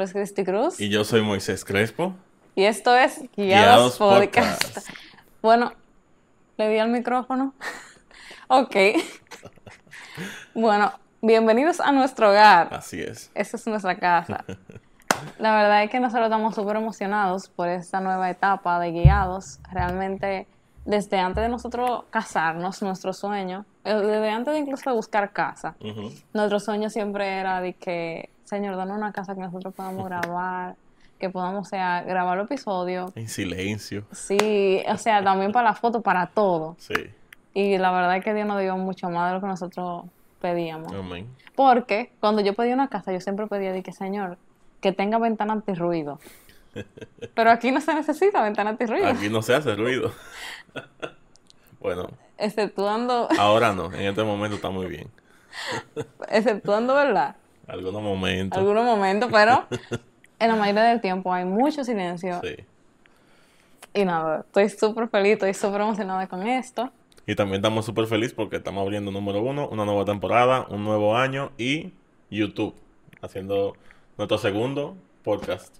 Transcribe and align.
nombre 0.00 0.06
es 0.06 0.12
Cristi 0.14 0.44
Cruz. 0.44 0.80
Y 0.80 0.88
yo 0.88 1.04
soy 1.04 1.20
Moisés 1.20 1.62
Crespo. 1.62 2.14
Y 2.54 2.64
esto 2.64 2.96
es 2.96 3.20
Guiados, 3.36 3.36
Guiados 3.36 3.98
Podcast. 3.98 4.64
Podcast. 4.64 4.88
Bueno, 5.42 5.72
le 6.56 6.68
di 6.70 6.78
al 6.78 6.88
micrófono. 6.88 7.52
ok. 8.48 8.76
bueno, 10.54 10.90
bienvenidos 11.20 11.80
a 11.80 11.92
nuestro 11.92 12.30
hogar. 12.30 12.72
Así 12.72 13.02
es. 13.02 13.30
Esta 13.34 13.58
es 13.58 13.66
nuestra 13.66 13.98
casa. 13.98 14.42
La 15.38 15.54
verdad 15.54 15.84
es 15.84 15.90
que 15.90 16.00
nosotros 16.00 16.28
estamos 16.28 16.54
súper 16.54 16.76
emocionados 16.76 17.50
por 17.50 17.68
esta 17.68 18.00
nueva 18.00 18.30
etapa 18.30 18.80
de 18.80 18.92
guiados. 18.92 19.58
Realmente, 19.70 20.46
desde 20.86 21.18
antes 21.18 21.42
de 21.42 21.50
nosotros 21.50 22.04
casarnos, 22.08 22.80
nuestro 22.80 23.12
sueño, 23.12 23.66
eh, 23.84 23.92
desde 23.92 24.30
antes 24.30 24.54
de 24.54 24.60
incluso 24.60 24.94
buscar 24.94 25.34
casa, 25.34 25.76
nuestro 26.32 26.58
sueño 26.58 26.88
siempre 26.88 27.38
era 27.38 27.60
de 27.60 27.74
que, 27.74 28.30
Señor, 28.50 28.76
danos 28.76 28.96
una 28.96 29.12
casa 29.12 29.36
que 29.36 29.40
nosotros 29.40 29.72
podamos 29.72 30.04
grabar, 30.08 30.74
que 31.20 31.30
podamos, 31.30 31.68
o 31.68 31.70
sea, 31.70 32.02
grabar 32.02 32.36
los 32.36 32.46
episodios. 32.46 33.12
En 33.16 33.28
silencio. 33.28 34.04
Sí, 34.10 34.82
o 34.88 34.96
sea, 34.96 35.22
también 35.22 35.52
para 35.52 35.68
la 35.68 35.74
foto, 35.74 36.02
para 36.02 36.26
todo. 36.26 36.74
Sí. 36.78 37.10
Y 37.54 37.78
la 37.78 37.92
verdad 37.92 38.16
es 38.16 38.24
que 38.24 38.34
Dios 38.34 38.46
nos 38.46 38.60
dio 38.60 38.76
mucho 38.76 39.08
más 39.08 39.30
de 39.30 39.34
lo 39.36 39.40
que 39.40 39.46
nosotros 39.46 40.04
pedíamos. 40.40 40.92
Amén. 40.92 41.28
Porque 41.54 42.12
cuando 42.18 42.42
yo 42.42 42.54
pedía 42.54 42.74
una 42.74 42.88
casa, 42.88 43.12
yo 43.12 43.20
siempre 43.20 43.46
pedía 43.46 43.72
de 43.72 43.84
que, 43.84 43.92
Señor, 43.92 44.36
que 44.80 44.90
tenga 44.90 45.18
ventana 45.18 45.52
antirruido. 45.52 46.18
Pero 47.34 47.50
aquí 47.50 47.70
no 47.70 47.80
se 47.80 47.94
necesita 47.94 48.42
ventana 48.42 48.70
antirruido. 48.70 49.06
Aquí 49.06 49.28
no 49.28 49.42
se 49.42 49.54
hace 49.54 49.76
ruido. 49.76 50.12
bueno, 51.80 52.08
Exceptuando, 52.36 53.28
ahora 53.38 53.72
no. 53.74 53.92
En 53.92 54.06
este 54.06 54.24
momento 54.24 54.56
está 54.56 54.70
muy 54.70 54.86
bien. 54.86 55.08
exceptuando, 56.30 56.94
¿verdad? 56.94 57.36
Algunos 57.70 58.02
momentos. 58.02 58.58
Algunos 58.58 58.84
momentos, 58.84 59.30
pero 59.32 59.64
en 60.38 60.48
la 60.48 60.56
mayoría 60.56 60.82
del 60.84 61.00
tiempo 61.00 61.32
hay 61.32 61.44
mucho 61.44 61.84
silencio. 61.84 62.40
Sí. 62.42 62.56
Y 63.94 64.04
nada, 64.04 64.40
estoy 64.40 64.68
súper 64.68 65.08
feliz, 65.08 65.34
estoy 65.34 65.54
súper 65.54 65.80
emocionada 65.82 66.26
con 66.26 66.46
esto. 66.46 66.90
Y 67.26 67.34
también 67.34 67.56
estamos 67.56 67.84
súper 67.84 68.06
felices 68.06 68.34
porque 68.34 68.56
estamos 68.56 68.82
abriendo 68.82 69.10
número 69.10 69.40
uno, 69.40 69.68
una 69.68 69.84
nueva 69.84 70.04
temporada, 70.04 70.66
un 70.68 70.84
nuevo 70.84 71.16
año 71.16 71.52
y 71.58 71.92
YouTube. 72.30 72.74
Haciendo 73.22 73.76
nuestro 74.16 74.38
segundo 74.38 74.96
podcast 75.22 75.76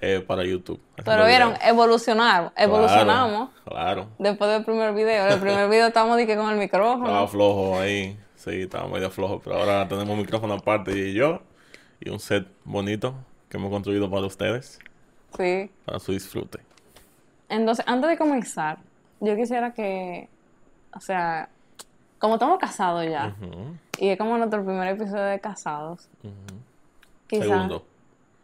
eh, 0.00 0.24
para 0.26 0.44
YouTube. 0.44 0.80
Pero 1.04 1.26
vieron, 1.26 1.50
videos. 1.50 1.66
evolucionar, 1.66 2.52
evolucionamos. 2.56 3.50
Claro. 3.64 4.08
Después 4.18 4.50
del 4.50 4.64
primer 4.64 4.94
video, 4.94 5.26
el 5.28 5.40
primer 5.40 5.68
video 5.68 5.88
estamos 5.88 6.16
de 6.16 6.26
que 6.26 6.36
con 6.36 6.48
el 6.50 6.60
Estaba 6.60 6.88
micrófono. 6.94 7.28
flojo 7.28 7.78
ahí. 7.78 8.16
Sí, 8.40 8.62
estaba 8.62 8.88
medio 8.88 9.10
flojo. 9.10 9.38
Pero 9.44 9.56
ahora 9.56 9.86
tenemos 9.86 10.08
un 10.08 10.18
micrófono 10.18 10.54
aparte 10.54 10.92
y 10.92 11.12
yo. 11.12 11.42
Y 12.00 12.08
un 12.08 12.18
set 12.18 12.48
bonito 12.64 13.14
que 13.50 13.58
hemos 13.58 13.70
construido 13.70 14.10
para 14.10 14.24
ustedes. 14.24 14.78
Sí. 15.36 15.70
Para 15.84 15.98
su 15.98 16.12
disfrute. 16.12 16.58
Entonces, 17.50 17.84
antes 17.86 18.08
de 18.08 18.16
comenzar, 18.16 18.78
yo 19.20 19.36
quisiera 19.36 19.74
que, 19.74 20.28
o 20.94 21.00
sea, 21.00 21.50
como 22.18 22.34
estamos 22.34 22.58
casados 22.58 23.04
ya, 23.04 23.34
y 23.98 24.08
es 24.08 24.18
como 24.18 24.38
nuestro 24.38 24.64
primer 24.64 24.88
episodio 24.88 25.24
de 25.24 25.40
casados, 25.40 26.08
ujú. 26.22 26.32
quizás... 27.26 27.46
Segundo. 27.46 27.84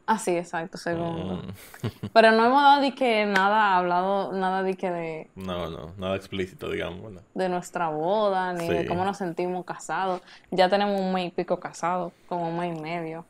Ah, 0.06 0.18
sí, 0.18 0.36
exacto, 0.36 0.78
segundo. 0.78 1.42
Mm, 1.42 2.08
Pero 2.12 2.30
no 2.30 2.46
hemos 2.46 2.62
dado 2.62 2.80
de 2.80 2.94
que 2.94 3.26
nada, 3.26 3.76
hablado 3.76 4.32
nada 4.32 4.62
de 4.62 4.76
que 4.76 4.90
de, 4.90 5.30
No, 5.34 5.68
no, 5.68 5.92
nada 5.98 6.14
explícito, 6.14 6.70
digamos. 6.70 7.02
¿verdad? 7.02 7.22
de 7.34 7.48
nuestra 7.48 7.88
boda, 7.88 8.52
ni 8.52 8.68
de 8.68 8.86
cómo 8.86 9.04
nos 9.04 9.16
sentimos 9.16 9.64
casados. 9.64 10.22
Ya 10.52 10.68
tenemos 10.68 11.00
un 11.00 11.12
mes 11.12 11.26
y 11.26 11.30
pico 11.30 11.58
casados, 11.58 12.12
como 12.28 12.48
un 12.48 12.58
mes 12.58 12.76
y 12.76 12.80
medio. 12.80 13.24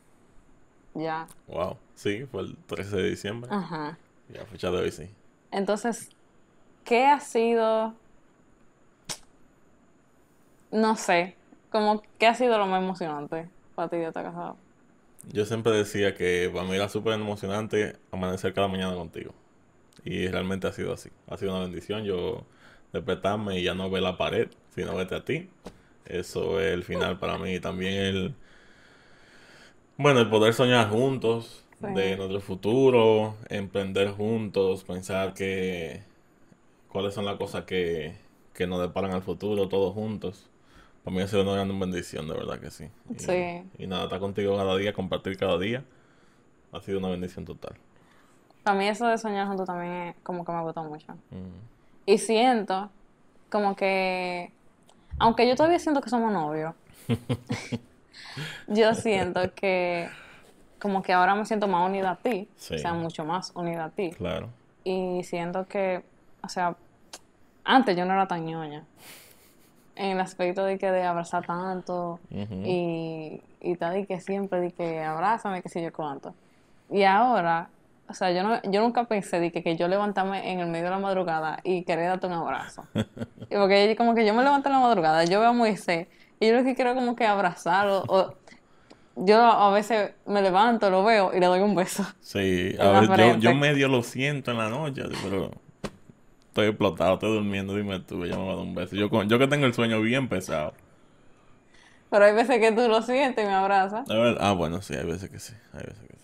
Ya. 0.93 1.27
Wow. 1.47 1.77
Sí, 1.95 2.25
fue 2.31 2.41
el 2.41 2.55
13 2.67 2.95
de 2.95 3.09
diciembre. 3.09 3.49
Ajá. 3.51 3.97
Ya, 4.29 4.45
fecha 4.45 4.69
de 4.69 4.77
hoy, 4.77 4.91
sí. 4.91 5.09
Entonces, 5.51 6.09
¿qué 6.83 7.07
ha 7.07 7.19
sido? 7.19 7.93
No 10.71 10.95
sé, 10.95 11.35
como 11.71 12.03
qué 12.19 12.27
ha 12.27 12.35
sido 12.35 12.57
lo 12.59 12.67
más 12.67 12.83
emocionante 12.83 13.49
para 13.73 13.89
ti 13.89 13.97
de 13.97 14.07
estar 14.07 14.23
casado. 14.23 14.57
Yo 15.31 15.45
siempre 15.45 15.73
decía 15.73 16.15
que 16.15 16.49
para 16.53 16.65
mí 16.67 16.75
era 16.75 16.89
súper 16.89 17.13
emocionante 17.13 17.97
amanecer 18.11 18.53
cada 18.53 18.67
mañana 18.67 18.95
contigo. 18.95 19.33
Y 20.05 20.27
realmente 20.29 20.67
ha 20.67 20.73
sido 20.73 20.93
así. 20.93 21.09
Ha 21.27 21.37
sido 21.37 21.53
una 21.53 21.63
bendición. 21.63 22.05
Yo 22.05 22.45
despertarme 22.93 23.59
y 23.59 23.63
ya 23.63 23.75
no 23.75 23.89
ver 23.89 24.03
la 24.03 24.17
pared, 24.17 24.49
sino 24.75 24.95
verte 24.95 25.15
a 25.15 25.25
ti. 25.25 25.49
Eso 26.05 26.61
es 26.61 26.73
el 26.73 26.83
final 26.83 27.19
para 27.19 27.37
mí. 27.39 27.55
Y 27.55 27.59
también 27.61 27.93
el... 27.95 28.35
Bueno, 29.97 30.19
el 30.19 30.29
poder 30.29 30.53
soñar 30.53 30.89
juntos 30.89 31.63
Sí. 31.81 31.87
de 31.87 32.17
nuestro 32.17 32.41
futuro, 32.41 33.35
emprender 33.49 34.09
juntos, 34.11 34.83
pensar 34.83 35.33
que 35.35 36.01
cuáles 36.89 37.13
son 37.15 37.25
las 37.25 37.37
cosas 37.37 37.65
que, 37.65 38.15
que 38.53 38.67
nos 38.67 38.81
deparan 38.81 39.13
al 39.13 39.23
futuro, 39.23 39.69
todos 39.69 39.93
juntos. 39.93 40.49
Para 41.07 41.15
mí 41.15 41.21
ha 41.23 41.27
sido 41.29 41.43
una 41.43 41.53
gran 41.53 41.79
bendición, 41.79 42.27
de 42.27 42.33
verdad 42.33 42.59
que 42.59 42.69
sí. 42.69 42.89
Y, 43.09 43.17
Sí. 43.17 43.63
y 43.77 43.87
nada, 43.87 44.03
estar 44.03 44.19
contigo 44.19 44.57
cada 44.57 44.75
día, 44.75 44.91
compartir 44.91 45.37
cada 45.37 45.57
día, 45.57 45.85
ha 46.73 46.81
sido 46.81 46.99
una 46.99 47.07
bendición 47.07 47.45
total. 47.45 47.77
Para 48.61 48.77
mí 48.77 48.89
eso 48.89 49.07
de 49.07 49.17
soñar 49.17 49.47
juntos 49.47 49.67
también 49.67 49.93
es 50.09 50.15
como 50.21 50.43
que 50.43 50.51
me 50.51 50.61
gustó 50.63 50.83
mucho. 50.83 51.13
Mm. 51.31 52.07
Y 52.07 52.17
siento 52.17 52.89
como 53.49 53.73
que, 53.77 54.51
aunque 55.17 55.47
yo 55.47 55.55
todavía 55.55 55.79
siento 55.79 56.01
que 56.01 56.09
somos 56.09 56.29
novios, 56.33 56.75
yo 58.67 58.93
siento 58.93 59.53
que 59.55 60.09
como 60.77 61.01
que 61.01 61.13
ahora 61.13 61.35
me 61.35 61.45
siento 61.45 61.69
más 61.69 61.87
unida 61.89 62.11
a 62.11 62.15
ti, 62.17 62.49
Sí. 62.57 62.75
o 62.75 62.79
sea, 62.79 62.91
mucho 62.93 63.23
más 63.23 63.53
unida 63.55 63.85
a 63.85 63.89
ti. 63.91 64.11
Claro. 64.11 64.49
Y 64.83 65.23
siento 65.23 65.65
que, 65.67 66.03
o 66.43 66.49
sea, 66.49 66.75
antes 67.63 67.95
yo 67.95 68.03
no 68.03 68.11
era 68.11 68.27
tan 68.27 68.45
ñoña. 68.45 68.83
En 69.97 70.11
el 70.11 70.19
aspecto 70.19 70.63
de 70.63 70.77
que 70.77 70.91
de 70.91 71.03
abrazar 71.03 71.45
tanto 71.45 72.19
y, 72.31 73.41
y 73.61 73.75
tal, 73.77 73.97
y 73.97 74.05
que 74.05 74.19
siempre 74.19 74.61
di 74.61 74.71
que 74.71 75.01
abrázame, 75.01 75.61
que 75.61 75.69
sé 75.69 75.81
yo 75.81 75.91
cuánto. 75.91 76.33
Y 76.89 77.03
ahora, 77.03 77.69
o 78.07 78.13
sea, 78.13 78.31
yo, 78.31 78.43
no, 78.43 78.61
yo 78.63 78.81
nunca 78.81 79.05
pensé 79.05 79.39
de 79.39 79.51
que, 79.51 79.63
que 79.63 79.75
yo 79.75 79.87
levantarme 79.87 80.51
en 80.51 80.59
el 80.59 80.67
medio 80.67 80.85
de 80.85 80.91
la 80.91 80.99
madrugada 80.99 81.59
y 81.63 81.83
querer 81.83 82.09
darte 82.09 82.27
un 82.27 82.33
abrazo. 82.33 82.85
y 82.93 83.55
porque 83.55 83.95
como 83.97 84.15
que 84.15 84.25
yo 84.25 84.33
me 84.33 84.43
levanto 84.43 84.69
en 84.69 84.75
la 84.75 84.81
madrugada, 84.81 85.25
yo 85.25 85.39
veo 85.39 85.49
a 85.49 85.53
Moisés 85.53 86.07
y 86.39 86.47
yo 86.47 86.55
lo 86.55 86.63
que 86.63 86.75
quiero 86.75 86.93
como 86.93 87.15
que 87.15 87.25
abrazarlo. 87.25 88.03
O, 88.07 88.33
yo 89.15 89.41
a 89.41 89.71
veces 89.71 90.11
me 90.25 90.41
levanto, 90.41 90.89
lo 90.89 91.03
veo 91.03 91.33
y 91.33 91.39
le 91.39 91.47
doy 91.47 91.61
un 91.61 91.75
beso. 91.75 92.05
Sí, 92.21 92.75
a 92.79 93.01
ver, 93.01 93.17
yo, 93.17 93.37
yo 93.37 93.55
medio 93.55 93.87
lo 93.87 94.03
siento 94.03 94.51
en 94.51 94.57
la 94.57 94.69
noche, 94.69 95.03
pero 95.23 95.51
estoy 96.57 96.69
explotado, 96.69 97.13
estoy 97.15 97.33
durmiendo, 97.33 97.75
dime 97.75 97.99
tú, 97.99 98.25
ya 98.25 98.35
me 98.35 98.45
va 98.45 98.53
a 98.53 98.55
dar 98.55 98.63
un 98.65 98.73
beso. 98.75 98.95
Yo, 98.95 99.09
con- 99.09 99.29
yo 99.29 99.37
que 99.37 99.47
tengo 99.47 99.65
el 99.65 99.73
sueño 99.73 100.01
bien 100.01 100.27
pesado. 100.27 100.73
Pero 102.09 102.25
hay 102.25 102.33
veces 102.33 102.59
que 102.59 102.71
tú 102.71 102.87
lo 102.87 103.01
sientes 103.01 103.43
y 103.43 103.47
me 103.47 103.53
abrazas. 103.53 104.09
A 104.09 104.13
ver, 104.15 104.37
ah, 104.39 104.53
bueno, 104.53 104.81
sí, 104.81 104.95
hay 104.95 105.05
veces 105.05 105.29
que 105.29 105.39
sí, 105.39 105.53
hay 105.73 105.81
veces 105.85 106.07
que 106.07 106.17
sí. 106.17 106.23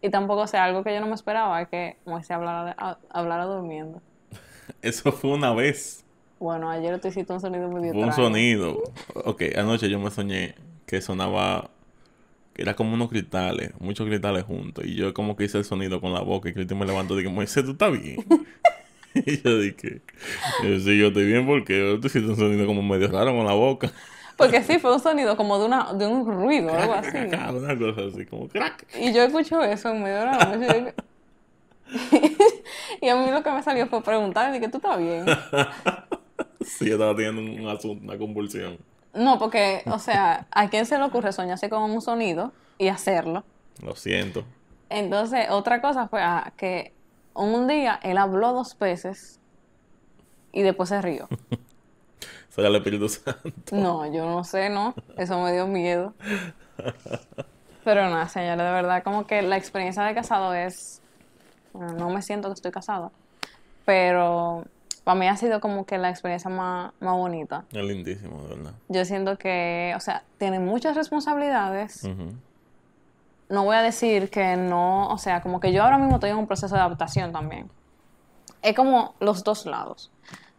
Y 0.00 0.10
tampoco, 0.10 0.46
sea, 0.46 0.64
algo 0.64 0.82
que 0.84 0.92
yo 0.94 1.00
no 1.00 1.06
me 1.06 1.14
esperaba 1.14 1.62
es 1.62 1.68
que 1.68 1.96
Moisés 2.04 2.32
hablara, 2.32 2.74
a- 2.76 2.98
hablara 3.10 3.44
durmiendo. 3.46 4.00
Eso 4.82 5.12
fue 5.12 5.30
una 5.30 5.52
vez, 5.52 6.04
Bueno, 6.38 6.70
ayer 6.70 7.00
tú 7.00 7.08
hiciste 7.08 7.32
un 7.32 7.40
sonido 7.40 7.68
medio 7.68 7.92
fue 7.92 8.00
un 8.00 8.12
extraño. 8.12 8.12
sonido. 8.12 8.82
Ok, 9.14 9.42
anoche 9.56 9.88
yo 9.88 9.98
me 9.98 10.10
soñé 10.10 10.54
que 10.86 11.00
sonaba, 11.00 11.70
que 12.54 12.62
era 12.62 12.74
como 12.76 12.94
unos 12.94 13.08
cristales, 13.10 13.72
muchos 13.80 14.06
cristales 14.06 14.44
juntos. 14.44 14.84
Y 14.86 14.96
yo 14.96 15.14
como 15.14 15.36
que 15.36 15.44
hice 15.44 15.58
el 15.58 15.64
sonido 15.64 16.00
con 16.00 16.12
la 16.12 16.20
boca 16.20 16.48
y 16.48 16.54
Cristi 16.54 16.74
me 16.74 16.86
levantó 16.86 17.14
y 17.14 17.18
dije, 17.22 17.30
Moisés, 17.34 17.64
¿tú 17.64 17.72
estás 17.72 17.92
bien? 17.92 18.24
y 19.26 19.42
yo 19.42 19.58
dije, 19.58 20.00
yo, 20.62 20.78
sí, 20.78 20.98
yo 20.98 21.08
estoy 21.08 21.26
bien 21.26 21.46
porque 21.46 21.98
tú 22.00 22.06
hiciste 22.06 22.28
un 22.28 22.36
sonido 22.36 22.66
como 22.66 22.82
medio 22.82 23.08
raro 23.08 23.36
con 23.36 23.46
la 23.46 23.54
boca. 23.54 23.90
Porque 24.36 24.62
sí, 24.62 24.78
fue 24.78 24.94
un 24.94 24.98
sonido 24.98 25.36
como 25.36 25.58
de, 25.58 25.66
una, 25.66 25.92
de 25.92 26.06
un 26.06 26.26
ruido, 26.26 26.74
algo 26.74 26.94
así. 26.94 27.16
Una 27.18 27.78
cosa 27.78 28.00
así, 28.08 28.24
como 28.24 28.48
crack. 28.48 28.86
Y 28.98 29.12
yo 29.12 29.22
escucho 29.22 29.62
eso 29.62 29.90
en 29.90 30.02
medio 30.02 30.20
de 30.20 30.24
la 30.24 30.56
noche. 30.56 30.94
y 33.00 33.08
a 33.08 33.14
mí 33.14 33.30
lo 33.30 33.42
que 33.42 33.50
me 33.52 33.62
salió 33.62 33.86
fue 33.86 34.02
preguntarle 34.02 34.58
que 34.58 34.68
tú 34.68 34.78
estás 34.78 34.98
bien. 34.98 35.26
Sí, 36.62 36.86
yo 36.86 36.94
estaba 36.94 37.14
teniendo 37.14 37.42
un 37.62 37.68
asunto, 37.68 38.02
una 38.02 38.16
convulsión. 38.16 38.78
No, 39.14 39.38
porque, 39.38 39.82
o 39.86 39.98
sea, 39.98 40.46
¿a 40.50 40.70
quién 40.70 40.86
se 40.86 40.96
le 40.96 41.04
ocurre 41.04 41.32
soñarse 41.32 41.68
con 41.68 41.82
un 41.82 42.00
sonido 42.00 42.52
y 42.78 42.88
hacerlo? 42.88 43.44
Lo 43.84 43.94
siento. 43.94 44.44
Entonces, 44.88 45.50
otra 45.50 45.82
cosa 45.82 46.08
fue 46.08 46.22
ah, 46.22 46.52
que 46.56 46.92
un 47.34 47.66
día 47.68 47.98
él 48.02 48.18
habló 48.18 48.52
dos 48.52 48.78
veces 48.78 49.40
y 50.52 50.62
después 50.62 50.88
se 50.88 51.00
rió. 51.00 51.28
Soy 52.50 52.66
el 52.66 52.76
Espíritu 52.76 53.08
Santo. 53.08 53.50
No, 53.70 54.04
yo 54.12 54.26
no 54.26 54.44
sé, 54.44 54.68
¿no? 54.68 54.94
Eso 55.16 55.40
me 55.40 55.52
dio 55.52 55.66
miedo. 55.66 56.12
Pero 57.84 58.02
nada, 58.10 58.28
señores, 58.28 58.58
de 58.58 58.70
verdad, 58.70 59.02
como 59.02 59.26
que 59.26 59.40
la 59.42 59.56
experiencia 59.56 60.02
de 60.02 60.14
casado 60.14 60.54
es... 60.54 61.00
bueno, 61.72 61.94
no 61.94 62.10
me 62.10 62.20
siento 62.20 62.48
que 62.48 62.54
estoy 62.54 62.70
casada, 62.70 63.10
pero 63.86 64.64
para 65.02 65.18
mí 65.18 65.26
ha 65.26 65.36
sido 65.36 65.60
como 65.60 65.86
que 65.86 65.98
la 65.98 66.10
experiencia 66.10 66.50
más, 66.50 66.92
más 67.00 67.16
bonita. 67.16 67.64
Es 67.72 67.82
lindísimo, 67.84 68.42
de 68.42 68.48
verdad. 68.54 68.72
Yo 68.88 69.04
siento 69.04 69.38
que, 69.38 69.94
o 69.96 70.00
sea, 70.00 70.22
tiene 70.38 70.60
muchas 70.60 70.94
responsabilidades, 70.94 72.04
Ujú. 72.04 72.34
No 73.52 73.64
voy 73.64 73.76
a 73.76 73.82
decir 73.82 74.30
que 74.30 74.56
no, 74.56 75.08
o 75.08 75.18
sea, 75.18 75.42
como 75.42 75.60
que 75.60 75.72
yo 75.72 75.84
ahora 75.84 75.98
mismo 75.98 76.14
estoy 76.14 76.30
en 76.30 76.38
un 76.38 76.46
proceso 76.46 76.74
de 76.74 76.80
adaptación 76.80 77.32
también. 77.32 77.70
Es 78.62 78.74
como 78.74 79.14
los 79.20 79.44
dos 79.44 79.66
lados. 79.66 80.10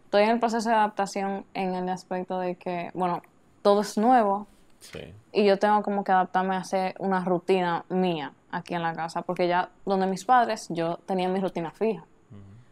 Estoy 0.06 0.24
en 0.24 0.30
el 0.30 0.40
proceso 0.40 0.69
de 0.69 0.75
adaptación 0.75 1.44
en 1.56 1.74
el 1.74 1.90
aspecto 1.90 2.38
de 2.38 2.56
que, 2.56 2.92
bueno, 2.94 3.24
todo 3.63 3.81
es 3.81 3.98
nuevo 3.98 4.45
Sí. 4.80 5.13
y 5.31 5.45
yo 5.45 5.57
tengo 5.57 5.81
como 5.81 6.04
que 6.04 6.12
adaptarme 6.12 6.56
a 6.56 6.60
hacer 6.60 6.94
una 7.00 7.24
rutina 7.24 7.84
mía 7.90 8.34
aquí 8.51 8.75
en 8.75 8.84
la 8.84 8.94
casa, 8.94 9.22
porque 9.24 9.48
ya 9.48 9.69
donde 9.86 10.06
mis 10.06 10.24
padres 10.25 10.68
yo 10.69 10.98
tenía 11.07 11.28
mi 11.30 11.40
rutina 11.40 11.72
fija. 11.72 12.04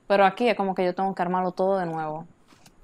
Pero 0.07 0.25
aquí 0.25 0.49
es 0.49 0.55
como 0.57 0.75
que 0.75 0.83
yo 0.85 0.93
tengo 0.93 1.15
que 1.15 1.21
armarlo 1.21 1.51
todo 1.51 1.77
de 1.79 1.85
nuevo. 1.85 2.25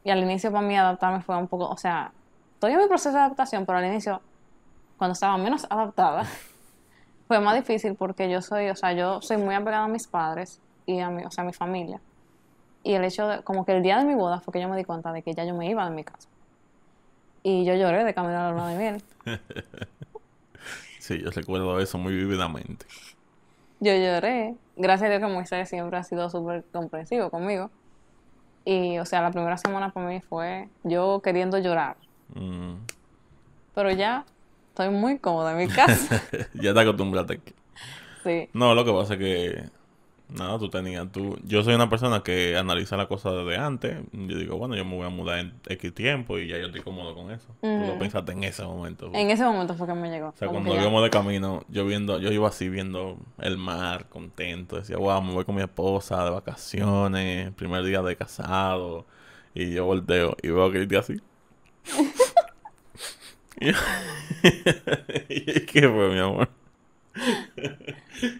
Y 0.06 0.10
al 0.10 0.20
inicio 0.24 0.50
para 0.52 0.66
mí 0.66 0.76
adaptarme 0.78 1.22
fue 1.22 1.36
un 1.38 1.48
poco, 1.50 1.68
o 1.70 1.78
sea, 1.78 2.12
estoy 2.54 2.72
en 2.72 2.80
mi 2.80 2.88
proceso 2.88 3.12
de 3.12 3.20
adaptación, 3.20 3.66
pero 3.66 3.78
al 3.80 3.86
inicio, 3.86 4.22
cuando 4.98 5.12
estaba 5.12 5.38
menos 5.38 5.68
adaptada, 5.70 6.24
fue 7.28 7.40
más 7.40 7.56
difícil 7.56 7.96
porque 7.96 8.30
yo 8.30 8.42
soy, 8.42 8.70
o 8.70 8.76
sea, 8.76 8.94
yo 8.94 9.22
soy 9.22 9.38
muy 9.38 9.54
apegada 9.54 9.86
a 9.86 9.88
mis 9.88 10.08
padres 10.08 10.60
y 10.86 11.00
a 11.00 11.10
mi, 11.10 11.24
o 11.24 11.32
sea, 11.32 11.44
a 11.44 11.48
mi 11.48 11.54
familia. 11.54 12.00
Y 12.84 12.94
el 12.94 13.04
hecho 13.04 13.28
de, 13.28 13.44
como 13.44 13.66
que 13.66 13.76
el 13.76 13.84
día 13.84 13.98
de 13.98 14.06
mi 14.06 14.16
boda 14.16 14.40
fue 14.40 14.54
que 14.54 14.62
yo 14.62 14.70
me 14.70 14.78
di 14.78 14.86
cuenta 14.86 15.12
de 15.12 15.22
que 15.22 15.34
ya 15.34 15.44
yo 15.44 15.54
me 15.54 15.70
iba 15.70 15.84
de 15.84 15.96
mi 15.96 16.04
casa. 16.04 16.30
Y 17.44 17.66
yo 17.66 17.76
lloré 17.76 18.04
de 18.04 18.14
camino 18.14 18.38
a 18.40 18.44
la 18.44 18.52
luna 18.52 18.70
de 18.70 18.78
miel. 18.78 19.04
Sí, 21.00 21.22
yo 21.24 21.32
recuerdo 21.32 21.80
eso 21.80 21.98
muy 21.98 22.14
vívidamente. 22.14 22.86
Yo 23.80 23.94
lloré. 23.94 24.56
Gracias 24.76 25.08
a 25.08 25.10
Dios 25.10 25.22
que 25.26 25.34
Moisés 25.34 25.70
siempre 25.70 25.98
ha 25.98 26.04
sido 26.04 26.30
súper 26.30 26.66
comprensivo 26.74 27.30
conmigo. 27.30 27.72
Y, 28.66 29.00
o 29.00 29.06
sea, 29.06 29.22
la 29.22 29.32
primera 29.32 29.58
semana 29.58 29.94
para 29.94 30.06
mí 30.06 30.20
fue 30.20 30.68
yo 30.84 31.22
queriendo 31.22 31.60
llorar. 31.60 31.96
Mm. 32.36 32.74
Pero 33.74 33.92
ya 33.92 34.26
estoy 34.78 34.90
muy 34.90 35.18
cómoda 35.18 35.52
en 35.54 35.68
mi 35.68 35.74
casa. 35.74 36.22
ya 36.54 36.74
te 36.74 36.80
acostumbraste 36.80 37.34
aquí. 37.34 37.54
sí. 38.24 38.50
No, 38.54 38.76
lo 38.76 38.86
que 38.86 38.94
pasa 38.94 39.14
es 39.16 39.20
que 39.20 39.64
nada, 40.30 40.60
tú 40.60 40.70
tenías 40.70 41.12
tú. 41.12 41.40
Yo 41.44 41.64
soy 41.64 41.74
una 41.74 41.90
persona 41.90 42.22
que 42.22 42.56
analiza 42.56 42.96
la 42.96 43.08
cosa 43.08 43.32
desde 43.32 43.58
antes. 43.58 43.98
Yo 44.12 44.38
digo, 44.38 44.58
bueno, 44.58 44.76
yo 44.76 44.86
me 44.86 44.96
voy 44.96 45.08
a 45.08 45.10
mudar 45.10 45.40
en 45.40 45.54
X 45.68 45.96
tiempo 45.96 46.38
y 46.38 46.48
ya 46.48 46.60
yo 46.60 46.68
estoy 46.68 46.82
cómodo 46.82 47.16
con 47.16 47.32
eso. 47.32 47.48
Tú 47.62 47.68
lo 47.68 47.98
pensaste 47.98 48.34
en 48.34 48.44
ese 48.44 48.64
momento. 48.64 49.10
En 49.14 49.32
ese 49.32 49.44
momento 49.46 49.74
fue 49.74 49.88
que 49.88 49.96
me 49.96 50.12
llegó. 50.12 50.30
O 50.30 50.36
sea, 50.36 50.48
cuando 50.48 50.76
ya. 50.76 50.82
íbamos 50.82 51.02
de 51.02 51.10
camino, 51.10 51.64
yo 51.70 51.84
viendo, 51.84 52.20
yo 52.20 52.32
iba 52.32 52.48
así 52.48 52.70
viendo 52.70 53.18
el 53.40 53.58
mar, 53.58 54.08
contento, 54.10 54.76
decía, 54.76 54.98
wow, 54.98 55.24
me 55.24 55.34
voy 55.34 55.44
con 55.44 55.56
mi 55.56 55.62
esposa 55.62 56.24
de 56.24 56.30
vacaciones, 56.30 57.52
primer 57.54 57.84
día 57.84 58.04
de 58.04 58.16
casado, 58.16 59.08
y 59.56 59.74
yo 59.74 59.86
volteo 59.86 60.38
y 60.44 60.50
veo 60.50 60.72
que 60.72 60.80
dice 60.80 60.98
así. 60.98 61.22
y 63.60 63.68
yo, 63.72 63.74
¿Y 65.30 65.66
qué 65.66 65.82
fue, 65.90 66.10
mi 66.10 66.20
amor? 66.20 66.50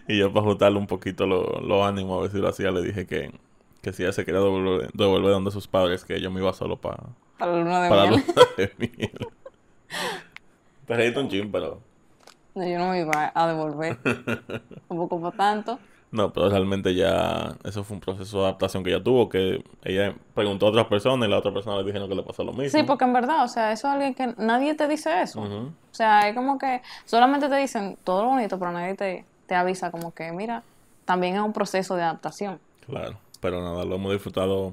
y 0.06 0.18
yo 0.18 0.32
para 0.32 0.46
ajustarle 0.46 0.78
un 0.78 0.86
poquito 0.86 1.26
lo- 1.26 1.60
los 1.60 1.86
ánimos, 1.86 2.18
a 2.18 2.22
ver 2.22 2.30
si 2.30 2.38
lo 2.38 2.48
hacía, 2.48 2.70
le 2.70 2.82
dije 2.82 3.06
que, 3.06 3.32
que 3.82 3.92
si 3.92 4.02
ella 4.02 4.12
se 4.12 4.24
quería 4.24 4.40
devolver, 4.40 4.90
devolver 4.92 5.30
donde 5.32 5.50
sus 5.50 5.68
padres, 5.68 6.04
que 6.04 6.20
yo 6.20 6.30
me 6.30 6.40
iba 6.40 6.52
solo 6.52 6.80
para 6.80 6.98
Para 7.36 7.52
la 7.52 7.58
luna 7.58 7.82
de 7.82 7.88
para 7.88 8.02
la 8.06 8.06
miel. 8.10 8.12
luna 8.12 8.24
de 8.56 8.72
miel. 8.78 9.28
Te 10.86 10.94
reíste 10.96 11.20
un 11.20 11.28
chin, 11.28 11.52
pero... 11.52 11.80
No, 12.54 12.66
yo 12.66 12.78
no 12.78 12.90
me 12.90 13.00
iba 13.00 13.32
a 13.34 13.46
devolver. 13.48 14.02
Tampoco 14.88 15.20
para 15.20 15.36
tanto. 15.36 15.80
No, 16.10 16.32
pero 16.32 16.48
realmente 16.48 16.94
ya 16.94 17.54
eso 17.64 17.84
fue 17.84 17.96
un 17.96 18.00
proceso 18.00 18.38
de 18.38 18.44
adaptación 18.44 18.82
que 18.82 18.90
ella 18.90 19.02
tuvo, 19.02 19.28
que 19.28 19.62
ella 19.84 20.14
preguntó 20.34 20.66
a 20.66 20.70
otras 20.70 20.86
personas 20.86 21.28
y 21.28 21.30
la 21.30 21.38
otra 21.38 21.52
persona 21.52 21.76
le 21.76 21.84
dijeron 21.84 22.08
que 22.08 22.14
le 22.14 22.22
pasó 22.22 22.44
lo 22.44 22.52
mismo. 22.52 22.70
Sí, 22.78 22.82
porque 22.82 23.04
en 23.04 23.12
verdad, 23.12 23.44
o 23.44 23.48
sea, 23.48 23.72
eso 23.72 23.88
es 23.88 23.92
alguien 23.92 24.14
que 24.14 24.34
nadie 24.38 24.74
te 24.74 24.88
dice 24.88 25.20
eso. 25.20 25.40
Ujú, 25.40 25.66
O 25.66 25.94
sea, 25.94 26.26
es 26.28 26.34
como 26.34 26.56
que 26.58 26.80
solamente 27.04 27.48
te 27.48 27.56
dicen 27.56 27.98
todo 28.04 28.22
lo 28.22 28.28
bonito, 28.30 28.58
pero 28.58 28.72
nadie 28.72 28.94
te, 28.94 29.26
te 29.46 29.54
avisa 29.54 29.90
como 29.90 30.14
que, 30.14 30.32
mira, 30.32 30.62
también 31.04 31.34
es 31.36 31.42
un 31.42 31.52
proceso 31.52 31.94
de 31.94 32.02
adaptación. 32.02 32.58
Claro, 32.86 33.18
pero 33.40 33.60
nada, 33.60 33.84
lo 33.84 33.96
hemos 33.96 34.12
disfrutado, 34.12 34.72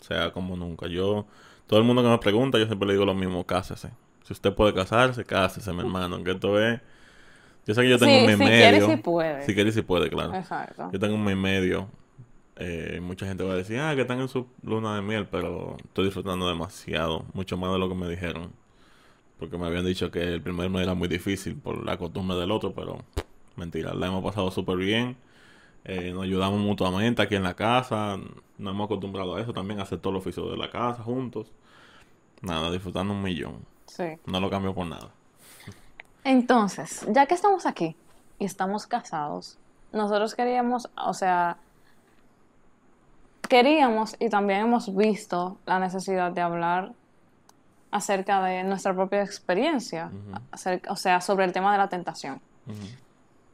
sea 0.00 0.30
como 0.32 0.56
nunca. 0.56 0.86
Yo, 0.86 1.26
todo 1.66 1.80
el 1.80 1.84
mundo 1.84 2.02
que 2.04 2.08
me 2.08 2.18
pregunta, 2.18 2.58
yo 2.58 2.66
siempre 2.66 2.86
le 2.86 2.94
digo 2.94 3.04
lo 3.04 3.14
mismo, 3.14 3.44
cásese. 3.44 3.90
Si 4.22 4.32
usted 4.32 4.54
puede 4.54 4.72
casarse, 4.74 5.24
cásese, 5.24 5.72
mi 5.72 5.80
hermano, 5.80 6.14
aunque 6.14 6.30
esto 6.32 6.60
es... 6.60 6.80
Yo 7.66 7.74
sé 7.74 7.82
que 7.82 7.88
yo 7.90 7.98
tengo 7.98 8.12
Sí, 8.12 8.18
un 8.20 8.26
mes 8.26 8.38
si 8.38 8.44
medio. 8.44 8.78
quiere, 8.78 8.80
sí 8.94 8.96
puede. 9.02 9.46
Si 9.46 9.54
quiere, 9.54 9.72
sí 9.72 9.82
puede, 9.82 10.10
claro. 10.10 10.34
Exacto. 10.34 10.90
Yo 10.92 10.98
tengo 10.98 11.14
un 11.14 11.24
mes 11.24 11.34
y 11.34 11.38
medio. 11.38 11.88
Eh, 12.56 13.00
mucha 13.02 13.26
gente 13.26 13.44
va 13.44 13.52
a 13.54 13.56
decir, 13.56 13.78
ah, 13.78 13.94
que 13.94 14.02
están 14.02 14.20
en 14.20 14.28
su 14.28 14.46
luna 14.62 14.96
de 14.96 15.02
miel, 15.02 15.26
pero 15.30 15.76
estoy 15.84 16.04
disfrutando 16.06 16.48
demasiado, 16.48 17.24
mucho 17.34 17.56
más 17.56 17.72
de 17.72 17.78
lo 17.78 17.88
que 17.88 17.94
me 17.94 18.08
dijeron. 18.08 18.52
Porque 19.38 19.58
me 19.58 19.66
habían 19.66 19.84
dicho 19.84 20.10
que 20.10 20.22
el 20.22 20.42
primer 20.42 20.70
mes 20.70 20.82
era 20.82 20.94
muy 20.94 21.08
difícil 21.08 21.56
por 21.56 21.84
la 21.84 21.96
costumbre 21.96 22.36
del 22.36 22.50
otro, 22.50 22.72
pero 22.74 22.98
mentira, 23.56 23.94
la 23.94 24.06
hemos 24.08 24.22
pasado 24.22 24.50
súper 24.50 24.76
bien. 24.76 25.16
Eh, 25.84 26.12
nos 26.12 26.22
ayudamos 26.24 26.60
mutuamente 26.60 27.22
aquí 27.22 27.34
en 27.34 27.42
la 27.42 27.54
casa, 27.54 28.16
nos 28.58 28.72
hemos 28.74 28.84
acostumbrado 28.84 29.34
a 29.34 29.40
eso 29.40 29.52
también, 29.52 29.80
a 29.80 29.82
hacer 29.84 29.98
todo 29.98 30.12
el 30.12 30.18
oficio 30.18 30.48
de 30.50 30.56
la 30.56 30.70
casa 30.70 31.02
juntos. 31.02 31.50
Nada, 32.42 32.70
disfrutando 32.70 33.12
un 33.14 33.22
millón. 33.22 33.64
Sí. 33.86 34.04
No 34.26 34.38
lo 34.40 34.48
cambio 34.50 34.74
por 34.74 34.86
nada. 34.86 35.10
Entonces, 36.24 37.04
ya 37.08 37.26
que 37.26 37.34
estamos 37.34 37.66
aquí 37.66 37.96
y 38.38 38.44
estamos 38.44 38.86
casados, 38.86 39.58
nosotros 39.92 40.34
queríamos, 40.34 40.88
o 40.96 41.14
sea, 41.14 41.56
queríamos 43.48 44.16
y 44.18 44.28
también 44.28 44.60
hemos 44.60 44.94
visto 44.94 45.58
la 45.66 45.78
necesidad 45.78 46.32
de 46.32 46.40
hablar 46.40 46.92
acerca 47.90 48.42
de 48.42 48.62
nuestra 48.64 48.94
propia 48.94 49.22
experiencia, 49.22 50.10
acerca- 50.50 50.90
o 50.92 50.96
sea, 50.96 51.20
sobre 51.20 51.44
el 51.44 51.52
tema 51.52 51.72
de 51.72 51.78
la 51.78 51.88
tentación. 51.88 52.40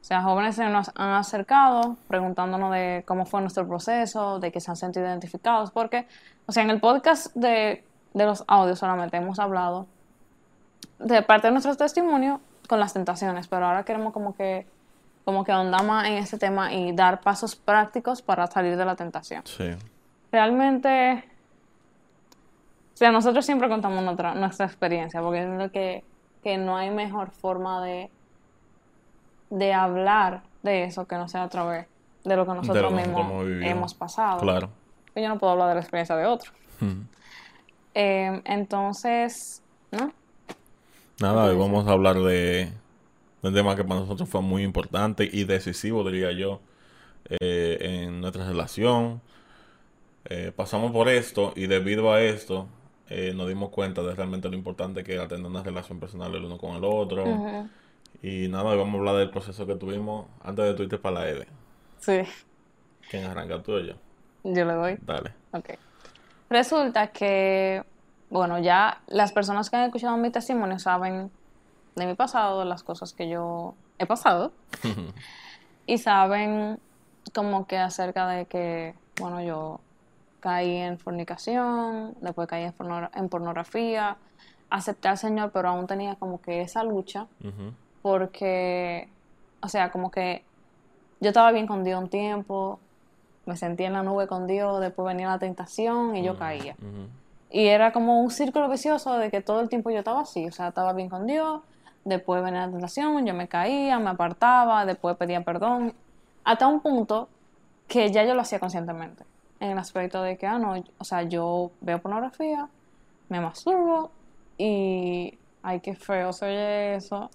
O 0.00 0.05
sea, 0.09 0.23
jóvenes 0.23 0.55
se 0.56 0.64
nos 0.69 0.91
han 0.94 1.11
acercado 1.11 1.97
preguntándonos 2.06 2.73
de 2.73 3.03
cómo 3.06 3.26
fue 3.26 3.41
nuestro 3.41 3.67
proceso, 3.67 4.38
de 4.38 4.53
que 4.53 4.61
se 4.61 4.71
han 4.71 4.76
sentido 4.76 5.06
identificados, 5.06 5.71
porque, 5.71 6.06
o 6.47 6.53
sea, 6.53 6.62
en 6.62 6.71
el 6.71 6.81
podcast 6.81 7.35
de, 7.35 7.85
de 8.14 8.25
los 8.26 8.44
audios 8.47 8.79
solamente 8.79 9.17
hemos 9.17 9.38
hablado 9.38 9.87
de 10.99 11.21
parte 11.23 11.49
de 11.49 11.53
nuestro 11.53 11.75
testimonio 11.76 12.41
con 12.69 12.79
las 12.79 12.93
tentaciones, 12.93 13.49
pero 13.49 13.67
ahora 13.67 13.82
queremos 13.85 14.12
como 14.12 14.37
que, 14.37 14.67
como 15.25 15.43
que 15.43 15.50
ahondar 15.50 15.85
más 15.85 16.06
en 16.06 16.15
ese 16.15 16.38
tema 16.38 16.73
y 16.73 16.93
dar 16.93 17.20
pasos 17.20 17.56
prácticos 17.56 18.23
para 18.23 18.47
salir 18.47 18.76
de 18.76 18.85
la 18.85 18.94
tentación. 18.94 19.43
Sí. 19.44 19.70
Realmente, 20.31 21.25
o 22.95 22.97
sea, 22.97 23.11
nosotros 23.11 23.45
siempre 23.45 23.69
contamos 23.69 24.04
nuestra, 24.04 24.35
nuestra 24.35 24.66
experiencia, 24.66 25.21
porque 25.23 25.42
es 25.42 25.49
lo 25.49 25.73
que, 25.73 26.04
que 26.45 26.59
no 26.59 26.76
hay 26.76 26.90
mejor 26.90 27.31
forma 27.31 27.83
de, 27.83 28.11
de 29.49 29.73
hablar 29.73 30.42
de 30.62 30.85
eso 30.85 31.07
que 31.07 31.16
no 31.16 31.26
sea 31.26 31.45
a 31.45 31.49
través 31.49 31.87
de 32.25 32.37
lo 32.37 32.45
que 32.45 32.52
nosotros 32.52 32.83
lo 32.83 32.90
mismos 32.90 33.26
nosotros 33.26 33.62
hemos 33.62 33.95
pasado. 33.95 34.40
Claro. 34.40 34.69
Yo 35.16 35.28
no 35.28 35.38
puedo 35.38 35.52
hablar 35.52 35.69
de 35.69 35.75
la 35.75 35.81
experiencia 35.81 36.14
de 36.16 36.26
otro. 36.26 36.52
Eh, 37.95 38.42
entonces, 38.45 39.62
¿no? 39.90 40.12
Nada, 41.20 41.46
hoy 41.46 41.56
vamos 41.56 41.88
a 41.88 41.90
hablar 41.92 42.16
de, 42.16 42.70
de 43.42 43.48
un 43.48 43.52
tema 43.52 43.75
que 43.75 43.82
para 43.82 44.00
nosotros 44.00 44.28
fue 44.28 44.40
muy 44.40 44.62
importante 44.62 45.28
y 45.30 45.42
decisivo, 45.44 46.08
diría 46.08 46.30
yo, 46.30 46.60
eh, 47.28 47.78
en 47.80 48.20
nuestra 48.20 48.46
relación. 48.46 49.20
Eh, 50.26 50.52
pasamos 50.54 50.92
por 50.92 51.08
esto 51.08 51.52
y 51.56 51.66
debido 51.66 52.12
a 52.12 52.20
esto 52.20 52.68
eh, 53.08 53.32
nos 53.34 53.48
dimos 53.48 53.70
cuenta 53.70 54.02
de 54.02 54.14
realmente 54.14 54.48
lo 54.48 54.54
importante 54.54 55.02
que 55.02 55.14
era 55.14 55.26
tener 55.26 55.44
una 55.44 55.62
relación 55.62 55.98
personal 55.98 56.32
el 56.37 56.44
uno 56.44 56.56
con 56.56 56.76
el 56.76 56.84
otro. 56.84 57.25
Y 58.22 58.46
nada, 58.46 58.70
hoy 58.70 58.78
vamos 58.78 58.94
a 58.94 58.98
hablar 58.98 59.16
del 59.16 59.30
proceso 59.30 59.66
que 59.66 59.75
tuvimos 59.75 60.26
antes 60.42 60.66
de 60.66 60.75
Twitter 60.75 61.00
para 61.00 61.20
la 61.20 61.28
EDE. 61.28 61.46
Sí, 61.98 62.20
¿Quién 63.10 63.25
arranca 63.25 63.60
tú 63.60 63.72
o 63.72 63.80
yo? 63.80 63.94
yo 64.44 64.64
le 64.64 64.72
doy. 64.72 64.98
Dale. 65.00 65.32
Ok. 65.52 65.70
Resulta 66.48 67.08
que, 67.08 67.82
bueno, 68.30 68.58
ya 68.58 69.00
las 69.06 69.32
personas 69.32 69.70
que 69.70 69.76
han 69.76 69.85
escuchado 69.85 70.16
mi 70.16 70.30
testimonio 70.30 70.78
saben 70.78 71.30
de 71.97 72.06
mi 72.06 72.14
pasado, 72.14 72.61
de 72.61 72.64
las 72.66 72.82
cosas 72.82 73.12
que 73.12 73.28
yo 73.28 73.75
he 73.99 74.06
pasado, 74.06 74.52
y 75.87 75.99
saben 75.99 76.78
como 77.35 77.66
que 77.66 77.78
acerca 77.78 78.26
de 78.28 78.47
que, 78.47 78.94
bueno, 79.20 79.40
yo 79.42 79.80
caí 80.40 80.76
en 80.76 80.99
fornicación, 80.99 82.14
después 82.20 82.47
caí 82.49 82.64
en, 82.64 82.73
porno- 82.73 83.11
en 83.14 83.28
pornografía, 83.28 84.16
acepté 84.70 85.08
al 85.08 85.18
Señor, 85.18 85.50
pero 85.52 85.70
aún 85.70 85.87
tenía 85.87 86.14
como 86.16 86.40
que 86.40 86.61
esa 86.61 86.85
lucha, 86.85 87.26
porque, 88.02 89.08
o 89.62 89.68
sea, 89.68 89.90
como 89.90 90.11
que 90.11 90.44
yo 91.20 91.28
estaba 91.30 91.50
bien 91.52 91.66
con 91.66 91.82
Dios 91.85 92.00
un 92.00 92.08
tiempo, 92.08 92.78
me 93.47 93.56
sentí 93.56 93.85
en 93.85 93.94
la 93.94 94.02
nube 94.02 94.26
con 94.28 94.47
Dios, 94.47 94.80
después 94.80 95.06
venía 95.06 95.28
la 95.28 95.38
tentación 95.38 96.14
y 96.16 96.23
yo 96.23 96.37
caía. 96.37 96.75
Ujú. 96.78 97.08
Y 97.50 97.67
era 97.67 97.93
como 97.93 98.21
un 98.21 98.31
círculo 98.31 98.69
vicioso 98.69 99.17
de 99.19 99.31
que 99.31 99.40
todo 99.40 99.61
el 99.61 99.69
tiempo 99.69 99.90
yo 99.90 99.99
estaba 99.99 100.21
así, 100.21 100.47
o 100.47 100.52
sea, 100.52 100.69
estaba 100.69 100.93
bien 100.93 101.09
con 101.09 101.26
Dios, 101.26 101.62
después 102.05 102.43
venía 102.43 102.67
la 102.67 102.73
tentación, 102.73 103.26
yo 103.26 103.35
me 103.35 103.49
caía, 103.49 103.99
me 103.99 104.11
apartaba, 104.11 104.85
después 104.85 105.17
pedía 105.17 105.43
perdón, 105.43 105.95
hasta 106.45 106.67
un 106.67 106.81
punto 106.81 107.28
que 107.87 108.12
ya 108.12 108.25
yo 108.25 108.35
lo 108.35 108.43
hacía 108.43 108.59
conscientemente, 108.61 109.25
en 109.61 109.71
el 109.71 109.78
aspecto 109.78 110.23
de 110.23 110.37
que, 110.37 110.47
ah, 110.47 110.59
no, 110.59 110.75
o 110.99 111.05
sea, 111.05 111.23
yo 111.23 111.71
veo 111.81 112.00
pornografía, 112.00 112.69
me 113.28 113.40
masturbo 113.40 114.11
y, 114.59 115.38
ay, 115.62 115.81
qué 115.81 115.95
feo 115.95 116.33
se 116.33 116.47
oye 116.47 116.95
eso. 116.97 117.31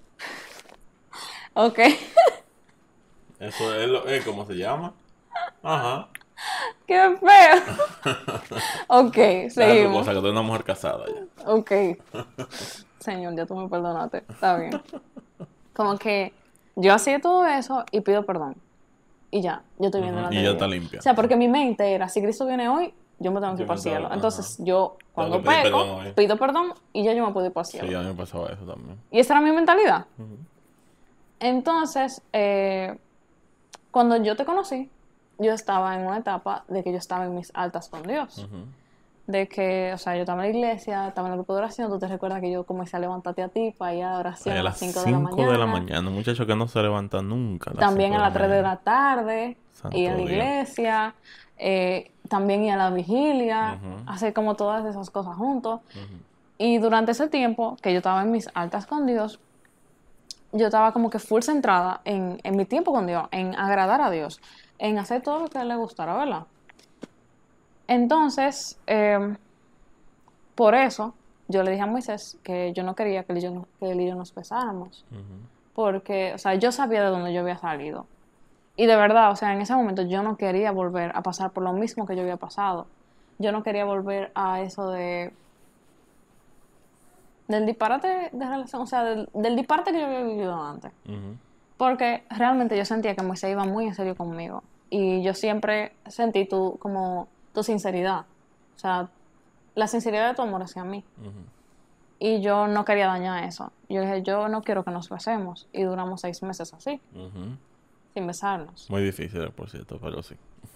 ok, 1.54 1.80
Eso 3.40 3.76
es, 3.76 3.90
lo, 3.90 4.08
es 4.08 4.24
como 4.24 4.46
se 4.46 4.54
llama. 4.54 4.94
Ajá. 5.62 6.08
¡Qué 6.88 7.18
feo! 7.20 8.16
ok, 8.88 9.50
seguimos. 9.50 10.00
cosa 10.00 10.14
que 10.14 10.20
tú 10.20 10.26
eres 10.28 10.32
una 10.32 10.42
mujer 10.42 10.64
casada 10.64 11.06
ya. 11.08 11.46
Ok. 11.52 11.72
Señor, 13.00 13.36
ya 13.36 13.46
tú 13.46 13.56
me 13.56 13.68
perdonaste. 13.70 14.18
Está 14.30 14.58
bien. 14.58 14.82
Como 15.74 15.98
que 15.98 16.34
yo 16.76 16.94
hacía 16.94 17.20
todo 17.20 17.46
eso 17.46 17.84
y 17.92 18.02
pido 18.02 18.26
perdón. 18.26 18.56
Y 19.32 19.42
ya, 19.42 19.64
yo 19.80 19.86
estoy 19.88 20.02
viendo 20.02 20.22
Ujú, 20.22 20.32
la 20.32 20.40
y 20.40 20.44
ya 20.44 20.52
está 20.52 20.68
limpia. 20.68 21.00
O 21.00 21.02
sea, 21.02 21.16
porque 21.16 21.36
mi 21.36 21.48
mente 21.48 21.92
era, 21.92 22.08
si 22.08 22.22
Cristo 22.22 22.46
viene 22.46 22.70
hoy, 22.70 22.94
yo 23.18 23.32
me 23.32 23.42
tengo 23.42 23.56
que 23.56 23.64
ir 23.64 23.68
para 23.68 23.78
el 23.78 23.82
cielo. 23.82 24.06
ajá. 24.06 24.16
Entonces 24.16 24.58
yo, 24.60 24.98
cuando 25.12 25.42
peco, 25.42 25.64
perdón 25.64 25.90
hoy. 25.90 26.12
pido 26.14 26.38
perdón 26.38 26.74
y 26.94 27.04
ya 27.04 27.14
yo 27.14 27.26
me 27.26 27.34
puedo 27.34 27.48
ir 27.48 27.54
para 27.54 27.66
el 27.66 27.72
cielo. 27.72 27.88
Sí, 27.88 27.94
a 27.96 28.00
mí 28.02 28.08
me 28.08 28.14
pasaba 28.14 28.50
eso 28.50 28.64
también. 28.64 29.00
Y 29.10 29.20
esa 29.20 29.34
era 29.34 29.42
mi 29.42 29.52
mentalidad. 29.52 30.06
Entonces, 31.40 32.22
eh, 32.32 32.96
cuando 33.92 34.18
yo 34.18 34.36
te 34.36 34.46
conocí, 34.46 34.90
yo 35.44 35.54
estaba 35.54 35.96
en 35.96 36.08
una 36.08 36.18
etapa 36.18 36.64
de 36.68 36.84
que 36.84 36.92
yo 36.92 36.98
estaba 36.98 37.26
en 37.26 37.36
mis 37.36 37.52
altas 37.54 37.90
con 37.90 38.04
Dios. 38.04 38.40
Ujú. 38.40 38.66
De 39.28 39.48
que, 39.48 39.92
o 39.94 39.98
sea, 39.98 40.16
yo 40.16 40.22
estaba 40.24 40.46
en 40.46 40.52
la 40.52 40.58
iglesia, 40.58 41.08
estaba 41.08 41.28
en 41.30 41.34
el 41.34 41.38
grupo 41.40 41.54
de 41.54 41.60
oración, 41.60 41.90
tú 41.90 41.98
te 41.98 42.08
recuerdas 42.08 42.42
que 42.42 42.52
yo 42.52 42.66
comencé 42.66 42.98
a 42.98 43.00
levantarte 43.00 43.42
a 43.42 43.48
ti 43.48 43.74
para 43.78 43.94
ir 43.96 44.04
a 44.04 44.18
oración 44.18 44.52
Ay, 44.54 44.58
a 44.58 44.62
a 44.62 44.64
las 44.66 44.82
las 44.82 44.94
5 44.94 45.00
5 45.00 45.06
de 45.06 45.12
la 45.14 45.20
mañana. 45.30 45.52
de 45.54 45.58
la 45.60 45.66
mañana. 45.66 46.10
Un 46.10 46.16
muchacho 46.16 46.46
que 46.46 46.56
no 46.56 46.68
se 46.68 46.82
levanta 46.82 47.22
nunca. 47.22 47.72
las 47.72 47.80
También 47.80 48.14
a 48.16 48.20
las 48.20 48.34
3 48.34 48.50
de 48.50 48.62
la 48.62 48.78
tarde, 48.78 49.58
Santo 49.72 49.98
ir 49.98 50.10
a 50.10 50.12
la 50.12 50.18
Dios. 50.18 50.30
iglesia, 50.30 51.16
eh, 51.58 52.12
también 52.28 52.64
ir 52.66 52.74
a 52.74 52.76
la 52.78 52.90
vigilia, 52.90 53.80
Ujú. 53.82 54.04
hacer 54.12 54.34
como 54.34 54.56
todas 54.56 54.86
esas 54.86 55.10
cosas 55.10 55.36
juntos. 55.38 55.80
Ujú. 55.96 56.18
Y 56.58 56.78
durante 56.80 57.14
ese 57.14 57.30
tiempo 57.30 57.78
que 57.82 57.92
yo 57.94 57.98
estaba 58.00 58.22
en 58.24 58.32
mis 58.32 58.50
altas 58.54 58.86
con 58.86 59.06
Dios, 59.06 59.40
yo 60.52 60.66
estaba 60.68 60.92
como 60.92 61.10
que 61.10 61.20
full 61.20 61.42
centrada 61.42 62.02
en, 62.06 62.40
en 62.44 62.56
mi 62.58 62.66
tiempo 62.66 62.92
con 62.92 63.08
Dios, 63.08 63.26
en 63.32 63.56
agradar 63.56 64.02
a 64.02 64.12
Dios, 64.12 64.40
en 64.84 65.00
hacer 65.00 65.22
todo 65.22 65.40
lo 65.40 65.48
que 65.48 65.64
le 65.64 65.76
gustara, 65.78 66.14
¿verdad? 66.18 66.44
Entonces, 67.88 68.78
eh, 68.86 69.36
por 70.56 70.76
eso 70.76 71.14
yo 71.48 71.64
le 71.64 71.72
dije 71.72 71.84
a 71.84 71.86
Moisés 71.86 72.38
que 72.44 72.74
yo 72.74 72.84
no 72.84 72.94
quería 72.94 73.24
que 73.24 73.32
él 73.32 73.38
y 73.38 73.42
yo, 73.42 73.66
que 73.80 73.92
él 73.92 74.02
y 74.02 74.08
yo 74.08 74.16
nos 74.16 74.36
besáramos, 74.36 75.06
porque, 75.74 76.34
o 76.34 76.38
sea, 76.38 76.56
yo 76.56 76.74
sabía 76.74 77.02
de 77.02 77.10
dónde 77.10 77.34
yo 77.34 77.40
había 77.40 77.58
salido. 77.58 78.06
Y 78.76 78.86
de 78.86 78.98
verdad, 78.98 79.32
o 79.32 79.38
sea, 79.38 79.54
en 79.54 79.62
ese 79.62 79.74
momento 79.74 80.02
yo 80.02 80.22
no 80.22 80.36
quería 80.36 80.72
volver 80.72 81.14
a 81.16 81.22
pasar 81.22 81.52
por 81.52 81.64
lo 81.64 81.72
mismo 81.72 82.06
que 82.06 82.18
yo 82.18 82.22
había 82.24 82.38
pasado. 82.38 82.86
Yo 83.40 83.54
no 83.54 83.64
quería 83.64 83.86
volver 83.86 84.32
a 84.36 84.62
eso 84.62 84.90
de 84.90 85.32
del 87.48 87.66
disparate 87.66 88.32
de 88.34 88.46
relación, 88.46 88.82
o 88.82 88.86
sea, 88.86 89.04
del, 89.04 89.30
del 89.34 89.56
disparate 89.56 89.94
que 89.94 90.00
yo 90.00 90.08
había 90.08 90.24
vivido 90.24 90.62
antes. 90.62 90.92
Porque 91.78 92.24
realmente 92.30 92.78
yo 92.78 92.84
sentía 92.84 93.16
que 93.16 93.22
Moisés 93.22 93.52
iba 93.52 93.64
muy 93.64 93.88
en 93.88 93.96
serio 93.96 94.16
conmigo. 94.16 94.64
Y 94.96 95.24
yo 95.24 95.34
siempre 95.34 95.92
sentí 96.06 96.46
tu, 96.46 96.78
como 96.78 97.28
tu 97.52 97.64
sinceridad. 97.64 98.28
O 98.76 98.80
sea, 98.80 99.10
la 99.74 99.88
sinceridad 99.88 100.30
de 100.30 100.36
tu 100.36 100.44
amor 100.44 100.62
hacia 100.62 100.84
mí. 100.84 101.04
Y 102.20 102.42
yo 102.42 102.68
no 102.68 102.86
quería 102.86 103.08
dañar 103.08 103.44
eso. 103.44 103.72
Yo 103.90 104.02
dije, 104.02 104.22
yo 104.22 104.50
no 104.50 104.62
quiero 104.62 104.84
que 104.84 104.92
nos 104.92 105.10
besemos. 105.10 105.68
Y 105.74 105.82
duramos 105.82 106.22
seis 106.22 106.44
meses 106.44 106.76
así, 106.76 107.02
sin 108.14 108.28
besarnos. 108.28 108.88
Muy 108.92 109.02
difícil, 109.02 109.50
por 109.50 109.68
cierto, 109.68 109.98
pero 110.00 110.22
sí. 110.22 110.36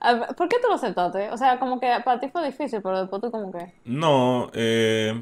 Ver, 0.00 0.36
¿Por 0.36 0.48
qué 0.48 0.58
tú 0.62 0.68
lo 0.68 0.74
aceptaste? 0.74 1.32
O 1.32 1.36
sea, 1.36 1.58
como 1.58 1.80
que 1.80 1.92
para 2.04 2.20
ti 2.20 2.28
fue 2.28 2.46
difícil, 2.46 2.80
pero 2.80 3.00
después 3.00 3.20
tú 3.20 3.32
como 3.32 3.50
que... 3.50 3.74
No, 3.86 4.52
eh, 4.52 5.20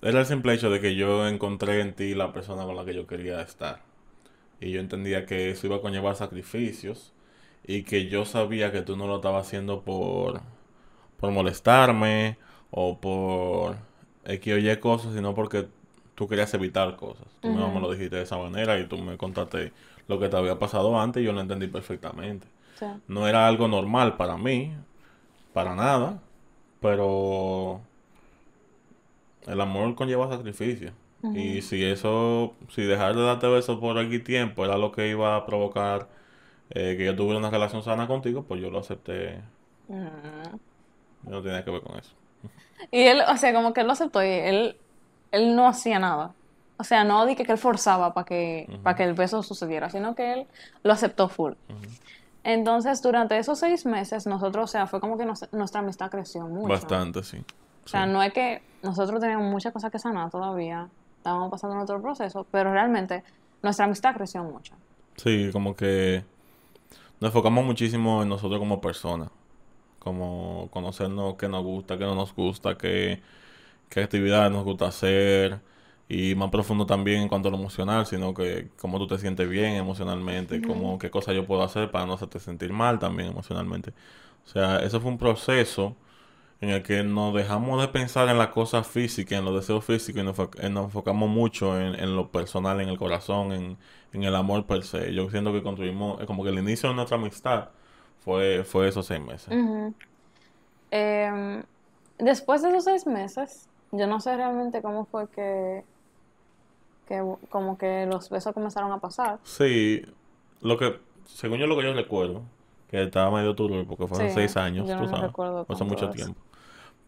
era 0.00 0.20
el 0.20 0.26
simple 0.26 0.54
hecho 0.54 0.70
de 0.70 0.80
que 0.80 0.94
yo 0.94 1.26
encontré 1.26 1.80
en 1.80 1.92
ti 1.92 2.14
la 2.14 2.32
persona 2.32 2.64
con 2.66 2.76
la 2.76 2.84
que 2.84 2.94
yo 2.94 3.08
quería 3.08 3.40
estar. 3.40 3.87
Y 4.60 4.72
yo 4.72 4.80
entendía 4.80 5.26
que 5.26 5.50
eso 5.50 5.66
iba 5.66 5.76
a 5.76 5.80
conllevar 5.80 6.16
sacrificios 6.16 7.12
y 7.66 7.82
que 7.84 8.08
yo 8.08 8.24
sabía 8.24 8.72
que 8.72 8.82
tú 8.82 8.96
no 8.96 9.06
lo 9.06 9.16
estabas 9.16 9.46
haciendo 9.46 9.82
por, 9.82 10.40
por 11.18 11.30
molestarme 11.30 12.38
o 12.70 12.98
por 12.98 13.76
X 14.24 14.54
o 14.54 14.58
Y 14.58 14.76
cosas, 14.78 15.14
sino 15.14 15.34
porque 15.34 15.68
tú 16.14 16.28
querías 16.28 16.52
evitar 16.54 16.96
cosas. 16.96 17.26
Tú 17.40 17.48
mismo 17.48 17.72
me 17.72 17.80
lo 17.80 17.90
dijiste 17.92 18.16
de 18.16 18.22
esa 18.22 18.38
manera 18.38 18.78
y 18.78 18.86
tú 18.86 18.98
me 18.98 19.16
contaste 19.16 19.72
lo 20.08 20.18
que 20.18 20.28
te 20.28 20.36
había 20.36 20.58
pasado 20.58 21.00
antes 21.00 21.22
y 21.22 21.26
yo 21.26 21.32
lo 21.32 21.40
entendí 21.40 21.68
perfectamente 21.68 22.46
no 23.06 23.26
era 23.28 23.46
algo 23.46 23.68
normal 23.68 24.16
para 24.16 24.36
mí, 24.36 24.72
para 25.52 25.74
nada, 25.74 26.20
pero 26.80 27.80
el 29.46 29.60
amor 29.60 29.94
conlleva 29.94 30.28
sacrificio. 30.28 30.92
Y 31.22 31.62
si 31.62 31.84
eso, 31.84 32.54
si 32.68 32.82
dejar 32.82 33.14
de 33.16 33.22
darte 33.22 33.48
besos 33.48 33.78
por 33.78 33.98
algún 33.98 34.22
tiempo 34.22 34.64
era 34.64 34.76
lo 34.78 34.92
que 34.92 35.08
iba 35.08 35.36
a 35.36 35.46
provocar 35.46 36.08
eh, 36.70 36.96
que 36.96 37.04
yo 37.04 37.16
tuviera 37.16 37.38
una 37.38 37.50
relación 37.50 37.82
sana 37.82 38.06
contigo, 38.06 38.44
pues 38.44 38.60
yo 38.60 38.70
lo 38.70 38.78
acepté. 38.80 39.42
mm. 39.88 40.58
No 41.24 41.42
tenía 41.42 41.64
que 41.64 41.70
ver 41.70 41.82
con 41.82 41.98
eso. 41.98 42.14
Y 42.90 43.02
él, 43.02 43.20
o 43.28 43.36
sea, 43.36 43.52
como 43.52 43.72
que 43.72 43.80
él 43.80 43.86
lo 43.86 43.92
aceptó 43.92 44.22
y 44.22 44.28
él, 44.28 44.76
él 45.32 45.56
no 45.56 45.66
hacía 45.68 45.98
nada. 45.98 46.34
O 46.78 46.84
sea, 46.84 47.04
no 47.04 47.26
dije 47.26 47.44
que 47.44 47.52
él 47.52 47.58
forzaba 47.58 48.14
para 48.14 48.24
que, 48.24 48.70
para 48.82 48.96
que 48.96 49.04
el 49.04 49.14
beso 49.14 49.42
sucediera, 49.42 49.90
sino 49.90 50.14
que 50.14 50.32
él 50.32 50.46
lo 50.84 50.92
aceptó 50.92 51.28
full. 51.28 51.54
Entonces, 52.44 53.02
durante 53.02 53.36
esos 53.36 53.58
seis 53.58 53.84
meses, 53.84 54.26
nosotros, 54.26 54.64
o 54.64 54.72
sea, 54.72 54.86
fue 54.86 55.00
como 55.00 55.18
que 55.18 55.26
nos- 55.26 55.52
nuestra 55.52 55.80
amistad 55.80 56.10
creció 56.10 56.42
mucho. 56.46 56.68
Bastante, 56.68 57.22
sí. 57.24 57.38
O 57.84 57.88
sea, 57.88 58.06
no 58.06 58.22
es 58.22 58.32
que 58.32 58.62
nosotros 58.82 59.20
teníamos 59.20 59.50
muchas 59.50 59.72
cosas 59.72 59.90
que 59.90 59.98
sanar 59.98 60.30
todavía, 60.30 60.88
estábamos 61.28 61.50
pasando 61.50 61.76
nuestro 61.76 62.00
proceso, 62.00 62.46
pero 62.50 62.72
realmente 62.72 63.22
nuestra 63.62 63.84
amistad 63.84 64.14
creció 64.14 64.42
mucho. 64.42 64.74
Sí, 65.16 65.50
como 65.52 65.76
que 65.76 66.24
nos 67.20 67.28
enfocamos 67.30 67.64
muchísimo 67.64 68.22
en 68.22 68.28
nosotros 68.28 68.58
como 68.58 68.80
personas, 68.80 69.30
como 69.98 70.68
conocernos 70.70 71.34
qué 71.36 71.48
nos 71.48 71.62
gusta, 71.64 71.98
qué 71.98 72.04
no 72.04 72.14
nos 72.14 72.34
gusta, 72.34 72.78
qué, 72.78 73.20
qué 73.90 74.02
actividades 74.02 74.52
nos 74.52 74.64
gusta 74.64 74.86
hacer 74.86 75.60
y 76.08 76.34
más 76.34 76.50
profundo 76.50 76.86
también 76.86 77.22
en 77.22 77.28
cuanto 77.28 77.48
a 77.48 77.50
lo 77.50 77.58
emocional, 77.58 78.06
sino 78.06 78.32
que 78.34 78.70
cómo 78.80 78.98
tú 78.98 79.06
te 79.08 79.18
sientes 79.18 79.48
bien 79.48 79.74
emocionalmente, 79.74 80.62
cómo, 80.62 80.98
qué 80.98 81.10
cosas 81.10 81.34
yo 81.34 81.46
puedo 81.46 81.62
hacer 81.62 81.90
para 81.90 82.06
no 82.06 82.14
hacerte 82.14 82.40
sentir 82.40 82.72
mal 82.72 82.98
también 82.98 83.30
emocionalmente. 83.30 83.92
O 84.46 84.48
sea, 84.48 84.78
eso 84.78 85.00
fue 85.00 85.10
un 85.10 85.18
proceso 85.18 85.96
en 86.60 86.70
el 86.70 86.82
que 86.82 87.04
nos 87.04 87.34
dejamos 87.34 87.80
de 87.80 87.88
pensar 87.88 88.28
en 88.28 88.38
las 88.38 88.48
cosas 88.48 88.86
físicas, 88.86 89.38
en 89.38 89.44
los 89.44 89.54
deseos 89.54 89.84
físicos 89.84 90.22
y 90.22 90.24
nos, 90.24 90.38
eh, 90.38 90.68
nos 90.70 90.86
enfocamos 90.86 91.28
mucho 91.28 91.78
en, 91.80 91.94
en 91.94 92.16
lo 92.16 92.30
personal, 92.30 92.80
en 92.80 92.88
el 92.88 92.98
corazón, 92.98 93.52
en, 93.52 93.76
en 94.12 94.22
el 94.24 94.34
amor 94.34 94.66
per 94.66 94.82
se. 94.82 95.12
Yo 95.14 95.30
siento 95.30 95.52
que 95.52 95.62
construimos, 95.62 96.20
eh, 96.20 96.26
como 96.26 96.42
que 96.42 96.50
el 96.50 96.58
inicio 96.58 96.88
de 96.88 96.96
nuestra 96.96 97.16
amistad 97.16 97.68
fue, 98.24 98.64
fue 98.64 98.88
esos 98.88 99.06
seis 99.06 99.20
meses. 99.20 99.48
Em, 100.90 101.62
después 102.18 102.62
de 102.62 102.70
esos 102.70 102.84
seis 102.84 103.06
meses, 103.06 103.68
yo 103.92 104.06
no 104.06 104.20
sé 104.20 104.36
realmente 104.36 104.82
cómo 104.82 105.04
fue 105.04 105.28
que, 105.28 105.84
que 107.06 107.22
como 107.50 107.78
que 107.78 108.06
los 108.06 108.28
besos 108.30 108.52
comenzaron 108.52 108.90
a 108.92 108.98
pasar. 108.98 109.38
Sí, 109.44 110.02
lo 110.60 110.76
que, 110.76 110.98
según 111.24 111.58
yo 111.58 111.66
lo 111.66 111.76
que 111.76 111.84
yo 111.84 111.94
recuerdo, 111.94 112.42
que 112.90 113.02
estaba 113.02 113.30
medio 113.30 113.54
turbio 113.54 113.86
porque 113.86 114.06
fueron 114.06 114.28
Sí, 114.28 114.34
seis 114.34 114.56
años, 114.56 114.88
yo 114.88 114.96
tú 114.96 115.02
no 115.04 115.06
me 115.06 115.08
sabes, 115.08 115.32
hace 115.68 115.84
mucho 115.84 116.10
tiempo. 116.10 116.47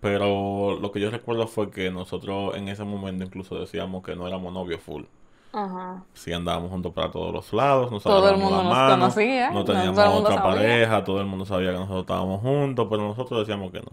Pero 0.01 0.79
lo 0.81 0.93
que 0.93 1.01
yo 1.01 1.11
recuerdo 1.11 1.47
fue 1.47 1.71
que 1.71 1.91
nosotros 1.91 2.57
en 2.57 2.69
ese 2.69 2.85
momento 2.85 3.25
incluso 3.25 3.59
decíamos 3.59 4.03
que 4.03 4.17
no 4.17 4.27
éramos 4.27 4.53
novios 4.53 4.81
full. 4.81 5.05
Ajá. 5.53 6.03
Sí 6.15 6.33
andábamos 6.33 6.71
juntos 6.71 6.93
para 6.93 7.11
todos 7.11 7.33
los 7.33 7.53
lados, 7.53 7.91
nos 7.91 8.03
Todo 8.03 8.31
el 8.31 8.37
mundo 8.39 8.63
nos 8.63 8.73
mano, 8.73 9.03
conocía, 9.05 9.51
no 9.51 9.61
no- 9.61 9.65
teníamos 9.65 9.97
mundo 9.97 10.19
otra 10.29 10.37
sabía. 10.37 10.53
pareja, 10.53 11.05
todo 11.05 11.21
el 11.21 11.27
mundo 11.27 11.45
sabía 11.45 11.71
que 11.73 11.79
nosotros 11.79 12.01
estábamos 12.03 12.41
juntos, 12.41 12.87
pero 12.91 13.03
nosotros 13.03 13.41
decíamos 13.41 13.73
que 13.73 13.81
no. 13.81 13.89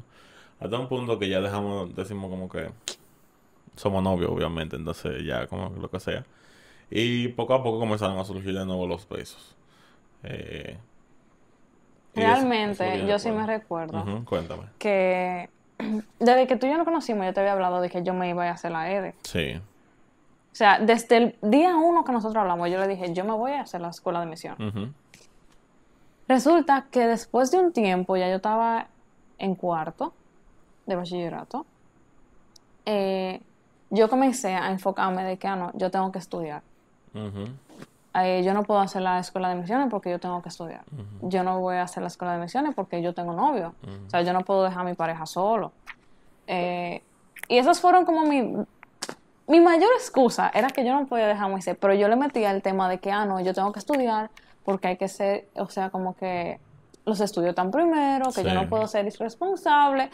Hasta 0.60 0.78
un 0.80 0.88
punto 0.88 1.20
que 1.20 1.30
ya 1.30 1.42
dejamos, 1.42 1.94
decimos 1.96 2.30
como 2.30 2.50
que 2.50 2.70
somos 3.76 4.02
novios, 4.04 4.32
obviamente, 4.32 4.76
entonces 4.76 5.24
ya 5.26 5.48
como 5.48 5.70
lo 5.70 5.90
que 5.90 6.00
sea. 6.00 6.26
Y 6.90 7.30
poco 7.30 7.54
a 7.56 7.64
poco 7.64 7.80
comenzaron 7.80 8.18
a 8.20 8.26
surgir 8.26 8.54
de 8.58 8.66
nuevo 8.66 8.88
los 8.88 9.08
besos. 9.10 9.56
Eh, 10.24 10.78
eso- 10.78 10.80
eso 12.16 12.22
Realmente, 12.22 13.08
yo 13.08 13.20
sí 13.20 13.32
me 13.32 13.46
recuerdo 13.46 14.00
Ujú, 14.02 14.26
cuéntame. 14.26 14.64
que 14.80 15.50
desde 16.20 16.48
que 16.48 16.56
tú 16.56 16.66
y 16.66 16.72
yo 16.72 16.78
nos 16.78 16.86
conocimos, 16.86 17.26
yo 17.26 17.34
te 17.34 17.40
había 17.40 17.54
hablado 17.54 17.82
de 17.82 17.90
que 17.90 18.04
yo 18.04 18.14
me 18.14 18.30
iba 18.30 18.48
a 18.48 18.52
hacer 18.52 18.72
la 18.72 18.92
EDE. 18.92 19.16
Sí. 19.24 19.56
O 19.56 20.56
sea, 20.58 20.80
desde 20.80 21.18
el 21.18 21.36
día 21.42 21.76
uno 21.76 22.04
que 22.04 22.12
nosotros 22.12 22.42
hablamos, 22.42 22.70
yo 22.72 22.80
le 22.80 22.88
dije, 22.88 23.14
yo 23.14 23.24
me 23.24 23.34
voy 23.34 23.52
a 23.52 23.62
hacer 23.62 23.80
la 23.80 23.90
escuela 23.90 24.20
de 24.20 24.26
misión. 24.26 24.96
Resulta 26.28 26.88
que 26.90 27.06
después 27.08 27.52
de 27.52 27.60
un 27.60 27.72
tiempo, 27.72 28.18
ya 28.18 28.28
yo 28.28 28.38
estaba 28.38 28.88
en 29.38 29.56
cuarto 29.56 30.14
de 30.88 30.96
bachillerato, 30.96 31.66
eh, 32.86 33.40
yo 33.90 34.10
comencé 34.10 34.56
a 34.56 34.72
enfocarme 34.72 35.24
de 35.24 35.38
que, 35.38 35.48
ah, 35.48 35.56
no, 35.56 35.72
yo 35.76 35.92
tengo 35.92 36.12
que 36.12 36.20
estudiar. 36.20 36.64
ujú, 37.14 37.50
Eh, 38.20 38.42
yo 38.44 38.54
no 38.54 38.64
puedo 38.64 38.80
hacer 38.80 39.02
la 39.02 39.20
escuela 39.20 39.50
de 39.50 39.56
misiones 39.56 39.88
porque 39.90 40.10
yo 40.10 40.20
tengo 40.20 40.42
que 40.42 40.50
estudiar. 40.50 40.84
Yo 41.22 41.44
no 41.44 41.60
voy 41.60 41.76
a 41.76 41.84
hacer 41.84 42.02
la 42.02 42.08
escuela 42.08 42.34
de 42.34 42.40
misiones 42.40 42.74
porque 42.74 43.02
yo 43.02 43.14
tengo 43.14 43.34
novio. 43.34 43.76
O 44.08 44.10
sea, 44.10 44.22
yo 44.22 44.34
no 44.34 44.42
puedo 44.42 44.64
dejar 44.64 44.82
a 44.82 44.84
mi 44.84 44.96
pareja 44.96 45.26
solo. 45.26 45.72
Eh, 46.48 47.04
y 47.48 47.58
esos 47.58 47.80
fueron 47.80 48.06
como 48.06 48.24
mi, 48.24 48.42
mi 49.48 49.60
mayor 49.60 49.92
excusa 49.98 50.52
era 50.54 50.68
que 50.70 50.84
yo 50.84 50.94
no 50.94 51.06
podía 51.06 51.28
dejar 51.28 51.46
a 51.46 51.50
Moisés, 51.50 51.78
pero 51.80 51.94
yo 51.94 52.08
le 52.08 52.16
metía 52.16 52.52
el 52.52 52.62
tema 52.62 52.90
de 52.90 53.00
que, 53.00 53.12
ah, 53.12 53.26
no, 53.26 53.40
yo 53.40 53.54
tengo 53.54 53.72
que 53.72 53.80
estudiar 53.80 54.32
porque 54.66 54.88
hay 54.88 54.98
que 54.98 55.08
ser, 55.08 55.48
o 55.56 55.70
sea, 55.70 55.90
como 55.90 56.16
que 56.16 56.60
los 57.06 57.22
estudios 57.22 57.56
tan 57.56 57.72
primero, 57.72 58.32
que 58.32 58.44
yo 58.44 58.54
no 58.54 58.68
puedo 58.68 58.88
ser 58.88 59.06
irresponsable, 59.06 60.10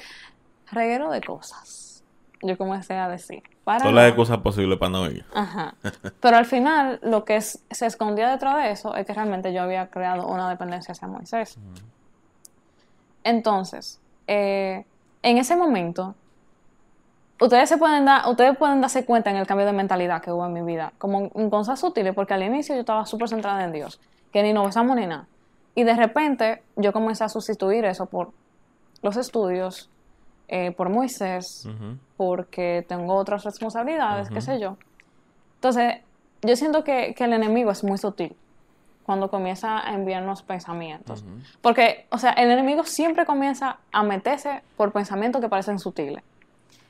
reguero 0.71 1.09
de 1.09 1.21
cosas. 1.21 2.03
Yo 2.41 2.57
comencé 2.57 2.95
a 2.95 3.07
decir. 3.07 3.41
Para 3.63 3.79
Todas 3.79 3.93
las 3.93 4.07
excusas 4.09 4.37
posibles 4.39 4.77
para 4.77 4.89
no 4.91 5.05
ir. 5.09 5.25
Ajá. 5.33 5.73
Pero 6.19 6.35
al 6.37 6.45
final, 6.45 6.99
lo 7.01 7.23
que 7.23 7.37
es- 7.37 7.63
se 7.71 7.85
escondía 7.85 8.29
detrás 8.29 8.57
de 8.57 8.71
eso 8.71 8.93
es 8.95 9.05
que 9.07 9.13
realmente 9.13 9.53
yo 9.53 9.61
había 9.61 9.87
creado 9.89 10.27
una 10.27 10.49
dependencia 10.49 10.91
hacia 10.91 11.07
Moisés. 11.07 11.57
Entonces, 13.23 13.99
eh, 14.27 14.85
en 15.21 15.37
ese 15.37 15.55
momento, 15.55 16.15
ustedes 17.39 17.69
se 17.69 17.77
pueden 17.77 18.05
dar, 18.05 18.27
ustedes 18.29 18.57
pueden 18.57 18.81
darse 18.81 19.05
cuenta 19.05 19.29
en 19.29 19.37
el 19.37 19.47
cambio 19.47 19.65
de 19.65 19.73
mentalidad 19.73 20.21
que 20.21 20.31
hubo 20.31 20.45
en 20.45 20.53
mi 20.53 20.61
vida, 20.61 20.91
como 20.97 21.31
en 21.33 21.49
cosas 21.49 21.79
sutiles, 21.79 22.13
porque 22.13 22.33
al 22.33 22.43
inicio 22.43 22.75
yo 22.75 22.81
estaba 22.81 23.05
súper 23.05 23.29
centrada 23.29 23.63
en 23.63 23.71
Dios, 23.71 23.99
que 24.31 24.43
ni 24.43 24.51
nos 24.53 24.65
besamos 24.65 24.95
ni 24.97 25.05
nada. 25.07 25.27
Y 25.75 25.83
de 25.83 25.95
repente 25.95 26.63
yo 26.75 26.91
comencé 26.93 27.23
a 27.23 27.29
sustituir 27.29 27.85
eso 27.85 28.05
por 28.07 28.31
los 29.01 29.15
estudios, 29.17 29.89
eh, 30.47 30.71
por 30.71 30.89
Moisés, 30.89 31.65
Ujú. 31.65 31.97
porque 32.17 32.85
tengo 32.87 33.15
otras 33.15 33.43
responsabilidades, 33.43 34.29
qué 34.29 34.41
sé 34.41 34.59
yo. 34.59 34.77
Entonces, 35.55 35.95
yo 36.41 36.55
siento 36.55 36.83
que, 36.83 37.13
que 37.15 37.23
el 37.23 37.33
enemigo 37.33 37.71
es 37.71 37.83
muy 37.83 37.97
sutil 37.97 38.35
cuando 39.03 39.29
comienza 39.29 39.85
a 39.85 39.93
enviarnos 39.93 40.43
pensamientos. 40.43 41.25
Porque, 41.61 42.05
o 42.09 42.17
sea, 42.17 42.31
el 42.31 42.51
enemigo 42.51 42.83
siempre 42.85 43.25
comienza 43.25 43.77
a 43.91 44.03
meterse 44.03 44.61
por 44.77 44.91
pensamientos 44.91 45.41
que 45.41 45.49
parecen 45.49 45.79
sutiles. 45.79 46.23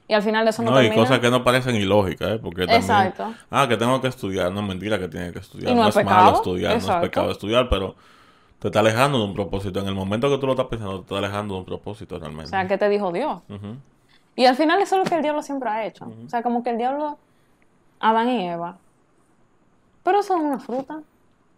Y 0.07 0.13
al 0.13 0.21
final 0.21 0.43
de 0.45 0.49
eso 0.51 0.61
no, 0.61 0.71
No, 0.71 0.79
y 0.81 0.85
termina. 0.87 1.01
cosas 1.01 1.19
que 1.19 1.29
no 1.31 1.43
parecen 1.43 1.75
ilógicas, 1.75 2.31
¿eh? 2.33 2.39
Porque 2.39 2.61
también... 2.67 2.81
Exacto. 2.81 3.33
Ah, 3.49 3.67
que 3.69 3.77
tengo 3.77 4.01
que 4.01 4.09
estudiar. 4.09 4.51
No, 4.51 4.61
mentira 4.61 4.99
que 4.99 5.07
tienes 5.07 5.31
que 5.31 5.39
estudiar. 5.39 5.71
Y 5.71 5.75
no 5.75 5.83
no 5.83 5.89
es 5.89 5.95
es 5.95 6.05
malo 6.05 6.35
estudiar, 6.35 6.71
no 6.73 6.77
exacto. 6.77 7.05
es 7.05 7.09
pecado 7.09 7.31
estudiar, 7.31 7.69
pero 7.69 7.95
te 8.63 8.69
está 8.69 8.79
alejando 8.79 9.17
de 9.17 9.25
un 9.25 9.33
propósito. 9.33 9.81
En 9.81 9.87
el 9.87 9.93
momento 9.93 10.29
que 10.29 10.37
tú 10.37 10.45
lo 10.45 10.53
estás 10.53 10.67
pensando, 10.67 10.99
te 10.99 11.01
está 11.01 11.17
alejando 11.17 11.55
de 11.55 11.59
un 11.59 11.65
propósito 11.65 12.17
realmente. 12.17 12.45
O 12.45 12.47
sea, 12.47 12.65
¿qué 12.65 12.77
te 12.77 12.87
dijo 12.87 13.11
Dios? 13.11 13.41
Y 14.37 14.45
al 14.45 14.55
final 14.55 14.81
eso 14.81 14.95
es 14.95 15.03
lo 15.03 15.09
que 15.09 15.15
el 15.15 15.21
diablo 15.21 15.41
siempre 15.41 15.69
ha 15.69 15.85
hecho. 15.85 16.05
O 16.25 16.29
sea, 16.29 16.41
como 16.41 16.63
que 16.63 16.69
el 16.69 16.77
diablo, 16.77 17.17
Adán 17.99 18.29
y 18.29 18.47
Eva. 18.47 18.77
Pero 20.01 20.21
eso 20.21 20.37
es 20.37 20.41
una 20.41 20.59
fruta. 20.59 21.01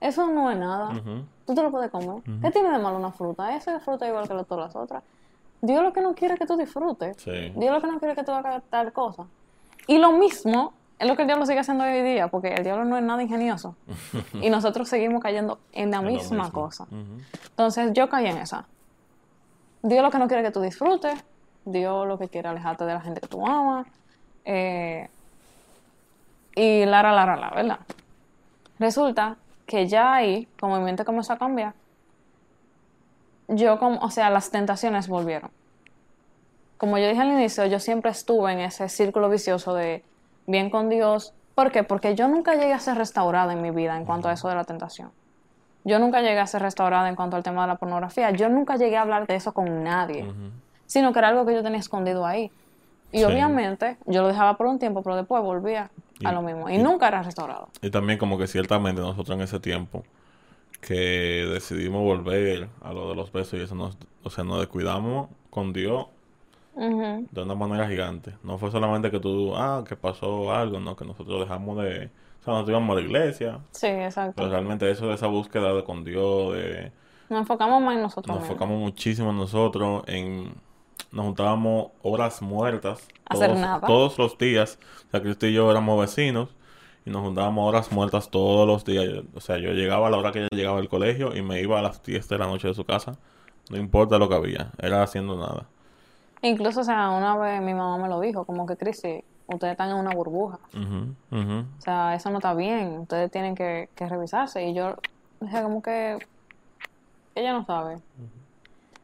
Eso 0.02 0.28
no 0.30 0.50
es 0.50 0.58
nada. 0.58 1.00
Tú 1.46 1.54
te 1.54 1.62
lo 1.62 1.70
puedes 1.70 1.92
comer. 1.92 2.24
¿Qué 2.42 2.50
tiene 2.50 2.72
de 2.72 2.80
malo 2.80 2.98
una 2.98 3.12
fruta? 3.12 3.56
Esa 3.56 3.78
es 3.78 3.84
fruta 3.84 4.08
igual 4.08 4.28
que 4.28 4.34
todas 4.44 4.66
las 4.66 4.76
otras. 4.76 5.04
Dios 5.62 5.84
lo 5.84 5.94
que 5.94 6.02
no 6.02 6.16
quiere 6.16 6.34
es 6.34 6.40
que 6.40 6.48
tú 6.48 6.58
disfrutes. 6.58 7.18
Sí. 7.18 7.54
Dios 7.56 7.72
lo 7.72 7.82
que 7.82 7.88
no 7.88 8.00
quiere 8.00 8.14
es 8.14 8.18
que 8.18 8.26
tú 8.26 8.32
hagas 8.32 8.64
tal 8.72 8.92
cosa. 8.92 9.26
Y 9.86 10.00
lo 10.00 10.12
mismo 10.14 10.74
es 10.98 11.08
lo 11.08 11.16
que 11.16 11.24
el 11.24 11.28
diablo 11.28 11.46
sigue 11.46 11.60
haciendo 11.60 11.84
hoy 11.84 12.02
día, 12.02 12.28
porque 12.30 12.54
el 12.54 12.64
diablo 12.64 12.86
no 12.86 12.98
es 12.98 13.04
nada 13.04 13.22
ingenioso. 13.22 13.76
y 14.42 14.50
nosotros 14.50 14.88
seguimos 14.88 15.22
cayendo 15.22 15.60
en 15.74 15.92
la 15.92 16.02
misma 16.02 16.52
cosa. 16.52 16.88
Entonces 17.50 17.92
yo 17.94 18.10
caí 18.10 18.28
en 18.28 18.38
esa. 18.38 18.66
Dios 19.82 20.02
lo 20.02 20.10
que 20.10 20.18
no 20.18 20.28
quiere 20.28 20.44
que 20.44 20.52
tú 20.52 20.62
disfrutes. 20.62 21.24
Dios 21.66 22.08
lo 22.08 22.18
que 22.18 22.30
quiere 22.30 22.48
alejarte 22.48 22.86
de 22.86 22.94
la 22.94 23.02
gente 23.02 23.22
que 23.22 23.28
tú 23.28 23.46
amas. 23.46 23.88
Eh, 24.46 25.10
y 26.56 26.86
la, 26.86 27.04
la, 27.04 27.12
la, 27.12 27.36
la, 27.36 27.50
¿verdad? 27.50 27.80
Resulta 28.80 29.38
que 29.66 29.88
ya 29.88 30.14
ahí, 30.14 30.48
como 30.60 30.78
mi 30.78 30.86
mente 30.86 31.04
comenzó 31.04 31.34
a 31.34 31.38
cambiar, 31.38 31.74
yo 33.48 33.78
como, 33.80 34.00
o 34.00 34.10
sea, 34.10 34.30
las 34.30 34.50
tentaciones 34.50 35.08
volvieron. 35.08 35.52
Como 36.78 36.98
yo 36.98 37.08
dije 37.08 37.22
al 37.22 37.32
inicio, 37.32 37.66
yo 37.66 37.80
siempre 37.80 38.12
estuve 38.12 38.54
en 38.54 38.60
ese 38.60 38.90
círculo 38.90 39.30
vicioso 39.30 39.74
de 39.74 40.04
bien 40.48 40.70
con 40.70 40.90
Dios. 40.90 41.34
¿Por 41.56 41.72
qué? 41.72 41.84
Porque 41.84 42.16
yo 42.16 42.28
nunca 42.28 42.54
llegué 42.56 42.74
a 42.74 42.80
ser 42.80 42.98
restaurada 42.98 43.54
en 43.54 43.62
mi 43.62 43.72
vida 43.72 43.96
en 43.98 44.06
cuanto 44.06 44.28
a 44.30 44.34
eso 44.34 44.48
de 44.50 44.56
la 44.56 44.64
tentación. 44.66 45.12
Yo 45.84 46.00
nunca 46.00 46.22
llegué 46.22 46.40
a 46.40 46.48
ser 46.48 46.62
restaurada 46.62 47.08
en 47.10 47.16
cuanto 47.16 47.38
al 47.38 47.44
tema 47.44 47.62
de 47.62 47.68
la 47.68 47.76
pornografía. 47.76 48.32
Yo 48.32 48.50
nunca 48.50 48.76
llegué 48.76 48.98
a 48.98 49.02
hablar 49.04 49.28
de 49.28 49.36
eso 49.36 49.54
con 49.54 49.84
nadie, 49.84 50.26
sino 50.88 51.14
que 51.14 51.20
era 51.20 51.28
algo 51.30 51.46
que 51.46 51.54
yo 51.54 51.62
tenía 51.64 51.80
escondido 51.80 52.26
ahí. 52.26 52.52
Y 53.12 53.20
Sí. 53.20 53.24
obviamente 53.24 53.98
yo 54.08 54.24
lo 54.24 54.28
dejaba 54.28 54.58
por 54.58 54.66
un 54.68 54.80
tiempo, 54.80 55.02
pero 55.04 55.16
después 55.16 55.42
volvía 55.44 55.90
a 56.24 56.32
lo 56.32 56.42
mismo. 56.42 56.70
Y, 56.70 56.76
y- 56.76 56.78
nunca 56.80 57.08
era 57.08 57.22
restaurado. 57.22 57.70
Y 57.82 57.90
también 57.92 58.18
como 58.20 58.38
que 58.38 58.48
ciertamente 58.48 59.00
nosotros 59.00 59.38
en 59.38 59.44
ese 59.44 59.60
tiempo 59.60 60.04
que 60.82 61.48
decidimos 61.54 62.02
volver 62.04 62.68
a 62.82 62.92
lo 62.94 63.10
de 63.10 63.16
los 63.16 63.32
besos 63.32 63.60
y 63.60 63.64
eso, 63.64 63.76
nos, 63.76 63.98
o 64.24 64.30
sea, 64.30 64.44
nos 64.44 64.60
descuidamos 64.60 65.30
con 65.50 65.72
Dios 65.72 66.08
De 66.76 67.42
una 67.42 67.56
manera 67.56 67.88
gigante. 67.88 68.34
No 68.44 68.58
fue 68.58 68.70
solamente 68.72 69.10
que 69.10 69.20
tú, 69.20 69.56
ah, 69.56 69.84
que 69.88 69.96
pasó 69.96 70.54
algo, 70.54 70.80
no, 70.80 70.96
que 70.96 71.06
nosotros 71.06 71.40
dejamos 71.40 71.78
de, 71.78 72.06
o 72.42 72.44
sea, 72.44 72.54
nosotros 72.54 72.70
íbamos 72.70 72.98
a 72.98 73.00
la 73.00 73.06
iglesia, 73.06 73.60
Sí, 73.72 73.88
exacto. 73.88 74.34
pero 74.36 74.50
realmente 74.50 74.90
eso 74.92 75.08
de 75.08 75.16
esa 75.16 75.28
búsqueda 75.28 75.74
de 75.74 75.84
con 75.84 76.04
Dios, 76.04 76.54
de, 76.54 76.92
Nos 77.30 77.40
enfocamos 77.40 77.82
más 77.82 77.96
en 77.96 78.02
nosotros 78.02 78.28
nos 78.28 78.44
mismos. 78.44 78.50
enfocamos 78.52 78.80
muchísimo 78.82 79.30
en 79.32 79.38
nosotros, 79.38 80.04
en, 80.08 80.54
nos 81.12 81.26
juntábamos 81.26 81.92
horas 82.04 82.42
muertas, 82.42 83.08
Hacer 83.28 83.48
todos, 83.52 83.62
nada. 83.62 83.88
todos 83.88 84.18
los 84.20 84.38
días, 84.38 84.78
o 85.08 85.12
sea, 85.12 85.22
Cristo 85.22 85.48
y 85.48 85.54
yo 85.54 85.72
éramos 85.72 86.00
vecinos, 86.00 86.50
y 87.06 87.10
nos 87.10 87.22
juntábamos 87.22 87.70
horas 87.70 87.92
muertas 87.94 88.30
todos 88.30 88.68
los 88.68 88.84
días, 88.84 89.24
o 89.34 89.40
sea, 89.40 89.58
yo 89.60 89.72
llegaba 89.72 90.08
a 90.08 90.10
la 90.10 90.18
hora 90.18 90.32
que 90.34 90.40
ella 90.40 90.50
llegaba 90.52 90.80
al 90.80 90.90
colegio 90.90 91.36
y 91.36 91.42
me 91.42 91.62
iba 91.62 91.80
a 91.80 91.82
las 91.82 92.04
10 92.04 92.28
de 92.28 92.38
la 92.38 92.48
noche 92.48 92.68
de 92.68 92.74
su 92.74 92.84
casa, 92.84 93.18
no 93.70 93.78
importa 93.78 94.18
lo 94.18 94.28
que 94.28 94.36
había, 94.36 94.72
era 94.78 95.02
haciendo 95.04 95.38
nada. 95.38 95.68
Incluso, 96.46 96.82
o 96.82 96.84
sea, 96.84 97.10
una 97.10 97.36
vez 97.38 97.62
mi 97.62 97.74
mamá 97.74 97.98
me 97.98 98.08
lo 98.08 98.20
dijo, 98.20 98.46
como 98.46 98.66
que, 98.66 98.78
Cristi, 98.78 99.24
ustedes 99.48 99.72
están 99.72 99.90
en 99.90 99.96
una 99.98 100.12
burbuja. 100.14 100.60
O 101.78 101.82
sea, 101.82 102.14
eso 102.14 102.30
no 102.30 102.38
está 102.38 102.54
bien. 102.54 103.00
Ustedes 103.00 103.32
tienen 103.32 103.56
que, 103.56 103.90
que 103.96 104.08
revisarse. 104.08 104.64
Y 104.64 104.74
yo 104.76 104.96
dije 105.40 105.64
como 105.64 105.82
que 105.82 106.20
ella 107.34 107.54
no 107.54 107.66
sabe. 107.66 107.98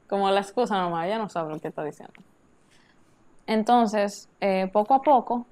Como 0.07 0.29
la 0.29 0.41
excusa 0.41 0.77
nomás, 0.79 1.05
ella 1.07 1.17
no 1.17 1.29
sabe 1.29 1.51
lo 1.53 1.59
que 1.59 1.69
está 1.69 1.83
diciendo. 1.83 2.13
Entonces, 3.47 4.29
eh, 4.39 4.69
poco 4.71 4.93
a 4.93 5.01
poco, 5.01 5.33
o 5.35 5.45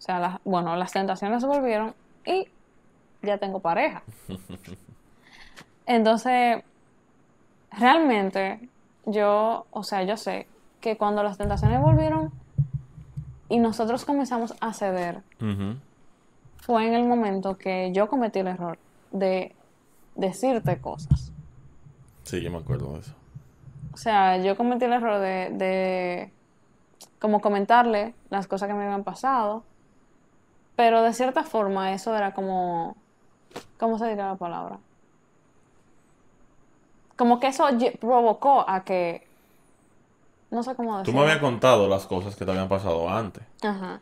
sea, 0.00 0.18
las- 0.18 0.40
bueno, 0.44 0.74
las 0.76 0.92
tentaciones 0.92 1.44
volvieron 1.44 1.94
y 2.26 2.48
ya 3.22 3.38
tengo 3.38 3.60
pareja. 3.60 4.02
Entonces, 5.86 6.62
realmente, 7.70 8.68
yo, 9.06 9.66
o 9.70 9.82
sea, 9.82 10.02
yo 10.02 10.16
sé 10.16 10.46
que 10.80 10.96
cuando 10.96 11.22
las 11.22 11.38
tentaciones 11.38 11.80
volvieron 11.80 12.32
y 13.48 13.58
nosotros 13.58 14.04
comenzamos 14.04 14.54
a 14.60 14.72
ceder, 14.72 15.22
fue 16.58 16.86
en 16.86 16.94
el 16.94 17.04
momento 17.04 17.56
que 17.56 17.92
yo 17.92 18.08
cometí 18.08 18.38
el 18.38 18.48
error 18.48 18.78
de 19.12 19.54
decirte 20.14 20.80
cosas. 20.80 21.32
Sí, 22.24 22.40
yo 22.40 22.50
me 22.50 22.58
acuerdo 22.58 22.94
de 22.94 23.00
eso. 23.00 23.14
O 23.92 23.96
sea, 23.96 24.36
yo 24.38 24.56
cometí 24.56 24.84
el 24.84 24.92
error 24.92 25.20
de, 25.20 25.50
de 25.50 26.32
como 27.18 27.40
comentarle 27.40 28.14
las 28.30 28.46
cosas 28.46 28.68
que 28.68 28.74
me 28.74 28.84
habían 28.84 29.04
pasado, 29.04 29.64
pero 30.76 31.02
de 31.02 31.12
cierta 31.12 31.42
forma 31.42 31.92
eso 31.92 32.16
era 32.16 32.32
como, 32.32 32.96
¿cómo 33.78 33.98
se 33.98 34.06
diría 34.08 34.28
la 34.28 34.36
palabra? 34.36 34.78
Como 37.16 37.38
que 37.38 37.48
eso 37.48 37.66
provocó 38.00 38.64
a 38.66 38.84
que, 38.84 39.26
no 40.50 40.62
sé 40.62 40.74
cómo 40.74 40.96
Tú 40.96 40.98
decirlo. 41.00 41.20
me 41.20 41.20
habías 41.26 41.38
contado 41.40 41.88
las 41.88 42.06
cosas 42.06 42.36
que 42.36 42.44
te 42.44 42.50
habían 42.50 42.68
pasado 42.68 43.08
antes, 43.08 43.42
Ajá, 43.62 44.00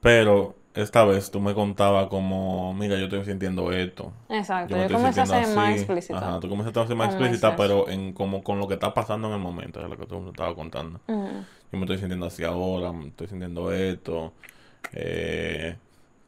pero 0.00 0.54
esta 0.74 1.04
vez 1.04 1.30
tú 1.30 1.40
me 1.40 1.54
contabas 1.54 2.08
como, 2.08 2.74
mira, 2.74 2.96
yo 2.96 3.04
estoy 3.04 3.24
sintiendo 3.24 3.72
esto. 3.72 4.12
exacto. 4.28 4.76
me 4.76 4.86
Yo, 4.88 4.96
estoy 4.96 4.96
comencé 4.98 5.20
a 5.20 5.26
ser 5.26 5.40
sintiendo 5.46 5.56
más 5.56 5.74
así. 5.74 5.80
explícita. 5.80 6.16
Ajá, 6.16 6.40
tú 6.40 6.48
comenzaste 6.48 6.80
a 6.80 6.86
ser 6.86 6.96
más 6.96 7.08
explícita, 7.08 7.56
pero 7.56 7.88
en 7.88 8.12
como 8.12 8.42
con 8.44 8.58
lo 8.58 8.68
que 8.68 8.74
está 8.74 8.92
pasando 8.94 9.28
en 9.28 9.34
el 9.34 9.40
momento, 9.40 9.80
es 9.82 9.88
lo 9.88 9.96
que 9.96 10.06
tú 10.06 10.20
me 10.20 10.30
estabas 10.30 10.54
contando. 10.54 11.00
Ujú. 11.08 11.44
Yo 11.72 11.78
me 11.78 11.84
estoy 11.84 11.98
sintiendo 11.98 12.26
así 12.26 12.44
ahora, 12.44 12.92
me 12.92 13.08
estoy 13.08 13.26
sintiendo 13.28 13.72
esto, 13.72 14.32
eh, 14.92 15.76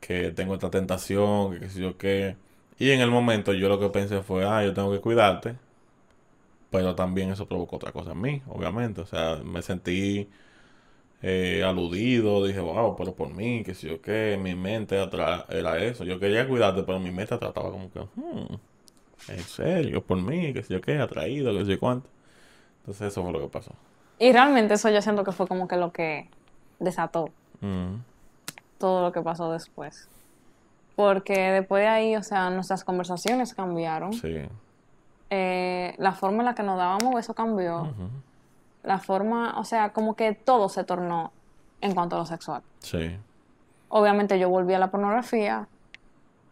que 0.01 0.31
tengo 0.33 0.55
esta 0.55 0.71
tentación, 0.71 1.53
que 1.55 1.61
qué 1.61 1.71
sé 1.71 1.81
yo 1.83 1.97
qué. 1.99 2.37
Y 2.79 2.90
en 2.92 3.01
el 3.01 3.11
momento 3.11 3.53
yo 3.55 3.68
lo 3.68 3.79
que 3.81 3.88
pensé 3.90 4.23
fue, 4.23 4.44
ah, 4.47 4.64
yo 4.64 4.75
tengo 4.75 4.92
que 4.92 5.01
cuidarte. 5.01 5.57
Pero 6.70 6.94
también 6.94 7.31
eso 7.31 7.46
provocó 7.46 7.76
otra 7.76 7.92
cosa 7.92 8.12
en 8.12 8.20
mí, 8.20 8.42
obviamente. 8.48 9.00
O 9.00 9.07
sea, 9.07 9.37
me 9.44 9.62
sentí 9.62 10.28
eh, 11.22 11.62
aludido, 11.64 12.44
dije, 12.46 12.61
wow, 12.61 12.94
pero 12.96 13.14
por 13.14 13.31
mí, 13.33 13.62
que 13.64 13.74
sé 13.74 13.88
yo 13.88 14.00
qué, 14.02 14.38
mi 14.40 14.54
mente 14.54 15.00
atra- 15.00 15.46
era 15.48 15.78
eso. 15.83 16.04
Yo 16.04 16.20
quería 16.20 16.46
cuidarte, 16.46 16.83
pero 16.83 17.00
mi 17.00 17.11
mente 17.11 17.37
trataba 17.38 17.70
como 17.70 17.90
que, 17.90 18.00
hmm, 18.00 18.54
en 19.28 19.44
serio, 19.44 20.02
por 20.02 20.18
mí, 20.20 20.52
que 20.52 20.62
sé 20.62 20.74
yo 20.74 20.81
qué, 20.81 20.98
atraído, 20.98 21.52
que 21.57 21.64
sé 21.64 21.72
yo 21.72 21.81
cuánto. 21.81 22.09
Entonces 22.81 23.09
eso 23.09 23.22
fue 23.22 23.33
lo 23.33 23.40
que 23.40 23.48
pasó. 23.48 23.72
Y 24.18 24.33
realmente 24.33 24.74
eso 24.74 24.90
yo 24.90 25.00
siento 25.02 25.24
que 25.24 25.33
fue 25.33 25.46
como 25.46 25.68
que 25.68 25.76
lo 25.76 25.92
que 25.92 26.28
desató 26.81 27.31
Mm. 27.61 27.96
todo 28.78 29.02
lo 29.02 29.12
que 29.12 29.20
pasó 29.22 29.50
después. 29.52 30.09
Porque 30.96 31.35
después 31.35 31.83
de 31.83 31.88
ahí, 31.88 32.16
o 32.16 32.22
sea, 32.22 32.50
nuestras 32.50 32.85
conversaciones 32.85 33.54
cambiaron. 33.54 34.12
Sí. 34.12 34.42
Eh, 35.31 35.95
la 35.99 36.12
forma 36.12 36.38
en 36.38 36.47
la 36.47 36.55
que 36.55 36.62
nos 36.62 36.79
dábamos 36.79 37.19
eso 37.19 37.35
cambió. 37.35 37.93
La 38.83 38.99
forma, 38.99 39.59
o 39.59 39.64
sea, 39.64 39.93
como 39.93 40.14
que 40.14 40.33
todo 40.33 40.69
se 40.69 40.85
tornó 40.85 41.33
en 41.81 41.95
cuanto 41.95 42.17
a 42.17 42.21
lo 42.21 42.27
sexual. 42.27 42.62
Sí. 42.81 43.17
obviamente 43.91 44.38
yo 44.38 44.49
volví 44.51 44.75
a 44.75 44.79
la 44.79 44.91
pornografía 44.91 45.67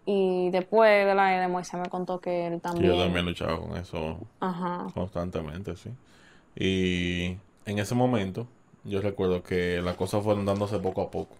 y 0.04 0.50
después 0.50 1.06
de 1.06 1.14
la 1.14 1.26
de 1.40 1.48
Moisés 1.48 1.80
me 1.80 1.88
contó 1.88 2.20
que 2.20 2.46
él 2.46 2.60
también... 2.60 2.92
yo 2.92 3.02
también 3.02 3.26
luchaba 3.26 3.58
con 3.58 3.76
eso 3.76 4.18
Ajá. 4.40 4.86
constantemente, 4.94 5.76
sí. 5.76 5.90
Y 6.54 7.36
en 7.64 7.78
ese 7.78 7.94
momento, 7.94 8.46
yo 8.86 9.00
recuerdo 9.00 9.42
que 9.42 9.80
las 9.82 9.96
cosas 9.96 10.22
fueron 10.22 10.44
dándose 10.46 10.78
poco 10.78 11.02
a 11.02 11.10
poco. 11.10 11.36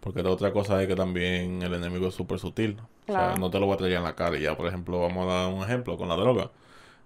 Porque 0.00 0.22
la 0.22 0.30
otra 0.30 0.52
cosa 0.52 0.80
es 0.82 0.88
que 0.88 0.96
también 0.96 1.62
el 1.62 1.74
enemigo 1.74 2.08
es 2.08 2.14
súper 2.14 2.38
sutil. 2.38 2.76
O 3.06 3.12
sea, 3.12 3.34
no 3.36 3.50
te 3.50 3.58
lo 3.58 3.66
voy 3.66 3.74
a 3.74 3.78
traer 3.78 3.94
en 3.94 4.02
la 4.02 4.14
cara. 4.14 4.36
Y 4.38 4.42
ya, 4.42 4.56
por 4.56 4.66
ejemplo, 4.66 5.00
vamos 5.00 5.26
a 5.26 5.32
dar 5.32 5.52
un 5.52 5.62
ejemplo 5.62 5.96
con 5.96 6.08
la 6.08 6.16
droga. 6.16 6.50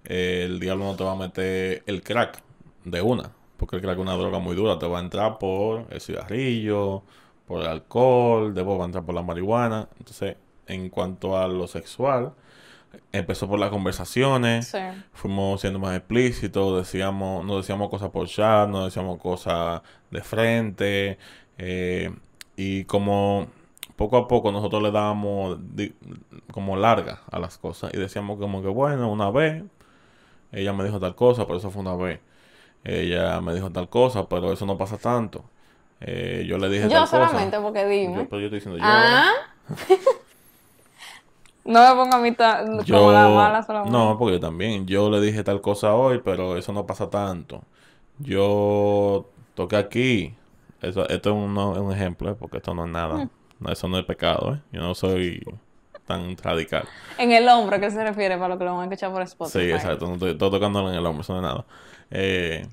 El 0.04 0.60
diablo 0.60 0.84
no 0.84 0.96
te 0.96 1.04
va 1.04 1.12
a 1.12 1.16
meter 1.16 1.82
el 1.86 2.02
crack 2.02 2.42
de 2.84 3.00
una. 3.02 3.30
Porque 3.56 3.76
el 3.76 3.82
crack 3.82 3.96
es 3.96 4.02
una 4.02 4.14
droga 4.14 4.38
muy 4.38 4.54
dura. 4.54 4.78
Te 4.78 4.86
va 4.86 4.98
a 4.98 5.02
entrar 5.02 5.38
por 5.38 5.86
el 5.90 6.00
cigarrillo, 6.00 7.02
por 7.46 7.60
el 7.60 7.66
alcohol, 7.66 8.54
después 8.54 8.78
va 8.78 8.82
a 8.82 8.86
entrar 8.86 9.04
por 9.04 9.14
la 9.14 9.22
marihuana. 9.22 9.88
Entonces, 9.98 10.36
en 10.66 10.88
cuanto 10.88 11.36
a 11.36 11.48
lo 11.48 11.66
sexual, 11.66 12.32
empezó 13.12 13.48
por 13.48 13.58
las 13.58 13.70
conversaciones 13.70 14.68
Sí. 14.68 14.78
fuimos 15.12 15.60
siendo 15.60 15.78
más 15.78 15.96
explícitos, 15.96 16.76
decíamos, 16.78 17.44
no 17.44 17.56
decíamos 17.58 17.88
cosas 17.90 18.10
por 18.10 18.26
chat, 18.28 18.68
no 18.68 18.84
decíamos 18.84 19.18
cosas 19.20 19.82
de 20.10 20.22
frente, 20.22 21.18
eh, 21.58 22.12
y 22.56 22.84
como 22.84 23.46
poco 23.96 24.16
a 24.16 24.26
poco 24.28 24.50
nosotros 24.52 24.82
le 24.82 24.90
dábamos 24.90 25.58
como 26.52 26.76
larga 26.76 27.22
a 27.30 27.38
las 27.38 27.58
cosas 27.58 27.92
y 27.94 27.98
decíamos 27.98 28.38
como 28.38 28.60
que 28.62 28.68
bueno, 28.68 29.10
una 29.10 29.30
vez 29.30 29.62
ella 30.52 30.72
me 30.72 30.84
dijo 30.84 31.00
tal 31.00 31.14
cosa, 31.14 31.46
pero 31.46 31.58
eso 31.58 31.70
fue 31.70 31.82
una 31.82 31.96
vez. 31.96 32.20
Ella 32.84 33.40
me 33.40 33.54
dijo 33.54 33.70
tal 33.70 33.88
cosa, 33.88 34.28
pero 34.28 34.52
eso 34.52 34.66
no 34.66 34.76
pasa 34.76 34.98
tanto. 34.98 35.44
Eh, 36.00 36.44
yo 36.46 36.58
le 36.58 36.68
dije 36.68 36.84
Yo 36.84 36.90
tal 36.90 37.00
cosa. 37.08 37.26
solamente 37.28 37.58
porque 37.58 37.84
dime. 37.86 38.14
Yo, 38.16 38.28
pero 38.28 38.40
yo 38.40 38.46
estoy 38.46 38.58
diciendo 38.58 38.78
yo. 38.78 38.84
Ah. 38.86 39.32
no 41.64 41.80
me 41.88 41.94
ponga 42.02 42.16
a 42.16 42.20
mí 42.20 42.32
ta- 42.32 42.64
como 42.90 43.12
la 43.12 43.28
mala 43.28 43.62
solamente. 43.62 43.92
no, 43.96 44.18
porque 44.18 44.34
yo 44.34 44.40
también, 44.40 44.86
yo 44.86 45.10
le 45.10 45.20
dije 45.20 45.42
tal 45.44 45.60
cosa 45.60 45.94
hoy, 45.94 46.20
pero 46.24 46.56
eso 46.56 46.72
no 46.72 46.86
pasa 46.86 47.10
tanto. 47.10 47.62
Yo 48.18 49.26
toqué 49.54 49.76
aquí, 49.76 50.34
eso, 50.80 51.08
esto 51.08 51.30
es 51.30 51.36
un, 51.36 51.54
no- 51.54 51.74
es 51.74 51.80
un 51.80 51.92
ejemplo, 51.92 52.30
¿eh? 52.30 52.36
porque 52.38 52.58
esto 52.58 52.74
no 52.74 52.84
es 52.84 52.90
nada, 52.90 53.24
Mm. 53.24 53.30
No, 53.60 53.70
eso 53.72 53.88
no 53.88 53.98
es 53.98 54.04
pecado, 54.04 54.54
¿eh? 54.54 54.60
Yo 54.72 54.80
no 54.82 54.94
soy 54.94 55.40
tan 56.06 56.36
radical. 56.36 56.84
En 57.18 57.30
el 57.32 57.48
hombre, 57.48 57.80
¿qué 57.80 57.90
se 57.90 58.02
refiere 58.04 58.36
para 58.36 58.48
lo 58.54 58.58
que 58.58 58.64
lo 58.64 58.72
van 58.76 58.80
a 58.82 58.84
escuchar 58.84 59.12
por 59.12 59.22
Spotify? 59.22 59.58
Sí, 59.60 59.70
exacto, 59.70 60.06
no 60.08 60.14
estoy, 60.14 60.32
estoy 60.32 60.50
tocándolo 60.50 60.90
en 60.90 60.96
el 60.96 61.06
hombro, 61.06 61.22
eso 61.22 61.32
no 61.34 61.38
es 61.38 61.42
nada. 61.44 61.64
Eh, 62.10 62.66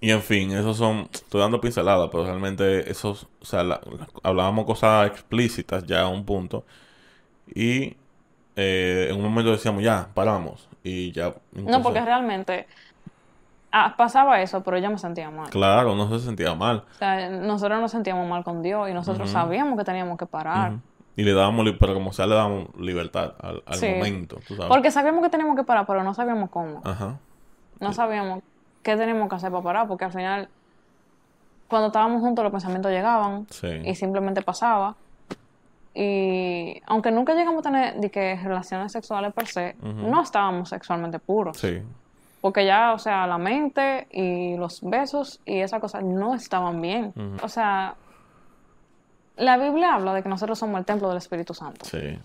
y 0.00 0.10
en 0.10 0.22
fin, 0.22 0.50
esos 0.52 0.76
son, 0.76 1.08
estoy 1.12 1.40
dando 1.40 1.60
pinceladas, 1.60 2.08
pero 2.10 2.24
realmente 2.24 2.90
esos, 2.90 3.26
o 3.40 3.44
sea, 3.44 3.62
la- 3.62 3.80
la- 3.98 4.08
hablábamos 4.22 4.66
cosas 4.66 5.06
explícitas 5.10 5.84
ya 5.86 6.02
a 6.02 6.08
un 6.08 6.24
punto. 6.24 6.64
Y 7.54 7.96
eh, 8.56 9.08
en 9.10 9.16
un 9.16 9.22
momento 9.22 9.50
decíamos, 9.52 9.82
ya, 9.82 10.08
paramos. 10.14 10.68
Y 10.82 11.12
ya. 11.12 11.34
No, 11.52 11.82
porque 11.82 12.00
realmente 12.00 12.66
ah, 13.72 13.94
pasaba 13.96 14.40
eso, 14.40 14.62
pero 14.62 14.78
yo 14.78 14.90
me 14.90 14.98
sentía 14.98 15.30
mal. 15.30 15.50
Claro, 15.50 15.94
no 15.94 16.08
se 16.08 16.24
sentía 16.24 16.54
mal. 16.54 16.84
O 16.90 16.94
sea, 16.94 17.28
nosotros 17.28 17.80
nos 17.80 17.90
sentíamos 17.90 18.26
mal 18.28 18.44
con 18.44 18.62
Dios 18.62 18.88
y 18.88 18.94
nosotros 18.94 19.30
sabíamos 19.30 19.76
que 19.78 19.84
teníamos 19.84 20.16
que 20.18 20.26
parar. 20.26 20.74
Y 21.16 21.22
le 21.22 21.32
dábamos, 21.32 21.66
pero 21.80 21.94
como 21.94 22.12
sea, 22.12 22.26
le 22.26 22.34
dábamos 22.34 22.68
libertad 22.78 23.34
al, 23.40 23.62
al 23.66 23.74
Sí. 23.76 23.88
momento, 23.88 24.38
tú 24.46 24.54
sabes. 24.54 24.68
Porque 24.68 24.90
sabíamos 24.90 25.22
que 25.22 25.30
teníamos 25.30 25.56
que 25.56 25.64
parar, 25.64 25.86
pero 25.86 26.02
no 26.04 26.12
sabíamos 26.14 26.50
cómo. 26.50 26.82
Ajá. 26.84 27.18
No 27.80 27.92
sabíamos 27.94 28.42
qué 28.82 28.96
teníamos 28.96 29.28
que 29.28 29.34
hacer 29.34 29.50
para 29.50 29.62
parar, 29.62 29.88
porque 29.88 30.04
al 30.04 30.12
final, 30.12 30.48
cuando 31.68 31.86
estábamos 31.88 32.20
juntos, 32.20 32.42
los 32.42 32.52
pensamientos 32.52 32.92
llegaban 32.92 33.46
Sí. 33.50 33.68
y 33.84 33.94
simplemente 33.94 34.42
pasaba. 34.42 34.94
Y 35.98 36.78
aunque 36.84 37.10
nunca 37.10 37.32
llegamos 37.32 37.60
a 37.60 37.70
tener 37.70 37.94
de 37.98 38.10
que 38.10 38.36
relaciones 38.36 38.92
sexuales 38.92 39.32
per 39.32 39.46
se, 39.46 39.76
no 39.80 40.20
estábamos 40.22 40.68
sexualmente 40.68 41.18
puros. 41.18 41.56
Sí. 41.56 41.80
Porque 42.42 42.66
ya, 42.66 42.92
o 42.92 42.98
sea, 42.98 43.26
la 43.26 43.38
mente 43.38 44.06
y 44.10 44.58
los 44.58 44.82
besos 44.82 45.40
y 45.46 45.60
esas 45.60 45.80
cosas 45.80 46.04
no 46.04 46.34
estaban 46.34 46.82
bien. 46.82 47.14
O 47.42 47.48
sea, 47.48 47.94
la 49.36 49.56
Biblia 49.56 49.94
habla 49.94 50.12
de 50.12 50.22
que 50.22 50.28
nosotros 50.28 50.58
somos 50.58 50.78
el 50.78 50.84
templo 50.84 51.08
del 51.08 51.16
Espíritu 51.16 51.54
Santo. 51.54 51.86
Sí. 51.86 52.18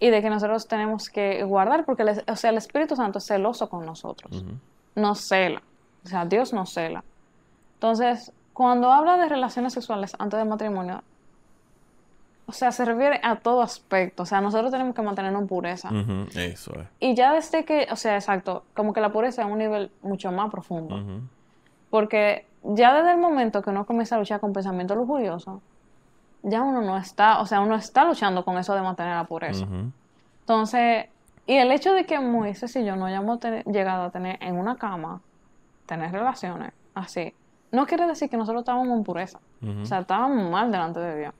Y 0.00 0.10
de 0.10 0.20
que 0.20 0.28
nosotros 0.28 0.66
tenemos 0.66 1.08
que 1.08 1.44
guardar, 1.44 1.84
porque 1.84 2.02
el, 2.02 2.20
o 2.26 2.36
sea, 2.36 2.50
el 2.50 2.56
Espíritu 2.56 2.96
Santo 2.96 3.18
es 3.18 3.26
celoso 3.26 3.68
con 3.68 3.86
nosotros. 3.86 4.42
Ujú. 4.42 4.56
Nos 4.96 5.20
cela. 5.28 5.62
O 6.04 6.08
sea, 6.08 6.24
Dios 6.24 6.52
nos 6.52 6.72
cela. 6.72 7.04
Entonces, 7.74 8.32
cuando 8.52 8.92
habla 8.92 9.16
de 9.18 9.28
relaciones 9.28 9.72
sexuales 9.72 10.16
antes 10.18 10.36
del 10.36 10.48
matrimonio, 10.48 11.00
o 12.46 12.52
sea, 12.52 12.72
se 12.72 12.84
refiere 12.84 13.20
a 13.22 13.36
todo 13.36 13.62
aspecto. 13.62 14.24
O 14.24 14.26
sea, 14.26 14.40
nosotros 14.40 14.70
tenemos 14.70 14.94
que 14.94 15.02
mantenernos 15.02 15.42
en 15.42 15.48
pureza. 15.48 15.90
Eso 16.34 16.72
es. 16.78 16.86
Y 17.00 17.14
ya 17.14 17.32
desde 17.32 17.64
que, 17.64 17.86
o 17.90 17.96
sea, 17.96 18.14
exacto, 18.14 18.64
como 18.74 18.92
que 18.92 19.00
la 19.00 19.10
pureza 19.10 19.42
es 19.42 19.48
a 19.48 19.50
un 19.50 19.58
nivel 19.58 19.90
mucho 20.02 20.30
más 20.30 20.50
profundo. 20.50 21.02
Porque 21.90 22.46
ya 22.62 22.94
desde 22.94 23.12
el 23.12 23.18
momento 23.18 23.62
que 23.62 23.70
uno 23.70 23.86
comienza 23.86 24.16
a 24.16 24.18
luchar 24.18 24.40
con 24.40 24.52
pensamientos 24.52 24.96
lujuriosos, 24.96 25.60
ya 26.42 26.62
uno 26.62 26.82
no 26.82 26.96
está, 26.98 27.40
o 27.40 27.46
sea, 27.46 27.60
uno 27.60 27.74
está 27.74 28.04
luchando 28.04 28.44
con 28.44 28.58
eso 28.58 28.74
de 28.74 28.82
mantener 28.82 29.16
la 29.16 29.24
pureza. 29.24 29.66
Entonces, 30.40 31.06
y 31.46 31.54
el 31.54 31.72
hecho 31.72 31.92
de 31.92 32.04
que 32.04 32.18
Moisés 32.20 32.74
y 32.76 32.84
yo 32.84 32.96
no 32.96 33.06
hayamos 33.06 33.38
llegado 33.66 34.04
a 34.04 34.10
tener 34.10 34.38
en 34.42 34.56
una 34.58 34.76
cama, 34.76 35.20
tener 35.86 36.12
relaciones 36.12 36.72
así, 36.94 37.34
no 37.72 37.86
quiere 37.86 38.06
decir 38.06 38.28
que 38.28 38.36
nosotros 38.36 38.62
estábamos 38.62 38.96
en 38.96 39.04
pureza. 39.04 39.40
O 39.82 39.86
sea, 39.86 40.00
estábamos 40.00 40.50
mal 40.50 40.70
delante 40.70 41.00
de 41.00 41.18
Dios. 41.20 41.34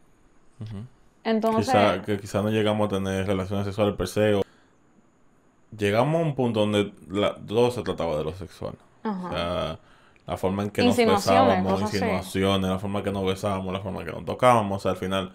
Entonces, 1.24 1.66
Quizá, 1.66 2.02
que 2.02 2.18
quizá 2.20 2.42
no 2.42 2.50
llegamos 2.50 2.87
a 2.87 2.96
tener 2.96 3.26
relaciones 3.26 3.64
sexuales 3.66 3.94
per 3.96 4.08
se. 4.08 4.34
o- 4.34 4.42
Llegamos 5.76 6.20
a 6.20 6.24
un 6.24 6.34
punto 6.34 6.60
donde 6.60 6.92
la- 7.10 7.34
todo 7.37 7.70
se 7.70 7.82
trataba 7.82 8.16
de 8.16 8.24
lo 8.24 8.32
sexual. 8.34 8.74
Ajá. 9.02 9.26
O 9.26 9.30
sea, 9.32 9.78
la 10.26 10.37
forma 10.37 10.62
en 10.62 10.70
que 10.70 10.82
nos 10.84 10.96
besábamos, 10.96 11.82
así. 11.82 11.96
insinuaciones, 11.96 12.70
la 12.70 12.78
forma 12.78 13.00
en 13.00 13.04
que 13.04 13.10
nos 13.12 13.24
besábamos, 13.26 13.72
la 13.72 13.80
forma 13.80 14.00
en 14.00 14.06
que 14.06 14.12
nos 14.12 14.24
tocábamos. 14.24 14.76
O 14.78 14.80
sea, 14.80 14.92
al 14.92 14.96
final, 14.96 15.32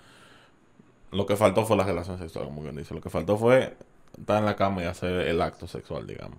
lo 1.11 1.25
que 1.25 1.35
faltó 1.35 1.65
fue 1.65 1.75
la 1.75 1.83
relación 1.83 2.17
sexual, 2.17 2.45
como 2.45 2.61
quien 2.61 2.75
dice. 2.75 2.93
Lo 2.93 3.01
que 3.01 3.09
faltó 3.09 3.37
fue 3.37 3.75
estar 4.17 4.39
en 4.39 4.45
la 4.45 4.55
cama 4.55 4.83
y 4.83 4.85
hacer 4.85 5.27
el 5.27 5.41
acto 5.41 5.67
sexual, 5.67 6.07
digamos. 6.07 6.37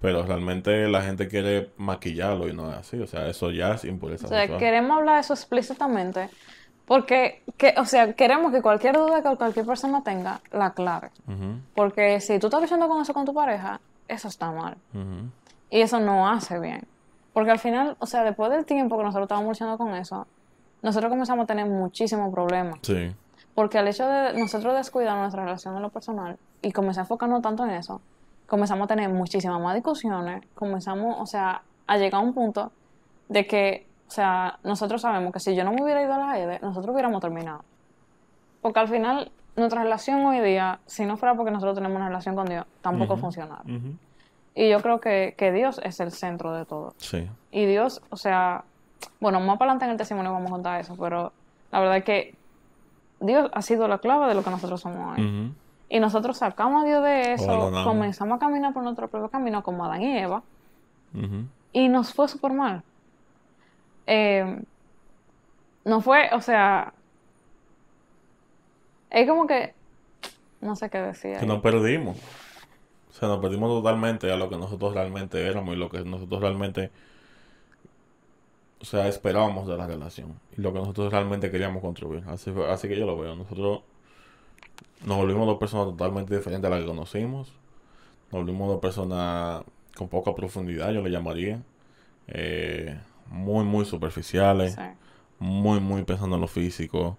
Pero 0.00 0.24
realmente 0.24 0.88
la 0.88 1.02
gente 1.02 1.26
quiere 1.28 1.70
maquillarlo 1.76 2.48
y 2.48 2.52
no 2.52 2.70
es 2.70 2.76
así. 2.78 3.00
O 3.00 3.06
sea, 3.06 3.28
eso 3.28 3.50
ya 3.50 3.74
es 3.74 3.84
impureza 3.84 4.26
o 4.26 4.28
sea, 4.28 4.40
sexual. 4.40 4.58
queremos 4.60 4.98
hablar 4.98 5.14
de 5.16 5.20
eso 5.22 5.34
explícitamente 5.34 6.28
porque, 6.88 7.42
que, 7.58 7.74
o 7.76 7.84
sea, 7.84 8.14
queremos 8.14 8.50
que 8.50 8.62
cualquier 8.62 8.96
duda 8.96 9.22
que 9.22 9.36
cualquier 9.36 9.66
persona 9.66 10.02
tenga, 10.02 10.40
la 10.50 10.66
aclare. 10.66 11.10
Porque 11.74 12.18
si 12.20 12.38
tú 12.38 12.46
estás 12.46 12.62
luchando 12.62 12.88
con 12.88 13.02
eso 13.02 13.12
con 13.12 13.26
tu 13.26 13.34
pareja, 13.34 13.80
eso 14.08 14.28
está 14.28 14.50
mal. 14.50 14.76
Y 15.70 15.82
eso 15.82 16.00
no 16.00 16.28
hace 16.28 16.58
bien. 16.58 16.82
Porque 17.34 17.50
al 17.50 17.58
final, 17.58 17.96
o 18.00 18.06
sea, 18.06 18.24
después 18.24 18.50
del 18.50 18.64
tiempo 18.64 18.96
que 18.96 19.04
nosotros 19.04 19.26
estábamos 19.26 19.50
luchando 19.50 19.76
con 19.76 19.94
eso, 19.94 20.26
nosotros 20.80 21.10
comenzamos 21.10 21.44
a 21.44 21.46
tener 21.46 21.66
muchísimos 21.66 22.32
problemas. 22.32 22.78
Sí. 22.82 23.14
Porque 23.54 23.76
al 23.76 23.86
hecho 23.86 24.08
de 24.08 24.32
nosotros 24.38 24.74
descuidar 24.74 25.16
nuestra 25.18 25.44
relación 25.44 25.76
en 25.76 25.82
lo 25.82 25.90
personal 25.90 26.38
y 26.62 26.72
comenzar 26.72 27.02
a 27.02 27.04
enfocarnos 27.04 27.42
tanto 27.42 27.64
en 27.64 27.72
eso, 27.72 28.00
comenzamos 28.46 28.86
a 28.86 28.88
tener 28.88 29.10
muchísimas 29.10 29.60
más 29.60 29.74
discusiones, 29.74 30.42
comenzamos, 30.54 31.16
o 31.20 31.26
sea, 31.26 31.60
a 31.86 31.96
llegar 31.98 32.22
a 32.22 32.24
un 32.24 32.32
punto 32.32 32.72
de 33.28 33.46
que, 33.46 33.86
o 34.08 34.10
sea, 34.10 34.58
nosotros 34.64 35.02
sabemos 35.02 35.32
que 35.32 35.40
si 35.40 35.54
yo 35.54 35.64
no 35.64 35.72
me 35.72 35.82
hubiera 35.82 36.02
ido 36.02 36.14
a 36.14 36.18
la 36.18 36.38
EDE, 36.38 36.58
nosotros 36.62 36.92
hubiéramos 36.94 37.20
terminado. 37.20 37.62
Porque 38.62 38.80
al 38.80 38.88
final, 38.88 39.30
nuestra 39.54 39.82
relación 39.82 40.24
hoy 40.24 40.40
día, 40.40 40.80
si 40.86 41.04
no 41.04 41.16
fuera 41.16 41.34
porque 41.34 41.50
nosotros 41.50 41.74
tenemos 41.76 41.96
una 41.96 42.08
relación 42.08 42.34
con 42.34 42.46
Dios, 42.46 42.64
tampoco 42.80 43.14
Ujú. 43.14 43.20
funcionara. 43.22 43.62
Y 44.54 44.68
yo 44.70 44.80
creo 44.80 45.00
que, 45.00 45.34
que 45.36 45.52
Dios 45.52 45.80
es 45.84 46.00
el 46.00 46.10
centro 46.10 46.52
de 46.52 46.64
todo. 46.64 46.94
Sí. 46.96 47.28
Y 47.52 47.66
Dios, 47.66 48.02
o 48.10 48.16
sea, 48.16 48.64
bueno, 49.20 49.38
más 49.40 49.58
para 49.58 49.70
adelante 49.72 49.84
en 49.84 49.90
el 49.92 49.96
testimonio 49.98 50.32
vamos 50.32 50.48
a 50.48 50.52
contar 50.52 50.80
eso, 50.80 50.96
pero 50.98 51.32
la 51.70 51.80
verdad 51.80 51.98
es 51.98 52.04
que 52.04 52.34
Dios 53.20 53.50
ha 53.52 53.62
sido 53.62 53.86
la 53.88 53.98
clave 53.98 54.26
de 54.26 54.34
lo 54.34 54.42
que 54.42 54.50
nosotros 54.50 54.80
somos 54.80 55.16
hoy. 55.18 55.52
Y 55.90 56.00
nosotros 56.00 56.36
sacamos 56.38 56.82
a 56.82 56.86
Dios 56.86 57.02
de 57.04 57.32
eso, 57.34 57.50
Abandonamos. 57.50 57.86
comenzamos 57.86 58.36
a 58.36 58.38
caminar 58.40 58.72
por 58.72 58.82
nuestro 58.82 59.08
propio 59.08 59.28
camino 59.28 59.62
como 59.62 59.84
Adán 59.84 60.02
y 60.02 60.18
Eva, 60.18 60.42
y 61.72 61.88
nos 61.88 62.12
fue 62.14 62.26
súper 62.28 62.52
mal. 62.52 62.82
Eh, 64.10 64.62
no 65.84 66.00
fue, 66.00 66.30
o 66.32 66.40
sea, 66.40 66.92
es 69.10 69.28
como 69.28 69.46
que, 69.46 69.74
no 70.60 70.76
sé 70.76 70.90
qué 70.90 70.98
decir. 70.98 71.32
Que 71.34 71.38
ahí. 71.40 71.46
nos 71.46 71.60
perdimos. 71.62 72.16
O 73.10 73.12
sea, 73.12 73.28
nos 73.28 73.38
perdimos 73.40 73.68
totalmente 73.70 74.30
a 74.32 74.36
lo 74.36 74.48
que 74.48 74.56
nosotros 74.56 74.94
realmente 74.94 75.44
éramos 75.46 75.74
y 75.74 75.78
lo 75.78 75.90
que 75.90 76.04
nosotros 76.04 76.40
realmente, 76.40 76.90
o 78.80 78.84
sea, 78.84 79.08
esperábamos 79.08 79.66
de 79.66 79.76
la 79.76 79.86
relación 79.86 80.38
y 80.56 80.60
lo 80.60 80.72
que 80.72 80.78
nosotros 80.78 81.12
realmente 81.12 81.50
queríamos 81.50 81.82
construir. 81.82 82.22
Así, 82.28 82.50
fue- 82.52 82.70
así 82.70 82.88
que 82.88 82.96
yo 82.98 83.06
lo 83.06 83.18
veo. 83.18 83.34
Nosotros 83.34 83.82
nos 85.04 85.16
volvimos 85.16 85.46
dos 85.46 85.58
personas 85.58 85.86
totalmente 85.88 86.36
diferentes 86.36 86.66
a 86.66 86.70
las 86.70 86.80
que 86.80 86.86
conocimos. 86.86 87.52
Nos 88.30 88.40
volvimos 88.42 88.68
dos 88.68 88.80
personas 88.80 89.64
con 89.96 90.08
poca 90.08 90.34
profundidad, 90.34 90.92
yo 90.92 91.00
le 91.02 91.10
llamaría. 91.10 91.60
Eh, 92.28 92.96
muy, 93.30 93.64
muy 93.64 93.84
superficiales. 93.84 94.74
Sí. 94.74 94.80
muy, 95.38 95.80
muy 95.80 96.04
pensando 96.04 96.36
en 96.36 96.42
lo 96.42 96.48
físico. 96.48 97.16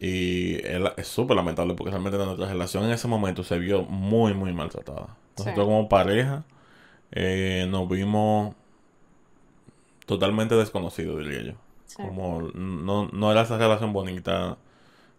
Y 0.00 0.56
es 0.96 1.06
súper 1.06 1.36
lamentable 1.36 1.74
porque 1.74 1.90
realmente 1.90 2.18
nuestra 2.18 2.48
relación 2.48 2.84
en 2.84 2.90
ese 2.90 3.06
momento 3.06 3.44
se 3.44 3.58
vio 3.58 3.82
muy, 3.84 4.34
muy 4.34 4.52
maltratada. 4.52 5.16
Nosotros 5.38 5.64
como 5.66 5.88
pareja 5.88 6.44
eh, 7.12 7.66
nos 7.70 7.88
vimos 7.88 8.54
totalmente 10.06 10.56
desconocidos, 10.56 11.18
diría 11.18 11.52
yo. 11.52 11.54
Como 11.96 12.42
no, 12.54 13.08
no 13.12 13.30
era 13.30 13.42
esa 13.42 13.58
relación 13.58 13.92
bonita, 13.92 14.56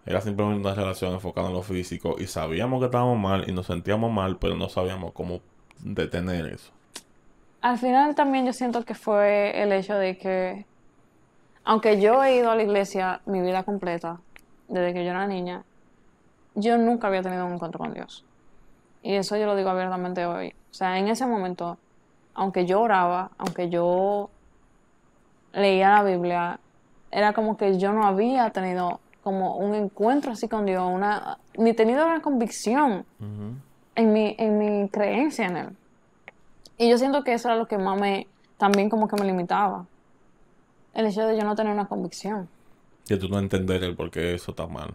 era 0.05 0.21
simplemente 0.21 0.59
una 0.59 0.75
relación 0.75 1.13
enfocada 1.13 1.47
en 1.47 1.53
lo 1.53 1.61
físico 1.61 2.15
y 2.19 2.27
sabíamos 2.27 2.79
que 2.79 2.85
estábamos 2.85 3.19
mal 3.19 3.45
y 3.47 3.53
nos 3.53 3.67
sentíamos 3.67 4.11
mal, 4.11 4.37
pero 4.37 4.55
no 4.55 4.67
sabíamos 4.69 5.13
cómo 5.13 5.41
detener 5.79 6.47
eso. 6.47 6.71
Al 7.63 7.77
final 7.77 8.13
también 8.13 8.45
yo 8.45 8.51
siento 8.51 8.83
que 8.83 8.93
fue 8.93 9.63
el 9.63 9.71
hecho 9.71 9.95
de 9.95 10.17
que, 10.17 10.65
aunque 11.63 12.01
yo 12.01 12.21
he 12.21 12.35
ido 12.35 12.51
a 12.51 12.57
la 12.57 12.63
iglesia 12.63 13.21
mi 13.25 13.39
vida 13.39 13.63
completa, 13.63 14.19
desde 14.67 14.93
que 14.93 15.05
yo 15.05 15.11
era 15.11 15.25
niña, 15.27 15.63
yo 16.55 16.77
nunca 16.77 17.07
había 17.07 17.21
tenido 17.21 17.45
un 17.45 17.53
encuentro 17.53 17.79
con 17.79 17.93
Dios. 17.93 18.25
Y 19.01 19.13
eso 19.13 19.37
yo 19.37 19.45
lo 19.45 19.55
digo 19.55 19.69
abiertamente 19.69 20.25
hoy. 20.25 20.53
O 20.71 20.73
sea, 20.73 20.99
en 20.99 21.07
ese 21.07 21.25
momento, 21.25 21.77
aunque 22.33 22.65
yo 22.65 22.81
oraba, 22.81 23.31
aunque 23.37 23.69
yo 23.69 24.29
leía 25.53 25.89
la 25.91 26.03
Biblia, 26.03 26.59
era 27.11 27.31
como 27.31 27.55
que 27.55 27.79
yo 27.79 27.93
no 27.93 28.05
había 28.05 28.49
tenido 28.49 28.99
como 29.23 29.55
un 29.55 29.73
encuentro 29.73 30.33
así 30.33 30.49
con 30.49 30.65
Dios, 30.65 30.83
una, 30.85 31.37
ni 31.57 31.73
tenido 31.73 32.05
una 32.05 32.21
convicción 32.21 33.05
en, 33.95 34.11
mi, 34.11 34.35
en 34.37 34.57
mi 34.57 34.89
creencia 34.89 35.45
en 35.45 35.55
Él. 35.55 35.77
Y 36.77 36.89
yo 36.89 36.97
siento 36.97 37.23
que 37.23 37.33
eso 37.33 37.47
era 37.47 37.57
lo 37.57 37.67
que 37.67 37.77
más 37.77 37.99
me, 37.99 38.27
también 38.57 38.89
como 38.89 39.07
que 39.07 39.15
me 39.15 39.25
limitaba. 39.25 39.85
El 40.93 41.07
hecho 41.07 41.25
de 41.25 41.37
yo 41.37 41.43
no 41.43 41.55
tener 41.55 41.73
una 41.73 41.87
convicción. 41.87 42.47
Y 43.09 43.17
tú 43.17 43.27
no 43.27 43.39
entender 43.39 43.83
el 43.83 43.95
por 43.95 44.11
qué 44.11 44.33
eso 44.33 44.51
está 44.51 44.67
mal. 44.67 44.93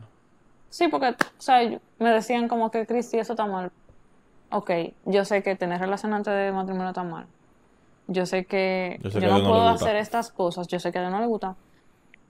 Sí, 0.70 0.88
porque, 0.88 1.08
o 1.08 1.14
sea, 1.40 1.60
me 1.98 2.10
decían 2.10 2.48
como 2.48 2.70
que, 2.70 2.86
Cristi, 2.86 3.18
eso 3.18 3.32
está 3.32 3.46
mal. 3.46 3.70
Ok, 4.50 4.70
yo 5.04 5.24
sé 5.24 5.42
que 5.42 5.56
tener 5.56 5.80
relación 5.80 6.14
antes 6.14 6.32
de 6.32 6.52
matrimonio 6.52 6.88
está 6.88 7.04
mal. 7.04 7.26
Yo 8.06 8.24
sé 8.24 8.46
que 8.46 8.98
yo, 9.02 9.20
no, 9.20 9.48
puedo 9.48 9.68
hacer 9.68 9.96
estas 9.96 10.30
cosas. 10.30 10.66
Yo 10.66 10.80
sé 10.80 10.90
que 10.90 10.98
a 10.98 11.04
él 11.04 11.10
no 11.10 11.20
le 11.20 11.26
gusta. 11.26 11.56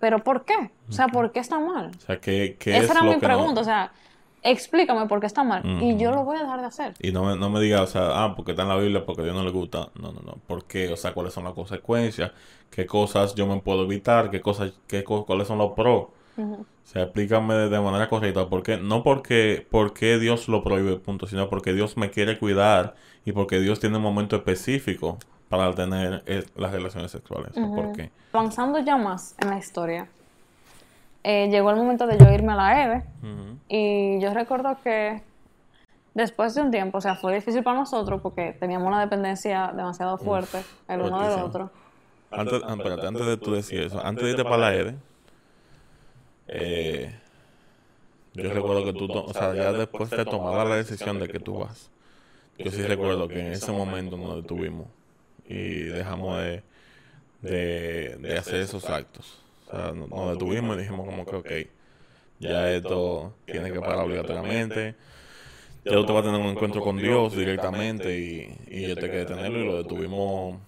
Pero 0.01 0.23
¿por 0.25 0.45
qué? 0.45 0.71
O 0.89 0.93
sea, 0.93 1.07
¿por 1.07 1.31
qué 1.31 1.39
está 1.39 1.59
mal? 1.61 1.93
O 1.97 2.01
sea, 2.01 2.21
¿qué, 2.21 2.57
qué 2.59 2.77
Esa 2.77 2.93
era 2.93 3.03
mi 3.03 3.17
pregunta. 3.17 3.61
O 3.61 3.65
sea, 3.65 3.93
explícame 4.43 5.07
por 5.07 5.21
qué 5.21 5.27
está 5.27 5.45
mal. 5.45 5.63
Y 5.83 5.97
yo 5.97 6.11
lo 6.11 6.25
voy 6.25 6.37
a 6.37 6.41
dejar 6.41 6.61
de 6.61 6.67
hacer. 6.67 6.95
Y 7.01 7.13
no 7.13 7.25
me, 7.25 7.37
no 7.37 7.51
me 7.51 7.61
digas, 7.61 7.83
o 7.83 7.87
sea, 7.87 8.25
ah, 8.25 8.35
porque 8.35 8.53
está 8.53 8.63
en 8.63 8.69
la 8.69 8.77
Biblia, 8.77 9.05
porque 9.05 9.23
a 9.23 9.25
Dios 9.25 9.37
no 9.37 9.45
le 9.45 9.51
gusta. 9.51 9.91
No, 10.01 10.13
no, 10.13 10.21
no. 10.21 10.35
¿Por 10.47 10.65
qué? 10.65 10.93
O 10.93 10.97
sea, 10.97 11.13
¿cuáles 11.13 11.33
son 11.33 11.45
las 11.45 11.53
consecuencias? 11.53 12.33
¿Qué 12.71 12.87
cosas 12.87 13.35
yo 13.35 13.47
me 13.47 13.61
puedo 13.61 13.85
evitar? 13.85 14.31
¿Qué 14.31 14.41
cosas, 14.41 14.73
qué, 14.87 15.05
cuáles 15.05 15.49
son 15.49 15.59
los 15.59 15.73
pros? 15.73 16.09
O 16.39 16.65
sea, 16.85 17.03
explícame 17.03 17.55
de, 17.55 17.81
manera 17.81 18.09
correcta. 18.09 18.49
¿Por 18.49 18.63
qué? 18.63 18.77
No 18.77 19.03
porque, 19.03 19.67
porque 19.71 20.19
Dios 20.19 20.49
lo 20.49 20.63
prohíbe, 20.63 20.97
punto, 20.97 21.27
sino 21.27 21.49
porque 21.51 21.73
Dios 21.73 21.97
me 21.97 22.11
quiere 22.11 22.39
cuidar 22.39 22.95
y 23.25 23.33
porque 23.33 23.59
Dios 23.61 23.81
tiene 23.81 23.97
un 23.97 24.03
momento 24.03 24.37
específico 24.37 25.19
para 25.49 25.75
tener 25.75 26.23
eh, 26.27 26.45
las 26.57 26.73
relaciones 26.73 27.11
sexuales. 27.11 27.53
¿Por 27.55 27.93
qué? 27.93 28.11
Avanzando 28.33 28.79
ya 28.79 28.97
más 28.97 29.35
en 29.39 29.51
la 29.51 29.59
historia, 29.59 30.09
eh, 31.31 31.51
llegó 31.51 31.69
el 31.69 31.77
momento 31.77 32.07
de 32.07 32.17
yo 32.17 32.33
irme 32.33 32.55
a 32.55 32.57
la 32.57 32.85
EVE 32.85 33.03
y 33.69 34.19
yo 34.19 34.33
recuerdo 34.33 34.79
que 34.83 35.21
después 36.15 36.55
de 36.55 36.63
un 36.63 36.71
tiempo, 36.71 36.97
o 36.97 37.01
sea, 37.03 37.17
fue 37.17 37.35
difícil 37.35 37.63
para 37.63 37.79
nosotros 37.79 38.23
porque 38.23 38.57
teníamos 38.59 38.89
una 38.89 38.99
dependencia 38.99 39.71
demasiado 39.77 40.17
fuerte 40.17 40.65
el 40.89 41.03
uno 41.03 41.29
del 41.29 41.39
otro. 41.41 41.71
Antes, 42.31 42.63
ah, 42.65 42.73
antes 42.73 43.27
de 43.27 43.37
tú 43.37 43.53
decir 43.53 43.83
eso, 43.83 44.03
antes 44.03 44.25
de 44.25 44.31
irte 44.31 44.43
para 44.43 44.57
la 44.57 44.75
EVE, 44.75 44.95
eh, 46.47 47.15
yo 48.33 48.51
recuerdo 48.51 48.87
que 48.87 48.95
tú, 48.95 49.13
o 49.13 49.35
sea, 49.35 49.53
ya 49.55 49.71
después 49.75 50.09
de 50.09 50.25
tomar 50.25 50.67
la 50.67 50.77
decisión 50.77 51.21
de 51.21 51.29
que 51.29 51.41
tú 51.41 51.59
vas, 51.59 51.91
yo 52.57 52.71
sí 52.71 52.81
recuerdo 52.85 53.29
que 53.29 53.39
en 53.39 53.53
ese 53.53 53.71
momento 53.71 54.17
nos 54.17 54.37
detuvimos 54.37 54.87
y 55.47 55.81
dejamos 55.83 56.39
de, 56.39 56.63
de 57.43 58.39
hacer 58.39 58.63
esos 58.63 58.89
actos. 58.89 59.43
O 59.69 59.77
sea, 59.77 59.93
nos 59.93 60.31
detuvimos 60.31 60.77
y 60.77 60.81
dijimos 60.81 61.07
como 61.07 61.27
que, 61.27 61.37
ok, 61.37 61.51
ya 62.41 62.71
esto 62.73 63.35
tiene 63.45 63.71
que 63.71 63.81
parar 63.81 64.07
obligatoriamente. 64.07 64.95
Ya 65.85 65.99
usted 65.99 66.15
va 66.15 66.21
a 66.21 66.23
tener 66.23 66.41
un 66.41 66.49
encuentro 66.49 66.81
con 66.83 66.97
Dios 66.97 67.37
directamente 67.37 68.19
y, 68.19 68.59
y 68.69 68.89
yo 68.89 68.95
te 68.95 69.11
que 69.11 69.19
detenerlo 69.19 69.59
y 69.59 69.67
lo 69.67 69.83
detuvimos 69.83 70.59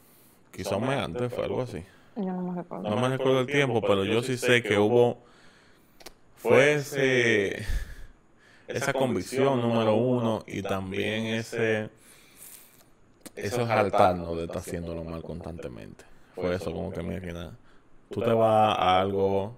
quizá 0.52 0.76
un 0.76 0.88
mes 0.88 0.98
antes, 0.98 1.32
fue 1.32 1.44
algo 1.44 1.62
así. 1.62 1.82
Yo 2.16 2.24
no 2.24 2.42
me 2.42 2.54
recuerdo. 2.60 2.90
No 2.90 2.96
me 2.96 3.08
recuerdo 3.08 3.40
el 3.40 3.46
tiempo, 3.46 3.80
pero 3.80 4.04
yo 4.04 4.22
sí 4.22 4.36
sé 4.36 4.62
que 4.62 4.78
hubo, 4.78 5.18
fue 6.36 6.74
ese, 6.74 7.64
esa 8.68 8.92
convicción 8.92 9.62
número 9.62 9.94
uno 9.94 10.44
y 10.46 10.62
también 10.62 11.26
ese, 11.26 11.88
eso 13.34 13.66
jaltarnos 13.66 14.36
de 14.36 14.44
estar 14.44 14.58
haciéndolo 14.58 15.04
mal 15.04 15.22
constantemente. 15.22 16.04
Fue 16.34 16.54
eso 16.54 16.72
como 16.72 16.90
que 16.92 17.02
me 17.02 17.20
nada 17.20 17.52
tú 18.10 18.20
te 18.20 18.32
vas 18.32 18.76
a 18.78 19.00
algo 19.00 19.54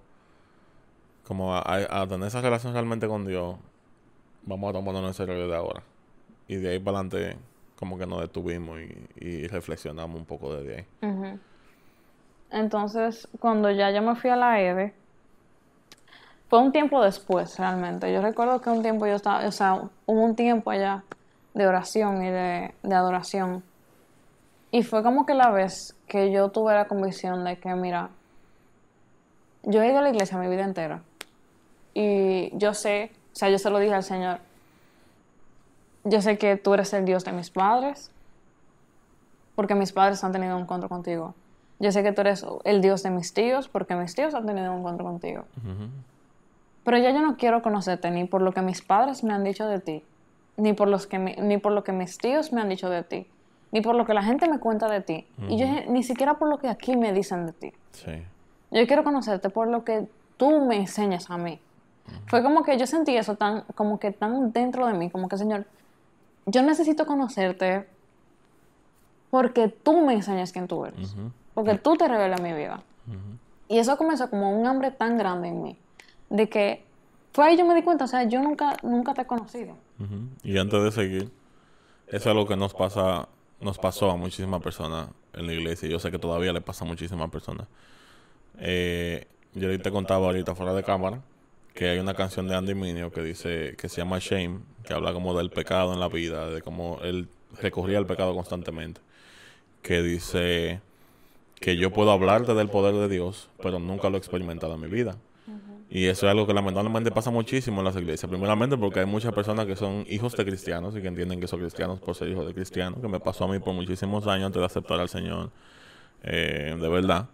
como 1.26 1.56
a, 1.56 2.06
tener 2.08 2.28
esa 2.28 2.40
relación 2.40 2.72
realmente 2.72 3.08
con 3.08 3.26
Dios, 3.26 3.56
vamos 4.42 4.70
a 4.70 4.72
tomarnos 4.74 5.04
en 5.06 5.14
serio 5.14 5.48
de 5.48 5.56
ahora. 5.56 5.82
Y 6.48 6.56
de 6.56 6.70
ahí 6.70 6.78
para 6.78 6.98
adelante, 6.98 7.38
como 7.76 7.96
que 7.96 8.06
nos 8.06 8.20
detuvimos 8.20 8.80
y, 9.16 9.46
reflexionamos 9.46 10.18
un 10.18 10.26
poco 10.26 10.54
desde 10.54 10.86
ahí. 11.00 11.38
Entonces, 12.50 13.26
cuando 13.40 13.70
ya 13.70 13.90
yo 13.90 14.02
me 14.02 14.14
fui 14.14 14.28
a 14.28 14.36
la 14.36 14.60
EVE, 14.60 14.92
fue 16.50 16.58
un 16.58 16.70
tiempo 16.70 17.02
después 17.02 17.58
realmente. 17.58 18.12
Yo 18.12 18.20
recuerdo 18.20 18.60
que 18.60 18.68
un 18.68 18.82
tiempo 18.82 19.06
yo 19.06 19.14
estaba, 19.14 19.46
o 19.46 19.52
sea, 19.52 19.74
hubo 20.04 20.20
un 20.20 20.36
tiempo 20.36 20.70
allá 20.70 21.02
de 21.54 21.66
oración 21.66 22.22
y 22.22 22.30
de 22.30 22.94
adoración. 22.94 23.62
Y 24.70 24.82
fue 24.82 25.02
como 25.02 25.24
que 25.24 25.34
la 25.34 25.50
vez 25.50 25.96
que 26.06 26.30
yo 26.30 26.50
tuve 26.50 26.74
la 26.74 26.86
convicción 26.86 27.44
de 27.44 27.58
que, 27.58 27.74
mira, 27.74 28.10
yo 29.62 29.82
he 29.82 29.88
ido 29.88 29.98
a 29.98 30.02
la 30.02 30.10
iglesia 30.10 30.38
mi 30.38 30.48
vida 30.48 30.64
entera. 30.64 31.02
Y 31.94 32.56
yo 32.56 32.74
sé, 32.74 33.12
o 33.32 33.36
sea, 33.36 33.50
yo 33.50 33.58
se 33.58 33.70
lo 33.70 33.78
dije 33.78 33.94
al 33.94 34.02
Señor, 34.02 34.38
yo 36.04 36.20
sé 36.20 36.38
que 36.38 36.56
tú 36.56 36.74
eres 36.74 36.92
el 36.92 37.04
Dios 37.04 37.24
de 37.24 37.32
mis 37.32 37.50
padres, 37.50 38.10
porque 39.54 39.74
mis 39.74 39.92
padres 39.92 40.24
han 40.24 40.32
tenido 40.32 40.56
un 40.56 40.62
encuentro 40.62 40.88
contigo. 40.88 41.34
Yo 41.78 41.92
sé 41.92 42.02
que 42.02 42.12
tú 42.12 42.22
eres 42.22 42.44
el 42.64 42.80
Dios 42.80 43.02
de 43.02 43.10
mis 43.10 43.34
tíos, 43.34 43.68
porque 43.68 43.94
mis 43.94 44.14
tíos 44.14 44.34
han 44.34 44.46
tenido 44.46 44.72
un 44.72 44.78
encuentro 44.78 45.04
contigo. 45.04 45.44
Pero 46.84 46.98
ya 46.98 47.10
yo 47.10 47.20
no 47.20 47.36
quiero 47.36 47.62
conocerte 47.62 48.10
ni 48.10 48.24
por 48.24 48.42
lo 48.42 48.52
que 48.52 48.62
mis 48.62 48.82
padres 48.82 49.22
me 49.22 49.32
han 49.32 49.44
dicho 49.44 49.66
de 49.66 49.80
ti, 49.80 50.02
ni 50.56 50.72
por, 50.72 50.88
los 50.88 51.06
que 51.06 51.18
ni 51.18 51.58
por 51.58 51.72
lo 51.72 51.84
que 51.84 51.92
mis 51.92 52.18
tíos 52.18 52.52
me 52.52 52.60
han 52.60 52.68
dicho 52.68 52.88
de 52.88 53.02
ti, 53.02 53.26
ni 53.70 53.80
por 53.80 53.94
lo 53.94 54.04
que 54.04 54.14
la 54.14 54.22
gente 54.22 54.48
me 54.48 54.58
cuenta 54.58 54.88
de 54.88 55.00
ti. 55.00 55.26
Y 55.48 55.58
yo 55.58 55.66
ni 55.88 56.02
siquiera 56.02 56.34
por 56.34 56.48
lo 56.48 56.58
que 56.58 56.68
aquí 56.68 56.96
me 56.96 57.12
dicen 57.12 57.46
de 57.46 57.52
ti. 57.52 57.72
Sí. 57.92 58.22
Yo 58.72 58.86
quiero 58.86 59.04
conocerte 59.04 59.50
por 59.50 59.68
lo 59.68 59.84
que 59.84 60.08
tú 60.36 60.64
me 60.64 60.76
enseñas 60.76 61.30
a 61.30 61.38
mí. 61.38 61.60
Fue 62.26 62.42
como 62.42 62.64
que 62.64 62.76
yo 62.78 62.86
sentí 62.86 63.16
eso 63.16 63.36
tan, 63.36 63.62
como 63.74 64.00
que 64.00 64.10
tan 64.10 64.52
dentro 64.52 64.86
de 64.86 64.94
mí, 64.94 65.10
como 65.10 65.28
que, 65.28 65.38
Señor, 65.38 65.66
yo 66.46 66.62
necesito 66.62 67.06
conocerte 67.06 67.86
porque 69.30 69.68
tú 69.68 70.04
me 70.04 70.14
enseñas 70.14 70.52
quién 70.52 70.66
tú 70.66 70.84
eres. 70.84 71.14
Porque 71.54 71.76
tú 71.76 71.96
te 71.96 72.08
revelas 72.08 72.40
mi 72.40 72.52
vida. 72.52 72.82
Y 73.68 73.78
eso 73.78 73.96
comenzó 73.96 74.28
como 74.28 74.58
un 74.58 74.66
hambre 74.66 74.90
tan 74.90 75.16
grande 75.16 75.48
en 75.48 75.62
mí, 75.62 75.76
de 76.28 76.48
que 76.48 76.84
fue 77.32 77.46
ahí 77.46 77.56
yo 77.56 77.64
me 77.64 77.74
di 77.74 77.82
cuenta, 77.82 78.04
o 78.04 78.08
sea, 78.08 78.24
yo 78.24 78.42
nunca, 78.42 78.76
nunca 78.82 79.14
te 79.14 79.22
he 79.22 79.26
conocido. 79.26 79.74
Y 80.42 80.58
antes 80.58 80.82
de 80.82 80.92
seguir, 80.92 81.30
eso 82.08 82.16
es 82.16 82.26
algo 82.26 82.46
que 82.46 82.56
nos 82.56 82.74
pasa, 82.74 83.28
nos 83.60 83.78
pasó 83.78 84.10
a 84.10 84.16
muchísimas 84.16 84.60
personas 84.60 85.08
en 85.32 85.46
la 85.46 85.52
iglesia. 85.52 85.88
Yo 85.88 85.98
sé 85.98 86.10
que 86.10 86.18
todavía 86.18 86.52
le 86.52 86.60
pasa 86.60 86.84
a 86.84 86.88
muchísimas 86.88 87.30
personas. 87.30 87.68
Eh, 88.58 89.26
yo 89.54 89.80
te 89.80 89.90
contaba 89.90 90.26
ahorita 90.26 90.54
fuera 90.54 90.72
de 90.74 90.82
cámara 90.82 91.22
que 91.74 91.88
hay 91.88 91.98
una 91.98 92.14
canción 92.14 92.48
de 92.48 92.54
Andy 92.54 92.74
Minio 92.74 93.10
que 93.12 93.22
dice 93.22 93.74
que 93.78 93.88
se 93.88 93.98
llama 93.98 94.18
Shame, 94.18 94.60
que 94.84 94.92
habla 94.92 95.12
como 95.12 95.36
del 95.36 95.50
pecado 95.50 95.92
en 95.92 96.00
la 96.00 96.08
vida, 96.08 96.48
de 96.50 96.62
cómo 96.62 96.98
él 97.02 97.28
recurría 97.60 97.98
al 97.98 98.06
pecado 98.06 98.34
constantemente. 98.34 99.00
Que 99.82 100.02
dice 100.02 100.80
que 101.60 101.76
yo 101.76 101.92
puedo 101.92 102.10
hablarte 102.10 102.54
del 102.54 102.68
poder 102.68 102.94
de 102.94 103.08
Dios, 103.08 103.48
pero 103.62 103.78
nunca 103.78 104.10
lo 104.10 104.16
he 104.16 104.18
experimentado 104.18 104.74
en 104.74 104.80
mi 104.80 104.88
vida. 104.88 105.16
Y 105.94 106.06
eso 106.06 106.26
es 106.26 106.30
algo 106.30 106.46
que 106.46 106.54
lamentablemente 106.54 107.10
pasa 107.10 107.30
muchísimo 107.30 107.80
en 107.80 107.84
las 107.84 107.96
iglesias. 107.96 108.28
Primeramente 108.28 108.78
porque 108.78 109.00
hay 109.00 109.06
muchas 109.06 109.34
personas 109.34 109.66
que 109.66 109.76
son 109.76 110.06
hijos 110.08 110.34
de 110.34 110.44
cristianos 110.44 110.96
y 110.96 111.02
que 111.02 111.08
entienden 111.08 111.38
que 111.38 111.46
son 111.46 111.60
cristianos 111.60 112.00
por 112.00 112.14
ser 112.14 112.28
hijos 112.28 112.46
de 112.46 112.54
cristianos, 112.54 113.00
que 113.00 113.08
me 113.08 113.20
pasó 113.20 113.44
a 113.44 113.48
mí 113.48 113.58
por 113.58 113.74
muchísimos 113.74 114.26
años 114.26 114.46
antes 114.46 114.60
de 114.60 114.64
aceptar 114.64 115.00
al 115.00 115.10
Señor 115.10 115.50
eh, 116.22 116.76
de 116.80 116.88
verdad. 116.88 117.28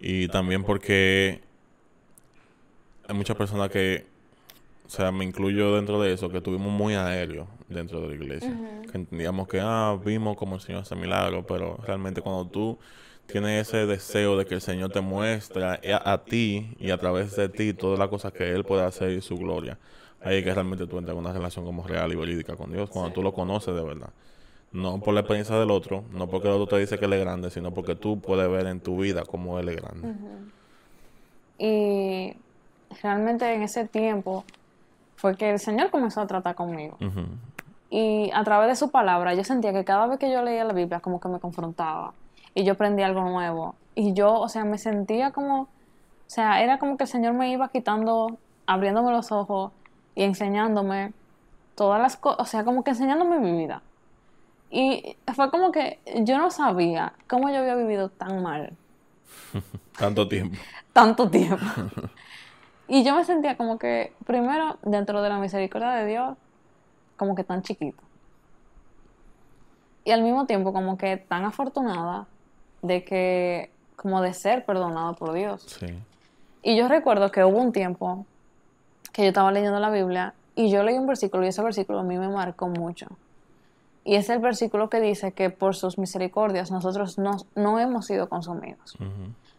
Y 0.00 0.28
también 0.28 0.64
porque 0.64 1.40
hay 3.08 3.14
muchas 3.14 3.36
personas 3.36 3.70
que, 3.70 4.06
o 4.86 4.90
sea, 4.90 5.10
me 5.10 5.24
incluyo 5.24 5.74
dentro 5.74 6.00
de 6.00 6.12
eso, 6.12 6.28
que 6.28 6.40
tuvimos 6.40 6.72
muy 6.72 6.94
aéreo 6.94 7.48
dentro 7.68 8.00
de 8.00 8.08
la 8.08 8.14
iglesia. 8.14 8.54
Que 8.90 8.98
entendíamos 8.98 9.48
que, 9.48 9.60
ah, 9.60 9.98
vimos 10.04 10.36
como 10.36 10.56
el 10.56 10.60
Señor 10.60 10.82
hace 10.82 10.94
milagros, 10.94 11.44
pero 11.48 11.78
realmente 11.84 12.20
cuando 12.20 12.46
tú 12.46 12.78
tienes 13.26 13.68
ese 13.68 13.86
deseo 13.86 14.36
de 14.38 14.46
que 14.46 14.54
el 14.54 14.60
Señor 14.60 14.90
te 14.90 15.00
muestre 15.00 15.64
a, 15.64 16.12
a 16.12 16.24
ti 16.24 16.74
y 16.78 16.90
a 16.90 16.98
través 16.98 17.36
de 17.36 17.48
ti 17.48 17.74
todas 17.74 17.98
las 17.98 18.08
cosas 18.08 18.32
que 18.32 18.50
Él 18.50 18.64
puede 18.64 18.82
hacer 18.82 19.10
y 19.10 19.20
su 19.20 19.36
gloria. 19.36 19.78
Ahí 20.20 20.38
es 20.38 20.44
que 20.44 20.52
realmente 20.52 20.86
tú 20.86 20.98
entras 20.98 21.14
en 21.14 21.20
una 21.20 21.32
relación 21.32 21.64
como 21.64 21.86
real 21.86 22.12
y 22.12 22.16
verídica 22.16 22.56
con 22.56 22.72
Dios, 22.72 22.90
cuando 22.90 23.12
tú 23.12 23.22
lo 23.22 23.32
conoces 23.32 23.74
de 23.74 23.82
verdad. 23.82 24.10
No 24.72 25.00
por 25.00 25.14
la 25.14 25.20
experiencia 25.20 25.56
del 25.56 25.70
otro, 25.70 26.04
no 26.12 26.28
porque 26.28 26.48
el 26.48 26.54
otro 26.54 26.66
te 26.66 26.78
dice 26.78 26.98
que 26.98 27.06
Él 27.06 27.12
es 27.14 27.20
grande, 27.20 27.50
sino 27.50 27.72
porque 27.72 27.94
tú 27.94 28.20
puedes 28.20 28.50
ver 28.50 28.66
en 28.66 28.80
tu 28.80 28.98
vida 28.98 29.22
cómo 29.24 29.58
Él 29.58 29.70
es 29.70 29.76
grande. 29.76 30.14
Y 31.58 32.36
realmente 33.02 33.52
en 33.52 33.62
ese 33.62 33.86
tiempo 33.86 34.44
fue 35.16 35.36
que 35.36 35.50
el 35.50 35.58
Señor 35.58 35.90
comenzó 35.90 36.20
a 36.20 36.26
tratar 36.26 36.54
conmigo. 36.54 36.96
Y 37.90 38.30
a 38.34 38.44
través 38.44 38.68
de 38.68 38.76
su 38.76 38.90
palabra 38.90 39.34
yo 39.34 39.42
sentía 39.44 39.72
que 39.72 39.84
cada 39.84 40.06
vez 40.06 40.18
que 40.18 40.30
yo 40.30 40.42
leía 40.42 40.64
la 40.64 40.74
Biblia 40.74 41.00
como 41.00 41.20
que 41.20 41.28
me 41.28 41.40
confrontaba 41.40 42.12
y 42.54 42.64
yo 42.64 42.74
aprendía 42.74 43.06
algo 43.06 43.22
nuevo. 43.22 43.74
Y 43.94 44.12
yo, 44.12 44.34
o 44.34 44.48
sea, 44.48 44.64
me 44.64 44.78
sentía 44.78 45.32
como, 45.32 45.62
o 45.62 45.68
sea, 46.26 46.62
era 46.62 46.78
como 46.78 46.96
que 46.96 47.04
el 47.04 47.08
Señor 47.08 47.32
me 47.32 47.50
iba 47.50 47.68
quitando, 47.68 48.36
abriéndome 48.66 49.10
los 49.10 49.32
ojos 49.32 49.72
y 50.14 50.24
enseñándome 50.24 51.12
todas 51.74 52.00
las 52.00 52.16
cosas, 52.16 52.40
o 52.40 52.44
sea, 52.44 52.64
como 52.64 52.84
que 52.84 52.90
enseñándome 52.90 53.38
mi 53.38 53.56
vida. 53.56 53.82
Y 54.70 55.16
fue 55.34 55.50
como 55.50 55.72
que 55.72 55.98
yo 56.22 56.36
no 56.38 56.50
sabía 56.50 57.14
cómo 57.26 57.48
yo 57.48 57.58
había 57.58 57.74
vivido 57.74 58.10
tan 58.10 58.42
mal 58.42 58.72
Tanto 59.98 60.28
tiempo. 60.28 60.56
tanto 60.92 61.30
tiempo. 61.30 61.64
y 62.88 63.02
yo 63.04 63.14
me 63.16 63.24
sentía 63.24 63.56
como 63.56 63.78
que, 63.78 64.12
primero, 64.26 64.78
dentro 64.82 65.22
de 65.22 65.28
la 65.28 65.38
misericordia 65.38 65.90
de 65.92 66.06
Dios, 66.06 66.36
como 67.16 67.34
que 67.34 67.44
tan 67.44 67.62
chiquito. 67.62 68.02
Y 70.04 70.10
al 70.10 70.22
mismo 70.22 70.46
tiempo 70.46 70.72
como 70.72 70.96
que 70.96 71.16
tan 71.16 71.44
afortunada 71.44 72.26
de 72.82 73.04
que, 73.04 73.70
como 73.96 74.20
de 74.22 74.32
ser 74.34 74.64
perdonado 74.64 75.14
por 75.14 75.32
Dios. 75.32 75.62
Sí. 75.80 75.98
Y 76.62 76.76
yo 76.76 76.88
recuerdo 76.88 77.30
que 77.30 77.44
hubo 77.44 77.58
un 77.58 77.72
tiempo 77.72 78.24
que 79.12 79.22
yo 79.22 79.28
estaba 79.28 79.50
leyendo 79.52 79.80
la 79.80 79.90
Biblia 79.90 80.34
y 80.54 80.70
yo 80.70 80.82
leí 80.82 80.96
un 80.96 81.06
versículo 81.06 81.44
y 81.44 81.48
ese 81.48 81.62
versículo 81.62 82.00
a 82.00 82.02
mí 82.02 82.16
me 82.16 82.28
marcó 82.28 82.68
mucho. 82.68 83.06
Y 84.08 84.14
es 84.14 84.30
el 84.30 84.38
versículo 84.38 84.88
que 84.88 85.02
dice 85.02 85.32
que 85.32 85.50
por 85.50 85.76
sus 85.76 85.98
misericordias 85.98 86.70
nosotros 86.70 87.18
no, 87.18 87.32
no 87.54 87.78
hemos 87.78 88.06
sido 88.06 88.30
consumidos. 88.30 88.96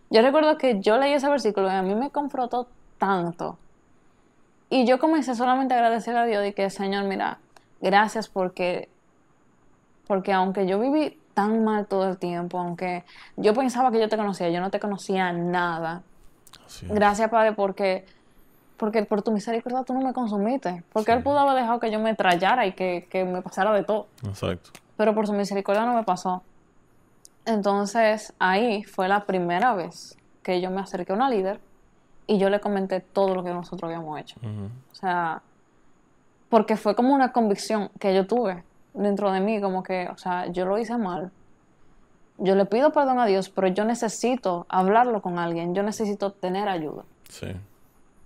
Yo 0.09 0.23
recuerdo 0.23 0.57
que 0.57 0.79
yo 0.81 0.97
leí 0.97 1.13
ese 1.13 1.29
versículo 1.29 1.67
y 1.67 1.75
a 1.75 1.83
mí 1.83 1.93
me 1.93 2.09
confrontó 2.09 2.65
tanto. 2.97 3.59
Y 4.71 4.87
yo 4.87 4.97
comencé 4.97 5.35
solamente 5.35 5.75
a 5.75 5.77
agradecer 5.77 6.17
a 6.17 6.25
Dios 6.25 6.47
y 6.47 6.53
que, 6.53 6.71
Señor, 6.71 7.03
mira, 7.03 7.37
gracias 7.79 8.27
porque, 8.27 8.89
porque 10.07 10.33
aunque 10.33 10.65
yo 10.65 10.79
viví 10.79 11.15
tan 11.35 11.63
mal 11.63 11.85
todo 11.85 12.09
el 12.09 12.17
tiempo, 12.17 12.57
aunque 12.57 13.03
yo 13.37 13.53
pensaba 13.53 13.91
que 13.91 13.99
yo 13.99 14.09
te 14.09 14.17
conocía, 14.17 14.49
yo 14.49 14.61
no 14.61 14.71
te 14.71 14.79
conocía 14.79 15.31
nada. 15.31 16.01
Gracias, 16.89 17.29
Padre, 17.29 17.53
porque, 17.53 18.03
porque 18.79 19.03
por 19.03 19.21
tu 19.21 19.31
misericordia 19.31 19.83
tú 19.83 19.93
no 19.93 20.01
me 20.01 20.13
consumiste. 20.13 20.83
Porque 20.91 21.11
Él 21.11 21.21
pudo 21.21 21.37
haber 21.37 21.55
dejado 21.61 21.79
que 21.79 21.91
yo 21.91 21.99
me 21.99 22.15
trallara 22.15 22.65
y 22.65 22.71
que, 22.71 23.07
que 23.09 23.25
me 23.25 23.41
pasara 23.43 23.71
de 23.73 23.83
todo 23.83 24.07
Exacto. 24.25 24.71
pero 24.97 25.13
por 25.13 25.27
su 25.27 25.33
misericordia 25.33 25.85
no 25.85 25.93
me 25.93 26.03
pasó. 26.03 26.41
Entonces 27.45 28.33
ahí 28.39 28.83
fue 28.83 29.07
la 29.07 29.25
primera 29.25 29.73
vez 29.73 30.17
que 30.43 30.61
yo 30.61 30.71
me 30.71 30.81
acerqué 30.81 31.11
a 31.11 31.15
una 31.15 31.29
líder 31.29 31.59
y 32.27 32.37
yo 32.37 32.49
le 32.49 32.59
comenté 32.59 32.99
todo 33.01 33.35
lo 33.35 33.43
que 33.43 33.51
nosotros 33.51 33.89
habíamos 33.89 34.19
hecho. 34.19 34.37
O 34.91 34.95
sea, 34.95 35.41
porque 36.49 36.77
fue 36.77 36.95
como 36.95 37.13
una 37.13 37.31
convicción 37.31 37.89
que 37.99 38.13
yo 38.15 38.25
tuve 38.27 38.63
dentro 38.93 39.31
de 39.31 39.39
mí, 39.39 39.61
como 39.61 39.83
que, 39.83 40.07
o 40.09 40.17
sea, 40.17 40.47
yo 40.47 40.65
lo 40.65 40.77
hice 40.77 40.97
mal. 40.97 41.31
Yo 42.37 42.55
le 42.55 42.65
pido 42.65 42.91
perdón 42.91 43.19
a 43.19 43.25
Dios, 43.25 43.49
pero 43.49 43.67
yo 43.67 43.83
necesito 43.83 44.65
hablarlo 44.69 45.21
con 45.21 45.39
alguien, 45.39 45.75
yo 45.75 45.83
necesito 45.83 46.31
tener 46.31 46.69
ayuda. 46.69 47.03
Sí. 47.27 47.47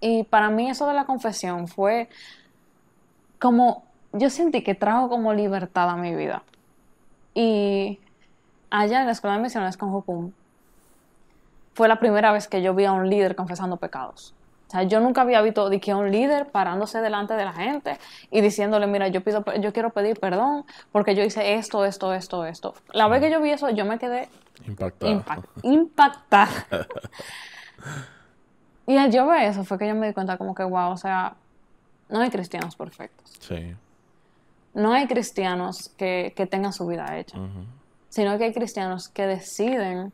Y 0.05 0.23
para 0.25 0.49
mí 0.49 0.69
eso 0.69 0.85
de 0.85 0.93
la 0.93 1.05
confesión 1.05 1.69
fue 1.69 2.09
como, 3.39 3.85
yo 4.11 4.29
sentí 4.29 4.61
que 4.61 4.75
trajo 4.75 5.07
como 5.07 5.33
libertad 5.33 5.89
a 5.89 5.95
mi 5.95 6.13
vida. 6.13 6.43
Y 7.33 7.99
allá 8.69 8.99
en 8.99 9.05
la 9.05 9.13
escuela 9.13 9.37
de 9.37 9.43
misiones 9.43 9.77
con 9.77 9.91
Jucum, 9.91 10.31
fue 11.73 11.87
la 11.87 11.99
primera 12.01 12.33
vez 12.33 12.49
que 12.49 12.61
yo 12.61 12.75
vi 12.75 12.83
a 12.83 12.91
un 12.91 13.09
líder 13.09 13.37
confesando 13.37 13.77
pecados. 13.77 14.33
O 14.67 14.71
sea, 14.71 14.83
yo 14.83 14.99
nunca 14.99 15.21
había 15.21 15.41
visto 15.41 15.69
de 15.69 15.79
que 15.79 15.91
a 15.91 15.95
un 15.95 16.11
líder 16.11 16.47
parándose 16.51 16.99
delante 16.99 17.35
de 17.35 17.45
la 17.45 17.53
gente 17.53 17.97
y 18.29 18.41
diciéndole, 18.41 18.87
mira, 18.87 19.07
yo, 19.07 19.23
pido, 19.23 19.45
yo 19.61 19.71
quiero 19.71 19.91
pedir 19.91 20.19
perdón 20.19 20.65
porque 20.91 21.15
yo 21.15 21.23
hice 21.23 21.53
esto, 21.55 21.85
esto, 21.85 22.13
esto, 22.13 22.45
esto. 22.45 22.73
La 22.91 23.07
vez 23.07 23.21
que 23.21 23.31
yo 23.31 23.39
vi 23.39 23.51
eso, 23.51 23.69
yo 23.69 23.85
me 23.85 23.99
quedé 23.99 24.27
Impactado. 24.67 25.11
impact- 25.13 25.45
impactada. 25.63 26.49
y 28.85 28.97
al 28.97 29.11
yo 29.11 29.27
ver 29.27 29.43
eso 29.43 29.63
fue 29.63 29.77
que 29.77 29.87
yo 29.87 29.95
me 29.95 30.07
di 30.07 30.13
cuenta 30.13 30.37
como 30.37 30.53
que, 30.53 30.63
wow, 30.63 30.91
o 30.91 30.97
sea, 30.97 31.35
no 32.09 32.19
hay 32.19 32.29
cristianos 32.29 32.75
perfectos. 32.75 33.33
Sí. 33.39 33.75
No 34.73 34.91
hay 34.91 35.07
cristianos 35.07 35.89
que, 35.97 36.33
que 36.35 36.47
tengan 36.47 36.73
su 36.73 36.85
vida 36.87 37.17
hecha, 37.17 37.37
sino 38.09 38.37
que 38.37 38.45
hay 38.45 38.53
cristianos 38.53 39.07
que 39.07 39.27
deciden 39.27 40.11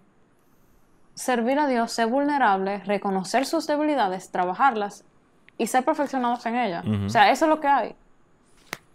servir 1.13 1.59
a 1.59 1.67
Dios, 1.67 1.91
ser 1.91 2.07
vulnerables, 2.07 2.85
reconocer 2.87 3.45
sus 3.45 3.67
debilidades, 3.67 4.31
trabajarlas 4.31 5.03
y 5.57 5.67
ser 5.67 5.83
perfeccionados 5.83 6.45
en 6.45 6.55
ellas. 6.55 6.85
O 7.05 7.09
sea, 7.09 7.31
eso 7.31 7.45
es 7.45 7.49
lo 7.49 7.59
que 7.59 7.67
hay. 7.67 7.95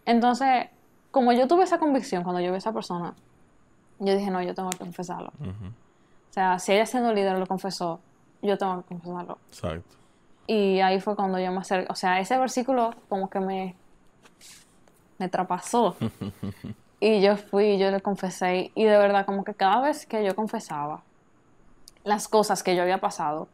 Entonces, 0.07 0.69
como 1.11 1.33
yo 1.33 1.47
tuve 1.49 1.65
esa 1.65 1.79
convicción 1.79 2.23
cuando 2.23 2.41
yo 2.41 2.49
vi 2.49 2.57
a 2.57 2.59
esa 2.59 2.73
persona, 2.73 3.15
yo 3.99 4.17
dije, 4.17 4.31
no, 4.31 4.43
yo 4.43 4.55
tengo 4.55 4.71
que 4.71 4.79
confesarlo. 4.79 5.33
O 5.41 6.33
sea, 6.33 6.59
si 6.59 6.73
ella 6.73 6.87
siendo 6.87 7.13
líder 7.13 7.39
lo 7.39 7.47
confesó, 7.47 8.01
yo 8.49 8.59
tengo 8.59 8.83
que 8.83 8.89
confesarlo. 8.89 9.39
Exacto. 9.49 9.97
Y 10.47 10.81
ahí 10.81 11.01
fue 11.01 11.17
cuando 11.17 11.39
yo 11.39 11.51
me 11.53 11.59
acerqué. 11.59 11.91
O 11.91 11.95
sea, 11.95 12.21
ese 12.21 12.39
versículo 12.39 12.91
como 13.09 13.31
que 13.31 13.41
me, 13.41 13.75
me 15.19 15.29
trapasó. 15.29 15.97
y 17.01 17.21
yo 17.21 17.37
fui, 17.37 17.79
yo 17.79 17.91
le 17.91 18.01
confesé. 18.01 18.71
Y 18.75 18.85
de 18.85 18.97
verdad, 18.99 19.25
como 19.25 19.45
que 19.45 19.55
cada 19.55 19.81
vez 19.81 20.07
que 20.07 20.25
yo 20.25 20.35
confesaba 20.35 21.03
las 22.05 22.29
cosas 22.29 22.63
que 22.63 22.77
yo 22.77 22.83
había 22.83 22.99
pasado, 22.99 23.49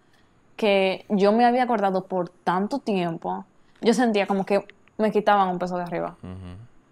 que 0.57 1.07
yo 1.09 1.33
me 1.33 1.45
había 1.45 1.63
acordado 1.63 2.05
por 2.05 2.29
tanto 2.29 2.81
tiempo, 2.81 3.45
yo 3.81 3.95
sentía 3.95 4.27
como 4.27 4.45
que 4.45 4.67
me 4.99 5.11
quitaban 5.13 5.49
un 5.49 5.59
peso 5.59 5.77
de 5.77 5.85
arriba. 5.85 6.17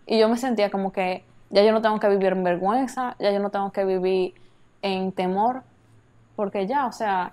Y 0.07 0.19
yo 0.19 0.29
me 0.29 0.39
sentía 0.39 0.71
como 0.71 0.93
que 0.93 1.25
ya 1.51 1.63
yo 1.63 1.73
no 1.73 1.83
tengo 1.83 1.99
que 1.99 2.09
vivir 2.09 2.33
en 2.33 2.45
vergüenza, 2.45 3.17
ya 3.19 3.31
yo 3.33 3.41
no 3.41 3.51
tengo 3.51 3.73
que 3.73 3.85
vivir 3.85 4.35
en 4.81 5.13
temor, 5.13 5.63
porque 6.37 6.67
ya, 6.67 6.87
o 6.87 6.93
sea, 6.93 7.33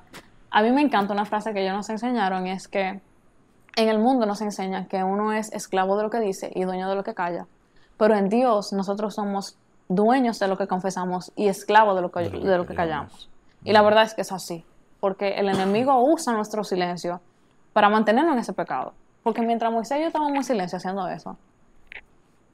a 0.55 0.61
mí 0.61 0.71
me 0.71 0.81
encanta 0.81 1.11
una 1.11 1.25
frase 1.25 1.53
que 1.53 1.61
ellos 1.61 1.75
nos 1.75 1.89
enseñaron 1.89 2.47
es 2.47 2.69
que 2.69 3.01
en 3.75 3.89
el 3.89 3.99
mundo 3.99 4.25
nos 4.25 4.39
enseñan 4.39 4.87
que 4.87 5.03
uno 5.03 5.33
es 5.33 5.51
esclavo 5.51 5.97
de 5.97 6.03
lo 6.03 6.09
que 6.09 6.21
dice 6.21 6.49
y 6.55 6.63
dueño 6.63 6.87
de 6.87 6.95
lo 6.95 7.03
que 7.03 7.13
calla, 7.13 7.45
pero 7.97 8.15
en 8.15 8.29
Dios 8.29 8.71
nosotros 8.71 9.15
somos 9.15 9.57
dueños 9.89 10.39
de 10.39 10.47
lo 10.47 10.57
que 10.57 10.65
confesamos 10.65 11.33
y 11.35 11.49
esclavos 11.49 11.97
de 11.97 12.01
lo 12.03 12.09
que, 12.09 12.21
De 12.21 12.29
lo 12.29 12.39
que 12.39 12.47
de 12.47 12.57
lo 12.57 12.65
que 12.65 12.73
callamos. 12.73 13.29
Y 13.65 13.73
la 13.73 13.81
verdad 13.81 14.03
es 14.03 14.13
que 14.13 14.21
es 14.21 14.31
así, 14.31 14.63
porque 15.01 15.33
el 15.35 15.49
enemigo 15.49 16.01
usa 16.01 16.31
nuestro 16.31 16.63
silencio 16.63 17.19
para 17.73 17.89
mantenernos 17.89 18.31
en 18.35 18.39
ese 18.39 18.53
pecado. 18.53 18.93
Porque 19.23 19.41
mientras 19.41 19.73
Moisés 19.73 19.97
y 19.97 20.01
yo 20.03 20.07
estábamos 20.07 20.37
en 20.37 20.43
silencio 20.45 20.77
haciendo 20.77 21.05
eso, 21.09 21.35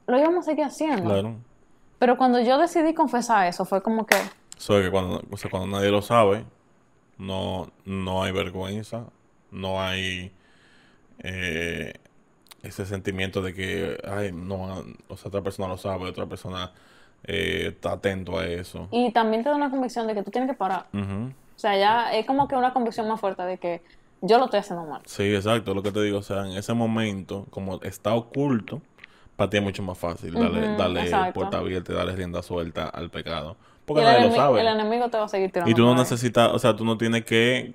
lo 0.08 0.18
íbamos 0.18 0.40
a 0.40 0.50
seguir 0.50 0.66
haciendo. 0.66 1.04
Claro. 1.04 1.36
Pero 2.00 2.18
cuando 2.18 2.40
yo 2.40 2.58
decidí 2.58 2.96
confesar 2.96 3.46
eso, 3.46 3.64
fue 3.64 3.84
como 3.84 4.08
que, 4.08 4.16
Eso 4.58 4.80
es 4.80 4.86
que 4.86 4.92
cuando, 4.92 5.22
o 5.30 5.38
sea, 5.38 5.52
cuando 5.52 5.78
nadie 5.78 5.92
lo 5.92 6.02
sabe, 6.02 6.48
no, 7.22 7.72
no 7.86 8.24
hay 8.24 8.32
vergüenza, 8.32 9.06
no 9.52 9.80
hay 9.80 10.32
eh, 11.20 11.93
ese 12.64 12.86
sentimiento 12.86 13.43
de 13.43 13.54
que, 13.54 13.98
ay, 14.04 14.32
no, 14.32 14.84
o 15.08 15.18
sea, 15.18 15.28
otra 15.30 15.41
persona 15.41 15.68
lo 15.68 15.78
sabe, 15.78 16.10
otra 16.10 16.26
persona 16.26 16.72
eh, 17.24 17.68
está 17.70 17.93
atento 17.93 18.39
a 18.39 18.48
eso. 18.48 18.88
y 18.91 19.12
también 19.12 19.43
te 19.43 19.50
da 19.50 19.56
una 19.56 19.70
convicción 19.70 20.08
de 20.08 20.16
que 20.16 20.24
tú 20.24 20.32
tienes 20.32 20.50
que 20.50 20.58
parar. 20.58 20.88
O 20.93 21.60
sea, 21.62 21.78
ya 21.78 22.12
es 22.12 22.26
como 22.26 22.48
que 22.48 22.56
una 22.56 22.74
convicción 22.74 23.08
más 23.08 23.20
fuerte 23.20 23.43
de 23.43 23.60
que 23.60 23.84
yo 24.22 24.39
lo 24.39 24.45
estoy 24.45 24.62
haciendo 24.62 24.86
mal. 24.86 25.02
Sí, 25.06 25.36
exacto, 25.36 25.76
lo 25.76 25.84
que 25.84 25.91
te 25.91 26.02
digo, 26.02 26.18
o 26.18 26.24
sea, 26.24 26.48
en 26.48 26.58
ese 26.58 26.74
momento, 26.74 27.45
como 27.52 27.80
está 27.84 28.16
oculto, 28.16 28.82
para 29.36 29.48
ti 29.52 29.58
es 29.58 29.64
mucho 29.64 29.84
más 29.84 29.98
fácil 29.98 30.34
darle 30.34 31.04
exacto. 31.04 31.34
puerta 31.34 31.60
abierta 31.60 31.93
y 31.93 31.95
darle 31.95 32.16
rienda 32.16 32.41
suelta 32.41 32.89
al 32.89 33.12
pecado. 33.12 33.58
Porque 33.86 34.04
nadie 34.04 34.28
lo 34.28 34.36
sabe. 34.36 34.62
el 34.62 34.68
enemigo 34.68 35.10
te 35.10 35.18
va 35.18 35.26
a 35.26 35.28
seguir 35.28 35.52
tirando. 35.52 35.72
Y 35.72 35.74
tú 35.74 35.84
no 35.84 35.96
necesitas, 35.96 36.52
o 36.54 36.60
sea, 36.60 36.76
tú 36.76 36.86
no 36.86 36.98
tienes 36.98 37.26
que, 37.26 37.74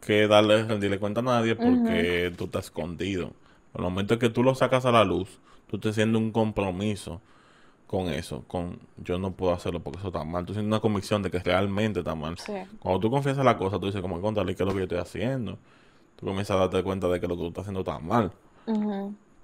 que 0.00 0.26
darle, 0.26 0.64
rendirle 0.64 0.98
cuenta 0.98 1.20
a 1.20 1.24
nadie 1.24 1.54
porque 1.54 2.32
tú 2.36 2.44
estás 2.44 2.66
escondido. 2.66 3.32
Por 3.72 3.80
el 3.80 3.84
momento 3.84 4.18
que 4.18 4.28
tú 4.28 4.42
lo 4.42 4.54
sacas 4.54 4.84
a 4.84 4.92
la 4.92 5.04
luz, 5.04 5.38
tú 5.68 5.76
estás 5.76 5.92
haciendo 5.92 6.18
un 6.18 6.32
compromiso 6.32 7.20
con 7.86 8.08
eso, 8.08 8.42
con 8.46 8.78
yo 8.96 9.18
no 9.18 9.32
puedo 9.32 9.52
hacerlo 9.52 9.80
porque 9.80 9.98
eso 9.98 10.08
está 10.08 10.24
mal. 10.24 10.46
Tú 10.46 10.54
sientes 10.54 10.68
una 10.68 10.80
convicción 10.80 11.22
de 11.22 11.30
que 11.30 11.38
realmente 11.38 12.00
está 12.00 12.14
mal. 12.14 12.38
Sí. 12.38 12.54
Cuando 12.78 13.00
tú 13.00 13.10
confiesas 13.10 13.44
la 13.44 13.58
cosa, 13.58 13.78
tú 13.78 13.86
dices, 13.86 14.00
como 14.00 14.18
contarle 14.20 14.54
qué 14.56 14.62
es 14.62 14.66
lo 14.66 14.72
que 14.72 14.78
yo 14.78 14.84
estoy 14.84 14.98
haciendo. 14.98 15.58
Tú 16.16 16.24
comienzas 16.26 16.56
a 16.56 16.60
darte 16.60 16.82
cuenta 16.82 17.06
de 17.08 17.20
que 17.20 17.28
lo 17.28 17.36
que 17.36 17.42
tú 17.42 17.48
estás 17.48 17.62
haciendo 17.62 17.80
está 17.80 17.98
mal. 17.98 18.32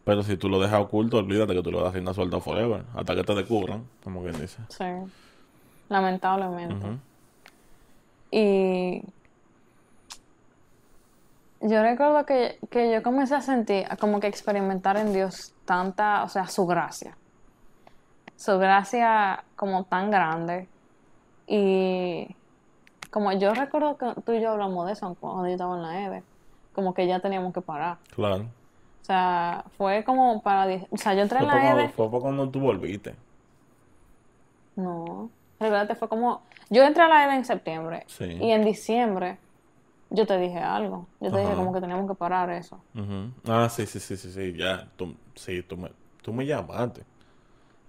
Pero 0.05 0.23
si 0.23 0.39
tú 0.39 0.49
lo 0.49 0.59
dejas 0.61 0.81
oculto, 0.81 1.19
olvídate 1.19 1.55
que 1.55 1.62
tú 1.62 1.71
lo 1.71 1.83
das 1.83 1.93
rienda 1.93 2.14
suelta 2.14 2.41
forever. 2.41 2.85
Hasta 2.95 3.14
que 3.14 3.23
te 3.23 3.35
descubran, 3.35 3.85
como 4.03 4.23
quien 4.23 4.41
dice. 4.41 4.62
Sí. 4.69 4.85
Lamentablemente. 5.89 6.86
Y 8.30 9.03
yo 11.61 11.82
recuerdo 11.82 12.24
que, 12.24 12.59
que 12.70 12.93
yo 12.93 13.03
comencé 13.03 13.34
a 13.34 13.41
sentir, 13.41 13.86
como 14.01 14.20
que 14.20 14.26
experimentar 14.26 14.97
en 14.97 15.12
Dios 15.12 15.55
tanta, 15.64 16.24
o 16.24 16.28
sea, 16.28 16.47
su 16.47 16.66
gracia. 16.66 17.16
Su 18.36 18.59
gracia 18.59 19.43
como 19.57 19.84
tan 19.84 20.11
grande. 20.11 20.68
Y 21.47 22.28
como 23.11 23.32
yo 23.32 23.55
recuerdo 23.55 23.97
que 23.97 24.20
tú 24.24 24.32
y 24.32 24.41
yo 24.41 24.53
hablamos 24.53 24.86
de 24.86 24.93
eso 24.93 25.16
cuando 25.18 25.47
yo 25.47 25.53
estaba 25.53 25.76
en 25.76 25.82
la 25.82 26.05
EVE, 26.07 26.22
como 26.74 26.95
que 26.95 27.07
ya 27.07 27.20
teníamos 27.20 27.53
que 27.53 27.61
parar. 27.61 27.97
Claro. 28.14 28.36
O 29.03 29.05
sea, 29.05 29.64
fue 29.76 30.05
como 30.05 30.43
para... 30.43 30.66
O 30.91 30.97
sea, 30.97 31.14
yo 31.14 31.22
entré 31.22 31.39
en 31.39 31.49
la 31.49 31.72
EVE... 31.72 31.89
fue 31.89 32.09
cuando 32.11 32.49
tú 32.51 32.61
volviste. 32.61 33.14
No, 34.76 35.30
recuérdate, 35.61 35.94
fue 35.94 36.09
como... 36.09 36.42
Yo 36.70 36.82
entré 36.84 37.02
a 37.02 37.09
la 37.09 37.24
EVE 37.24 37.34
en 37.36 37.44
septiembre 37.44 38.04
Sí. 38.06 38.24
y 38.24 38.50
en 38.50 38.64
diciembre 38.64 39.38
yo 40.11 40.26
te 40.26 40.38
dije 40.38 40.59
algo. 40.59 41.06
Yo 41.20 41.30
te 41.30 41.38
dije 41.40 41.54
como 41.54 41.72
que 41.72 41.80
teníamos 41.80 42.09
que 42.11 42.14
parar 42.16 42.50
eso. 42.50 42.82
Ujú. 42.94 43.30
Ah, 43.46 43.68
sí, 43.68 43.86
sí, 43.86 44.00
sí, 44.00 44.16
sí, 44.16 44.30
sí, 44.32 44.52
ya. 44.56 44.88
Tú, 44.96 45.14
sí, 45.34 45.62
tú 45.62 45.76
me, 45.76 45.90
tú 46.22 46.32
me 46.32 46.46
llamaste. 46.46 47.02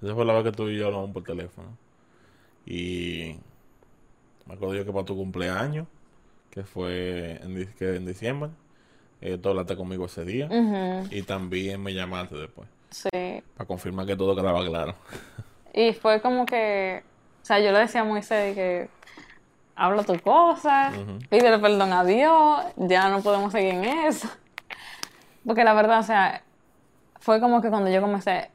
Esa 0.02 0.14
fue 0.16 0.26
la 0.26 0.34
vez 0.34 0.44
que 0.44 0.52
tú 0.52 0.68
y 0.70 0.78
yo 0.78 0.88
hablamos 0.88 1.12
por 1.12 1.24
teléfono. 1.24 1.78
Y 2.66 3.36
me 4.46 4.54
acuerdo 4.56 4.76
yo 4.76 4.86
que 4.86 4.92
para 4.92 5.06
tu 5.06 5.16
cumpleaños, 5.16 5.88
que 6.52 6.64
fue 6.64 7.40
en, 7.44 7.74
que 7.78 7.96
en 7.96 8.06
diciembre, 8.06 8.52
eh, 9.22 9.38
tú 9.38 9.50
hablaste 9.50 9.76
conmigo 9.76 10.06
ese 10.06 10.26
día. 10.26 10.48
Ujú, 10.48 11.08
Y 11.12 11.22
también 11.24 11.82
me 11.82 11.94
llamaste 11.94 12.36
después, 12.36 12.68
Sí. 12.92 13.10
para 13.56 13.68
confirmar 13.68 14.06
que 14.06 14.16
todo 14.16 14.36
quedaba 14.36 14.64
claro. 14.66 14.96
Y 15.74 15.94
fue 15.94 16.22
como 16.22 16.46
que... 16.46 17.04
O 17.42 17.46
sea, 17.46 17.60
yo 17.60 17.72
le 17.72 17.80
decía 17.80 18.02
a 18.02 18.04
Moisés 18.06 18.56
que... 18.56 18.90
Habla 19.76 20.04
tu 20.04 20.20
cosa, 20.20 20.92
Ujú. 20.94 21.20
pídele 21.30 21.58
perdón 21.60 21.94
a 21.94 22.04
Dios, 22.04 22.60
ya 22.76 23.08
no 23.10 23.22
podemos 23.22 23.54
seguir 23.54 23.76
en 23.76 23.86
eso. 23.86 24.28
Porque 25.46 25.64
la 25.64 25.74
verdad, 25.74 26.00
o 26.00 26.04
sea, 26.04 26.42
fue 27.22 27.40
como 27.40 27.62
que 27.62 27.70
cuando 27.70 27.90
yo 27.90 28.02
comencé... 28.02 28.50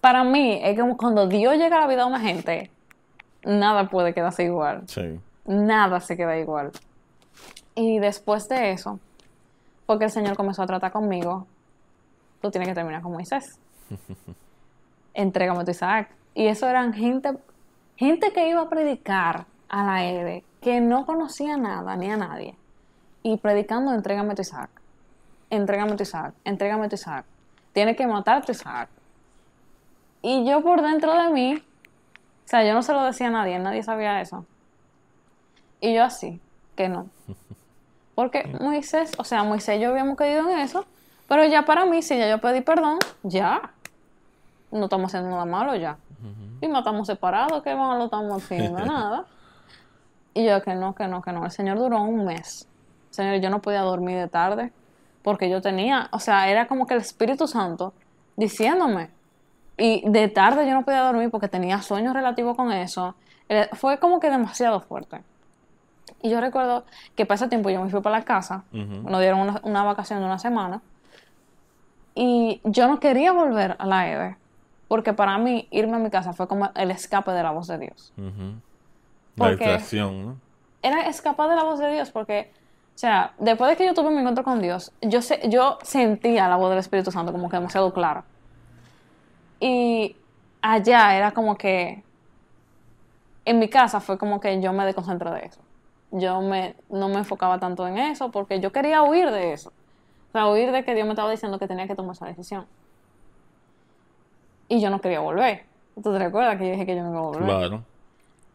Para 0.00 0.22
mí, 0.22 0.60
es 0.62 0.78
como 0.78 0.96
cuando 0.96 1.26
Dios 1.26 1.56
llega 1.56 1.78
a 1.78 1.80
la 1.80 1.86
vida 1.88 2.02
de 2.02 2.08
una 2.08 2.20
gente, 2.20 2.70
nada 3.42 3.88
puede 3.88 4.14
quedarse 4.14 4.44
igual. 4.44 4.84
Sí. 4.86 5.18
nada 5.44 5.98
se 6.00 6.16
queda 6.16 6.38
igual. 6.38 6.70
Y 7.74 7.98
después 7.98 8.48
de 8.48 8.70
eso, 8.70 9.00
porque 9.86 10.04
el 10.04 10.10
Señor 10.12 10.36
comenzó 10.36 10.62
a 10.62 10.66
tratar 10.68 10.92
conmigo, 10.92 11.48
tú 12.40 12.52
tienes 12.52 12.68
que 12.68 12.74
terminar 12.76 13.02
con 13.02 13.10
Moisés. 13.12 13.58
Entrégame 15.14 15.64
tu 15.64 15.72
Isaac. 15.72 16.08
Y 16.34 16.46
eso 16.46 16.68
eran 16.68 16.92
gente, 16.92 17.32
gente 17.98 18.32
que 18.32 18.48
iba 18.48 18.62
a 18.62 18.68
predicar 18.68 19.46
a 19.68 19.84
la 19.84 20.04
EDE, 20.04 20.44
que 20.62 20.80
no 20.80 21.04
conocía 21.04 21.56
nada 21.56 21.96
ni 21.96 22.10
a 22.10 22.16
nadie. 22.16 22.54
Y 23.22 23.36
predicando, 23.36 23.92
entrégame 23.92 24.34
tu 24.34 24.42
Isaac. 24.42 24.70
Entrégame 25.50 25.96
tu 25.96 26.04
Isaac. 26.04 26.32
Entrégame 26.44 26.88
tu 26.88 26.94
Isaac. 26.94 27.24
Tienes 27.72 27.96
que 27.96 28.06
matar 28.06 28.36
a 28.36 28.40
tu 28.42 28.52
Isaac. 28.52 28.88
Y 30.22 30.48
yo 30.48 30.62
por 30.62 30.80
dentro 30.80 31.12
de 31.20 31.28
mí, 31.30 31.54
o 31.56 32.48
sea, 32.48 32.64
yo 32.64 32.72
no 32.72 32.82
se 32.82 32.92
lo 32.92 33.04
decía 33.04 33.26
a 33.26 33.30
nadie, 33.30 33.58
nadie 33.58 33.82
sabía 33.82 34.20
eso. 34.20 34.46
Y 35.80 35.94
yo 35.94 36.04
así, 36.04 36.40
que 36.76 36.88
no. 36.88 37.08
Porque 38.14 38.46
Moisés, 38.60 39.12
o 39.18 39.24
sea, 39.24 39.42
Moisés 39.42 39.78
y 39.78 39.82
yo 39.82 39.90
habíamos 39.90 40.16
caído 40.16 40.48
en 40.48 40.58
eso, 40.58 40.86
pero 41.28 41.44
ya 41.44 41.64
para 41.64 41.84
mí, 41.84 42.02
si 42.02 42.16
ya 42.16 42.28
yo 42.28 42.40
pedí 42.40 42.60
perdón, 42.60 42.98
ya. 43.22 43.70
No 44.70 44.84
estamos 44.84 45.08
haciendo 45.08 45.30
nada 45.30 45.44
malo 45.44 45.74
ya. 45.76 45.98
Y 46.60 46.68
no 46.68 46.78
estamos 46.78 47.06
separados, 47.06 47.62
que 47.62 47.74
malo 47.74 48.06
estamos 48.06 48.42
haciendo, 48.42 48.78
nada. 48.84 49.24
Y 50.34 50.44
yo 50.46 50.62
que 50.62 50.74
no, 50.74 50.94
que 50.94 51.06
no, 51.08 51.22
que 51.22 51.32
no. 51.32 51.44
El 51.44 51.50
Señor 51.50 51.78
duró 51.78 52.02
un 52.02 52.24
mes. 52.24 52.68
Señor, 53.10 53.40
yo 53.40 53.50
no 53.50 53.60
podía 53.60 53.80
dormir 53.82 54.18
de 54.18 54.28
tarde 54.28 54.72
porque 55.22 55.50
yo 55.50 55.60
tenía, 55.60 56.08
o 56.12 56.20
sea, 56.20 56.48
era 56.48 56.66
como 56.66 56.86
que 56.86 56.94
el 56.94 57.00
Espíritu 57.00 57.46
Santo 57.46 57.92
diciéndome. 58.36 59.10
Y 59.76 60.08
de 60.08 60.28
tarde 60.28 60.66
yo 60.66 60.74
no 60.74 60.84
podía 60.84 61.02
dormir 61.02 61.30
porque 61.30 61.48
tenía 61.48 61.82
sueños 61.82 62.14
relativos 62.14 62.56
con 62.56 62.72
eso. 62.72 63.14
Eh, 63.48 63.68
Fue 63.72 63.98
como 63.98 64.20
que 64.20 64.30
demasiado 64.30 64.80
fuerte. 64.80 65.22
Y 66.22 66.30
yo 66.30 66.40
recuerdo 66.40 66.84
que 67.14 67.26
para 67.26 67.36
ese 67.36 67.48
tiempo 67.48 67.70
yo 67.70 67.82
me 67.82 67.90
fui 67.90 68.00
para 68.00 68.18
la 68.18 68.24
casa, 68.24 68.64
nos 68.72 69.20
dieron 69.20 69.40
una, 69.40 69.60
una 69.62 69.84
vacación 69.84 70.18
de 70.18 70.24
una 70.24 70.38
semana, 70.38 70.80
y 72.14 72.60
yo 72.64 72.88
no 72.88 72.98
quería 72.98 73.30
volver 73.30 73.76
a 73.78 73.86
la 73.86 74.10
EVE, 74.10 74.36
porque 74.88 75.12
para 75.12 75.36
mí 75.38 75.68
irme 75.70 75.96
a 75.96 75.98
mi 76.00 76.10
casa 76.10 76.32
fue 76.32 76.48
como 76.48 76.70
el 76.74 76.90
escape 76.90 77.30
de 77.30 77.42
la 77.42 77.50
voz 77.50 77.66
de 77.68 77.78
Dios. 77.78 78.12
Ujú. 78.16 78.54
¿Por 79.36 79.46
La 79.46 79.50
distracción, 79.50 80.26
¿no? 80.26 80.36
Era 80.82 81.08
escapar 81.08 81.50
de 81.50 81.56
la 81.56 81.64
voz 81.64 81.78
de 81.78 81.92
Dios, 81.92 82.10
porque, 82.10 82.50
o 82.94 82.98
sea, 82.98 83.32
después 83.38 83.70
de 83.70 83.76
que 83.76 83.84
yo 83.84 83.94
tuve 83.94 84.10
mi 84.10 84.18
encuentro 84.18 84.42
con 84.42 84.60
Dios, 84.62 84.92
yo, 85.02 85.20
sé, 85.22 85.40
yo 85.48 85.78
sentía 85.82 86.48
la 86.48 86.56
voz 86.56 86.70
del 86.70 86.78
Espíritu 86.78 87.10
Santo 87.10 87.32
como 87.32 87.48
que 87.48 87.56
demasiado 87.56 87.92
clara. 87.92 88.24
Y 89.60 90.16
allá 90.62 91.16
era 91.16 91.32
como 91.32 91.56
que, 91.56 92.02
en 93.44 93.58
mi 93.58 93.68
casa 93.68 94.00
fue 94.00 94.18
como 94.18 94.40
que 94.40 94.60
yo 94.60 94.72
me 94.72 94.84
desconcentré 94.86 95.30
de 95.30 95.46
eso. 95.46 95.60
Yo 96.10 96.40
me, 96.40 96.74
no 96.88 97.08
me 97.08 97.16
enfocaba 97.16 97.58
tanto 97.58 97.86
en 97.86 97.98
eso 97.98 98.30
porque 98.30 98.60
yo 98.60 98.72
quería 98.72 99.02
huir 99.02 99.30
de 99.30 99.52
eso. 99.52 99.72
O 100.28 100.32
sea, 100.32 100.46
huir 100.48 100.72
de 100.72 100.84
que 100.84 100.94
Dios 100.94 101.06
me 101.06 101.12
estaba 101.12 101.30
diciendo 101.30 101.58
que 101.58 101.66
tenía 101.66 101.86
que 101.86 101.94
tomar 101.94 102.12
esa 102.12 102.26
decisión. 102.26 102.66
Y 104.68 104.80
yo 104.80 104.90
no 104.90 105.00
quería 105.00 105.20
volver. 105.20 105.64
¿Tú 106.02 106.12
te 106.12 106.18
recuerdas 106.18 106.58
que 106.58 106.66
yo 106.66 106.72
dije 106.72 106.86
que 106.86 106.94
yo 106.94 107.02
no 107.02 107.10
iba 107.10 107.18
a 107.18 107.22
volver? 107.22 107.44
Claro. 107.44 107.82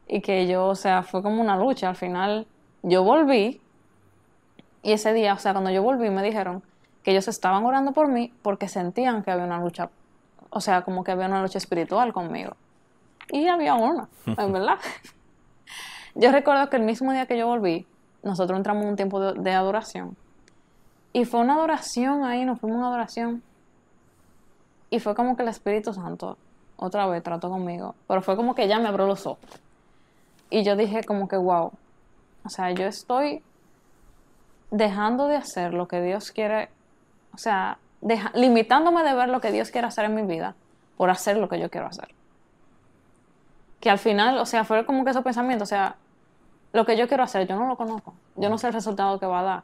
Y 0.07 0.21
que 0.21 0.47
yo, 0.47 0.67
o 0.67 0.75
sea, 0.75 1.03
fue 1.03 1.21
como 1.21 1.41
una 1.41 1.57
lucha. 1.57 1.89
Al 1.89 1.95
final, 1.95 2.47
yo 2.83 3.03
volví. 3.03 3.59
Y 4.81 4.91
ese 4.91 5.13
día, 5.13 5.33
o 5.33 5.37
sea, 5.37 5.53
cuando 5.53 5.71
yo 5.71 5.81
volví, 5.81 6.09
me 6.09 6.23
dijeron 6.23 6.61
que 7.03 7.11
ellos 7.11 7.27
estaban 7.27 7.65
orando 7.65 7.91
por 7.91 8.07
mí 8.07 8.31
porque 8.41 8.67
sentían 8.67 9.23
que 9.23 9.31
había 9.31 9.45
una 9.45 9.59
lucha. 9.59 9.89
O 10.49 10.61
sea, 10.61 10.83
como 10.83 11.03
que 11.03 11.11
había 11.11 11.25
una 11.25 11.41
lucha 11.41 11.57
espiritual 11.57 12.13
conmigo. 12.13 12.55
Y 13.31 13.47
había 13.47 13.75
una, 13.75 14.07
en 14.25 14.53
verdad. 14.53 14.77
yo 16.15 16.31
recuerdo 16.31 16.69
que 16.69 16.77
el 16.77 16.83
mismo 16.83 17.11
día 17.11 17.25
que 17.25 17.37
yo 17.37 17.47
volví, 17.47 17.87
nosotros 18.21 18.57
entramos 18.57 18.83
en 18.83 18.89
un 18.89 18.95
tiempo 18.95 19.19
de, 19.19 19.41
de 19.41 19.51
adoración. 19.51 20.15
Y 21.13 21.25
fue 21.25 21.39
una 21.39 21.55
adoración 21.55 22.23
ahí, 22.23 22.45
nos 22.45 22.59
fuimos 22.59 22.77
a 22.77 22.79
una 22.79 22.87
adoración. 22.89 23.43
Y 24.93 24.99
fue 24.99 25.15
como 25.15 25.35
que 25.35 25.41
el 25.41 25.49
Espíritu 25.49 25.91
Santo 25.91 26.37
otra 26.77 27.07
vez 27.07 27.23
trató 27.23 27.49
conmigo. 27.49 27.95
Pero 28.07 28.21
fue 28.21 28.35
como 28.35 28.53
que 28.53 28.67
ya 28.67 28.77
me 28.77 28.87
abrió 28.89 29.07
los 29.07 29.25
ojos. 29.25 29.39
Y 30.51 30.63
yo 30.63 30.75
dije 30.75 31.03
como 31.03 31.27
que, 31.27 31.35
wow, 31.35 31.71
o 32.45 32.49
sea, 32.49 32.69
yo 32.71 32.85
estoy 32.85 33.41
dejando 34.69 35.25
de 35.27 35.35
hacer 35.35 35.73
lo 35.73 35.87
que 35.87 35.99
Dios 35.99 36.31
quiere, 36.31 36.69
o 37.33 37.37
sea, 37.39 37.79
deja- 38.01 38.31
limitándome 38.35 39.01
de 39.03 39.15
ver 39.15 39.29
lo 39.29 39.41
que 39.41 39.51
Dios 39.51 39.71
quiere 39.71 39.87
hacer 39.87 40.05
en 40.05 40.13
mi 40.13 40.21
vida 40.21 40.53
por 40.95 41.09
hacer 41.09 41.37
lo 41.37 41.49
que 41.49 41.59
yo 41.59 41.71
quiero 41.71 41.87
hacer. 41.87 42.09
Que 43.79 43.89
al 43.89 43.97
final, 43.97 44.37
o 44.37 44.45
sea, 44.45 44.63
fue 44.63 44.85
como 44.85 45.03
que 45.03 45.09
esos 45.09 45.23
pensamientos, 45.23 45.69
o 45.69 45.69
sea, 45.69 45.95
lo 46.71 46.85
que 46.85 46.97
yo 46.97 47.07
quiero 47.07 47.23
hacer, 47.23 47.47
yo 47.47 47.55
no 47.57 47.65
lo 47.67 47.75
conozco. 47.77 48.13
Yo 48.35 48.47
no 48.49 48.59
sé 48.59 48.67
el 48.67 48.73
resultado 48.73 49.19
que 49.19 49.25
va 49.25 49.39
a 49.39 49.43
dar. 49.43 49.63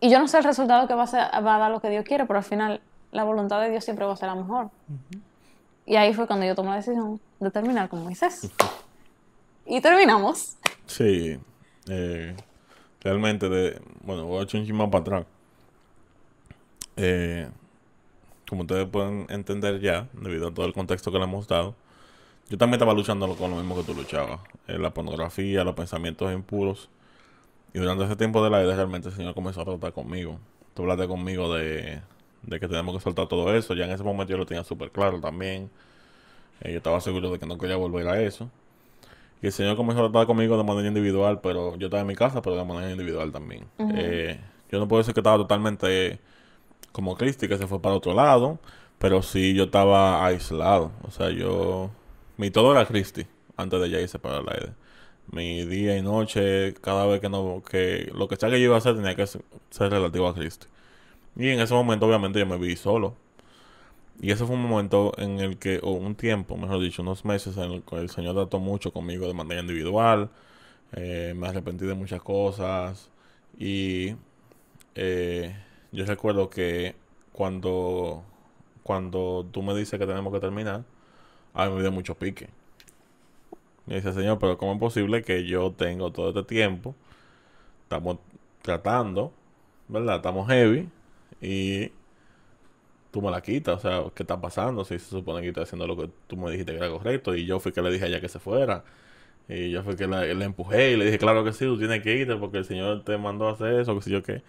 Y 0.00 0.10
yo 0.10 0.18
no 0.18 0.28
sé 0.28 0.38
el 0.38 0.44
resultado 0.44 0.86
que 0.86 0.94
va 0.94 1.02
a, 1.04 1.06
ser- 1.06 1.28
va 1.44 1.56
a 1.56 1.58
dar 1.58 1.70
lo 1.70 1.80
que 1.80 1.90
Dios 1.90 2.04
quiere, 2.04 2.24
pero 2.26 2.38
al 2.38 2.44
final 2.44 2.80
la 3.10 3.24
voluntad 3.24 3.60
de 3.60 3.70
Dios 3.70 3.84
siempre 3.84 4.04
va 4.04 4.12
a 4.12 4.16
ser 4.16 4.28
la 4.28 4.34
mejor. 4.36 4.70
Y 5.86 5.96
ahí 5.96 6.12
fue 6.14 6.26
cuando 6.26 6.46
yo 6.46 6.54
tomé 6.54 6.70
la 6.70 6.76
decisión 6.76 7.20
de 7.40 7.50
terminar 7.50 7.88
con 7.88 8.04
Moisés. 8.04 8.50
Y 9.66 9.80
terminamos. 9.80 10.56
Sí, 10.86 11.38
eh, 11.88 12.36
realmente, 13.00 13.48
de, 13.48 13.80
bueno, 14.02 14.24
voy 14.26 14.40
a 14.40 14.42
echar 14.44 14.60
un 14.60 14.66
chin 14.66 14.76
más 14.76 14.88
para 14.88 15.00
atrás. 15.02 15.26
Eh, 16.96 17.48
como 18.48 18.62
ustedes 18.62 18.88
pueden 18.88 19.26
entender 19.30 19.80
ya, 19.80 20.08
debido 20.12 20.48
a 20.48 20.54
todo 20.54 20.66
el 20.66 20.72
contexto 20.72 21.12
que 21.12 21.18
le 21.18 21.24
hemos 21.24 21.46
dado, 21.48 21.74
yo 22.48 22.56
también 22.56 22.74
estaba 22.76 22.94
luchando 22.94 23.34
con 23.36 23.50
lo 23.50 23.56
mismo 23.56 23.76
que 23.76 23.82
tú 23.82 23.94
luchabas. 23.94 24.40
Eh, 24.68 24.78
la 24.78 24.90
pornografía, 24.90 25.64
los 25.64 25.74
pensamientos 25.74 26.32
impuros. 26.32 26.88
Y 27.74 27.78
durante 27.78 28.04
ese 28.04 28.16
tiempo 28.16 28.42
de 28.42 28.50
la 28.50 28.60
vida 28.60 28.74
realmente 28.74 29.08
el 29.08 29.14
Señor 29.14 29.34
comenzó 29.34 29.60
a 29.62 29.64
tratar 29.64 29.92
conmigo. 29.92 30.38
Tú 30.74 30.82
hablaste 30.82 31.06
conmigo 31.08 31.54
de, 31.54 32.00
de 32.42 32.60
que 32.60 32.68
tenemos 32.68 32.94
que 32.96 33.02
soltar 33.02 33.28
todo 33.28 33.54
eso. 33.54 33.74
Ya 33.74 33.84
en 33.84 33.90
ese 33.90 34.02
momento 34.04 34.30
yo 34.32 34.38
lo 34.38 34.46
tenía 34.46 34.64
súper 34.64 34.90
claro 34.90 35.20
también. 35.20 35.70
Eh, 36.60 36.72
yo 36.72 36.78
estaba 36.78 37.00
seguro 37.00 37.30
de 37.30 37.38
que 37.38 37.46
no 37.46 37.58
quería 37.58 37.76
volver 37.76 38.08
a 38.08 38.20
eso. 38.20 38.50
Y 39.42 39.46
el 39.46 39.52
Señor 39.52 39.76
comenzó 39.76 40.04
a 40.04 40.10
tratar 40.10 40.26
conmigo 40.26 40.56
de 40.56 40.64
manera 40.64 40.88
individual, 40.88 41.40
pero 41.40 41.76
yo 41.76 41.86
estaba 41.86 42.00
en 42.00 42.08
mi 42.08 42.16
casa, 42.16 42.42
pero 42.42 42.56
de 42.56 42.64
manera 42.64 42.90
individual 42.90 43.30
también. 43.30 43.66
Eh, 43.94 44.40
yo 44.70 44.78
no 44.80 44.88
puedo 44.88 44.98
decir 45.00 45.14
que 45.14 45.20
estaba 45.20 45.36
totalmente 45.36 46.18
como 46.92 47.16
Cristi, 47.16 47.46
que 47.48 47.56
se 47.58 47.66
fue 47.68 47.80
para 47.80 47.94
otro 47.94 48.14
lado, 48.14 48.58
pero 48.98 49.22
sí 49.22 49.54
yo 49.54 49.64
estaba 49.64 50.24
aislado. 50.26 50.92
O 51.02 51.10
sea, 51.10 51.30
yo... 51.30 51.90
Mi 52.36 52.50
todo 52.50 52.72
era 52.72 52.86
Cristi, 52.86 53.26
antes 53.56 53.80
de 53.80 53.90
ya 53.90 54.00
irse 54.00 54.18
para 54.18 54.42
la 54.42 54.52
EDE. 54.52 54.72
Mi 55.30 55.64
día 55.66 55.96
y 55.96 56.02
noche, 56.02 56.74
cada 56.80 57.06
vez 57.06 57.20
que 57.20 57.28
no... 57.28 57.62
que 57.62 58.10
Lo 58.14 58.28
que 58.28 58.36
sea 58.36 58.48
que 58.50 58.58
yo 58.60 58.66
iba 58.66 58.74
a 58.76 58.78
hacer 58.78 58.96
tenía 58.96 59.14
que 59.14 59.26
ser, 59.26 59.42
relativo 59.78 60.26
a 60.28 60.34
Cristi. 60.34 60.66
Y 61.36 61.48
en 61.50 61.60
ese 61.60 61.74
momento, 61.74 62.06
obviamente, 62.06 62.38
yo 62.40 62.46
me 62.46 62.58
vi 62.58 62.76
solo. 62.76 63.16
Y 64.20 64.32
ese 64.32 64.44
fue 64.46 64.56
un 64.56 64.62
momento 64.62 65.12
en 65.18 65.38
el 65.40 65.58
que, 65.58 65.80
o 65.82 65.92
un 65.92 66.14
tiempo, 66.16 66.56
mejor 66.56 66.80
dicho, 66.80 67.02
unos 67.02 67.24
meses 67.24 67.56
en 67.56 67.70
el 67.72 67.82
que 67.84 67.96
el 67.96 68.10
Señor 68.10 68.34
trató 68.34 68.58
mucho 68.58 68.92
conmigo 68.92 69.26
de 69.28 69.34
manera 69.34 69.60
individual. 69.60 70.30
Eh, 70.92 71.34
me 71.36 71.48
arrepentí 71.48 71.86
de 71.86 71.94
muchas 71.94 72.22
cosas. 72.22 73.10
Y 73.58 74.16
eh, 74.94 75.56
yo 75.92 76.04
recuerdo 76.06 76.50
que 76.50 76.96
cuando, 77.32 78.24
cuando 78.82 79.46
tú 79.52 79.62
me 79.62 79.74
dices 79.74 79.98
que 79.98 80.06
tenemos 80.06 80.32
que 80.32 80.40
terminar, 80.40 80.84
a 81.54 81.68
mí 81.68 81.74
me 81.76 81.82
dio 81.82 81.92
mucho 81.92 82.16
pique. 82.16 82.48
Me 83.88 83.96
dice, 83.96 84.12
Señor, 84.12 84.38
pero 84.38 84.58
¿cómo 84.58 84.74
es 84.74 84.78
posible 84.80 85.22
que 85.22 85.44
yo 85.46 85.72
tengo 85.72 86.12
todo 86.12 86.28
este 86.30 86.42
tiempo? 86.44 86.94
Estamos 87.84 88.18
tratando, 88.62 89.32
¿verdad? 89.88 90.16
Estamos 90.16 90.48
heavy 90.48 90.88
y 91.42 91.92
tú 93.10 93.22
me 93.22 93.30
la 93.30 93.40
quitas. 93.42 93.76
O 93.78 93.80
sea, 93.80 94.10
¿qué 94.14 94.22
está 94.22 94.40
pasando? 94.40 94.84
Si 94.84 94.98
se 94.98 95.06
supone 95.10 95.40
que 95.42 95.48
estoy 95.48 95.62
haciendo 95.64 95.86
lo 95.86 95.96
que 95.96 96.10
tú 96.26 96.36
me 96.36 96.50
dijiste 96.50 96.72
que 96.72 96.78
era 96.78 96.90
correcto 96.90 97.34
y 97.34 97.46
yo 97.46 97.60
fui 97.60 97.72
que 97.72 97.82
le 97.82 97.90
dije 97.90 98.04
a 98.04 98.08
ella 98.08 98.20
que 98.20 98.28
se 98.28 98.38
fuera. 98.38 98.84
Y 99.48 99.70
yo 99.70 99.82
fui 99.84 99.96
que 99.96 100.06
le 100.08 100.44
empujé 100.44 100.92
y 100.92 100.96
le 100.96 101.06
dije, 101.06 101.18
claro 101.18 101.44
que 101.44 101.52
sí, 101.52 101.64
tú 101.66 101.78
tienes 101.78 102.02
que 102.02 102.14
irte 102.16 102.36
porque 102.36 102.58
el 102.58 102.64
Señor 102.66 103.04
te 103.04 103.18
mandó 103.18 103.48
a 103.48 103.52
hacer 103.52 103.80
eso, 103.80 103.94
que 103.96 104.02
sé 104.02 104.10
yo 104.10 104.22
qué. 104.22 104.42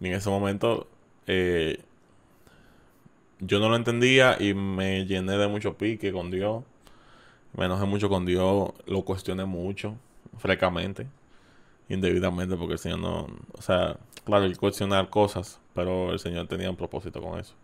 Y 0.00 0.08
en 0.08 0.14
ese 0.14 0.30
momento 0.30 0.88
eh, 1.26 1.80
yo 3.40 3.60
no 3.60 3.68
lo 3.68 3.76
entendía 3.76 4.36
y 4.40 4.54
me 4.54 5.06
llené 5.06 5.36
de 5.38 5.48
mucho 5.48 5.76
pique 5.76 6.12
con 6.12 6.30
Dios. 6.30 6.64
Me 7.56 7.64
enojé 7.66 7.86
mucho 7.86 8.08
con 8.08 8.24
Dios, 8.26 8.72
lo 8.86 9.02
cuestioné 9.02 9.44
mucho, 9.44 9.96
francamente, 10.38 11.06
indebidamente, 11.88 12.56
porque 12.56 12.74
el 12.74 12.78
Señor 12.78 13.00
no, 13.00 13.28
o 13.56 13.62
sea, 13.62 13.98
claro, 14.24 14.48
que 14.48 14.56
cuestionar 14.56 15.10
cosas, 15.10 15.60
pero 15.74 16.12
el 16.12 16.18
Señor 16.18 16.48
tenía 16.48 16.70
un 16.70 16.76
propósito 16.76 17.20
con 17.22 17.38
eso. 17.38 17.54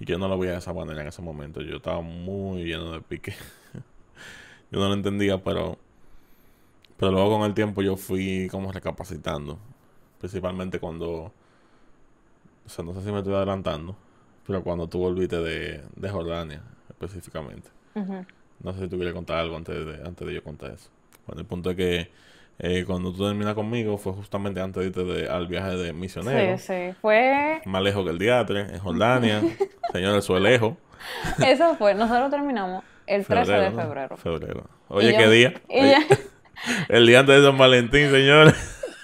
Y 0.00 0.04
yo 0.06 0.18
no 0.18 0.28
lo 0.28 0.38
veía 0.38 0.52
de 0.52 0.58
esa 0.58 0.72
manera 0.74 1.02
en 1.02 1.08
ese 1.08 1.22
momento, 1.22 1.62
yo 1.62 1.76
estaba 1.76 2.00
muy 2.02 2.64
lleno 2.64 2.92
de 2.92 3.00
pique. 3.00 3.34
yo 4.72 4.80
no 4.80 4.88
lo 4.88 4.94
entendía, 4.94 5.42
pero, 5.42 5.78
pero 6.96 7.12
luego 7.12 7.38
con 7.38 7.42
el 7.42 7.54
tiempo 7.54 7.82
yo 7.82 7.96
fui 7.96 8.48
como 8.50 8.72
recapacitando, 8.72 9.58
principalmente 10.18 10.78
cuando, 10.78 11.32
o 12.66 12.68
sea, 12.68 12.84
no 12.84 12.94
sé 12.94 13.02
si 13.02 13.12
me 13.12 13.18
estoy 13.18 13.34
adelantando, 13.34 13.96
pero 14.46 14.62
cuando 14.62 14.88
tú 14.88 14.98
volviste 14.98 15.36
de, 15.40 15.82
de 15.96 16.08
Jordania, 16.10 16.62
específicamente. 16.88 17.70
Ujú. 17.94 18.24
No 18.62 18.72
sé 18.72 18.80
si 18.80 18.88
tú 18.88 18.96
quieres 18.96 19.14
contar 19.14 19.38
algo 19.38 19.56
antes 19.56 19.74
de, 19.86 19.94
antes 20.06 20.26
de 20.26 20.34
yo 20.34 20.42
contar 20.42 20.70
eso. 20.72 20.88
Bueno, 21.26 21.40
el 21.40 21.46
punto 21.46 21.70
es 21.70 21.76
que 21.76 22.10
eh, 22.58 22.84
cuando 22.86 23.12
tú 23.12 23.24
terminas 23.26 23.54
conmigo 23.54 23.98
fue 23.98 24.12
justamente 24.12 24.60
antes 24.60 24.80
de 24.82 24.86
irte 24.88 25.04
de- 25.04 25.28
al 25.28 25.46
viaje 25.48 25.76
de 25.76 25.92
misionero. 25.92 26.58
Sí, 26.58 26.64
sí. 26.90 26.94
Fue. 27.00 27.60
Más 27.64 27.82
lejos 27.82 28.04
que 28.04 28.10
el 28.10 28.18
diatre, 28.18 28.60
en 28.60 28.78
Jordania. 28.78 29.42
Señor, 29.92 30.16
eso 30.18 30.36
es 30.36 30.42
lejos. 30.42 30.74
Eso 31.44 31.74
fue. 31.76 31.94
Nosotros 31.94 32.30
terminamos 32.30 32.84
el 33.06 33.26
13 33.26 33.52
de 33.52 33.70
¿no? 33.70 33.82
febrero. 33.82 34.16
Febrero. 34.16 34.70
Oye, 34.88 35.16
¿qué 35.16 35.28
día? 35.28 35.54
y 35.68 35.80
Oye, 35.80 35.96
ya- 36.08 36.18
el 36.88 37.06
día 37.06 37.20
antes 37.20 37.40
de 37.40 37.46
San 37.46 37.58
Valentín, 37.58 38.10
señores. 38.10 38.54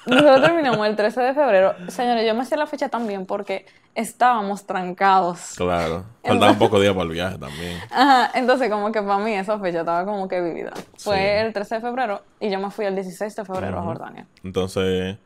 Nosotros 0.09 0.43
terminamos 0.43 0.87
el 0.87 0.97
13 0.97 1.21
de 1.21 1.35
febrero. 1.35 1.75
Señores, 1.89 2.27
yo 2.27 2.35
me 2.35 2.43
hacía 2.43 2.57
la 2.59 2.67
fecha 2.67 2.89
también 2.89 3.27
porque 3.27 3.67
estábamos 3.95 4.65
trancados. 4.67 5.55
Claro. 5.57 6.05
Faltaba 6.25 6.53
un 6.53 6.59
poco 6.59 6.77
de 6.79 6.85
día 6.85 6.93
para 6.95 7.05
el 7.05 7.11
viaje 7.13 7.39
también. 7.39 7.79
Ajá, 7.91 8.31
entonces 8.39 8.71
como 8.71 8.93
que 8.93 9.03
para 9.03 9.19
mí 9.19 9.35
esa 9.35 9.59
fecha 9.59 9.81
estaba 9.81 10.05
como 10.05 10.29
que 10.29 10.41
vivida. 10.41 10.73
Fue 10.97 11.17
Sí. 11.17 11.23
el 11.47 11.53
13 11.53 11.75
de 11.77 11.81
febrero 11.81 12.23
y 12.41 12.51
yo 12.51 12.59
me 12.59 12.71
fui 12.71 12.85
el 12.87 12.95
16 12.95 13.35
de 13.37 13.45
febrero 13.45 13.79
a. 13.79 13.83
Jordania. 13.83 14.27
Entonces, 14.45 15.17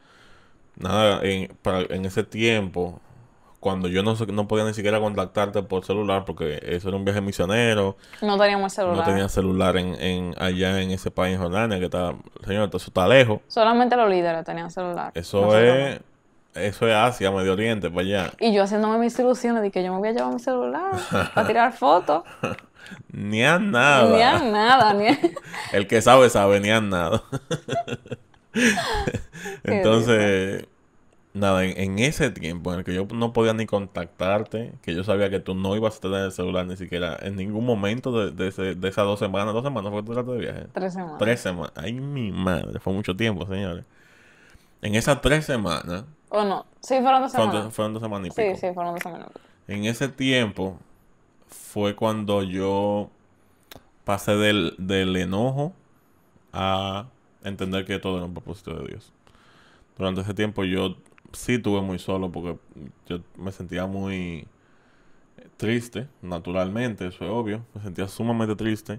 nada, 0.76 1.20
en, 1.22 1.54
para, 1.62 1.80
en 1.80 2.04
ese 2.04 2.24
tiempo, 2.24 3.00
cuando 3.62 3.86
yo 3.86 4.02
no, 4.02 4.16
no 4.32 4.48
podía 4.48 4.64
ni 4.64 4.74
siquiera 4.74 4.98
contactarte 4.98 5.62
por 5.62 5.84
celular, 5.84 6.24
porque 6.24 6.60
eso 6.66 6.88
era 6.88 6.96
un 6.96 7.04
viaje 7.04 7.20
misionero, 7.20 7.96
No 8.20 8.36
teníamos 8.36 8.76
el 8.76 8.86
no 8.86 8.90
celular. 8.90 9.06
tenía 9.06 9.28
celular 9.28 9.76
en, 9.76 9.94
en 10.00 10.34
allá 10.36 10.82
en 10.82 10.90
ese 10.90 11.12
país, 11.12 11.36
en 11.36 11.40
Jordania, 11.42 11.78
que 11.78 11.84
está, 11.84 12.12
señor, 12.44 12.70
eso 12.74 12.88
está 12.88 13.06
lejos. 13.06 13.38
Solamente 13.46 13.94
los 13.94 14.10
líderes 14.10 14.44
tenían 14.44 14.68
celular. 14.68 15.12
Eso 15.14 15.56
es, 15.56 16.00
eso 16.56 16.88
es 16.88 16.92
Asia, 16.92 17.30
Medio 17.30 17.52
Oriente, 17.52 17.88
para 17.88 18.00
allá. 18.00 18.32
Y 18.40 18.52
yo 18.52 18.64
haciéndome 18.64 18.98
mis 18.98 19.16
ilusiones 19.16 19.62
de 19.62 19.70
que 19.70 19.84
yo 19.84 19.92
me 19.92 19.98
voy 20.00 20.08
a 20.08 20.12
llevar 20.12 20.32
mi 20.34 20.40
celular 20.40 20.94
para 21.32 21.46
tirar 21.46 21.72
fotos. 21.72 22.24
Ni 23.12 23.44
a 23.44 23.60
nada. 23.60 24.16
Ni 24.16 24.22
a 24.22 24.38
nada, 24.40 24.92
ni 24.92 25.06
a... 25.06 25.18
El 25.72 25.86
que 25.86 26.02
sabe, 26.02 26.28
sabe, 26.30 26.58
ni 26.58 26.68
a 26.68 26.80
nada. 26.80 27.22
Entonces, 29.62 30.66
nada, 31.34 31.64
en, 31.64 31.78
en 31.78 31.98
ese 31.98 32.30
tiempo 32.30 32.72
en 32.72 32.80
el 32.80 32.84
que 32.84 32.94
yo 32.94 33.06
no 33.14 33.32
podía 33.32 33.54
ni 33.54 33.66
contactarte, 33.66 34.72
que 34.82 34.94
yo 34.94 35.04
sabía 35.04 35.30
que 35.30 35.40
tú 35.40 35.54
no 35.54 35.76
ibas 35.76 35.96
a 35.98 36.00
tener 36.00 36.20
el 36.26 36.32
celular 36.32 36.66
ni 36.66 36.76
siquiera 36.76 37.18
en 37.22 37.36
ningún 37.36 37.64
momento 37.66 38.12
de, 38.18 38.30
de, 38.32 38.48
ese- 38.48 38.74
de 38.74 38.88
esas 38.88 39.04
dos 39.06 39.18
semanas, 39.18 39.54
dos 39.54 39.64
semanas 39.64 39.90
fue 39.92 40.02
que 40.04 40.22
tú 40.24 40.32
de 40.32 40.38
viaje. 40.38 40.66
Tres 40.72 40.92
semanas. 40.94 41.18
Tres 41.18 41.40
semanas. 41.40 41.72
Ay, 41.76 41.92
mi 41.94 42.32
madre, 42.32 42.78
fue 42.80 42.92
mucho 42.92 43.16
tiempo, 43.16 43.46
señores. 43.46 43.84
En 44.82 44.94
esas 44.94 45.20
tres 45.22 45.44
semanas, 45.44 46.04
¿O 46.30 46.44
no? 46.44 46.66
Sí, 46.80 47.00
fueron 47.00 47.22
dos 47.22 47.32
semanas. 47.32 47.74
fueron 47.74 47.92
dos 47.94 48.02
semanas 48.02 48.28
y 48.28 48.30
Sí, 48.30 48.42
pico. 48.42 48.58
sí, 48.58 48.74
fueron 48.74 48.94
dos 48.94 49.02
semanas. 49.02 49.28
En 49.68 49.84
ese 49.84 50.08
tiempo 50.08 50.78
fue 51.48 51.94
cuando 51.94 52.42
yo 52.42 53.10
pasé 54.04 54.36
del, 54.36 54.74
del 54.78 55.16
enojo 55.16 55.72
a 56.52 57.06
entender 57.44 57.84
que 57.86 57.98
todo 57.98 58.16
era 58.18 58.26
un 58.26 58.34
propósito 58.34 58.74
de 58.74 58.88
Dios. 58.88 59.12
Durante 59.98 60.22
ese 60.22 60.34
tiempo 60.34 60.64
yo 60.64 60.96
sí 61.32 61.54
estuve 61.54 61.80
muy 61.82 61.98
solo 61.98 62.30
porque 62.30 62.58
yo 63.06 63.20
me 63.36 63.52
sentía 63.52 63.86
muy 63.86 64.46
triste, 65.56 66.08
naturalmente, 66.22 67.06
eso 67.06 67.24
es 67.24 67.30
obvio. 67.30 67.64
Me 67.74 67.82
sentía 67.82 68.08
sumamente 68.08 68.56
triste. 68.56 68.98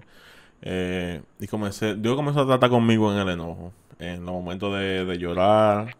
Eh, 0.62 1.22
y 1.40 1.46
comencé, 1.46 1.94
Dios 1.96 2.16
comenzó 2.16 2.40
a 2.42 2.46
tratar 2.46 2.70
conmigo 2.70 3.12
en 3.12 3.18
el 3.18 3.28
enojo, 3.30 3.72
en 3.98 4.24
los 4.24 4.34
momentos 4.34 4.74
de, 4.78 5.04
de 5.04 5.18
llorar. 5.18 5.96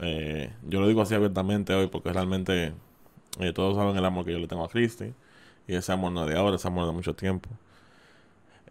Eh, 0.00 0.52
yo 0.68 0.80
lo 0.80 0.88
digo 0.88 1.02
así 1.02 1.14
abiertamente 1.14 1.74
hoy 1.74 1.86
porque 1.88 2.12
realmente 2.12 2.74
eh, 3.40 3.52
todos 3.52 3.76
saben 3.76 3.96
el 3.96 4.04
amor 4.04 4.24
que 4.24 4.32
yo 4.32 4.38
le 4.38 4.48
tengo 4.48 4.64
a 4.64 4.68
Cristi. 4.68 5.14
Y 5.68 5.74
ese 5.74 5.92
amor 5.92 6.12
no 6.12 6.24
es 6.24 6.30
de 6.30 6.38
ahora, 6.38 6.56
ese 6.56 6.68
amor 6.68 6.86
de 6.86 6.92
mucho 6.92 7.14
tiempo. 7.14 7.48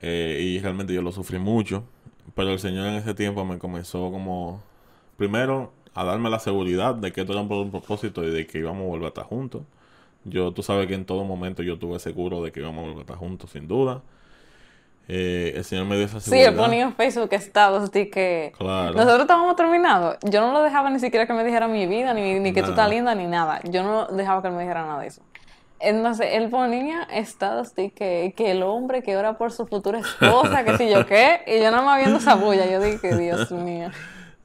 Y 0.01 0.59
realmente 0.59 0.93
yo 0.93 1.01
lo 1.01 1.11
sufrí 1.11 1.39
mucho. 1.39 1.83
Pero 2.35 2.51
el 2.51 2.59
Señor 2.59 2.87
en 2.87 2.95
ese 2.95 3.13
tiempo 3.13 3.45
me 3.45 3.57
comenzó 3.59 4.11
como, 4.11 4.63
primero, 5.17 5.73
a 5.93 6.03
darme 6.05 6.29
la 6.29 6.39
seguridad 6.39 6.95
de 6.95 7.11
que 7.11 7.21
esto 7.21 7.33
era 7.33 7.43
por 7.43 7.57
un 7.57 7.71
propósito 7.71 8.23
y 8.23 8.31
de 8.31 8.47
que 8.47 8.59
íbamos 8.59 8.83
a 8.83 8.87
volver 8.87 9.05
a 9.05 9.07
estar 9.09 9.25
juntos. 9.25 9.61
Yo, 10.23 10.51
tú 10.51 10.61
sabes 10.63 10.87
que 10.87 10.93
en 10.93 11.05
todo 11.05 11.25
momento 11.25 11.63
yo 11.63 11.73
estuve 11.73 11.99
seguro 11.99 12.41
de 12.43 12.51
que 12.51 12.59
íbamos 12.59 12.79
a 12.79 12.81
volver 12.83 12.97
a 12.99 13.01
estar 13.01 13.17
juntos, 13.17 13.49
sin 13.51 13.67
duda. 13.67 14.01
Eh, 15.07 15.53
el 15.57 15.63
Señor 15.65 15.85
me 15.85 15.95
dio 15.97 16.05
esa 16.05 16.19
Sí, 16.19 16.29
seguridad. 16.29 16.51
él 16.53 16.55
ponía 16.57 16.83
en 16.83 16.93
Facebook 16.95 17.29
estados 17.33 17.91
de 17.91 18.09
que 18.09 18.53
Claro. 18.57 18.93
nosotros 18.93 19.21
estábamos 19.21 19.55
terminados. 19.55 20.17
Yo 20.23 20.39
no 20.41 20.53
lo 20.53 20.61
dejaba 20.61 20.89
ni 20.89 20.99
siquiera 20.99 21.25
que 21.27 21.33
me 21.33 21.43
dijera 21.43 21.67
mi 21.67 21.85
vida, 21.87 22.13
ni, 22.13 22.39
ni 22.39 22.53
que 22.53 22.61
tú 22.63 22.69
estás 22.69 22.89
linda, 22.89 23.13
ni 23.15 23.25
nada. 23.27 23.59
Yo 23.63 23.83
no 23.83 24.05
dejaba 24.07 24.41
que 24.41 24.47
él 24.49 24.53
me 24.53 24.61
dijera 24.61 24.85
nada 24.85 25.01
de 25.01 25.07
eso. 25.07 25.21
Entonces, 25.79 26.27
él 26.33 26.49
ponía 26.49 27.03
estados 27.11 27.73
de 27.73 27.89
que, 27.89 28.35
que 28.37 28.51
el 28.51 28.61
hombre 28.61 29.01
que 29.01 29.17
ora 29.17 29.37
por 29.39 29.51
su 29.51 29.65
futura 29.65 29.99
esposa, 29.99 30.63
que 30.63 30.77
si 30.77 30.87
yo 30.87 31.05
qué, 31.07 31.41
y 31.47 31.55
yo 31.61 31.71
nada 31.71 31.81
más 31.81 31.97
viendo 31.97 32.19
esa 32.19 32.35
bulla, 32.35 32.69
yo 32.69 32.79
dije, 32.79 33.17
Dios 33.17 33.51
mío. 33.51 33.89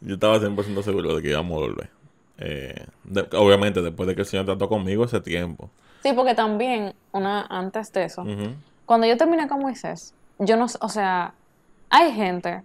Yo 0.00 0.14
estaba 0.14 0.38
100% 0.38 0.82
seguro 0.82 1.16
de 1.16 1.22
que 1.22 1.30
íbamos 1.30 1.56
a 1.56 1.60
volver. 1.66 1.90
Eh, 2.38 2.86
de- 3.04 3.26
obviamente, 3.36 3.80
después 3.82 4.06
de 4.06 4.14
que 4.14 4.20
el 4.22 4.26
Señor 4.26 4.44
trató 4.46 4.68
conmigo 4.68 5.04
ese 5.04 5.20
tiempo. 5.20 5.70
Sí, 6.02 6.12
porque 6.12 6.34
también, 6.34 6.94
una 7.12 7.46
antes 7.48 7.92
de 7.92 8.04
eso, 8.04 8.24
cuando 8.84 9.06
yo 9.06 9.16
terminé 9.16 9.48
con 9.48 9.60
Moisés, 9.60 10.14
yo 10.38 10.56
no, 10.56 10.68
sé, 10.68 10.78
o 10.82 10.88
sea, 10.88 11.32
hay 11.90 12.12
gente 12.12 12.62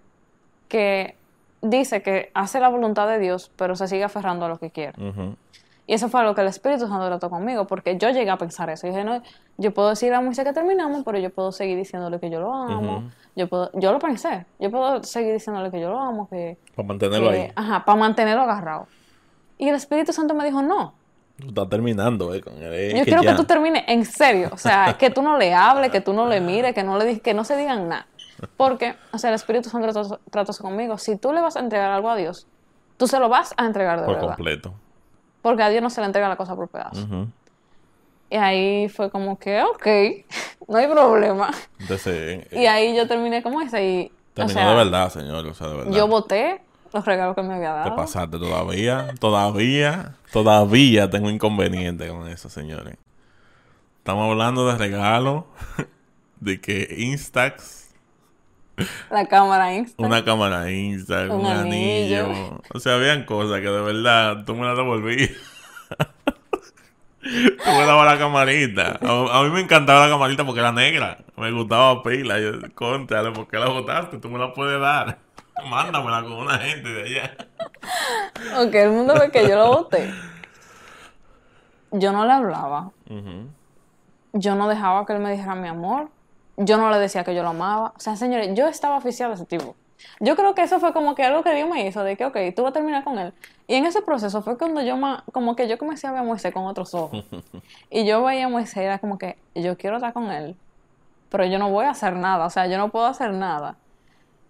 que 0.67 1.15
dice 1.61 2.01
que 2.01 2.31
hace 2.33 2.59
la 2.59 2.69
voluntad 2.69 3.07
de 3.07 3.19
Dios, 3.19 3.51
pero 3.55 3.75
se 3.75 3.87
sigue 3.87 4.03
aferrando 4.03 4.45
a 4.45 4.49
lo 4.49 4.57
que 4.59 4.69
quiere. 4.71 4.93
Y 5.87 5.93
eso 5.93 6.09
fue 6.09 6.23
lo 6.23 6.35
que 6.35 6.41
el 6.41 6.47
Espíritu 6.47 6.87
Santo 6.87 7.07
trató 7.07 7.29
conmigo, 7.29 7.65
porque 7.67 7.97
yo 7.97 8.09
llegué 8.11 8.29
a 8.29 8.37
pensar 8.37 8.69
eso. 8.69 8.87
Y 8.87 8.91
dije, 8.91 9.03
no, 9.03 9.21
yo 9.61 9.73
puedo 9.73 9.89
decir 9.89 10.13
a 10.13 10.21
Moisés 10.21 10.43
que 10.43 10.53
terminamos, 10.53 11.03
pero 11.05 11.17
yo 11.19 11.29
puedo 11.29 11.51
seguir 11.51 11.77
diciéndole 11.77 12.19
que 12.19 12.29
yo 12.29 12.39
lo 12.39 12.53
amo. 12.53 13.09
Yo, 13.35 13.47
puedo, 13.47 13.69
yo 13.73 13.91
lo 13.93 13.99
pensé. 13.99 14.45
Yo 14.59 14.69
puedo 14.71 15.03
seguir 15.03 15.33
diciéndole 15.33 15.71
que 15.71 15.79
yo 15.79 15.89
lo 15.89 15.99
amo, 15.99 16.27
que... 16.29 16.57
Para 16.75 16.87
mantenerlo 16.87 17.29
que- 17.29 17.41
ahí. 17.43 17.51
Ajá, 17.55 17.85
para 17.85 17.97
mantenerlo 17.99 18.41
agarrado. 18.43 18.87
Y 19.57 19.69
el 19.69 19.75
Espíritu 19.75 20.11
Santo 20.11 20.33
me 20.33 20.43
dijo, 20.43 20.61
no, 20.61 20.93
Tú 21.39 21.47
estás 21.47 21.69
terminando, 21.69 22.33
eh, 22.35 22.41
con 22.41 22.53
él. 22.61 22.95
yo 22.97 23.03
quiero 23.03 23.21
que 23.21 23.33
tú 23.33 23.45
termines 23.45 23.83
en 23.87 24.05
serio. 24.05 24.49
O 24.53 24.57
sea, 24.57 24.95
que 24.99 25.09
tú 25.09 25.21
no 25.23 25.37
le 25.37 25.53
hables, 25.53 25.89
que 25.91 26.01
tú 26.01 26.13
no 26.13 26.27
le 26.27 26.39
mires, 26.41 26.73
que 26.75 26.83
no, 26.83 26.97
le, 26.97 27.19
que 27.19 27.33
no 27.33 27.43
se 27.43 27.55
digan 27.57 27.87
nada. 27.87 28.05
Porque, 28.57 28.95
o 29.13 29.17
sea, 29.17 29.29
el 29.29 29.35
Espíritu 29.35 29.69
Santo 29.69 29.91
trató, 29.91 30.19
trató 30.29 30.53
conmigo. 30.61 30.97
Si 30.97 31.15
tú 31.15 31.31
le 31.33 31.41
vas 31.41 31.55
a 31.55 31.59
entregar 31.61 31.89
algo 31.91 32.09
a 32.09 32.15
Dios, 32.15 32.47
tú 32.97 33.07
se 33.07 33.19
lo 33.19 33.29
vas 33.29 33.53
a 33.57 33.65
entregar 33.65 33.99
de 34.01 34.05
Por 34.05 34.15
verdad. 34.15 34.35
completo. 34.35 34.73
Porque 35.41 35.63
a 35.63 35.69
Dios 35.69 35.81
no 35.81 35.89
se 35.89 36.01
le 36.01 36.07
entrega 36.07 36.27
la 36.29 36.35
cosa 36.35 36.55
por 36.55 36.67
pedazos. 36.67 37.07
Y 38.31 38.37
ahí 38.37 38.87
fue 38.89 39.11
como 39.11 39.37
que, 39.37 39.61
ok, 39.61 39.87
no 40.69 40.77
hay 40.77 40.87
problema. 40.87 41.51
Entonces, 41.79 42.47
eh, 42.51 42.61
Y 42.61 42.65
ahí 42.65 42.95
yo 42.95 43.07
terminé 43.07 43.43
como 43.43 43.61
esa 43.61 43.81
y, 43.81 44.11
o 44.31 44.33
terminó 44.33 44.53
sea, 44.59 44.69
de 44.69 44.75
verdad, 44.75 45.09
señor. 45.11 45.45
O 45.45 45.53
sea, 45.53 45.67
de 45.67 45.75
verdad. 45.75 45.91
yo 45.91 46.07
voté 46.07 46.61
los 46.93 47.05
regalos 47.05 47.35
que 47.35 47.43
me 47.43 47.53
había 47.55 47.83
Te 47.83 47.89
dado. 47.89 47.95
pasaste 47.97 48.37
todavía, 48.39 49.13
todavía, 49.19 50.15
todavía 50.31 51.09
tengo 51.09 51.29
inconveniente 51.29 52.07
con 52.07 52.27
eso, 52.29 52.49
señores. 52.49 52.95
Estamos 53.97 54.31
hablando 54.31 54.65
de 54.67 54.77
regalo, 54.77 55.45
de 56.39 56.59
que 56.59 56.95
Instax 56.97 57.93
La 59.11 59.27
cámara 59.27 59.75
Insta. 59.75 60.03
Una 60.03 60.23
cámara 60.25 60.71
Insta, 60.71 61.25
un, 61.25 61.41
Un 61.41 61.45
anillo. 61.47 62.25
anillo. 62.25 62.61
O 62.73 62.79
sea, 62.79 62.95
habían 62.95 63.25
cosas 63.25 63.59
que 63.59 63.67
de 63.69 63.81
verdad 63.81 64.43
tú 64.45 64.55
me 64.55 64.65
las 64.65 64.75
devolvías. 64.77 65.31
Tú 67.21 67.71
me 67.71 67.85
dabas 67.85 68.13
la 68.13 68.19
camarita. 68.19 68.99
A, 69.01 69.39
a 69.39 69.43
mí 69.43 69.49
me 69.49 69.61
encantaba 69.61 70.05
la 70.07 70.11
camarita 70.11 70.45
porque 70.45 70.59
era 70.59 70.71
negra. 70.71 71.17
Me 71.37 71.51
gustaba 71.51 72.01
pila. 72.03 72.39
Yo, 72.39 72.53
contra, 72.73 73.31
¿por 73.31 73.47
qué 73.47 73.57
la 73.57 73.67
botaste? 73.67 74.17
Tú 74.17 74.29
me 74.29 74.39
la 74.39 74.53
puedes 74.53 74.79
dar. 74.79 75.19
Mándamela 75.69 76.23
con 76.23 76.33
una 76.33 76.57
gente 76.57 76.89
de 76.89 77.03
allá. 77.03 77.37
Aunque 78.55 78.83
el 78.83 78.91
mundo 78.91 79.13
ve 79.19 79.29
que 79.31 79.47
yo 79.47 79.55
lo 79.55 79.67
boté. 79.67 80.11
Yo 81.91 82.11
no 82.11 82.25
le 82.25 82.31
hablaba. 82.31 82.91
Yo 84.33 84.55
no 84.55 84.67
dejaba 84.67 85.05
que 85.05 85.13
él 85.13 85.19
me 85.19 85.31
dijera 85.31 85.55
mi 85.55 85.67
amor. 85.67 86.09
Yo 86.57 86.77
no 86.77 86.89
le 86.89 86.97
decía 86.97 87.23
que 87.23 87.35
yo 87.35 87.43
lo 87.43 87.49
amaba. 87.49 87.93
O 87.95 87.99
sea, 87.99 88.15
señores, 88.15 88.49
yo 88.55 88.67
estaba 88.67 88.97
oficial 88.97 89.29
de 89.29 89.35
ese 89.35 89.45
tipo. 89.45 89.75
Yo 90.19 90.35
creo 90.35 90.53
que 90.55 90.63
eso 90.63 90.79
fue 90.79 90.93
como 90.93 91.15
que 91.15 91.23
algo 91.23 91.43
que 91.43 91.53
Dios 91.53 91.69
me 91.69 91.85
hizo, 91.87 92.03
de 92.03 92.15
que, 92.17 92.25
ok, 92.25 92.37
tú 92.55 92.63
vas 92.63 92.71
a 92.71 92.73
terminar 92.73 93.03
con 93.03 93.17
él. 93.19 93.33
Y 93.67 93.75
en 93.75 93.85
ese 93.85 94.01
proceso 94.01 94.41
fue 94.41 94.57
cuando 94.57 94.81
yo, 94.81 94.97
ma- 94.97 95.23
como 95.31 95.55
que 95.55 95.67
yo 95.67 95.77
comencé 95.77 96.07
a 96.07 96.11
ver 96.11 96.21
a 96.21 96.23
Moisés 96.23 96.53
con 96.53 96.65
otros 96.65 96.93
ojos. 96.93 97.25
Y 97.89 98.05
yo 98.05 98.23
veía 98.23 98.45
a 98.45 98.49
Moisés, 98.49 98.77
era 98.77 98.99
como 98.99 99.17
que, 99.17 99.37
yo 99.55 99.77
quiero 99.77 99.97
estar 99.97 100.13
con 100.13 100.31
él, 100.31 100.55
pero 101.29 101.45
yo 101.45 101.57
no 101.59 101.69
voy 101.69 101.85
a 101.85 101.91
hacer 101.91 102.15
nada, 102.15 102.45
o 102.45 102.49
sea, 102.49 102.67
yo 102.67 102.77
no 102.77 102.89
puedo 102.89 103.05
hacer 103.05 103.31
nada. 103.33 103.75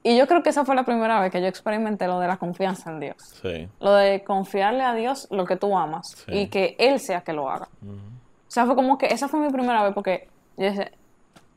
Y 0.03 0.17
yo 0.17 0.27
creo 0.27 0.41
que 0.41 0.49
esa 0.49 0.65
fue 0.65 0.73
la 0.75 0.83
primera 0.83 1.19
vez 1.21 1.31
que 1.31 1.39
yo 1.41 1.47
experimenté 1.47 2.07
lo 2.07 2.19
de 2.19 2.27
la 2.27 2.37
confianza 2.37 2.89
en 2.89 2.99
Dios. 2.99 3.17
Sí. 3.41 3.69
Lo 3.79 3.93
de 3.93 4.23
confiarle 4.23 4.83
a 4.83 4.95
Dios 4.95 5.27
lo 5.29 5.45
que 5.45 5.57
tú 5.57 5.77
amas 5.77 6.07
Sí. 6.25 6.31
y 6.33 6.47
que 6.47 6.75
Él 6.79 6.99
sea 6.99 7.21
que 7.21 7.33
lo 7.33 7.49
haga. 7.51 7.67
O 7.83 8.49
sea, 8.51 8.65
fue 8.65 8.73
como 8.75 8.97
que 8.97 9.05
esa 9.07 9.27
fue 9.27 9.39
mi 9.39 9.51
primera 9.51 9.83
vez 9.83 9.93
porque 9.93 10.27
yo, 10.57 10.71
dije- 10.71 10.91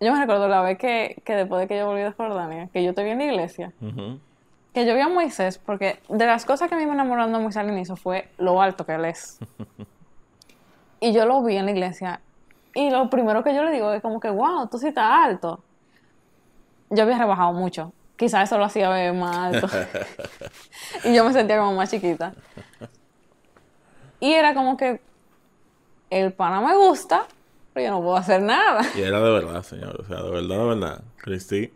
yo 0.01 0.13
me 0.13 0.21
recuerdo 0.21 0.49
la 0.49 0.61
vez 0.61 0.79
que, 0.79 1.23
que 1.25 1.35
después 1.35 1.61
de 1.61 1.69
que 1.69 1.79
yo 1.79 1.87
volví 1.87 2.03
de 2.03 2.13
Jordania, 2.13 2.69
que 2.73 2.83
yo 2.83 2.95
te 2.95 3.03
vi 3.05 3.11
en 3.11 3.19
la 3.19 3.25
iglesia, 3.25 3.73
Ujú. 3.81 4.21
que 4.73 4.87
yo 4.87 4.95
vi 4.95 5.01
a 5.01 5.09
Moisés, 5.09 5.59
porque 5.59 6.01
de 6.09 6.27
las 6.27 6.45
cosas 6.45 6.69
que 6.69 6.75
a 6.75 6.79
mí 6.79 6.87
me 6.87 6.93
enamoraron 6.93 7.33
de 7.33 7.39
Moisés 7.39 7.59
al 7.59 7.69
inicio 7.69 7.97
fue 7.97 8.29
lo 8.39 8.61
alto 8.61 8.85
que 8.85 8.95
él 8.95 9.05
es. 9.05 9.39
y 11.01 11.13
yo 11.13 11.27
lo 11.27 11.43
vi 11.43 11.57
en 11.57 11.67
la 11.67 11.71
iglesia 11.73 12.21
y 12.75 12.91
lo 12.91 13.09
primero 13.09 13.45
que 13.45 13.55
yo 13.55 13.63
le 13.63 13.71
digo 13.71 13.93
es 13.93 14.03
como 14.03 14.19
que, 14.19 14.31
wow, 14.31 14.69
tú 14.69 14.79
sí 14.79 14.89
estás 14.89 15.09
alto. 15.11 15.61
Yo 16.91 17.05
había 17.05 17.19
rebajado 17.19 17.53
mucho. 17.53 17.93
Quizás 18.17 18.45
eso 18.45 18.59
lo 18.59 18.65
hacía 18.65 18.89
ver 18.91 19.13
más 19.15 19.37
alto. 19.37 19.69
y 21.05 21.15
yo 21.15 21.25
me 21.25 21.33
sentía 21.33 21.59
como 21.59 21.75
más 21.75 21.91
chiquita. 21.91 22.35
Y 24.21 24.33
era 24.33 24.55
como 24.55 24.77
que 24.77 25.01
el 26.11 26.33
pana 26.33 26.61
me 26.61 26.75
gusta, 26.77 27.27
pero 27.75 27.87
yo 27.87 27.91
no 27.91 28.03
puedo 28.03 28.17
hacer 28.17 28.41
nada. 28.41 28.83
Y 28.97 29.01
era 29.03 29.21
de 29.21 29.31
verdad, 29.31 29.63
señor. 29.63 30.01
O 30.01 30.05
sea, 30.05 30.23
de 30.23 30.31
verdad, 30.31 30.59
de 30.59 30.65
verdad. 30.65 31.05
Cristi, 31.17 31.73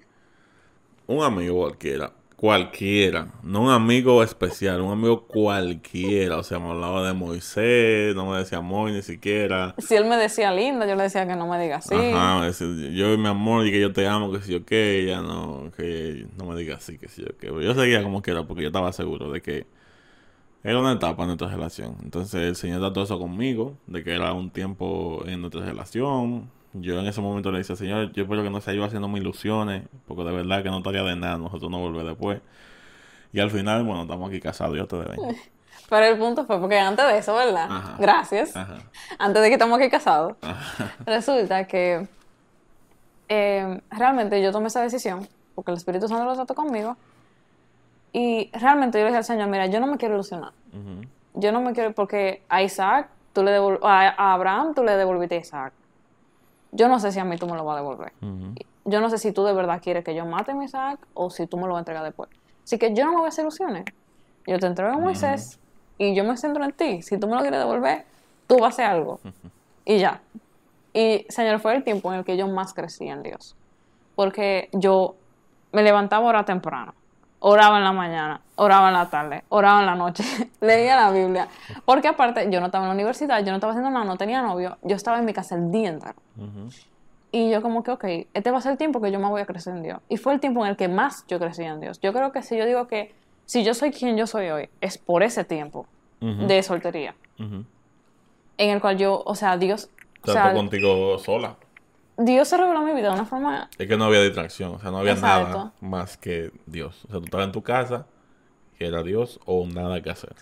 un 1.09 1.25
amigo 1.25 1.59
cualquiera, 1.59 2.13
cualquiera, 2.37 3.33
no 3.43 3.63
un 3.63 3.71
amigo 3.71 4.23
especial, 4.23 4.81
un 4.81 4.93
amigo 4.93 5.27
cualquiera. 5.27 6.37
O 6.39 6.45
sea, 6.45 6.61
me 6.61 6.69
hablaba 6.71 7.05
de 7.05 7.15
Moisés, 7.15 8.15
no 8.15 8.31
me 8.31 8.39
decía 8.39 8.59
amor 8.59 8.93
ni 8.93 9.03
siquiera. 9.03 9.75
Si 9.79 9.97
él 9.97 10.05
me 10.05 10.17
decía 10.17 10.53
linda, 10.53 10.87
yo 10.87 10.95
le 10.95 11.03
decía 11.03 11.27
que 11.27 11.35
no 11.35 11.49
me 11.49 11.61
diga 11.61 11.79
así. 11.79 11.95
Ajá, 11.95 12.49
yo 12.93 13.19
mi 13.19 13.27
amor 13.27 13.67
y 13.67 13.73
que 13.73 13.81
yo 13.81 13.93
te 13.93 14.07
amo, 14.07 14.31
que 14.31 14.41
si 14.41 14.53
yo 14.53 14.65
qué, 14.65 15.01
ella 15.01 15.21
no, 15.21 15.73
que 15.77 16.27
no 16.37 16.45
me 16.45 16.55
diga 16.57 16.77
así, 16.77 16.97
que 16.97 17.09
si 17.09 17.23
yo 17.23 17.29
qué. 17.39 17.49
Pero 17.49 17.61
Yo 17.61 17.75
seguía 17.75 18.05
como 18.05 18.23
quiera 18.23 18.45
porque 18.45 18.63
yo 18.63 18.69
estaba 18.69 18.93
seguro 18.93 19.33
de 19.33 19.41
que 19.43 19.67
era 20.65 20.79
una 20.79 20.93
etapa 20.93 21.23
en 21.23 21.29
nuestra 21.29 21.49
relación. 21.49 21.97
Entonces 22.03 22.43
el 22.43 22.57
Señor 22.57 22.81
trató 22.81 23.03
eso 23.03 23.19
conmigo, 23.19 23.75
de 23.87 24.03
que 24.03 24.15
era 24.15 24.33
un 24.33 24.51
tiempo 24.51 25.23
en 25.27 25.41
nuestra 25.41 25.63
relación. 25.65 26.51
Yo 26.75 26.99
en 27.01 27.07
ese 27.07 27.21
momento 27.21 27.51
le 27.51 27.59
decía, 27.59 27.77
Señor, 27.77 28.13
yo 28.13 28.25
espero 28.25 28.43
que 28.43 28.51
no 28.51 28.61
sea 28.61 28.75
yo 28.75 28.85
haciéndome 28.85 29.19
ilusiones, 29.19 29.85
porque 30.07 30.25
de 30.25 30.33
verdad 30.33 30.63
que 30.63 30.71
no 30.71 30.79
estaría 30.79 31.03
de 31.03 31.17
nada 31.17 31.39
nosotros 31.39 31.71
no 31.71 31.79
volver 31.79 32.05
después. 32.07 32.41
Y 33.33 33.41
al 33.41 33.51
final, 33.51 33.85
bueno, 33.85 34.03
estamos 34.03 34.29
aquí 34.29 34.41
casados, 34.41 34.77
yo 34.77 34.87
te 34.87 34.97
deben. 34.97 35.37
Pero 35.89 36.05
el 36.05 36.19
punto 36.19 36.45
fue 36.45 36.61
porque 36.61 36.79
antes 36.79 37.07
de 37.07 37.19
eso, 37.19 37.35
¿verdad? 37.35 37.67
Ajá. 37.71 37.97
Gracias. 37.99 38.55
Ajá. 38.55 38.79
Antes 39.19 39.43
de 39.43 39.49
que 39.49 39.55
estamos 39.55 39.79
aquí 39.79 39.89
casados, 39.89 40.35
Ajá. 40.43 40.95
resulta 41.07 41.67
que 41.67 42.07
eh, 43.29 43.81
realmente 43.91 44.43
yo 44.43 44.53
tomé 44.53 44.67
esa 44.69 44.83
decisión 44.83 45.27
porque 45.55 45.73
el 45.73 45.77
Espíritu 45.77 46.07
Santo 46.07 46.25
lo 46.25 46.35
trató 46.35 46.55
conmigo. 46.55 46.97
Y 48.19 48.51
realmente 48.53 48.99
yo 48.99 49.05
le 49.05 49.11
dije 49.11 49.19
al 49.19 49.25
Señor, 49.25 49.49
mira, 49.49 49.67
yo 49.67 49.79
no 49.79 49.87
me 49.87 49.97
quiero 49.97 50.15
ilusionar. 50.15 50.53
Yo 51.35 51.53
no 51.53 51.61
me 51.61 51.73
quiero, 51.73 51.93
porque 51.93 52.43
a 52.49 52.63
Isaac, 52.63 53.09
tú 53.33 53.45
le 53.45 53.53
devol- 53.57 53.79
a, 53.83 54.09
a 54.09 54.35
Abraham, 54.35 54.75
tú 54.75 54.83
le 54.83 54.97
devolviste 54.97 55.37
a 55.37 55.39
Isaac. 55.39 55.73
Yo 56.73 56.89
no 56.89 56.99
sé 56.99 57.13
si 57.13 57.21
a 57.21 57.25
mí 57.25 57.37
tú 57.37 57.47
me 57.47 57.55
lo 57.57 57.65
vas 57.65 57.75
a 57.77 57.81
devolver. 57.81 58.13
Yo 58.85 59.01
no 59.01 59.09
sé 59.09 59.19
si 59.19 59.31
tú 59.33 59.45
de 59.45 59.53
verdad 59.53 59.81
quieres 59.81 60.05
que 60.05 60.15
yo 60.17 60.27
mate 60.27 60.51
a 60.51 60.55
mi 60.55 60.65
Isaac 60.65 60.99
o 61.15 61.31
si 61.31 61.47
tú 61.47 61.57
me 61.59 61.63
lo 61.65 61.75
vas 61.75 61.77
a 61.77 61.81
entregar 61.83 62.03
después. 62.03 62.29
Así 62.65 62.79
que 62.79 62.93
yo 62.95 63.05
no 63.05 63.11
me 63.13 63.17
voy 63.19 63.27
a 63.27 63.29
hacer 63.29 63.43
ilusiones. 63.45 63.85
Yo 64.47 64.59
te 64.59 64.67
entrego 64.67 64.91
a 64.91 64.99
Moisés 64.99 65.59
y 65.99 66.15
yo 66.17 66.25
me 66.25 66.37
centro 66.37 66.65
en 66.65 66.73
ti. 66.73 67.03
Si 67.03 67.19
tú 67.19 67.29
me 67.29 67.37
lo 67.37 67.43
quieres 67.43 67.61
devolver, 67.61 68.05
tú 68.47 68.57
vas 68.57 68.65
a 68.65 68.69
hacer 68.69 68.85
algo. 68.87 69.21
Y 69.85 69.99
ya. 69.99 70.21
Y, 70.93 71.25
Señor, 71.29 71.61
fue 71.61 71.77
el 71.77 71.85
tiempo 71.85 72.13
en 72.13 72.19
el 72.21 72.25
que 72.25 72.37
yo 72.37 72.49
más 72.49 72.75
crecí 72.75 73.07
en 73.07 73.23
Dios. 73.23 73.55
Porque 74.17 74.69
yo 74.73 75.15
me 75.73 75.83
levantaba 75.83 76.27
ahora 76.27 76.45
temprano. 76.45 76.95
Oraba 77.41 77.79
en 77.79 77.85
la 77.85 77.93
mañana, 77.93 78.41
oraba 78.57 78.89
en 78.89 78.95
la 78.95 79.09
tarde, 79.11 79.45
oraba 79.49 79.81
en 79.81 79.87
la 79.87 79.95
noche, 79.95 80.25
leía 80.61 80.97
la 80.97 81.13
Biblia. 81.13 81.49
Porque 81.85 82.09
aparte, 82.09 82.49
yo 82.51 82.61
no 82.61 82.67
estaba 82.67 82.85
en 82.85 82.89
la 82.89 82.95
universidad, 82.95 83.39
yo 83.41 83.51
no 83.51 83.57
estaba 83.57 83.73
haciendo 83.73 83.91
nada, 83.91 84.05
no 84.05 84.17
tenía 84.17 84.43
novio, 84.43 84.77
yo 84.83 84.97
estaba 84.97 85.19
en 85.19 85.25
mi 85.25 85.33
casa 85.33 85.55
el 85.55 85.71
día 85.71 85.91
entero. 85.91 86.17
Ujú. 86.37 86.69
Y 87.31 87.51
yo 87.51 87.63
como 87.63 87.83
que, 87.83 87.91
ok, 87.91 88.05
este 88.33 88.51
va 88.51 88.59
a 88.59 88.61
ser 88.61 88.73
el 88.73 88.79
tiempo 88.79 89.01
que 89.01 89.13
yo 89.13 89.21
me 89.21 89.29
voy 89.29 89.43
a 89.43 89.47
crecer 89.47 89.77
en 89.77 89.83
Dios. 89.83 90.01
Y 90.09 90.17
fue 90.17 90.33
el 90.33 90.41
tiempo 90.41 90.65
en 90.65 90.71
el 90.71 90.77
que 90.77 90.89
más 90.89 91.25
yo 91.29 91.39
crecí 91.39 91.63
en 91.63 91.81
Dios. 91.81 92.01
Yo 92.01 92.13
creo 92.13 92.33
que 92.33 92.43
si 92.43 92.57
yo 92.57 92.65
digo 92.65 92.89
que 92.89 93.15
si 93.45 93.65
yo 93.65 93.75
soy 93.75 93.93
quien 93.93 94.17
yo 94.17 94.27
soy 94.27 94.49
hoy, 94.49 94.69
es 94.81 94.99
por 94.99 95.23
ese 95.23 95.45
tiempo 95.45 95.87
de 96.21 96.63
soltería. 96.63 97.15
En 97.39 98.71
el 98.71 98.81
cual 98.81 98.99
yo, 98.99 99.23
o 99.25 99.35
sea, 99.35 99.57
Dios, 99.57 99.89
o 100.23 100.33
sea, 100.33 100.53
contigo 100.53 101.19
sola. 101.19 101.57
Dios 102.19 102.49
se 102.49 102.57
reveló 102.57 102.81
en 102.81 102.87
mi 102.87 102.93
vida 102.95 103.09
de 103.09 103.15
una 103.15 103.25
forma... 103.25 103.71
Es 103.79 103.87
que 103.87 103.97
no 103.97 104.05
había 104.05 104.21
distracción, 104.23 104.75
o 104.75 104.81
sea, 104.81 104.91
no 104.91 104.99
había 104.99 105.13
Exacto. 105.13 105.57
nada 105.57 105.73
más 105.81 106.17
que 106.17 106.51
Dios. 106.67 107.05
O 107.05 107.13
sea, 107.13 107.21
tú 107.21 107.27
estabas 107.27 107.47
en 107.47 107.53
tu 107.53 107.63
casa 107.63 108.07
y 108.79 108.85
era 108.85 109.05
Dios 109.05 109.39
o 109.47 109.65
nada 109.67 110.03
que 110.03 110.11
hacer. 110.11 110.35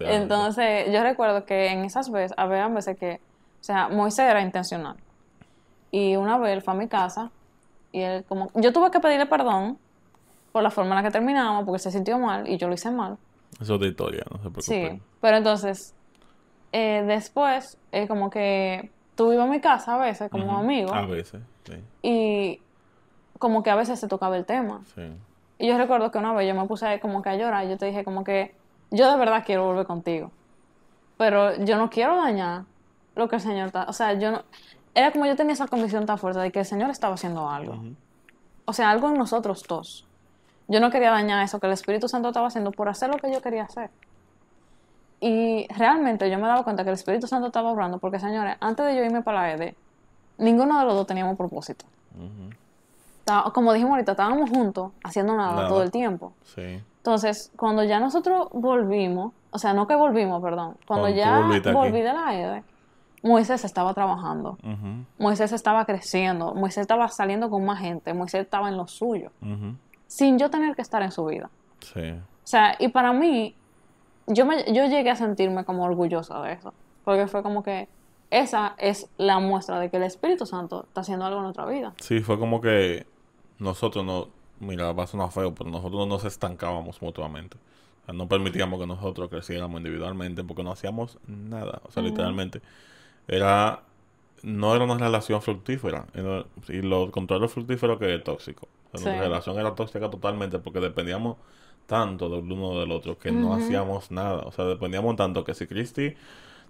Entonces, 0.00 0.92
yo 0.92 1.02
recuerdo 1.02 1.46
que 1.46 1.68
en 1.68 1.84
esas 1.86 2.10
veces, 2.10 2.34
había 2.36 2.68
veces 2.68 2.98
que, 2.98 3.20
o 3.60 3.64
sea, 3.64 3.88
Moisés 3.88 4.30
era 4.30 4.42
intencional. 4.42 4.96
Y 5.90 6.16
una 6.16 6.36
vez 6.36 6.52
él 6.52 6.62
fue 6.62 6.74
a 6.74 6.76
mi 6.76 6.86
casa 6.86 7.30
y 7.92 8.02
él 8.02 8.24
como... 8.28 8.50
Yo 8.54 8.74
tuve 8.74 8.90
que 8.90 9.00
pedirle 9.00 9.24
perdón 9.24 9.78
por 10.52 10.62
la 10.62 10.70
forma 10.70 10.90
en 10.90 10.96
la 10.96 11.02
que 11.02 11.12
terminamos, 11.12 11.64
porque 11.64 11.78
se 11.78 11.90
sintió 11.90 12.18
mal 12.18 12.46
y 12.46 12.58
yo 12.58 12.68
lo 12.68 12.74
hice 12.74 12.90
mal. 12.90 13.16
Es 13.58 13.70
otra 13.70 13.88
historia, 13.88 14.22
no 14.30 14.36
se 14.36 14.50
preocupen. 14.50 14.98
Sí, 14.98 15.02
pero 15.22 15.38
entonces, 15.38 15.94
eh, 16.72 17.04
después, 17.06 17.78
eh, 17.92 18.06
como 18.06 18.28
que 18.28 18.90
tú 19.16 19.32
ibas 19.32 19.48
a 19.48 19.50
mi 19.50 19.60
casa 19.60 19.96
a 19.96 19.98
veces 19.98 20.30
como 20.30 20.56
amigo 20.56 20.94
A 20.94 21.06
veces, 21.06 21.42
sí. 21.64 21.74
y 22.02 22.60
como 23.38 23.62
que 23.62 23.70
a 23.70 23.74
veces 23.74 23.98
se 23.98 24.06
tocaba 24.08 24.36
el 24.36 24.44
tema. 24.44 24.82
sí. 24.94 25.02
Y 25.58 25.68
yo 25.68 25.78
recuerdo 25.78 26.10
que 26.10 26.18
una 26.18 26.34
vez 26.34 26.46
yo 26.46 26.54
me 26.54 26.66
puse 26.68 27.00
como 27.00 27.22
que 27.22 27.30
a 27.30 27.36
llorar 27.36 27.64
y 27.64 27.70
yo 27.70 27.78
te 27.78 27.86
dije 27.86 28.04
como 28.04 28.24
que 28.24 28.54
yo 28.90 29.10
de 29.10 29.16
verdad 29.16 29.42
quiero 29.44 29.64
volver 29.64 29.86
contigo, 29.86 30.30
pero 31.16 31.56
yo 31.64 31.78
no 31.78 31.88
quiero 31.88 32.16
dañar 32.16 32.64
lo 33.14 33.26
que 33.28 33.36
el 33.36 33.42
Señor 33.42 33.68
está, 33.68 33.84
o 33.88 33.92
sea, 33.94 34.12
yo 34.12 34.32
no, 34.32 34.42
era 34.94 35.12
como 35.12 35.24
yo 35.26 35.34
tenía 35.34 35.54
esa 35.54 35.66
convicción 35.66 36.04
tan 36.04 36.18
fuerte 36.18 36.40
de 36.40 36.52
que 36.52 36.58
el 36.58 36.66
Señor 36.66 36.90
estaba 36.90 37.14
haciendo 37.14 37.48
algo, 37.48 37.82
o 38.66 38.72
sea, 38.72 38.90
algo 38.90 39.08
en 39.08 39.14
nosotros 39.14 39.64
dos. 39.66 40.06
Yo 40.68 40.80
no 40.80 40.90
quería 40.90 41.10
dañar 41.10 41.44
eso 41.44 41.60
que 41.60 41.66
el 41.66 41.72
Espíritu 41.72 42.08
Santo 42.08 42.28
estaba 42.28 42.48
haciendo 42.48 42.72
por 42.72 42.88
hacer 42.88 43.08
lo 43.08 43.18
que 43.18 43.32
yo 43.32 43.40
quería 43.40 43.64
hacer. 43.64 43.90
Y 45.20 45.66
realmente 45.76 46.30
yo 46.30 46.38
me 46.38 46.46
daba 46.46 46.62
cuenta 46.62 46.82
que 46.84 46.90
el 46.90 46.94
Espíritu 46.94 47.26
Santo 47.26 47.46
estaba 47.46 47.70
obrando 47.70 47.98
porque, 47.98 48.18
señores, 48.20 48.56
antes 48.60 48.84
de 48.86 48.96
yo 48.96 49.02
irme 49.04 49.22
para 49.22 49.42
la 49.42 49.52
ED, 49.54 49.74
ninguno 50.38 50.78
de 50.78 50.84
los 50.84 50.94
dos 50.94 51.06
teníamos 51.06 51.36
propósito. 51.36 51.86
Como 53.54 53.72
dijimos 53.72 53.92
ahorita, 53.92 54.12
estábamos 54.12 54.48
juntos 54.50 54.92
haciendo 55.02 55.34
nada, 55.36 55.54
Nada. 55.54 55.68
todo 55.68 55.82
el 55.82 55.90
tiempo. 55.90 56.32
Sí. 56.44 56.80
Entonces, 56.98 57.50
cuando 57.56 57.82
ya 57.82 57.98
nosotros 57.98 58.48
volvimos, 58.52 59.32
o 59.50 59.58
sea, 59.58 59.72
no 59.74 59.86
que 59.86 59.94
volvimos, 59.96 60.40
perdón, 60.42 60.76
cuando 60.86 61.08
ya 61.08 61.38
aquí. 61.48 61.70
volví 61.72 62.00
de 62.02 62.12
la 62.12 62.34
ED, 62.34 62.62
Moisés 63.22 63.64
estaba 63.64 63.94
trabajando, 63.94 64.58
Ujú. 64.62 65.04
Moisés 65.18 65.50
estaba 65.52 65.84
creciendo, 65.86 66.54
Moisés 66.54 66.82
estaba 66.82 67.08
saliendo 67.08 67.50
con 67.50 67.64
más 67.64 67.80
gente, 67.80 68.12
Moisés 68.14 68.42
estaba 68.42 68.68
en 68.68 68.76
lo 68.76 68.86
suyo, 68.86 69.30
sin 70.06 70.38
yo 70.38 70.48
tener 70.50 70.76
que 70.76 70.82
estar 70.82 71.02
en 71.02 71.10
su 71.10 71.24
vida. 71.24 71.50
Sí. 71.80 72.10
O 72.12 72.46
sea, 72.46 72.76
y 72.78 72.88
para 72.88 73.12
mí, 73.12 73.56
yo, 74.26 74.46
me, 74.46 74.64
yo 74.72 74.86
llegué 74.86 75.10
a 75.10 75.16
sentirme 75.16 75.64
como 75.64 75.84
orgullosa 75.84 76.40
de 76.42 76.52
eso, 76.52 76.72
porque 77.04 77.26
fue 77.26 77.42
como 77.42 77.62
que 77.62 77.88
esa 78.30 78.74
es 78.78 79.08
la 79.18 79.38
muestra 79.38 79.78
de 79.78 79.90
que 79.90 79.96
el 79.98 80.02
Espíritu 80.02 80.46
Santo 80.46 80.84
está 80.88 81.02
haciendo 81.02 81.24
algo 81.24 81.38
en 81.38 81.44
nuestra 81.44 81.64
vida. 81.66 81.94
Sí, 82.00 82.20
fue 82.20 82.38
como 82.38 82.60
que 82.60 83.06
nosotros 83.58 84.04
no, 84.04 84.28
mira, 84.60 84.92
va 84.92 85.04
a 85.04 85.06
sonar 85.06 85.30
feo, 85.30 85.54
pero 85.54 85.70
nosotros 85.70 86.00
no 86.00 86.06
nos 86.06 86.24
estancábamos 86.24 87.00
mutuamente. 87.02 87.56
O 88.02 88.06
sea, 88.06 88.14
no 88.14 88.28
permitíamos 88.28 88.80
que 88.80 88.86
nosotros 88.86 89.28
creciéramos 89.28 89.78
individualmente 89.78 90.42
porque 90.44 90.62
no 90.64 90.72
hacíamos 90.72 91.18
nada. 91.26 91.80
O 91.84 91.90
sea, 91.92 92.02
literalmente, 92.02 92.60
era, 93.28 93.82
no 94.42 94.74
era 94.74 94.84
una 94.84 94.98
relación 94.98 95.40
fructífera. 95.42 96.06
Era- 96.14 96.44
y 96.68 96.82
lo 96.82 97.10
contrario 97.10 97.48
fructífero 97.48 97.98
que 97.98 98.18
tóxico. 98.18 98.68
O 98.92 98.98
sea, 98.98 99.00
Sí. 99.00 99.04
Nuestra 99.06 99.28
relación 99.28 99.58
era 99.58 99.74
tóxica 99.74 100.10
totalmente 100.10 100.58
porque 100.58 100.80
dependíamos 100.80 101.36
tanto 101.86 102.28
del 102.28 102.50
uno 102.50 102.78
del 102.78 102.90
otro 102.92 103.18
que 103.18 103.32
no 103.32 103.54
hacíamos 103.54 104.10
nada. 104.10 104.42
O 104.42 104.52
sea, 104.52 104.64
dependíamos 104.64 105.16
tanto 105.16 105.44
que 105.44 105.54
si 105.54 105.66
Cristi 105.66 106.14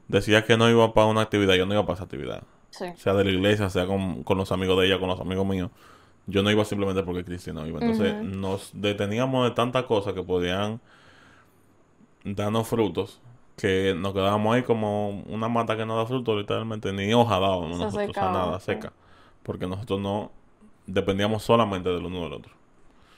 decía 0.08 0.44
que 0.44 0.56
no 0.56 0.68
iba 0.70 0.92
para 0.94 1.06
una 1.06 1.22
actividad, 1.22 1.54
yo 1.54 1.66
no 1.66 1.74
iba 1.74 1.84
para 1.84 1.94
esa 1.94 2.04
actividad. 2.04 2.42
Sí. 2.70 2.86
Sea 2.96 3.14
de 3.14 3.24
la 3.24 3.30
iglesia, 3.30 3.70
sea 3.70 3.86
con, 3.86 4.22
con 4.22 4.38
los 4.38 4.52
amigos 4.52 4.78
de 4.80 4.86
ella, 4.86 4.98
con 4.98 5.08
los 5.08 5.20
amigos 5.20 5.46
míos. 5.46 5.70
Yo 6.26 6.42
no 6.42 6.50
iba 6.50 6.64
simplemente 6.64 7.02
porque 7.02 7.24
Cristi 7.24 7.52
no 7.52 7.66
iba. 7.66 7.80
Entonces 7.80 8.14
nos 8.22 8.70
deteníamos 8.74 9.48
de 9.48 9.54
tantas 9.54 9.84
cosas 9.84 10.12
que 10.12 10.22
podían 10.22 10.80
darnos 12.24 12.66
frutos 12.66 13.20
que 13.56 13.94
nos 13.96 14.12
quedábamos 14.12 14.54
ahí 14.54 14.62
como 14.62 15.22
una 15.26 15.48
mata 15.48 15.76
que 15.76 15.86
no 15.86 15.96
da 15.96 16.06
fruto, 16.06 16.36
literalmente, 16.36 16.92
ni 16.92 17.12
hoja 17.14 17.40
dábamos 17.40 17.78
Se 17.78 17.84
nosotros, 17.84 17.94
o 17.94 17.96
sea, 17.96 18.06
secaba, 18.06 18.32
nada, 18.32 18.60
sí. 18.60 18.66
seca. 18.66 18.92
Porque 19.42 19.66
nosotros 19.66 20.00
no 20.00 20.30
dependíamos 20.86 21.42
solamente 21.42 21.88
del 21.88 22.04
uno 22.04 22.22
del 22.22 22.34
otro. 22.34 22.52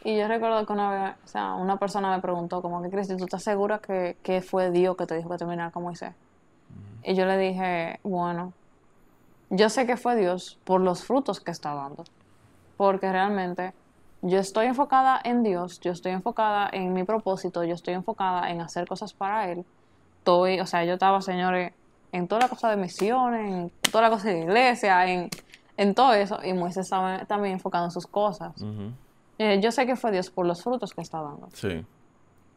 Y 0.05 0.17
yo 0.17 0.29
recuerdo 0.29 0.65
que 0.65 0.73
una 0.73 0.91
vez, 0.91 1.17
o 1.25 1.29
sea, 1.29 1.55
una 1.55 1.77
persona 1.77 2.15
me 2.15 2.23
preguntó 2.23 2.63
como 2.63 2.81
que, 2.83 2.91
Cristi, 2.91 3.17
¿tú 3.17 3.25
estás 3.25 3.43
segura 3.43 3.81
que, 3.81 4.17
que 4.23 4.41
fue 4.43 4.71
Dios 4.71 4.97
que 4.97 5.07
te 5.07 5.17
dijo 5.17 5.29
que 5.29 5.39
terminara 5.39 5.71
con 5.71 5.83
Moisés? 5.83 6.13
Y 7.03 7.15
yo 7.15 7.25
le 7.27 7.37
dije, 7.39 8.01
bueno, 8.03 8.53
yo 9.51 9.69
sé 9.71 9.87
que 9.87 9.97
fue 9.97 10.17
Dios 10.17 10.59
por 10.65 10.81
los 10.81 11.05
frutos 11.05 11.41
que 11.41 11.51
está 11.51 11.75
dando. 11.75 12.05
Porque 12.77 13.11
realmente 13.11 13.73
yo 14.23 14.39
estoy 14.39 14.67
enfocada 14.67 15.21
en 15.25 15.43
Dios, 15.43 15.81
yo 15.81 15.93
estoy 15.93 16.13
enfocada 16.13 16.69
en 16.73 16.93
mi 16.93 17.05
propósito, 17.05 17.65
yo 17.65 17.75
estoy 17.75 17.95
enfocada 17.95 18.51
en 18.51 18.61
hacer 18.61 18.87
cosas 18.87 19.13
para 19.13 19.51
Él. 19.51 19.65
Estoy, 20.19 20.61
o 20.61 20.67
sea, 20.67 20.85
yo 20.85 20.95
estaba, 20.95 21.21
señores, 21.23 21.73
en 22.13 22.29
toda 22.29 22.43
la 22.43 22.49
cosa 22.49 22.71
de 22.71 22.77
misiones, 22.77 23.53
en 23.53 23.91
toda 23.91 24.03
la 24.03 24.11
cosa 24.11 24.29
de 24.29 24.41
iglesia, 24.41 25.07
en, 25.07 25.29
en 25.77 25.95
todo 25.95 26.13
eso. 26.13 26.39
Y 26.45 26.53
Moisés 26.53 26.87
estaba 26.87 27.25
también 27.25 27.55
enfocado 27.55 27.85
en 27.85 27.91
sus 27.91 28.07
cosas. 28.07 28.61
Ujú. 28.61 28.93
Eh, 29.39 29.61
yo 29.63 29.71
sé 29.73 29.87
que 29.87 29.97
fue 29.97 30.11
Dios 30.11 30.31
por 30.31 30.47
los 30.47 30.63
frutos 30.63 30.93
que 30.93 31.01
está 31.01 31.21
dando. 31.23 31.49
Sí. 31.53 31.85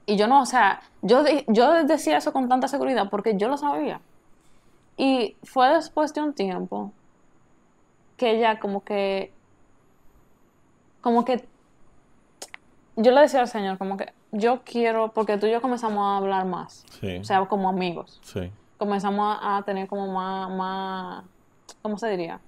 Y 0.07 0.15
yo 0.17 0.27
no, 0.27 0.41
o 0.41 0.45
sea, 0.45 0.81
yo, 1.01 1.23
yo 1.47 1.83
decía 1.85 2.17
eso 2.17 2.33
con 2.33 2.49
tanta 2.49 2.67
seguridad 2.67 3.09
porque 3.09 3.37
yo 3.37 3.47
lo 3.47 3.57
sabía. 3.57 4.01
Y 4.97 5.37
fue 5.43 5.69
después 5.69 6.13
de 6.13 6.21
un 6.21 6.33
tiempo 6.33 6.91
que 8.17 8.31
ella 8.31 8.59
como 8.59 8.83
que, 8.83 9.31
como 11.01 11.23
que, 11.25 11.47
yo 12.95 13.11
le 13.11 13.21
decía 13.21 13.39
al 13.41 13.47
Señor 13.47 13.77
como 13.77 13.97
que 13.97 14.11
yo 14.31 14.61
quiero, 14.63 15.11
porque 15.11 15.37
tú 15.37 15.45
y 15.47 15.51
yo 15.51 15.61
comenzamos 15.61 15.99
a 16.03 16.17
hablar 16.17 16.45
más, 16.45 16.85
Sí. 16.99 17.17
o 17.17 17.23
sea, 17.23 17.45
como 17.45 17.69
amigos. 17.69 18.19
sí. 18.23 18.51
Comenzamos 18.77 19.37
a, 19.39 19.57
a 19.57 19.61
tener 19.63 19.87
como 19.87 20.07
más, 20.11 20.49
más, 20.49 21.23
¿cómo 21.83 21.99
se 21.99 22.09
diría? 22.09 22.39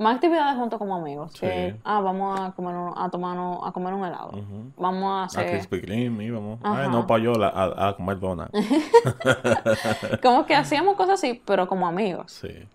Más 0.00 0.14
actividades 0.14 0.56
juntos 0.56 0.78
como 0.78 0.96
amigos. 0.96 1.32
Sí. 1.32 1.40
Que, 1.40 1.76
ah, 1.84 2.00
vamos 2.00 2.40
a 2.40 2.52
comer 2.52 2.74
un, 2.74 2.92
a 2.96 3.10
tomarnos, 3.10 3.58
a 3.62 3.70
comer 3.70 3.92
un 3.92 4.04
helado. 4.04 4.30
Vamos 4.78 5.04
a 5.12 5.20
A 5.20 5.24
hacer... 5.24 5.50
Krispy 5.50 5.82
Kreme 5.82 6.24
íbamos. 6.24 6.58
Ay, 6.62 6.88
no, 6.88 7.06
payola, 7.06 7.48
a, 7.48 7.88
a 7.88 7.96
comer 7.96 8.18
dona. 8.18 8.48
Como 10.22 10.46
que 10.46 10.54
hacíamos 10.54 10.96
cosas 10.96 11.14
así, 11.14 11.42
pero 11.44 11.66
como 11.68 11.86
amigos. 11.86 12.32
Sí. 12.32 12.66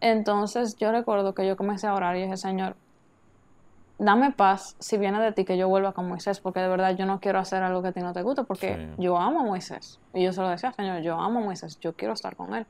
Entonces 0.00 0.76
yo 0.76 0.90
recuerdo 0.92 1.34
que 1.34 1.46
yo 1.46 1.56
comencé 1.56 1.86
a 1.86 1.94
orar 1.94 2.16
y 2.16 2.22
dije, 2.22 2.36
Señor, 2.36 2.74
dame 3.98 4.30
paz 4.32 4.76
si 4.78 4.98
viene 4.98 5.20
de 5.20 5.32
ti 5.32 5.44
que 5.44 5.56
yo 5.56 5.68
vuelva 5.68 5.92
con 5.92 6.08
Moisés, 6.08 6.40
porque 6.40 6.60
de 6.60 6.68
verdad 6.68 6.96
yo 6.96 7.06
no 7.06 7.20
quiero 7.20 7.38
hacer 7.38 7.62
algo 7.62 7.80
que 7.82 7.88
a 7.88 7.92
ti 7.92 8.00
no 8.00 8.12
te 8.12 8.22
guste, 8.22 8.44
porque 8.44 8.74
Sí. 8.96 9.02
yo 9.02 9.16
amo 9.18 9.40
a 9.40 9.42
Moisés. 9.44 9.98
Y 10.12 10.24
yo 10.24 10.32
se 10.32 10.40
lo 10.42 10.48
decía, 10.48 10.72
Señor, 10.72 11.00
yo 11.02 11.14
amo 11.18 11.38
a 11.40 11.42
Moisés, 11.42 11.78
yo 11.80 11.94
quiero 11.94 12.12
estar 12.14 12.36
con 12.36 12.54
él. 12.54 12.66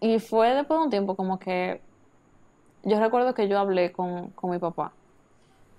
Y 0.00 0.18
fue 0.18 0.54
después 0.54 0.78
de 0.78 0.84
un 0.84 0.90
tiempo 0.90 1.14
como 1.16 1.38
que 1.38 1.80
yo 2.84 3.00
recuerdo 3.00 3.34
que 3.34 3.48
yo 3.48 3.58
hablé 3.58 3.92
con, 3.92 4.30
con 4.30 4.50
mi 4.50 4.58
papá. 4.58 4.92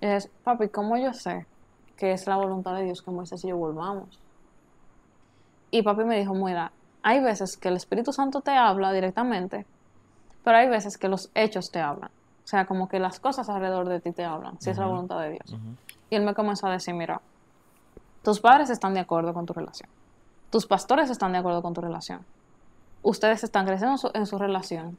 Y 0.00 0.06
es, 0.06 0.28
papi, 0.44 0.68
¿cómo 0.68 0.96
yo 0.96 1.12
sé 1.12 1.46
que 1.96 2.12
es 2.12 2.26
la 2.26 2.36
voluntad 2.36 2.74
de 2.74 2.84
Dios 2.84 3.02
que 3.02 3.10
Moisés 3.10 3.44
y 3.44 3.48
yo 3.48 3.56
volvamos? 3.56 4.18
Y 5.70 5.82
papi 5.82 6.04
me 6.04 6.18
dijo, 6.18 6.34
mira, 6.34 6.72
hay 7.02 7.20
veces 7.20 7.56
que 7.56 7.68
el 7.68 7.76
Espíritu 7.76 8.12
Santo 8.12 8.40
te 8.40 8.50
habla 8.50 8.92
directamente, 8.92 9.66
pero 10.42 10.58
hay 10.58 10.68
veces 10.68 10.98
que 10.98 11.08
los 11.08 11.30
hechos 11.34 11.70
te 11.70 11.80
hablan. 11.80 12.10
O 12.44 12.48
sea, 12.48 12.66
como 12.66 12.88
que 12.88 13.00
las 13.00 13.18
cosas 13.18 13.48
alrededor 13.48 13.88
de 13.88 14.00
ti 14.00 14.12
te 14.12 14.24
hablan, 14.24 14.60
si 14.60 14.70
es 14.70 14.78
la 14.78 14.86
voluntad 14.86 15.20
de 15.20 15.30
Dios. 15.30 15.56
Y 16.10 16.14
él 16.14 16.24
me 16.24 16.34
comenzó 16.34 16.68
a 16.68 16.72
decir, 16.72 16.94
mira, 16.94 17.20
tus 18.22 18.40
padres 18.40 18.70
están 18.70 18.94
de 18.94 19.00
acuerdo 19.00 19.34
con 19.34 19.46
tu 19.46 19.52
relación. 19.52 19.88
Tus 20.50 20.66
pastores 20.66 21.10
están 21.10 21.32
de 21.32 21.38
acuerdo 21.38 21.62
con 21.62 21.74
tu 21.74 21.80
relación. 21.80 22.24
Ustedes 23.02 23.44
están 23.44 23.66
creciendo 23.66 23.94
en 23.94 23.98
su, 23.98 24.10
en 24.14 24.26
su 24.26 24.38
relación. 24.38 24.96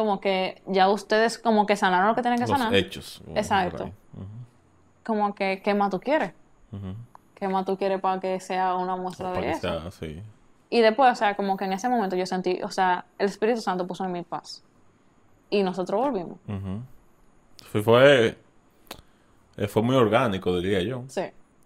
Como 0.00 0.18
que 0.18 0.62
ya 0.66 0.88
ustedes 0.88 1.38
como 1.38 1.66
que 1.66 1.76
sanaron 1.76 2.08
lo 2.08 2.14
que 2.14 2.22
tienen 2.22 2.38
que 2.40 2.46
Los 2.46 2.58
sanar. 2.58 2.74
hechos. 2.74 3.22
Exacto. 3.34 3.90
Como 5.04 5.34
que, 5.34 5.60
¿qué 5.62 5.74
más 5.74 5.90
tú 5.90 6.00
quieres? 6.00 6.32
¿Qué 7.34 7.48
más 7.48 7.64
tú 7.66 7.76
quieres 7.76 8.00
para 8.00 8.18
que 8.18 8.40
sea 8.40 8.74
una 8.76 8.96
muestra 8.96 9.28
Para 9.32 9.40
de 9.46 9.50
eso? 9.52 9.60
sea 9.60 9.86
así. 9.86 10.22
Y 10.70 10.80
después, 10.80 11.12
o 11.12 11.14
sea, 11.14 11.34
como 11.36 11.56
que 11.58 11.64
en 11.66 11.72
ese 11.74 11.88
momento 11.90 12.16
yo 12.16 12.24
sentí, 12.24 12.60
o 12.62 12.70
sea, 12.70 13.04
el 13.18 13.26
Espíritu 13.26 13.60
Santo 13.60 13.86
puso 13.86 14.04
en 14.04 14.12
mi 14.12 14.22
paz. 14.22 14.62
Y 15.50 15.62
nosotros 15.62 16.00
volvimos. 16.00 16.38
Ujú. 16.48 16.80
Fue, 17.70 17.82
fue, 17.82 18.38
eh, 19.56 19.66
fue 19.68 19.82
muy 19.82 19.96
orgánico, 19.96 20.56
diría 20.60 20.80
yo. 20.82 21.04
Sí. 21.08 21.22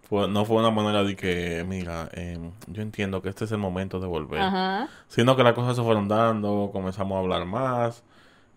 Fue- 0.08 0.26
no 0.28 0.44
fue 0.44 0.56
una 0.56 0.70
manera 0.70 1.02
de 1.04 1.14
que, 1.16 1.64
mira, 1.68 2.08
em, 2.12 2.50
yo 2.66 2.82
entiendo 2.82 3.20
que 3.22 3.28
este 3.28 3.44
es 3.44 3.52
el 3.52 3.58
momento 3.58 4.00
de 4.00 4.06
volver. 4.06 4.40
Ajá. 4.40 4.88
Sino 5.08 5.36
que 5.36 5.42
las 5.42 5.52
cosas 5.54 5.76
se 5.76 5.82
fueron 5.82 6.08
dando, 6.08 6.70
comenzamos 6.72 7.16
a 7.16 7.20
hablar 7.20 7.44
más, 7.46 8.02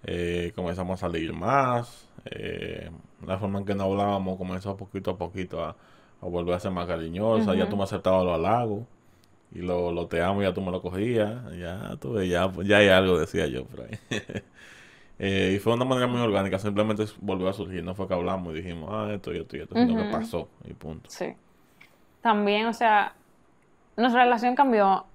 eh, 0.08 0.54
comenzamos 0.56 1.02
a 1.04 1.08
salir 1.08 1.34
más, 1.34 2.08
eh, 2.26 2.90
la 3.26 3.38
forma 3.38 3.60
en 3.60 3.66
que 3.66 3.76
nos 3.76 3.88
hablábamos 3.88 4.38
comenzó 4.38 4.76
poquito 4.78 5.12
a 5.12 5.18
poquito 5.18 5.64
a, 5.64 5.76
a 6.22 6.26
volver 6.26 6.56
a 6.56 6.60
ser 6.60 6.72
más 6.72 6.88
cariñosa, 6.88 7.54
ya 7.56 7.70
tú 7.70 7.78
me 7.78 7.84
aceptabas 7.84 8.26
los 8.26 8.34
halagos 8.36 8.84
y 9.52 9.60
lo, 9.60 9.92
lo 9.92 10.08
te 10.08 10.22
amo 10.22 10.42
ya 10.42 10.54
tú 10.54 10.62
me 10.62 10.72
lo 10.72 10.82
cogías, 10.82 11.42
ya 11.58 11.96
tú 12.00 12.14
ves, 12.14 12.30
ya, 12.30 12.52
ya 12.64 12.78
hay 12.78 12.90
algo, 12.90 13.20
decía 13.20 13.48
yo 13.48 13.66
por 13.66 13.82
ahí. 13.82 14.00
Eh, 15.20 15.54
y 15.56 15.60
fue 15.60 15.74
una 15.74 15.84
manera 15.84 16.06
muy 16.06 16.22
orgánica, 16.22 16.60
simplemente 16.60 17.04
volvió 17.22 17.50
a 17.50 17.54
surgir, 17.54 17.84
no 17.84 17.96
fue 17.96 18.08
que 18.08 18.14
hablamos 18.14 18.54
y 18.54 18.58
dijimos, 18.58 18.92
ah, 18.94 19.12
esto 19.12 19.34
y 19.34 19.40
esto 19.40 19.58
y 19.58 19.62
esto, 19.62 19.74
sino 19.74 19.96
que 19.96 20.12
pasó 20.12 20.48
y 20.64 20.74
punto. 20.74 21.10
Sí. 21.10 21.34
También, 22.22 22.68
o 22.68 22.74
sea, 22.74 23.16
nuestra 23.96 24.26
relación 24.26 24.54
cambió, 24.54 25.08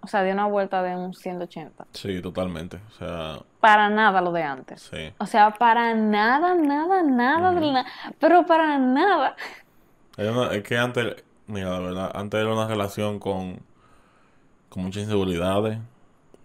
o 0.00 0.06
sea, 0.06 0.22
dio 0.22 0.32
una 0.32 0.46
vuelta 0.46 0.82
de 0.82 0.96
un 0.96 1.12
180. 1.12 1.88
Sí, 1.92 2.22
totalmente, 2.22 2.80
o 2.88 2.90
sea, 2.92 3.40
Para 3.60 3.90
nada 3.90 4.20
lo 4.22 4.32
de 4.32 4.42
antes. 4.42 4.90
sí. 4.90 5.12
O 5.18 5.26
sea, 5.26 5.52
para 5.52 5.94
nada, 5.94 6.54
nada, 6.54 7.02
nada, 7.02 7.52
de 7.52 7.60
la- 7.60 7.86
pero 8.18 8.46
para 8.46 8.78
nada. 8.78 9.36
Una- 10.18 10.52
es 10.54 10.62
que 10.62 10.76
antes, 10.78 11.16
mira, 11.46 11.70
la 11.70 11.78
verdad, 11.80 12.10
antes 12.14 12.40
era 12.40 12.52
una 12.52 12.68
relación 12.68 13.18
con, 13.18 13.60
con 14.68 14.84
muchas 14.84 15.02
inseguridades 15.04 15.78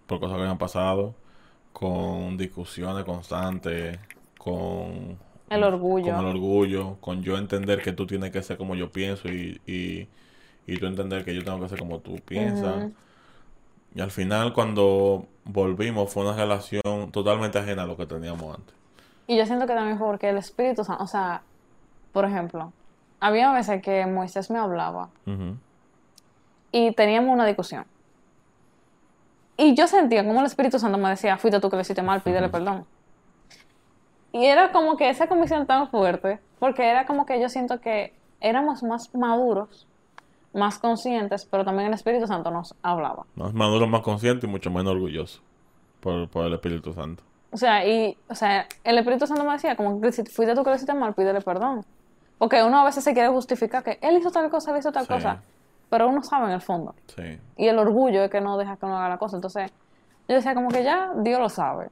por 0.06 0.20
cosas 0.20 0.36
que 0.36 0.42
habían 0.42 0.58
pasado, 0.58 1.14
con 1.72 2.36
discusiones 2.38 3.04
constantes, 3.04 3.98
con 4.38 5.18
El 5.48 5.64
orgullo. 5.64 6.02
con 6.02 6.18
el 6.18 6.26
orgullo, 6.26 6.98
con 7.00 7.22
yo 7.22 7.38
entender 7.38 7.82
que 7.82 7.92
tú 7.92 8.06
tienes 8.06 8.32
que 8.32 8.42
ser 8.42 8.58
como 8.58 8.74
yo 8.76 8.92
pienso 8.92 9.28
y, 9.28 9.60
y, 9.66 10.08
y 10.66 10.78
tú 10.78 10.86
entender 10.86 11.24
que 11.24 11.34
yo 11.34 11.44
tengo 11.44 11.60
que 11.60 11.68
ser 11.68 11.78
como 11.78 12.00
tú 12.00 12.16
piensas. 12.24 12.84
Ujú. 12.84 12.94
Y 13.96 14.00
al 14.02 14.10
final 14.10 14.52
cuando 14.52 15.24
volvimos 15.44 16.12
fue 16.12 16.22
una 16.22 16.36
relación 16.36 17.10
totalmente 17.12 17.58
ajena 17.58 17.84
a 17.84 17.86
lo 17.86 17.96
que 17.96 18.04
teníamos 18.04 18.54
antes. 18.54 18.74
Y 19.26 19.38
yo 19.38 19.46
siento 19.46 19.66
que 19.66 19.72
también 19.72 19.96
fue 19.96 20.06
porque 20.06 20.28
el 20.28 20.36
Espíritu 20.36 20.84
Santo, 20.84 21.02
o 21.02 21.06
sea, 21.06 21.40
por 22.12 22.26
ejemplo, 22.26 22.74
había 23.20 23.50
veces 23.54 23.80
que 23.80 24.04
Moisés 24.04 24.50
me 24.50 24.58
hablaba 24.58 25.08
y 26.72 26.92
teníamos 26.92 27.32
una 27.32 27.46
discusión. 27.46 27.86
Y 29.56 29.74
yo 29.74 29.86
sentía 29.86 30.26
como 30.26 30.40
el 30.40 30.46
Espíritu 30.46 30.78
Santo 30.78 30.98
me 30.98 31.08
decía, 31.08 31.38
fuiste 31.38 31.58
tú 31.58 31.70
que 31.70 31.76
lo 31.76 31.82
hiciste 31.82 32.02
mal, 32.02 32.20
pídele 32.20 32.50
perdón. 32.50 32.84
Y 34.30 34.44
era 34.44 34.72
como 34.72 34.98
que 34.98 35.08
esa 35.08 35.26
convicción 35.26 35.66
tan 35.66 35.88
fuerte, 35.88 36.38
porque 36.58 36.86
era 36.86 37.06
como 37.06 37.24
que 37.24 37.40
yo 37.40 37.48
siento 37.48 37.80
que 37.80 38.12
éramos 38.42 38.82
más 38.82 39.14
maduros, 39.14 39.86
más 40.56 40.78
conscientes, 40.78 41.44
pero 41.50 41.64
también 41.64 41.88
el 41.88 41.94
Espíritu 41.94 42.26
Santo 42.26 42.50
nos 42.50 42.74
hablaba. 42.82 43.24
Más 43.36 43.52
maduro, 43.54 43.86
más 43.86 44.00
consciente 44.02 44.46
y 44.46 44.50
mucho 44.50 44.70
menos 44.70 44.92
orgulloso 44.94 45.40
por, 46.00 46.28
por 46.28 46.46
el 46.46 46.54
Espíritu 46.54 46.92
Santo. 46.92 47.22
O 47.52 47.56
sea, 47.56 47.86
y, 47.86 48.16
o 48.28 48.34
sea, 48.34 48.66
el 48.84 48.98
Espíritu 48.98 49.26
Santo 49.26 49.44
me 49.44 49.52
decía, 49.52 49.76
como 49.76 50.00
que 50.00 50.12
si 50.12 50.24
fuiste 50.24 50.54
tú 50.54 50.64
que 50.64 50.70
lo 50.70 50.76
hiciste 50.76 50.94
mal, 50.94 51.14
pídele 51.14 51.40
perdón. 51.40 51.84
Porque 52.38 52.62
uno 52.62 52.78
a 52.80 52.84
veces 52.84 53.02
se 53.04 53.14
quiere 53.14 53.28
justificar 53.28 53.82
que 53.82 53.98
él 54.02 54.16
hizo 54.18 54.30
tal 54.30 54.50
cosa, 54.50 54.72
él 54.72 54.78
hizo 54.78 54.92
tal 54.92 55.06
Sí. 55.06 55.12
cosa, 55.14 55.40
pero 55.88 56.08
uno 56.08 56.22
sabe 56.22 56.46
en 56.46 56.52
el 56.52 56.60
fondo. 56.60 56.94
Sí. 57.14 57.38
Y 57.56 57.68
el 57.68 57.78
orgullo 57.78 58.24
es 58.24 58.30
que 58.30 58.40
no 58.40 58.58
deja 58.58 58.76
que 58.76 58.84
uno 58.84 58.98
haga 58.98 59.08
la 59.10 59.18
cosa. 59.18 59.36
Entonces, 59.36 59.70
yo 60.28 60.34
decía 60.34 60.54
como 60.54 60.68
que 60.68 60.82
ya 60.84 61.12
Dios 61.16 61.40
lo 61.40 61.48
sabe. 61.48 61.88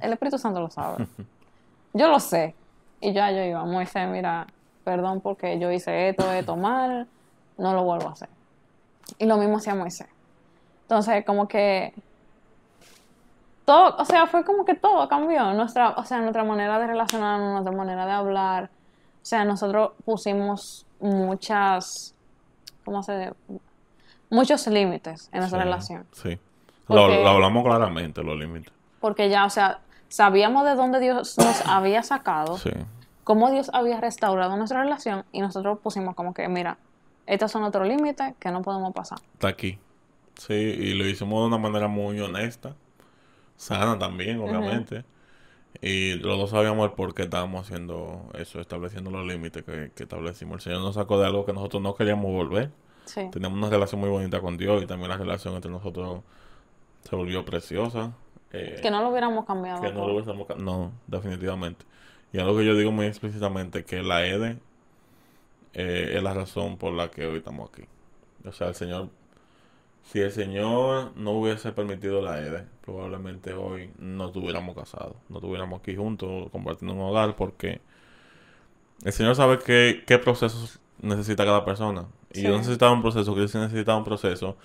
El 0.00 0.12
Espíritu 0.12 0.36
Santo 0.38 0.60
lo 0.60 0.68
sabe. 0.70 1.06
yo 1.94 2.08
lo 2.08 2.20
sé. 2.20 2.54
Y 3.00 3.12
ya 3.12 3.30
yo 3.32 3.42
iba, 3.42 3.64
Moisés, 3.64 4.06
mira, 4.08 4.46
perdón 4.84 5.20
porque 5.20 5.58
yo 5.58 5.70
hice 5.72 6.10
esto, 6.10 6.30
esto 6.32 6.56
mal, 6.56 7.08
no 7.60 7.72
lo 7.74 7.84
vuelvo 7.84 8.08
a 8.08 8.12
hacer. 8.12 8.28
Y 9.18 9.26
lo 9.26 9.36
mismo 9.36 9.58
hacía 9.58 9.74
Moisés. 9.74 10.08
Entonces, 10.82 11.24
como 11.24 11.46
que 11.46 11.94
todo, 13.64 13.96
o 13.98 14.04
sea, 14.04 14.26
fue 14.26 14.44
como 14.44 14.64
que 14.64 14.74
todo 14.74 15.08
cambió. 15.08 15.52
Nuestra, 15.52 15.90
o 15.90 16.04
sea, 16.04 16.18
nuestra 16.20 16.44
manera 16.44 16.78
de 16.78 16.86
relacionarnos, 16.88 17.52
nuestra 17.52 17.72
manera 17.72 18.06
de 18.06 18.12
hablar, 18.12 18.70
O 19.22 19.24
sea, 19.24 19.44
nosotros 19.44 19.92
pusimos 20.04 20.86
muchas, 21.00 22.14
¿cómo 22.84 23.02
se 23.02 23.32
Muchos 24.30 24.66
límites 24.68 25.28
en 25.32 25.40
nuestra 25.40 25.58
Sí, 25.60 25.64
relación. 25.64 26.06
Sí. 26.12 26.38
Lo, 26.88 27.08
lo 27.08 27.28
hablamos 27.28 27.64
claramente, 27.64 28.22
los 28.22 28.38
límites. 28.38 28.72
Porque 29.00 29.28
ya, 29.28 29.44
o 29.44 29.50
sea, 29.50 29.80
sabíamos 30.08 30.64
de 30.64 30.74
dónde 30.74 30.98
Dios 31.00 31.36
nos 31.38 31.66
había 31.66 32.02
sacado, 32.02 32.56
Sí. 32.58 32.70
cómo 33.24 33.50
Dios 33.50 33.70
había 33.74 34.00
restaurado 34.00 34.56
nuestra 34.56 34.82
relación 34.82 35.24
y 35.32 35.40
nosotros 35.40 35.78
pusimos 35.80 36.14
como 36.14 36.32
que, 36.32 36.48
mira, 36.48 36.78
estos 37.32 37.50
son 37.52 37.62
otros 37.64 37.86
límites 37.86 38.34
que 38.38 38.50
no 38.50 38.62
podemos 38.62 38.92
pasar. 38.92 39.18
Está 39.34 39.48
aquí. 39.48 39.78
Sí, 40.36 40.54
y 40.54 40.94
lo 40.94 41.06
hicimos 41.06 41.42
de 41.42 41.46
una 41.48 41.58
manera 41.58 41.86
muy 41.88 42.18
honesta, 42.20 42.74
sana 43.56 43.98
también, 43.98 44.40
obviamente. 44.40 45.04
Y 45.82 46.14
los 46.14 46.38
dos 46.38 46.50
sabíamos 46.50 46.88
el 46.90 46.92
por 46.96 47.14
qué 47.14 47.22
estábamos 47.22 47.64
haciendo 47.66 48.28
eso, 48.34 48.60
estableciendo 48.60 49.10
los 49.10 49.26
límites 49.26 49.62
que, 49.64 49.92
que 49.94 50.02
establecimos. 50.02 50.56
El 50.56 50.60
Señor 50.62 50.80
nos 50.80 50.94
sacó 50.96 51.20
de 51.20 51.26
algo 51.26 51.44
que 51.46 51.52
nosotros 51.52 51.82
no 51.82 51.94
queríamos 51.94 52.26
volver. 52.32 52.70
Sí. 53.04 53.28
Teníamos 53.30 53.58
una 53.58 53.70
relación 53.70 54.00
muy 54.00 54.10
bonita 54.10 54.40
con 54.40 54.56
Dios 54.56 54.82
y 54.82 54.86
también 54.86 55.10
la 55.10 55.16
relación 55.16 55.54
entre 55.54 55.70
nosotros 55.70 56.22
se 57.08 57.14
volvió 57.16 57.44
preciosa. 57.44 58.12
Eh, 58.52 58.78
Que 58.82 58.90
no 58.90 59.00
lo 59.02 59.10
hubiéramos 59.10 59.44
cambiado. 59.44 59.80
que 59.80 59.92
no 59.92 60.06
lo 60.06 60.14
hubiésemos 60.14 60.46
ca- 60.46 60.56
No, 60.56 60.92
definitivamente. 61.06 61.84
Y 62.32 62.38
algo 62.40 62.56
que 62.58 62.64
yo 62.66 62.74
digo 62.74 62.90
muy 62.92 63.06
explícitamente, 63.06 63.84
que 63.84 64.02
la 64.02 64.24
EDE 64.26 64.58
eh, 65.74 66.14
es 66.16 66.22
la 66.22 66.34
razón 66.34 66.76
por 66.76 66.92
la 66.92 67.10
que 67.10 67.26
hoy 67.26 67.38
estamos 67.38 67.70
aquí. 67.70 67.84
O 68.46 68.52
sea, 68.52 68.68
el 68.68 68.74
Señor, 68.74 69.08
si 70.02 70.20
el 70.20 70.32
Señor 70.32 71.12
no 71.16 71.32
hubiese 71.32 71.72
permitido 71.72 72.22
la 72.22 72.40
EDE, 72.40 72.66
probablemente 72.80 73.52
hoy 73.52 73.90
no 73.98 74.26
estuviéramos 74.26 74.74
casados, 74.74 75.16
no 75.28 75.36
estuviéramos 75.36 75.80
aquí 75.80 75.94
juntos 75.94 76.50
compartiendo 76.50 76.94
un 76.94 77.00
hogar, 77.00 77.36
porque 77.36 77.80
el 79.04 79.12
Señor 79.12 79.36
sabe 79.36 79.58
qué, 79.58 80.04
qué 80.06 80.18
procesos 80.18 80.80
necesita 81.00 81.44
cada 81.44 81.64
persona. 81.64 82.06
Y 82.32 82.42
yo 82.42 82.56
necesitaba 82.56 82.92
un 82.92 83.02
proceso, 83.02 83.34
Cristo 83.34 83.58
necesitaba 83.58 83.98
un 83.98 84.04
proceso 84.04 84.56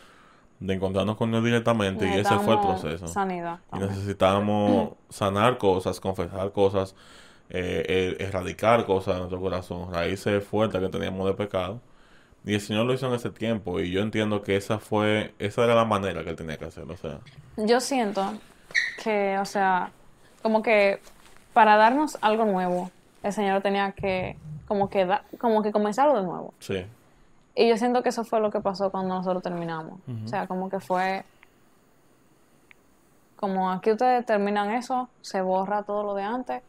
de 0.59 0.73
encontrarnos 0.73 1.17
con 1.17 1.31
Dios 1.31 1.43
directamente, 1.43 2.07
y 2.07 2.19
ese 2.19 2.37
fue 2.39 2.53
el 2.53 2.61
proceso. 2.61 3.07
Sanidad. 3.07 3.59
Y 3.73 3.79
necesitábamos 3.79 4.91
sanar 5.09 5.57
cosas, 5.57 5.99
confesar 5.99 6.51
cosas, 6.51 6.95
eh, 7.49 7.85
eh, 7.87 8.15
erradicar 8.19 8.85
cosas 8.85 9.13
de 9.15 9.19
nuestro 9.21 9.39
corazón, 9.39 9.93
raíces 9.93 10.43
fuertes 10.43 10.81
que 10.81 10.89
teníamos 10.89 11.27
de 11.27 11.33
pecado. 11.33 11.79
Y 12.45 12.53
el 12.53 12.61
Señor 12.61 12.85
lo 12.85 12.93
hizo 12.93 13.07
en 13.07 13.13
ese 13.13 13.31
tiempo 13.31 13.79
y 13.79 13.91
yo 13.91 14.01
entiendo 14.01 14.41
que 14.43 14.55
esa 14.55 14.77
fue, 14.77 15.33
esa 15.39 15.63
era 15.63 15.73
la 15.75 15.85
manera 15.85 16.23
que 16.23 16.29
él 16.29 16.35
tenía 16.35 16.57
que 16.57 16.65
hacerlo. 16.65 16.93
O 16.93 16.97
sea, 16.97 17.19
Yo 17.57 17.79
siento 17.79 18.33
que, 19.03 19.37
o 19.39 19.45
sea, 19.45 19.91
como 20.43 20.61
que 20.61 20.99
para 21.53 21.75
darnos 21.77 22.17
algo 22.21 22.45
nuevo, 22.45 22.91
el 23.23 23.33
Señor 23.33 23.61
tenía 23.63 23.93
que, 23.93 24.37
como 24.67 24.89
que, 24.91 25.05
da- 25.05 25.23
como 25.39 25.63
que 25.63 25.71
comenzarlo 25.71 26.15
de 26.19 26.23
nuevo. 26.23 26.53
sí, 26.59 26.85
Y 27.55 27.67
yo 27.69 27.77
siento 27.77 28.03
que 28.03 28.09
eso 28.09 28.23
fue 28.23 28.39
lo 28.39 28.51
que 28.51 28.59
pasó 28.59 28.91
cuando 28.91 29.15
nosotros 29.15 29.41
terminamos. 29.41 29.99
O 30.25 30.27
sea, 30.27 30.45
como 30.45 30.69
que 30.69 30.79
fue, 30.79 31.23
como 33.35 33.71
aquí 33.71 33.91
ustedes 33.91 34.25
terminan 34.25 34.71
eso, 34.71 35.09
se 35.21 35.41
borra 35.41 35.83
todo 35.83 36.03
lo 36.03 36.13
de 36.13 36.23
antes 36.23 36.61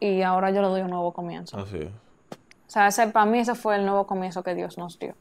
y 0.00 0.22
ahora 0.22 0.50
yo 0.50 0.62
le 0.62 0.68
doy 0.68 0.80
un 0.82 0.90
nuevo 0.90 1.12
comienzo. 1.12 1.58
así 1.58 1.78
es. 1.78 1.88
O 1.88 2.70
sea, 2.70 2.86
ese, 2.86 3.06
para 3.08 3.24
mí 3.24 3.38
ese 3.38 3.54
fue 3.54 3.76
el 3.76 3.86
nuevo 3.86 4.06
comienzo 4.06 4.42
que 4.42 4.54
Dios 4.54 4.76
nos 4.76 4.98
dio. 4.98 5.14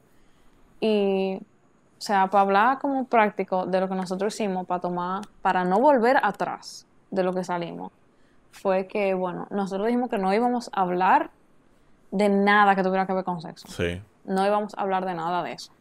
Y, 0.82 1.38
o 1.38 2.02
sea, 2.02 2.28
para 2.28 2.42
hablar 2.42 2.80
como 2.80 3.06
práctico 3.06 3.66
de 3.66 3.80
lo 3.80 3.88
que 3.88 3.96
nosotros 3.96 4.34
hicimos 4.34 4.68
para 4.68 4.82
tomar, 4.82 5.22
para 5.42 5.64
no 5.64 5.80
volver 5.80 6.18
atrás 6.22 6.86
de 7.10 7.24
lo 7.24 7.34
que 7.34 7.44
salimos, 7.46 7.92
fue 8.52 8.88
que, 8.88 9.14
bueno, 9.14 9.48
nosotros 9.50 9.88
dijimos 9.88 10.10
que 10.10 10.18
no 10.18 10.34
íbamos 10.34 10.70
a 10.74 10.82
hablar 10.82 11.30
de 12.12 12.28
nada 12.30 12.76
que 12.76 12.84
tuviera 12.84 13.08
que 13.08 13.14
ver 13.14 13.24
con 13.24 13.42
sexo. 13.42 13.68
Sí, 13.70 14.02
No 14.26 14.46
íbamos 14.46 14.74
a 14.78 14.82
hablar 14.82 15.06
de 15.06 15.14
nada 15.14 15.42
de 15.44 15.54
eso. 15.54 15.72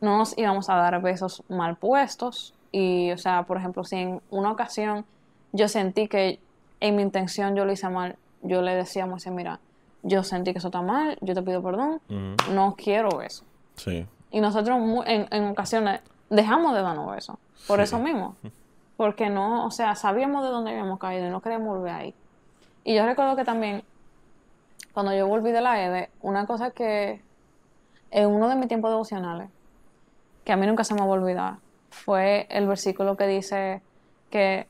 No 0.00 0.18
nos 0.18 0.36
íbamos 0.36 0.68
a 0.68 0.74
dar 0.74 1.00
besos 1.00 1.42
mal 1.48 1.76
puestos. 1.76 2.54
Y, 2.72 3.12
o 3.12 3.18
sea, 3.18 3.44
por 3.44 3.56
ejemplo, 3.56 3.84
si 3.84 3.96
en 3.96 4.20
una 4.30 4.50
ocasión 4.50 5.04
yo 5.52 5.68
sentí 5.68 6.08
que 6.08 6.40
en 6.80 6.96
mi 6.96 7.02
intención 7.02 7.56
yo 7.56 7.64
lo 7.64 7.72
hice 7.72 7.88
mal, 7.88 8.16
yo 8.42 8.62
le 8.62 8.74
decía 8.74 9.04
a 9.04 9.06
Moisés, 9.06 9.32
mira, 9.32 9.60
yo 10.02 10.22
sentí 10.22 10.52
que 10.52 10.58
eso 10.58 10.68
está 10.68 10.80
mal, 10.82 11.18
yo 11.20 11.34
te 11.34 11.42
pido 11.42 11.62
perdón, 11.62 12.00
no 12.52 12.74
quiero 12.76 13.20
eso. 13.22 13.44
sí, 13.76 14.06
Y 14.30 14.40
nosotros 14.40 14.78
en, 15.06 15.26
en 15.30 15.44
ocasiones 15.48 16.00
dejamos 16.30 16.74
de 16.74 16.82
darnos 16.82 17.16
eso, 17.16 17.38
por 17.66 17.78
Sí. 17.78 17.84
eso 17.84 17.98
mismo. 17.98 18.36
Porque 18.96 19.30
no, 19.30 19.64
o 19.66 19.70
sea, 19.70 19.94
sabíamos 19.94 20.42
de 20.44 20.50
dónde 20.50 20.70
habíamos 20.72 20.98
caído 20.98 21.26
y 21.26 21.30
no 21.30 21.40
queríamos 21.40 21.68
volver 21.68 21.92
ahí. 21.94 22.14
Y 22.84 22.94
yo 22.94 23.06
recuerdo 23.06 23.36
que 23.36 23.44
también, 23.44 23.82
cuando 24.92 25.14
yo 25.14 25.26
volví 25.26 25.52
de 25.52 25.60
la 25.60 25.82
EDE, 25.84 26.10
una 26.20 26.46
cosa 26.46 26.70
que 26.72 27.22
en 28.10 28.26
uno 28.28 28.48
de 28.48 28.56
mis 28.56 28.68
tiempos 28.68 28.90
devocionales, 28.90 29.50
que 30.44 30.52
a 30.52 30.56
mí 30.56 30.66
nunca 30.66 30.82
se 30.84 30.94
me 30.94 31.00
va 31.00 31.06
a 31.06 31.10
olvidar, 31.10 31.54
fue 31.90 32.46
el 32.50 32.66
versículo 32.66 33.16
que 33.16 33.26
dice 33.26 33.82
que 34.30 34.66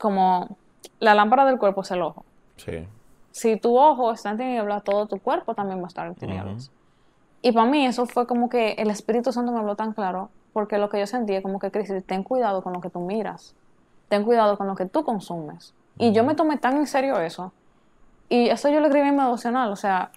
como 0.00 0.56
la 1.00 1.14
lámpara 1.14 1.44
del 1.44 1.58
cuerpo 1.58 1.82
es 1.82 1.90
el 1.90 2.02
ojo. 2.02 2.24
sí, 2.56 2.86
Si 3.30 3.56
tu 3.56 3.78
ojo 3.78 4.12
está 4.12 4.30
en 4.30 4.38
tinieblas, 4.38 4.84
todo 4.84 5.06
tu 5.06 5.18
cuerpo 5.18 5.54
también 5.54 5.80
va 5.80 5.84
a 5.84 5.88
estar 5.88 6.06
en 6.06 6.14
tinieblas. 6.14 6.70
Y 7.40 7.52
para 7.52 7.66
mí 7.68 7.84
eso 7.86 8.06
fue 8.06 8.26
como 8.26 8.48
que 8.48 8.72
el 8.72 8.90
Espíritu 8.90 9.32
Santo 9.32 9.52
me 9.52 9.58
habló 9.58 9.74
tan 9.74 9.92
claro, 9.92 10.30
porque 10.52 10.78
lo 10.78 10.88
que 10.88 11.00
yo 11.00 11.06
sentía 11.06 11.42
como 11.42 11.58
que, 11.58 11.70
Cristi, 11.70 12.00
ten 12.02 12.22
cuidado 12.22 12.62
con 12.62 12.72
lo 12.72 12.80
que 12.80 12.90
tú 12.90 13.00
miras, 13.00 13.54
ten 14.08 14.24
cuidado 14.24 14.56
con 14.56 14.66
lo 14.66 14.76
que 14.76 14.86
tú 14.86 15.02
consumes. 15.02 15.74
Y 15.98 16.12
yo 16.12 16.24
me 16.24 16.34
tomé 16.34 16.56
tan 16.58 16.76
en 16.76 16.86
serio 16.86 17.20
eso, 17.20 17.52
y 18.28 18.48
eso 18.48 18.68
yo 18.68 18.80
lo 18.80 18.86
escribí 18.86 19.08
en 19.08 19.16
mi 19.16 19.22
devocional, 19.22 19.72
o 19.72 19.76
sea, 19.76 20.10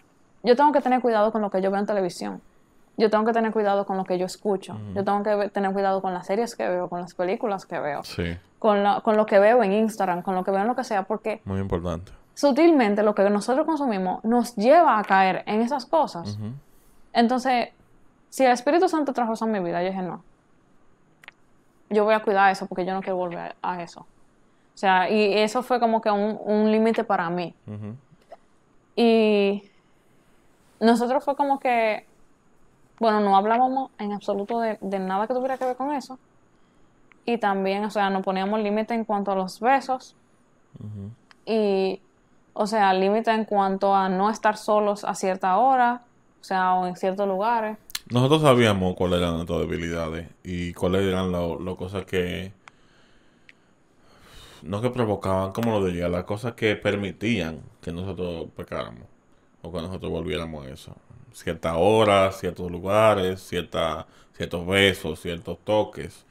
yo 0.44 0.56
tengo 0.56 0.72
que 0.72 0.82
tener 0.82 1.02
cuidado 1.02 1.32
con 1.32 1.42
lo 1.42 1.50
que 1.50 1.62
yo 1.62 1.72
veo 1.72 1.80
en 1.80 1.86
televisión, 1.86 2.42
yo 2.98 3.10
tengo 3.10 3.26
que 3.26 3.34
tener 3.34 3.52
cuidado 3.52 3.86
con 3.86 3.98
lo 3.98 4.04
que 4.06 4.18
yo 4.18 4.26
escucho, 4.26 4.78
yo 4.94 5.04
tengo 5.04 5.24
que 5.24 5.50
tener 5.50 5.74
cuidado 5.74 6.02
con 6.02 6.14
las 6.14 6.28
series 6.28 6.56
que 6.56 6.68
veo, 6.70 6.88
con 6.90 7.02
las 7.02 7.14
películas 7.14 7.66
que 7.66 7.80
veo, 7.80 8.04
sí, 8.04 8.38
con, 8.66 8.82
la- 8.84 9.02
con 9.02 9.16
lo 9.16 9.28
que 9.28 9.38
veo 9.38 9.62
en 9.64 9.72
Instagram, 9.74 10.24
con 10.24 10.34
lo 10.34 10.44
que 10.44 10.50
veo 10.50 10.62
en 10.62 10.68
lo 10.68 10.76
que 10.76 10.84
sea, 10.84 11.04
porque 11.04 11.40
muy 11.46 11.60
importante. 11.60 12.12
sutilmente 12.34 13.04
lo 13.04 13.14
que 13.14 13.30
nosotros 13.30 13.64
consumimos 13.66 14.24
nos 14.24 14.56
lleva 14.56 14.98
a 14.98 15.04
caer 15.04 15.44
en 15.46 15.62
esas 15.62 15.86
cosas. 15.86 16.38
Entonces, 17.14 17.70
si 18.30 18.44
el 18.44 18.52
Espíritu 18.52 18.90
Santo 18.90 19.14
trajo 19.14 19.34
eso 19.34 19.46
a 19.46 19.48
mi 19.48 19.60
vida, 19.60 19.82
yo 19.84 19.90
dije, 19.90 20.02
no. 20.02 20.24
Yo 21.92 22.04
voy 22.06 22.16
a 22.16 22.22
cuidar 22.24 22.52
eso 22.52 22.66
porque 22.66 22.86
yo 22.86 22.94
no 22.96 23.02
quiero 23.02 23.18
volver 23.18 23.56
a, 23.62 23.82
eso. 23.84 24.00
O 24.02 24.78
sea, 24.78 25.10
y 25.12 25.38
eso 25.38 25.62
fue 25.62 25.80
como 25.80 26.02
que 26.02 26.10
un, 26.10 26.40
un 26.44 26.72
límite 26.72 27.04
para 27.04 27.30
mí. 27.30 27.54
Y 28.96 29.64
nosotros 30.80 31.24
fue 31.24 31.36
como 31.36 31.60
que, 31.60 32.06
bueno, 33.00 33.20
no 33.20 33.38
hablábamos 33.38 33.92
en 34.00 34.12
absoluto 34.14 34.60
de, 34.60 34.78
de 34.82 35.00
nada 35.00 35.28
que 35.28 35.34
tuviera 35.34 35.58
que 35.58 35.66
ver 35.66 35.76
con 35.76 35.94
eso. 35.94 36.18
Y 37.26 37.38
también, 37.38 37.84
o 37.86 37.90
sea, 37.90 38.10
nos 38.10 38.24
poníamos 38.24 38.60
límite 38.62 38.94
en 38.94 39.04
cuanto 39.04 39.32
a 39.32 39.36
los 39.36 39.60
besos. 39.60 40.16
Y, 41.46 42.00
o 42.54 42.68
sea, 42.68 42.94
límite 42.94 43.32
en 43.32 43.46
cuanto 43.46 43.96
a 43.96 44.10
no 44.10 44.30
estar 44.30 44.58
solos 44.58 45.04
a 45.04 45.16
cierta 45.16 45.58
hora, 45.58 46.04
o 46.40 46.44
sea, 46.44 46.74
o 46.76 46.86
en 46.86 46.96
ciertos 46.96 47.28
lugares. 47.28 47.78
Nosotros 48.12 48.44
sabíamos 48.44 48.96
cuáles 48.96 49.20
eran 49.20 49.34
nuestras 49.34 49.60
debilidades 49.62 50.30
y 50.44 50.74
cuáles 50.74 51.02
eran 51.02 51.32
las 51.32 51.76
cosas 51.76 52.06
que 52.06 52.52
no 54.62 54.82
que 54.82 54.90
provocaban, 54.90 55.52
como 55.54 55.80
lo 55.80 55.86
diría, 55.86 56.10
las 56.10 56.24
cosas 56.24 56.54
que 56.54 56.76
permitían 56.76 57.62
que 57.82 57.92
nosotros 57.92 58.48
pecáramos 58.56 59.04
o 59.62 59.72
que 59.72 59.82
nosotros 59.82 60.12
volviéramos 60.12 60.66
a 60.66 60.70
eso. 60.70 60.96
Ciertas 61.34 61.76
horas, 61.78 62.40
ciertos 62.40 62.72
lugares, 62.72 63.42
cierta, 63.42 64.08
ciertos 64.34 64.66
besos, 64.66 65.20
ciertos 65.20 65.58
toques, 65.64 66.26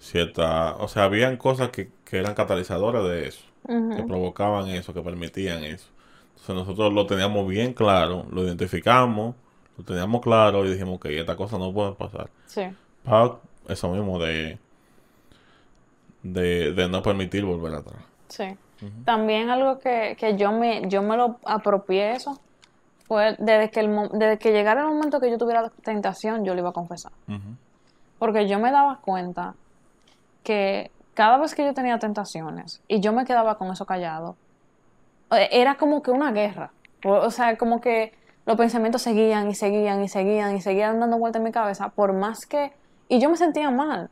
cierta, 0.00 0.74
o 0.76 0.88
sea, 0.88 1.04
habían 1.04 1.36
cosas 1.36 1.68
que, 1.68 1.90
que 2.04 2.18
eran 2.18 2.34
catalizadoras 2.34 3.04
de 3.04 3.28
eso, 3.28 3.44
que 3.66 4.02
provocaban 4.02 4.68
eso, 4.68 4.92
que 4.92 5.02
permitían 5.02 5.62
eso. 5.62 5.86
Entonces 6.30 6.54
nosotros 6.56 6.92
lo 6.92 7.06
teníamos 7.06 7.46
bien 7.46 7.74
claro, 7.74 8.24
lo 8.32 8.42
identificamos, 8.44 9.36
lo 9.76 9.84
teníamos 9.84 10.20
claro 10.22 10.64
y 10.66 10.72
dijimos 10.72 10.98
que 10.98 11.20
esta 11.20 11.36
cosa 11.36 11.58
no 11.58 11.72
puede 11.72 11.92
pasar. 11.92 12.28
Sí. 12.46 12.62
Pa- 13.04 13.38
eso 13.68 13.90
mismo 13.92 14.18
de, 14.18 14.58
de, 16.22 16.72
de 16.72 16.88
no 16.88 17.02
permitir 17.02 17.44
volver 17.44 17.74
atrás. 17.74 18.02
Sí. 18.28 18.44
También 19.04 19.50
algo 19.50 19.78
que, 19.78 20.16
que 20.18 20.36
yo 20.38 20.52
me 20.52 20.88
yo 20.88 21.02
me 21.02 21.14
lo 21.16 21.36
apropié 21.44 22.12
eso 22.12 22.40
fue 23.06 23.36
desde 23.38 23.70
que 23.70 23.80
el 23.80 23.90
mo- 23.90 24.08
desde 24.08 24.38
que 24.38 24.52
llegara 24.52 24.82
el 24.82 24.88
momento 24.88 25.20
que 25.20 25.30
yo 25.30 25.36
tuviera 25.36 25.70
tentación, 25.82 26.44
yo 26.44 26.54
lo 26.54 26.60
iba 26.60 26.70
a 26.70 26.72
confesar. 26.72 27.12
Porque 28.18 28.48
yo 28.48 28.58
me 28.58 28.70
daba 28.70 28.98
cuenta 29.02 29.54
que 30.42 30.90
cada 31.14 31.38
vez 31.38 31.54
que 31.54 31.64
yo 31.64 31.74
tenía 31.74 31.98
tentaciones 31.98 32.82
y 32.88 33.00
yo 33.00 33.12
me 33.12 33.24
quedaba 33.24 33.58
con 33.58 33.70
eso 33.70 33.84
callado, 33.84 34.36
eh, 35.32 35.48
era 35.52 35.76
como 35.76 36.02
que 36.02 36.10
una 36.10 36.32
guerra. 36.32 36.70
O, 37.04 37.30
sea, 37.30 37.56
como 37.56 37.80
que 37.80 38.12
los 38.46 38.56
pensamientos 38.56 39.02
seguían 39.02 39.48
y 39.48 39.54
seguían 39.54 40.02
y 40.02 40.08
seguían 40.08 40.56
y 40.56 40.60
seguían 40.60 41.00
dando 41.00 41.18
vuelta 41.18 41.38
en 41.38 41.44
mi 41.44 41.52
cabeza, 41.52 41.88
por 41.90 42.12
más 42.12 42.46
que... 42.46 42.72
Y 43.08 43.20
yo 43.20 43.30
me 43.30 43.36
sentía 43.36 43.70
mal, 43.70 44.10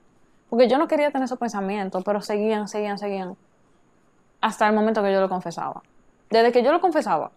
porque 0.51 0.69
yo 0.69 0.79
no 0.79 0.89
quería 0.89 1.11
tener 1.11 1.27
esos 1.27 1.39
pensamientos, 1.39 2.03
pero 2.05 2.21
seguían, 2.21 2.69
seguían, 2.69 2.99
seguían, 2.99 3.37
hasta 4.41 4.67
el 4.67 4.75
momento 4.75 5.03
que 5.03 5.13
yo 5.13 5.21
lo 5.21 5.29
confesaba. 5.29 5.83
Desde 6.31 6.53
que 6.53 6.63
yo 6.63 6.73
lo 6.73 6.81
confesaba, 6.81 7.31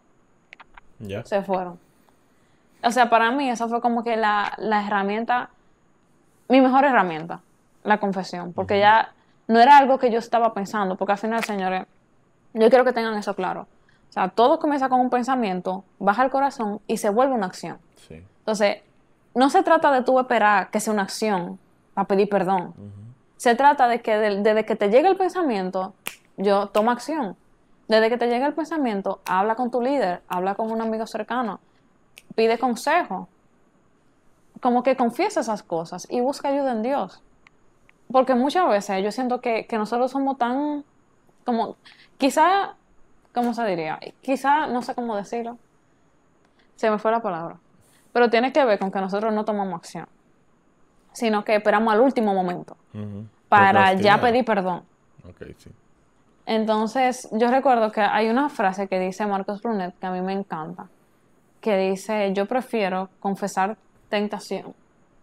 Ya. 1.00 1.24
se 1.26 1.42
fueron. 1.44 1.80
O 2.84 2.92
sea, 2.92 3.10
para 3.10 3.32
mí 3.32 3.50
eso 3.50 3.68
fue 3.70 3.82
como 3.82 4.04
que 4.04 4.16
la, 4.16 4.54
la 4.58 4.86
herramienta, 4.86 5.50
mi 6.48 6.62
mejor 6.62 6.86
herramienta, 6.86 7.42
la 7.84 8.00
confesión, 8.00 8.54
porque 8.54 8.80
ya 8.80 9.14
no 9.48 9.60
era 9.60 9.78
algo 9.78 9.98
que 9.98 10.12
yo 10.12 10.20
estaba 10.20 10.54
pensando, 10.54 10.96
porque 10.98 11.14
al 11.14 11.18
final, 11.18 11.44
señores, 11.44 11.86
yo 12.54 12.70
quiero 12.70 12.86
que 12.86 12.94
tengan 12.94 13.16
eso 13.16 13.36
claro. 13.36 13.68
O 14.10 14.14
sea, 14.14 14.28
todo 14.30 14.60
comienza 14.60 14.90
con 14.90 15.00
un 15.00 15.10
pensamiento, 15.10 15.84
baja 16.00 16.22
al 16.22 16.32
corazón 16.32 16.82
y 16.88 16.98
se 16.98 17.10
vuelve 17.10 17.34
una 17.34 17.46
acción. 17.48 17.78
Sí. 17.96 18.22
Entonces, 18.40 18.78
no 19.34 19.50
se 19.50 19.64
trata 19.64 19.92
de 19.92 20.02
tú 20.04 20.20
esperar 20.20 20.70
que 20.70 20.80
sea 20.82 20.92
una 20.94 21.04
acción 21.04 21.58
para 21.94 22.08
pedir 22.08 22.28
perdón. 22.30 22.74
Se 23.38 23.56
trata 23.56 23.88
de 23.88 24.02
que 24.02 24.18
de- 24.18 24.42
desde 24.42 24.66
que 24.66 24.76
te 24.76 24.90
llegue 24.90 25.08
el 25.08 25.16
pensamiento, 25.18 25.94
yo 26.38 26.68
tomo 26.68 26.92
acción. 26.92 27.36
Desde 27.88 28.10
que 28.10 28.18
te 28.18 28.28
llegue 28.28 28.46
el 28.46 28.54
pensamiento, 28.54 29.22
habla 29.26 29.56
con 29.56 29.72
tu 29.72 29.82
líder, 29.82 30.22
habla 30.28 30.56
con 30.56 30.72
un 30.72 30.82
amigo 30.82 31.08
cercano, 31.08 31.60
pide 32.36 32.58
consejo. 32.60 33.28
Como 34.62 34.84
que 34.84 34.96
confiesa 34.96 35.40
esas 35.40 35.64
cosas 35.64 36.06
y 36.10 36.22
busca 36.22 36.50
ayuda 36.50 36.72
en 36.74 36.84
Dios. 36.84 37.22
Porque 38.12 38.36
muchas 38.36 38.68
veces 38.70 39.04
yo 39.04 39.12
siento 39.12 39.42
que, 39.42 39.66
que 39.68 39.78
nosotros 39.78 40.12
somos 40.12 40.38
tan, 40.38 40.84
como, 41.46 41.78
quizá, 42.18 42.76
¿cómo 43.34 43.54
se 43.54 43.64
diría? 43.66 44.00
Quizá, 44.22 44.68
no 44.68 44.82
sé 44.82 44.96
cómo 44.96 45.16
decirlo. 45.16 45.58
Se 46.76 46.90
me 46.90 46.98
fue 46.98 47.12
la 47.12 47.22
palabra. 47.22 47.58
Pero 48.12 48.30
tiene 48.30 48.52
que 48.52 48.66
ver 48.66 48.80
con 48.80 48.92
que 48.92 49.00
nosotros 49.00 49.34
no 49.34 49.46
tomamos 49.46 49.76
acción, 49.76 50.08
sino 51.14 51.44
que 51.46 51.56
esperamos 51.56 51.94
al 51.94 52.02
último 52.02 52.34
momento 52.34 52.76
para 53.48 53.94
ya 53.94 54.20
pedir 54.20 54.44
perdón. 54.44 54.84
Ok, 55.28 55.44
sí. 55.58 55.72
Entonces, 56.46 57.30
yo 57.32 57.50
recuerdo 57.50 57.92
que 57.92 58.02
hay 58.02 58.30
una 58.30 58.50
frase 58.50 58.88
que 58.88 59.00
dice 59.00 59.26
Marcos 59.26 59.62
Brunet 59.62 59.98
que 60.00 60.06
a 60.06 60.12
mí 60.12 60.22
me 60.22 60.34
encanta, 60.34 60.88
que 61.62 61.78
dice, 61.78 62.34
yo 62.34 62.46
prefiero 62.46 63.10
confesar 63.20 63.78
tentación 64.10 64.74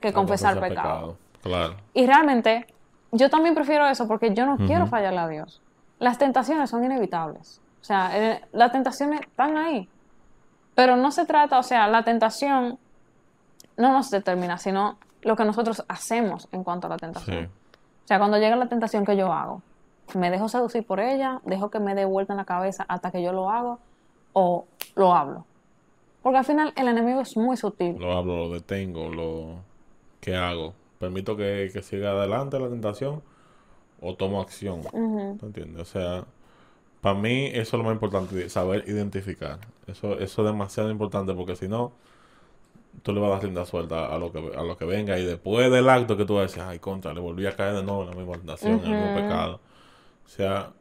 que 0.00 0.12
confesar 0.12 0.60
pecado. 0.60 1.16
Claro. 1.42 1.76
Y 1.92 2.06
realmente, 2.06 2.66
yo 3.12 3.30
también 3.30 3.54
prefiero 3.54 3.86
eso 3.86 4.06
porque 4.06 4.34
yo 4.34 4.46
no 4.46 4.56
quiero 4.56 4.86
fallarle 4.86 5.20
a 5.20 5.28
Dios. 5.28 5.60
Las 5.98 6.18
tentaciones 6.18 6.70
son 6.70 6.84
inevitables. 6.84 7.60
O 7.80 7.84
sea, 7.84 8.10
eh, 8.14 8.42
las 8.52 8.72
tentaciones 8.72 9.20
están 9.20 9.56
ahí. 9.56 9.88
Pero 10.74 10.96
no 10.96 11.10
se 11.10 11.24
trata, 11.24 11.58
o 11.58 11.62
sea, 11.62 11.88
la 11.88 12.04
tentación 12.04 12.78
no 13.76 13.92
nos 13.92 14.10
determina, 14.10 14.58
sino 14.58 14.98
lo 15.22 15.36
que 15.36 15.44
nosotros 15.44 15.84
hacemos 15.88 16.48
en 16.52 16.64
cuanto 16.64 16.86
a 16.86 16.90
la 16.90 16.96
tentación. 16.96 17.46
Sí. 17.46 17.52
O 18.04 18.06
sea, 18.08 18.18
cuando 18.18 18.38
llega 18.38 18.56
la 18.56 18.68
tentación, 18.68 19.04
¿qué 19.04 19.16
yo 19.16 19.32
hago? 19.32 19.62
¿Me 20.14 20.30
dejo 20.30 20.48
seducir 20.48 20.86
por 20.86 21.00
ella? 21.00 21.40
¿Dejo 21.44 21.70
que 21.70 21.80
me 21.80 21.94
dé 21.94 22.04
vuelta 22.04 22.32
en 22.32 22.38
la 22.38 22.44
cabeza 22.44 22.84
hasta 22.88 23.10
que 23.10 23.22
yo 23.22 23.32
lo 23.32 23.50
hago? 23.50 23.78
¿O 24.32 24.66
lo 24.94 25.14
hablo? 25.14 25.44
Porque 26.22 26.38
al 26.38 26.44
final 26.44 26.72
el 26.76 26.88
enemigo 26.88 27.20
es 27.20 27.36
muy 27.36 27.56
sutil. 27.56 27.96
Lo 27.98 28.16
hablo, 28.16 28.36
lo 28.36 28.50
detengo, 28.50 29.08
lo... 29.08 29.56
¿Qué 30.20 30.36
hago? 30.36 30.74
¿Permito 30.98 31.36
que, 31.36 31.70
que 31.72 31.82
siga 31.82 32.12
adelante 32.12 32.58
la 32.58 32.68
tentación 32.68 33.22
o 34.00 34.16
tomo 34.16 34.40
acción? 34.42 34.82
Ujú. 34.92 35.38
¿Te 35.40 35.46
entiendes? 35.46 35.82
O 35.82 35.86
sea, 35.86 36.26
para 37.02 37.18
mí 37.18 37.46
eso 37.48 37.60
es 37.60 37.72
lo 37.74 37.84
más 37.84 37.94
importante, 37.94 38.48
saber 38.50 38.84
identificar. 38.88 39.60
Eso, 39.86 40.18
eso 40.18 40.42
es 40.42 40.46
demasiado 40.52 40.90
importante 40.90 41.34
porque 41.34 41.56
si 41.56 41.68
no, 41.68 41.92
tú 43.02 43.12
le 43.12 43.20
vas 43.20 43.28
a 43.28 43.32
dar 43.34 43.42
rienda 43.42 43.64
suelta 43.64 44.06
a 44.14 44.18
lo 44.18 44.32
que, 44.32 44.38
a 44.56 44.62
lo 44.62 44.76
que 44.76 44.84
venga 44.84 45.18
y 45.18 45.24
después 45.24 45.70
del 45.70 45.88
acto 45.88 46.16
que 46.16 46.24
tú 46.24 46.34
vas 46.34 46.42
a 46.42 46.46
decir, 46.46 46.62
ay, 46.62 46.78
contra, 46.78 47.12
le 47.14 47.20
volví 47.20 47.46
a 47.46 47.56
caer 47.56 47.74
de 47.74 47.82
nuevo 47.82 48.02
en 48.02 48.10
la 48.10 48.16
misma 48.16 48.36
tentación, 48.36 48.80
en 48.80 48.86
el 48.86 48.90
mismo 48.96 49.12
pecado. 49.12 49.60
O 50.26 50.28
sea, 50.28 50.72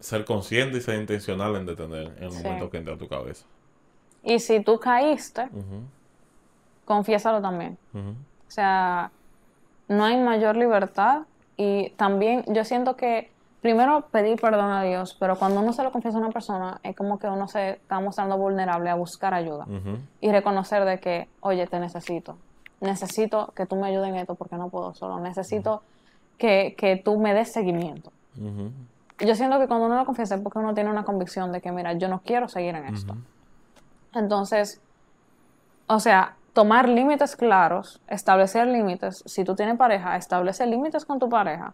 ser 0.00 0.24
consciente 0.26 0.78
y 0.78 0.80
ser 0.82 1.00
intencional 1.00 1.56
en 1.56 1.64
detener 1.66 2.12
en 2.18 2.24
el 2.24 2.30
Sí. 2.30 2.42
momento 2.42 2.70
que 2.70 2.76
entra 2.78 2.94
a 2.94 2.98
tu 2.98 3.08
cabeza. 3.08 3.46
Y 4.24 4.38
si 4.40 4.60
tú 4.62 4.78
caíste, 4.80 5.48
Ujú, 5.52 5.82
confiésalo 6.84 7.40
también. 7.40 7.78
O 8.52 8.54
sea, 8.54 9.10
no 9.88 10.04
hay 10.04 10.18
mayor 10.18 10.58
libertad 10.58 11.22
y 11.56 11.88
también 11.96 12.44
yo 12.48 12.64
siento 12.64 12.96
que 12.96 13.30
primero 13.62 14.08
pedir 14.10 14.38
perdón 14.38 14.70
a 14.70 14.82
Dios, 14.82 15.16
pero 15.18 15.38
cuando 15.38 15.60
uno 15.60 15.72
se 15.72 15.82
lo 15.82 15.90
confiesa 15.90 16.18
a 16.18 16.20
una 16.20 16.28
persona 16.28 16.78
es 16.82 16.94
como 16.94 17.18
que 17.18 17.28
uno 17.28 17.48
se 17.48 17.70
está 17.70 17.98
mostrando 18.00 18.36
vulnerable 18.36 18.90
a 18.90 18.94
buscar 18.94 19.32
ayuda 19.32 19.66
y 20.20 20.30
reconocer 20.30 20.84
de 20.84 21.00
que, 21.00 21.28
oye, 21.40 21.66
te 21.66 21.80
necesito. 21.80 22.36
Necesito 22.82 23.54
que 23.56 23.64
tú 23.64 23.76
me 23.76 23.86
ayudes 23.86 24.10
en 24.10 24.16
esto 24.16 24.34
porque 24.34 24.56
no 24.56 24.68
puedo 24.68 24.92
solo. 24.92 25.18
Necesito 25.18 25.82
que, 26.36 26.74
que 26.76 26.96
tú 26.96 27.18
me 27.18 27.32
des 27.32 27.50
seguimiento. 27.50 28.12
Yo 29.18 29.34
siento 29.34 29.58
que 29.60 29.66
cuando 29.66 29.86
uno 29.86 29.96
lo 29.96 30.04
confiesa 30.04 30.34
es 30.34 30.42
porque 30.42 30.58
uno 30.58 30.74
tiene 30.74 30.90
una 30.90 31.04
convicción 31.04 31.52
de 31.52 31.62
que, 31.62 31.72
mira, 31.72 31.94
yo 31.94 32.08
no 32.08 32.20
quiero 32.20 32.48
seguir 32.48 32.74
en 32.74 32.84
esto. 32.94 33.16
Entonces, 34.12 34.78
o 35.86 35.98
sea, 36.00 36.36
tomar 36.52 36.88
límites 36.88 37.36
claros, 37.36 38.00
establecer 38.08 38.66
límites. 38.66 39.22
Si 39.26 39.44
tú 39.44 39.54
tienes 39.54 39.76
pareja, 39.76 40.16
establece 40.16 40.66
límites 40.66 41.04
con 41.04 41.18
tu 41.18 41.28
pareja. 41.28 41.72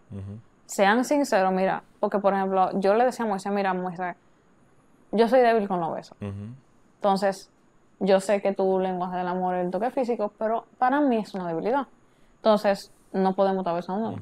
Sean 0.65 1.03
sinceros, 1.03 1.51
mira, 1.51 1.83
porque 1.99 2.19
por 2.19 2.33
ejemplo, 2.33 2.69
yo 2.79 2.93
le 2.93 3.05
decía 3.05 3.25
a 3.25 3.27
Moisés, 3.27 3.51
mira, 3.51 3.73
Moisés, 3.73 4.15
yo 5.11 5.27
soy 5.27 5.39
débil 5.41 5.67
con 5.67 5.79
los 5.79 5.93
besos. 5.93 6.17
Entonces, 6.21 7.49
yo 7.99 8.19
sé 8.19 8.41
que 8.41 8.53
tu 8.53 8.79
lenguaje 8.79 9.17
del 9.17 9.27
amor 9.27 9.55
es 9.55 9.65
el 9.65 9.71
toque 9.71 9.91
físico, 9.91 10.31
pero 10.37 10.65
para 10.77 11.01
mí 11.01 11.17
es 11.17 11.33
una 11.33 11.47
debilidad. 11.47 11.87
Entonces, 12.37 12.91
no 13.11 13.33
podemos 13.33 13.61
estar 13.61 13.75
besando. 13.75 14.15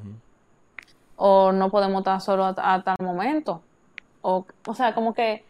O 1.18 1.52
no 1.52 1.70
podemos 1.70 2.00
estar 2.00 2.22
solo 2.22 2.46
a, 2.46 2.82
tal 2.84 2.96
momento. 3.02 3.62
O, 4.22 4.46
o 4.66 4.74
sea, 4.74 4.96
como 4.96 5.14
que 5.14 5.46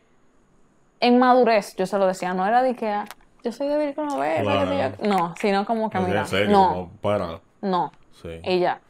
en 0.99 1.19
madurez, 1.19 1.75
yo 1.75 1.85
se 1.85 1.97
lo 1.97 2.07
decía, 2.07 2.33
no 2.33 2.45
era 2.45 2.61
de 2.61 2.75
que 2.75 3.03
yo 3.43 3.51
soy 3.51 3.67
débil 3.67 3.93
con 3.95 4.05
los 4.07 4.19
besos. 4.19 4.43
Claro. 4.43 4.95
yo. 4.99 5.07
No, 5.07 5.35
sino 5.39 5.65
como 5.65 5.89
mira, 6.05 6.21
en 6.21 6.27
serio, 6.27 6.51
no, 6.51 6.69
como 6.69 6.89
para. 7.01 7.41
no, 7.61 7.91
Sí. 8.21 8.29
y 8.43 8.59
ya. 8.59 8.81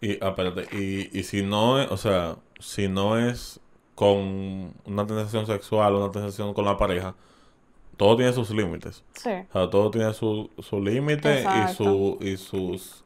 Y, 0.00 0.12
ah, 0.22 0.28
espérate, 0.28 0.68
y, 0.76 1.18
y 1.18 1.22
si 1.24 1.42
no 1.42 1.80
es, 1.80 1.90
o 1.90 1.96
sea, 1.96 2.36
si 2.60 2.86
no 2.88 3.18
es 3.18 3.58
con 3.96 4.72
una 4.84 5.06
tentación 5.06 5.44
sexual, 5.46 5.94
una 5.96 6.12
tentación 6.12 6.54
con 6.54 6.64
la 6.64 6.76
pareja, 6.76 7.14
todo 7.96 8.16
tiene 8.16 8.32
sus 8.32 8.50
límites. 8.50 9.02
Sí, 9.14 9.30
O 9.30 9.52
sea, 9.52 9.68
todo 9.70 9.90
tiene 9.90 10.14
su, 10.14 10.50
su 10.60 10.80
límite 10.80 11.42
y, 11.42 11.74
su, 11.74 12.16
y 12.20 12.36
sus, 12.36 13.02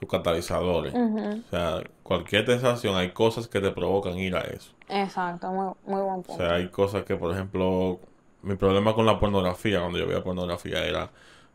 sus 0.00 0.08
catalizadores. 0.08 0.94
O 0.94 1.50
sea, 1.50 1.82
cualquier 2.02 2.46
tentación, 2.46 2.96
hay 2.96 3.10
cosas 3.10 3.46
que 3.48 3.60
te 3.60 3.70
provocan 3.70 4.16
ir 4.16 4.34
a 4.34 4.40
eso. 4.40 4.72
exacto, 4.88 5.50
muy, 5.52 5.74
muy 5.84 6.00
buen 6.00 6.20
O 6.20 6.22
punto. 6.22 6.36
sea, 6.42 6.54
hay 6.54 6.68
cosas 6.70 7.04
que, 7.04 7.16
por 7.16 7.32
ejemplo, 7.34 8.00
mi 8.42 8.54
problema 8.56 8.94
con 8.94 9.06
la 9.06 9.18
pornografía, 9.18 9.80
cuando 9.80 9.98
yo 9.98 10.06
veía 10.06 10.22
pornografía, 10.22 10.84
era 10.86 11.10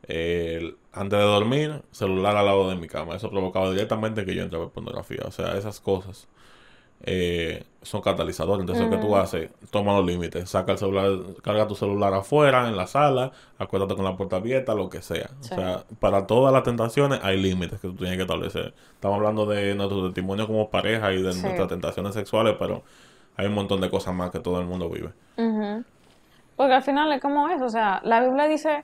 eh, 0.08 0.76
antes 0.92 1.18
de 1.20 1.26
dormir, 1.26 1.82
celular 1.92 2.36
al 2.36 2.46
lado 2.46 2.70
de 2.70 2.76
mi 2.76 2.88
cama. 2.88 3.16
Eso 3.16 3.30
provocaba 3.30 3.72
directamente 3.72 4.26
que 4.26 4.36
yo 4.36 4.44
entraba 4.44 4.66
en 4.66 4.70
pornografía. 4.72 5.22
O 5.26 5.32
sea, 5.32 5.58
esas 5.58 5.80
cosas 5.80 6.28
eh, 7.06 7.64
son 7.82 8.02
catalizadores. 8.02 8.62
Entonces, 8.62 8.86
lo 8.86 8.92
que 8.92 8.98
tú 8.98 9.16
haces, 9.16 9.50
toma 9.72 9.94
los 9.98 10.06
límites. 10.06 10.50
Saca 10.50 10.74
el 10.74 10.78
celular, 10.78 11.10
carga 11.42 11.68
tu 11.68 11.76
celular 11.76 12.14
afuera, 12.14 12.68
en 12.68 12.76
la 12.78 12.88
sala, 12.88 13.32
acuérdate 13.58 13.96
con 13.96 14.06
la 14.06 14.16
puerta 14.16 14.38
abierta, 14.38 14.74
lo 14.76 14.90
que 14.90 15.02
sea. 15.02 15.30
Sí. 15.42 15.54
O 15.54 15.56
sea, 15.56 15.84
para 16.00 16.28
todas 16.28 16.54
las 16.54 16.64
tentaciones 16.64 17.20
hay 17.24 17.42
límites 17.42 17.80
que 17.82 17.88
tú 17.90 17.96
tienes 17.96 18.16
que 18.18 18.22
establecer. 18.24 18.74
Estamos 18.96 19.18
hablando 19.18 19.46
de 19.46 19.76
nuestro 19.76 20.06
testimonio 20.06 20.48
como 20.48 20.70
pareja 20.70 21.12
y 21.14 21.22
de 21.22 21.34
Sí. 21.34 21.42
nuestras 21.42 21.68
tentaciones 21.68 22.14
sexuales, 22.14 22.56
pero 22.60 22.84
hay 23.36 23.48
un 23.48 23.54
montón 23.54 23.82
de 23.82 23.90
cosas 23.90 24.14
más 24.14 24.32
que 24.32 24.40
todo 24.40 24.60
el 24.62 24.66
mundo 24.68 24.90
vive. 24.90 25.10
Ujú. 25.38 25.84
Porque 26.56 26.74
al 26.74 26.84
final 26.84 27.12
es 27.12 27.22
como 27.22 27.50
eso, 27.50 27.66
o 27.66 27.70
sea, 27.70 28.00
la 28.04 28.22
Biblia 28.22 28.48
dice, 28.48 28.84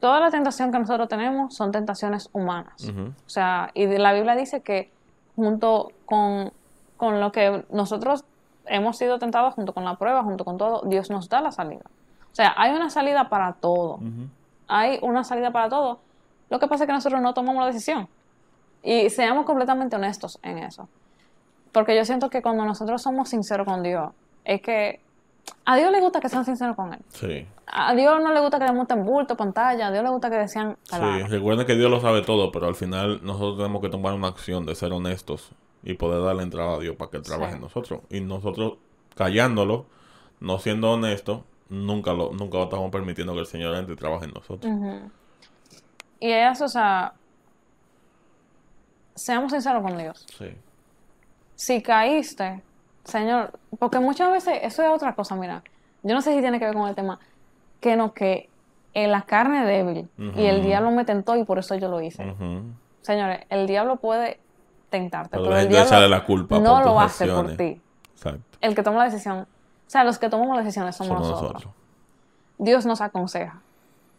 toda 0.00 0.20
la 0.20 0.30
tentación 0.30 0.70
que 0.72 0.78
nosotros 0.78 1.08
tenemos 1.08 1.54
son 1.54 1.72
tentaciones 1.72 2.28
humanas. 2.32 2.88
O 3.26 3.28
sea, 3.28 3.70
y 3.74 3.86
la 3.86 4.12
Biblia 4.12 4.34
dice 4.34 4.60
que 4.60 4.90
junto 5.36 5.92
con, 6.06 6.52
con 6.96 7.20
lo 7.20 7.32
que 7.32 7.64
nosotros 7.70 8.24
hemos 8.66 8.96
sido 8.96 9.18
tentados, 9.18 9.54
junto 9.54 9.72
con 9.72 9.84
la 9.84 9.96
prueba, 9.96 10.22
junto 10.22 10.44
con 10.44 10.58
todo, 10.58 10.82
Dios 10.86 11.10
nos 11.10 11.28
da 11.28 11.40
la 11.40 11.52
salida. 11.52 11.84
O 12.32 12.34
sea, 12.34 12.54
hay 12.56 12.72
una 12.72 12.90
salida 12.90 13.28
para 13.28 13.52
todo. 13.54 13.98
Hay 14.68 14.98
una 15.02 15.24
salida 15.24 15.50
para 15.50 15.68
todo. 15.68 16.00
Lo 16.48 16.58
que 16.58 16.66
pasa 16.66 16.84
es 16.84 16.86
que 16.88 16.94
nosotros 16.94 17.20
no 17.20 17.34
tomamos 17.34 17.60
la 17.60 17.66
decisión. 17.66 18.08
Y 18.82 19.10
seamos 19.10 19.44
completamente 19.44 19.96
honestos 19.96 20.38
en 20.42 20.58
eso. 20.58 20.88
Porque 21.72 21.96
yo 21.96 22.04
siento 22.04 22.30
que 22.30 22.42
cuando 22.42 22.64
nosotros 22.64 23.02
somos 23.02 23.28
sinceros 23.28 23.66
con 23.66 23.82
Dios, 23.82 24.10
es 24.44 24.60
que 24.60 25.00
a 25.64 25.76
Dios 25.76 25.90
le 25.92 26.00
gusta 26.00 26.20
que 26.20 26.28
sean 26.28 26.44
sinceros 26.44 26.74
con 26.76 26.92
Él. 26.92 27.00
Sí. 27.08 27.46
A 27.66 27.94
Dios 27.94 28.20
no 28.22 28.32
le 28.32 28.40
gusta 28.40 28.58
que 28.58 28.64
le 28.66 28.72
monten 28.72 29.04
bulto, 29.04 29.36
pantalla. 29.36 29.88
A 29.88 29.92
Dios 29.92 30.02
le 30.04 30.10
gusta 30.10 30.28
que 30.30 30.36
decían 30.36 30.76
Sí, 30.84 31.22
recuerden 31.28 31.66
que 31.66 31.74
Dios 31.74 31.90
lo 31.90 32.00
sabe 32.00 32.22
todo, 32.22 32.50
pero 32.52 32.66
al 32.66 32.74
final 32.74 33.20
nosotros 33.22 33.56
tenemos 33.58 33.80
que 33.80 33.88
tomar 33.88 34.14
una 34.14 34.28
acción 34.28 34.66
de 34.66 34.74
ser 34.74 34.92
honestos 34.92 35.50
y 35.84 35.94
poder 35.94 36.22
darle 36.24 36.42
entrada 36.42 36.74
a 36.74 36.78
Dios 36.78 36.96
para 36.96 37.10
que 37.10 37.16
Él 37.18 37.22
trabaje 37.22 37.52
Sí. 37.52 37.56
en 37.56 37.62
nosotros. 37.62 38.00
Y 38.10 38.20
nosotros 38.20 38.74
callándolo, 39.16 39.86
no 40.40 40.58
siendo 40.58 40.92
honestos, 40.92 41.40
nunca 41.68 42.12
lo, 42.12 42.32
nunca 42.32 42.58
lo 42.58 42.64
estamos 42.64 42.90
permitiendo 42.90 43.32
que 43.34 43.40
el 43.40 43.46
Señor 43.46 43.74
entre 43.76 43.94
y 43.94 43.96
trabaje 43.96 44.24
en 44.26 44.32
nosotros. 44.32 44.72
Ujú. 44.72 45.10
Y 46.20 46.30
eso, 46.30 46.66
o 46.66 46.68
sea, 46.68 47.14
seamos 49.14 49.52
sinceros 49.52 49.82
con 49.82 49.96
Dios. 49.96 50.26
Sí. 50.38 50.46
Si 51.54 51.82
caíste, 51.82 52.62
Señor, 53.04 53.52
porque 53.78 53.98
muchas 53.98 54.30
veces, 54.30 54.58
eso 54.62 54.82
es 54.82 54.90
otra 54.90 55.14
cosa, 55.14 55.34
mira, 55.34 55.62
yo 56.02 56.14
no 56.14 56.22
sé 56.22 56.32
si 56.34 56.40
tiene 56.40 56.58
que 56.58 56.66
ver 56.66 56.74
con 56.74 56.88
el 56.88 56.94
tema. 56.94 57.18
que 57.80 57.96
no, 57.96 58.12
que 58.12 58.48
en 58.94 59.10
la 59.10 59.22
carne 59.22 59.64
débil 59.64 60.08
y 60.36 60.44
el 60.44 60.62
diablo 60.62 60.90
me 60.90 61.04
tentó 61.04 61.34
y 61.36 61.44
por 61.44 61.58
eso 61.58 61.74
yo 61.74 61.88
lo 61.88 62.00
hice. 62.00 62.34
Señores, 63.00 63.44
el 63.48 63.66
diablo 63.66 63.96
puede 63.96 64.38
tentarte, 64.90 65.30
Pero 65.30 65.44
pero, 65.44 65.56
el 65.56 65.68
diablo 65.68 66.08
la 66.08 66.24
culpa 66.24 66.58
no 66.60 66.74
por 66.76 66.84
lo 66.86 67.00
hace 67.00 67.26
por 67.26 67.56
ti. 67.56 67.80
Exacto. 68.14 68.40
El 68.60 68.74
que 68.74 68.82
toma 68.82 68.98
la 68.98 69.04
decisión, 69.04 69.40
o 69.40 69.46
sea, 69.90 70.04
los 70.04 70.18
que 70.18 70.28
tomamos 70.28 70.54
las 70.56 70.64
decisiones 70.64 70.94
somos, 70.94 71.08
Somos 71.14 71.28
nosotros. 71.30 71.52
nosotros. 71.54 71.74
Dios 72.58 72.86
nos 72.86 73.00
aconseja, 73.00 73.60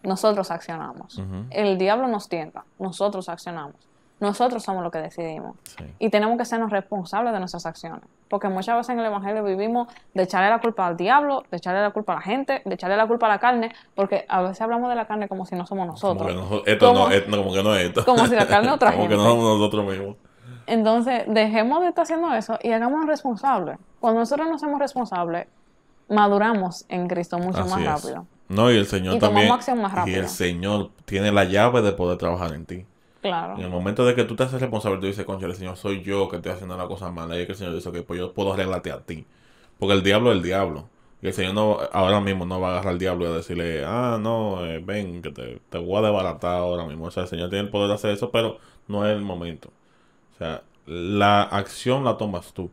nosotros 0.02 0.52
accionamos. 0.52 1.22
El 1.52 1.78
diablo 1.78 2.08
nos 2.08 2.28
tienta, 2.28 2.66
nosotros 2.80 3.30
accionamos. 3.30 3.76
Nosotros 4.20 4.64
somos 4.64 4.84
los 4.84 4.92
que 4.92 5.00
decidimos. 5.00 5.58
Sí. 5.78 5.84
Y 6.00 6.10
tenemos 6.10 6.38
que 6.38 6.46
sernos 6.46 6.72
responsables 6.72 7.34
de 7.34 7.40
nuestras 7.40 7.66
acciones. 7.66 8.02
Porque 8.30 8.48
muchas 8.48 8.78
veces 8.78 8.92
en 8.92 9.00
el 9.00 9.06
Evangelio 9.08 9.44
vivimos 9.44 9.88
de 10.14 10.24
echarle 10.24 10.50
la 10.50 10.60
culpa 10.62 10.88
al 10.88 10.96
diablo, 10.96 11.44
de 11.52 11.58
echarle 11.58 11.82
la 11.82 11.92
culpa 11.92 12.14
a 12.14 12.16
la 12.18 12.22
gente, 12.22 12.62
de 12.64 12.74
echarle 12.76 12.96
la 12.96 13.06
culpa 13.06 13.26
a 13.26 13.30
la 13.30 13.40
carne, 13.40 13.74
porque 13.96 14.26
a 14.30 14.42
veces 14.42 14.62
hablamos 14.62 14.90
de 14.90 14.96
la 14.96 15.06
carne 15.08 15.28
como 15.28 15.46
si 15.46 15.56
no 15.56 15.66
somos 15.66 15.84
Como 15.88 15.92
nosotros. 15.92 16.28
que 16.28 16.34
no- 16.36 16.62
esto 16.66 16.88
Como- 16.88 17.00
no, 17.10 17.12
esto, 17.12 17.30
no, 17.32 17.38
como 17.38 17.54
que 17.54 17.64
no 17.64 17.76
es 17.76 17.86
esto. 17.88 18.06
como 18.06 18.26
si 18.28 18.36
la 18.36 18.48
carne 18.48 18.68
es 18.70 18.74
otra 18.76 18.92
Como 18.94 19.10
que 19.10 19.16
no 19.18 19.24
somos 19.24 19.44
nosotros 19.60 19.86
mismos. 19.86 20.16
Entonces, 20.68 21.24
dejemos 21.28 21.82
de 21.82 21.90
estar 21.90 22.04
haciendo 22.04 22.34
eso 22.34 22.58
y 22.64 22.72
hagámonos 22.72 23.08
responsables. 23.08 23.78
Cuando 24.00 24.22
nosotros 24.22 24.48
nos 24.48 24.64
hacemos 24.64 24.80
responsables, 24.80 25.48
maduramos 26.08 26.86
en 26.90 27.08
Cristo 27.08 27.38
mucho 27.40 27.60
Así 27.62 27.70
más 27.72 27.80
es. 27.82 27.86
rápido. 27.88 28.26
No, 28.50 28.72
y 28.72 28.78
el 28.78 28.86
Señor 28.86 29.16
Y 29.16 29.20
también. 29.20 29.50
más 29.50 29.68
y 30.06 30.14
el 30.14 30.28
Señor 30.30 30.92
tiene 31.06 31.32
la 31.32 31.44
llave 31.46 31.82
de 31.82 31.92
poder 31.94 32.18
trabajar 32.18 32.54
en 32.54 32.66
ti. 32.66 32.86
Claro. 33.24 33.56
En 33.56 33.64
el 33.66 33.70
momento 33.70 34.06
de 34.06 34.16
que 34.16 34.24
tú 34.26 34.36
te 34.36 34.44
haces 34.44 34.60
responsable, 34.62 35.00
tú 35.00 35.06
dices, 35.08 35.26
concha, 35.26 35.46
el 35.46 35.56
Señor 35.56 35.78
soy 35.78 36.02
yo 36.04 36.28
que 36.30 36.38
estoy 36.38 36.52
haciendo 36.54 36.78
la 36.78 36.88
cosa 36.88 37.12
mala. 37.12 37.38
Y 37.38 37.42
es 37.42 37.46
que 37.46 37.52
el 37.54 37.58
Señor 37.58 37.76
dice, 37.76 37.90
ok, 37.90 37.98
pues 38.06 38.20
yo 38.20 38.34
puedo 38.34 38.54
arreglarte 38.54 38.92
a 38.92 39.02
ti. 39.06 39.26
Porque 39.80 39.94
el 39.96 40.04
diablo 40.04 40.32
es 40.32 40.38
el 40.38 40.44
diablo. 40.44 40.90
Y 41.22 41.28
el 41.28 41.34
Señor 41.34 41.54
no, 41.54 41.80
ahora 41.94 42.20
mismo 42.20 42.46
no 42.46 42.60
va 42.60 42.70
a 42.70 42.72
agarrar 42.74 42.94
al 42.94 43.00
diablo 43.00 43.26
y 43.26 43.28
a 43.30 43.32
decirle, 43.32 43.84
ah, 43.86 44.18
no, 44.22 44.66
eh, 44.66 44.80
ven, 44.84 45.22
que 45.22 45.32
te, 45.32 45.60
te 45.70 45.78
voy 45.78 45.98
a 46.00 46.02
desbaratar 46.08 46.58
ahora 46.58 46.86
mismo. 46.86 47.06
O 47.06 47.12
sea, 47.12 47.24
el 47.24 47.30
Señor 47.30 47.50
tiene 47.50 47.66
el 47.66 47.70
poder 47.72 47.90
de 47.90 47.96
hacer 47.96 48.12
eso, 48.12 48.32
pero 48.32 48.60
no 48.88 49.06
es 49.08 49.16
el 49.16 49.22
momento. 49.22 49.72
O 50.36 50.38
sea, 50.38 50.64
la 50.86 51.44
acción 51.44 52.04
la 52.06 52.18
tomas 52.18 52.54
tú. 52.54 52.72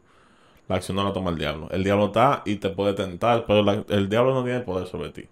La 0.69 0.77
acción 0.77 0.97
no 0.97 1.05
la 1.05 1.13
toma 1.13 1.31
el 1.31 1.39
diablo. 1.39 1.69
El 1.71 1.85
diablo 1.85 2.07
está 2.07 2.43
y 2.47 2.57
te 2.57 2.71
puede 2.71 2.95
tentar, 2.95 3.45
pero 3.47 3.63
la- 3.63 3.85
el 3.89 4.09
diablo 4.09 4.35
no 4.35 4.45
tiene 4.45 4.61
poder 4.61 4.87
sobre 4.87 5.11
ti. 5.11 5.29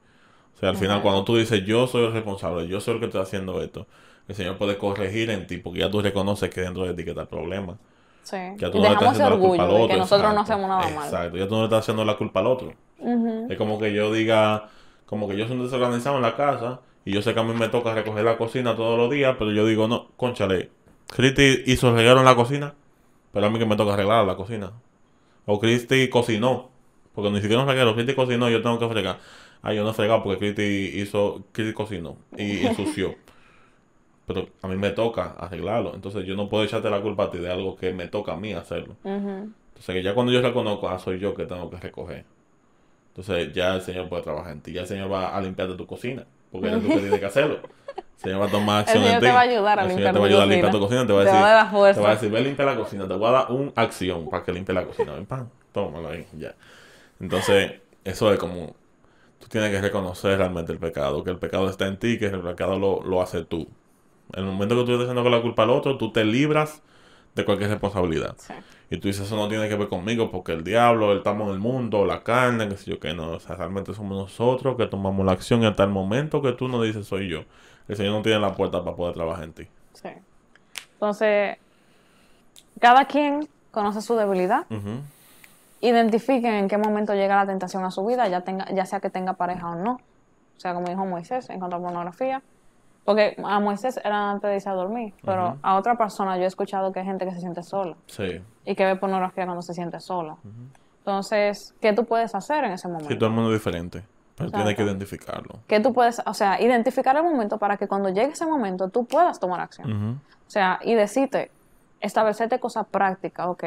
O 0.56 0.58
sea, 0.58 0.70
al 0.70 0.76
final, 0.76 1.02
cuando 1.02 1.24
tú 1.24 1.36
dices, 1.36 1.64
yo 1.66 1.86
soy 1.88 2.06
el 2.06 2.12
responsable, 2.12 2.68
yo 2.68 2.80
soy 2.80 2.94
el 2.94 3.00
que 3.00 3.06
está 3.06 3.22
haciendo 3.22 3.62
esto, 3.62 3.86
el 4.28 4.34
Señor 4.34 4.56
puede 4.58 4.78
corregir 4.78 5.30
en 5.30 5.46
ti, 5.46 5.58
porque 5.58 5.80
ya 5.80 5.90
tú 5.90 6.00
reconoces 6.02 6.50
que 6.50 6.60
dentro 6.60 6.84
de 6.84 6.94
ti 6.94 7.04
que 7.04 7.10
está 7.10 7.22
el 7.22 7.28
problema. 7.28 7.78
Sí. 8.22 8.36
Ya 8.58 8.68
Y 8.68 8.70
tú 8.70 8.78
no 8.78 8.88
le 8.88 8.92
estás 8.92 9.08
haciendo 9.10 9.30
la 9.30 9.38
culpa 9.38 9.62
orgullo 9.62 9.62
al 9.64 9.68
de 9.70 9.74
otro. 9.74 9.88
que 9.88 9.96
nosotros 9.96 10.34
no 10.34 10.40
hacemos 10.40 10.68
nada 10.68 10.90
mal. 10.90 11.04
Exacto, 11.06 11.36
ya 11.38 11.48
tú 11.48 11.54
no 11.54 11.60
le 11.60 11.64
estás 11.64 11.80
haciendo 11.80 12.04
la 12.04 12.16
culpa 12.16 12.40
al 12.40 12.46
otro. 12.46 12.74
Es 13.48 13.56
como 13.56 13.78
que 13.78 13.92
yo 13.94 14.12
diga, 14.12 14.68
como 15.06 15.28
que 15.28 15.36
yo 15.36 15.46
soy 15.46 15.56
un 15.56 15.64
desorganizado 15.64 16.16
en 16.16 16.22
la 16.22 16.36
casa, 16.36 16.80
y 17.04 17.12
yo 17.12 17.22
sé 17.22 17.32
que 17.32 17.40
a 17.40 17.42
mí 17.42 17.54
me 17.54 17.68
toca 17.68 17.94
recoger 17.94 18.24
la 18.24 18.36
cocina 18.36 18.76
todos 18.76 18.98
los 18.98 19.10
días, 19.10 19.36
pero 19.38 19.50
yo 19.52 19.64
digo, 19.64 19.88
no, 19.88 20.08
conchale, 20.16 20.70
Cristi 21.06 21.62
hizo 21.66 21.94
regalo 21.94 22.18
en 22.20 22.26
la 22.26 22.34
cocina, 22.34 22.74
pero 23.32 23.46
a 23.46 23.50
mí 23.50 23.58
que 23.58 23.64
me 23.64 23.76
toca 23.76 23.94
arreglar 23.94 24.26
la 24.26 24.36
cocina. 24.36 24.72
O 25.46 25.58
Cristi 25.58 26.10
cocinó, 26.10 26.68
porque 27.14 27.30
ni 27.30 27.40
siquiera 27.40 27.62
un 27.62 27.68
reguero, 27.68 27.94
Cristi 27.94 28.14
cocinó, 28.14 28.50
yo 28.50 28.60
tengo 28.60 28.78
que 28.78 28.88
fregar. 28.88 29.18
Ah, 29.62 29.72
yo 29.72 29.84
no 29.84 29.90
he 29.90 29.94
fregado 29.94 30.22
porque 30.22 30.38
Cristi 30.38 31.00
hizo, 31.00 31.44
Cristi 31.52 31.72
cocinó 31.72 32.16
y 32.36 32.58
ensució. 32.66 33.14
Pero 34.28 34.46
a 34.62 34.68
mí 34.68 34.76
me 34.76 34.90
toca 34.90 35.34
arreglarlo, 35.38 35.94
entonces 35.94 36.24
yo 36.26 36.36
no 36.36 36.48
puedo 36.48 36.62
echarte 36.62 36.88
la 36.90 37.00
culpa 37.00 37.24
a 37.24 37.30
ti 37.30 37.38
de 37.38 37.50
algo 37.50 37.74
que 37.76 37.92
me 37.92 38.06
toca 38.08 38.34
a 38.34 38.36
mí 38.36 38.52
hacerlo. 38.52 38.94
Entonces, 39.02 39.94
que 39.94 40.02
ya 40.02 40.14
cuando 40.14 40.30
yo 40.32 40.40
reconozco, 40.42 40.88
ah, 40.88 40.98
soy 40.98 41.18
yo 41.18 41.34
que 41.34 41.46
tengo 41.46 41.68
que 41.70 41.78
recoger. 41.78 42.24
Entonces, 43.08 43.52
ya 43.52 43.74
el 43.74 43.82
Señor 43.82 44.08
puede 44.08 44.22
trabajar 44.22 44.52
en 44.52 44.60
ti. 44.60 44.72
Ya 44.72 44.82
el 44.82 44.86
Señor 44.86 45.10
va 45.10 45.34
a 45.36 45.40
limpiarte 45.40 45.74
tu 45.76 45.86
cocina. 45.86 46.24
Porque 46.52 46.68
eres 46.68 46.82
tú 46.82 46.88
que 46.88 46.98
tienes 46.98 47.18
que 47.18 47.26
hacerlo. 47.26 47.58
El 47.96 48.02
Señor 48.22 48.40
va 48.42 48.46
a 48.46 48.50
tomar 48.50 48.80
acción 48.80 49.02
en 49.04 49.14
ti. 49.14 49.26
te 49.26 49.32
va 49.32 49.38
a 49.38 49.42
ayudar 49.42 49.78
a 49.78 49.82
el 49.82 49.88
limpiar 49.88 50.12
Señor 50.12 50.14
te 50.14 50.18
va 50.18 50.24
a 50.24 50.28
ayudar 50.28 50.42
a 50.42 50.46
limpiar 50.46 50.72
cocina. 50.72 50.72
tu 50.72 50.86
cocina. 50.86 51.06
Te 51.06 51.12
va 51.12 51.20
a 51.20 51.24
Te 51.24 51.30
decir, 51.30 51.42
va 51.42 51.50
a 51.50 51.54
dar 51.54 51.70
fuerza. 51.70 52.00
te 52.00 52.04
va 52.04 52.10
a 52.10 52.14
decir, 52.14 52.30
ve 52.30 52.40
limpia 52.42 52.64
la 52.66 52.76
cocina. 52.76 53.08
Te 53.08 53.14
voy 53.14 53.28
a 53.28 53.30
dar 53.32 53.52
una 53.52 53.72
acción 53.76 54.28
para 54.28 54.44
que 54.44 54.52
limpie 54.52 54.74
la 54.74 54.84
cocina. 54.84 55.12
Ven, 55.14 55.26
pan, 55.26 55.50
tómalo 55.72 56.08
ahí, 56.10 56.26
ya. 56.36 56.54
Entonces, 57.20 57.72
eso 58.04 58.32
es 58.32 58.38
como, 58.38 58.74
tú 59.40 59.48
tienes 59.48 59.70
que 59.70 59.80
reconocer 59.80 60.38
realmente 60.38 60.72
el 60.72 60.78
pecado. 60.78 61.24
Que 61.24 61.30
el 61.30 61.38
pecado 61.38 61.68
está 61.70 61.86
en 61.86 61.98
ti, 61.98 62.18
que 62.18 62.26
el 62.26 62.40
pecado 62.40 62.78
lo, 62.78 63.02
lo 63.02 63.22
hace 63.22 63.44
tú. 63.44 63.68
En 64.32 64.44
el 64.44 64.50
momento 64.50 64.76
que 64.76 64.84
tú 64.84 64.92
estás 64.92 65.04
haciendo 65.04 65.22
con 65.22 65.32
la 65.32 65.42
culpa 65.42 65.62
al 65.62 65.70
otro, 65.70 65.96
tú 65.96 66.12
te 66.12 66.24
libras 66.24 66.82
de 67.34 67.44
cualquier 67.44 67.70
responsabilidad. 67.70 68.34
Sí. 68.38 68.54
Y 68.90 68.98
tú 68.98 69.08
dices, 69.08 69.26
eso 69.26 69.36
no 69.36 69.48
tiene 69.48 69.68
que 69.68 69.76
ver 69.76 69.88
conmigo 69.88 70.30
porque 70.30 70.52
el 70.52 70.64
diablo, 70.64 71.12
el 71.12 71.18
estamos 71.18 71.48
en 71.48 71.54
el 71.54 71.60
mundo, 71.60 72.04
la 72.04 72.22
carne, 72.22 72.68
que 72.68 72.76
sé 72.76 72.90
yo 72.90 72.98
que 72.98 73.14
no. 73.14 73.32
O 73.32 73.40
sea, 73.40 73.56
realmente 73.56 73.94
somos 73.94 74.16
nosotros 74.16 74.76
que 74.76 74.86
tomamos 74.86 75.24
la 75.26 75.32
acción 75.32 75.62
y 75.62 75.66
hasta 75.66 75.84
el 75.84 75.90
momento 75.90 76.42
que 76.42 76.52
tú 76.52 76.68
no 76.68 76.82
dices 76.82 77.06
soy 77.06 77.28
yo. 77.28 77.44
El 77.86 77.96
Señor 77.96 78.12
no 78.12 78.22
tiene 78.22 78.40
la 78.40 78.54
puerta 78.54 78.82
para 78.82 78.96
poder 78.96 79.14
trabajar 79.14 79.44
en 79.44 79.52
ti. 79.52 79.68
Sí. 79.94 80.08
Entonces, 80.94 81.56
cada 82.80 83.04
quien 83.04 83.48
conoce 83.70 84.00
su 84.02 84.16
debilidad. 84.16 84.66
Ujú. 84.70 85.00
Identifiquen 85.80 86.54
en 86.54 86.68
qué 86.68 86.76
momento 86.76 87.14
llega 87.14 87.36
la 87.36 87.46
tentación 87.46 87.84
a 87.84 87.90
su 87.90 88.04
vida, 88.04 88.26
ya, 88.28 88.40
tenga, 88.40 88.66
ya 88.72 88.84
sea 88.84 89.00
que 89.00 89.10
tenga 89.10 89.34
pareja 89.34 89.70
o 89.70 89.74
no. 89.76 90.00
O 90.56 90.60
sea, 90.60 90.74
como 90.74 90.88
dijo 90.88 91.04
Moisés 91.06 91.50
en 91.50 91.60
cuanto 91.60 91.76
a 91.76 91.80
pornografía. 91.80 92.42
Porque 93.08 93.34
a 93.42 93.58
Moisés 93.58 93.98
era 94.04 94.32
antes 94.32 94.50
de 94.50 94.56
irse 94.56 94.68
a 94.68 94.74
dormir, 94.74 95.14
pero 95.24 95.56
a 95.62 95.76
otra 95.76 95.96
persona 95.96 96.36
yo 96.36 96.42
he 96.42 96.46
escuchado 96.46 96.92
que 96.92 97.00
hay 97.00 97.06
gente 97.06 97.24
que 97.24 97.30
se 97.32 97.40
siente 97.40 97.62
sola 97.62 97.96
Sí. 98.06 98.42
y 98.66 98.74
que 98.74 98.84
ve 98.84 98.96
pornografía 98.96 99.46
cuando 99.46 99.62
se 99.62 99.72
siente 99.72 99.98
sola. 99.98 100.36
Entonces, 100.98 101.74
¿qué 101.80 101.94
tú 101.94 102.04
puedes 102.04 102.34
hacer 102.34 102.64
en 102.64 102.72
ese 102.72 102.86
momento? 102.86 103.08
Sí, 103.08 103.16
todo 103.16 103.30
el 103.30 103.34
mundo 103.34 103.50
es 103.50 103.58
diferente. 103.60 104.04
Pero 104.36 104.50
tienes 104.50 104.76
que 104.76 104.82
identificarlo. 104.82 105.60
¿Qué 105.66 105.80
tú 105.80 105.94
puedes, 105.94 106.20
o 106.26 106.34
sea, 106.34 106.60
identificar 106.60 107.16
el 107.16 107.22
momento 107.22 107.56
para 107.56 107.78
que 107.78 107.88
cuando 107.88 108.10
llegue 108.10 108.32
ese 108.32 108.44
momento 108.44 108.90
tú 108.90 109.06
puedas 109.06 109.40
tomar 109.40 109.60
acción? 109.60 110.20
O 110.46 110.50
sea, 110.50 110.78
y 110.82 110.94
decirte, 110.94 111.50
establecerte 112.00 112.60
cosas 112.60 112.86
prácticas, 112.88 113.46
ok. 113.46 113.64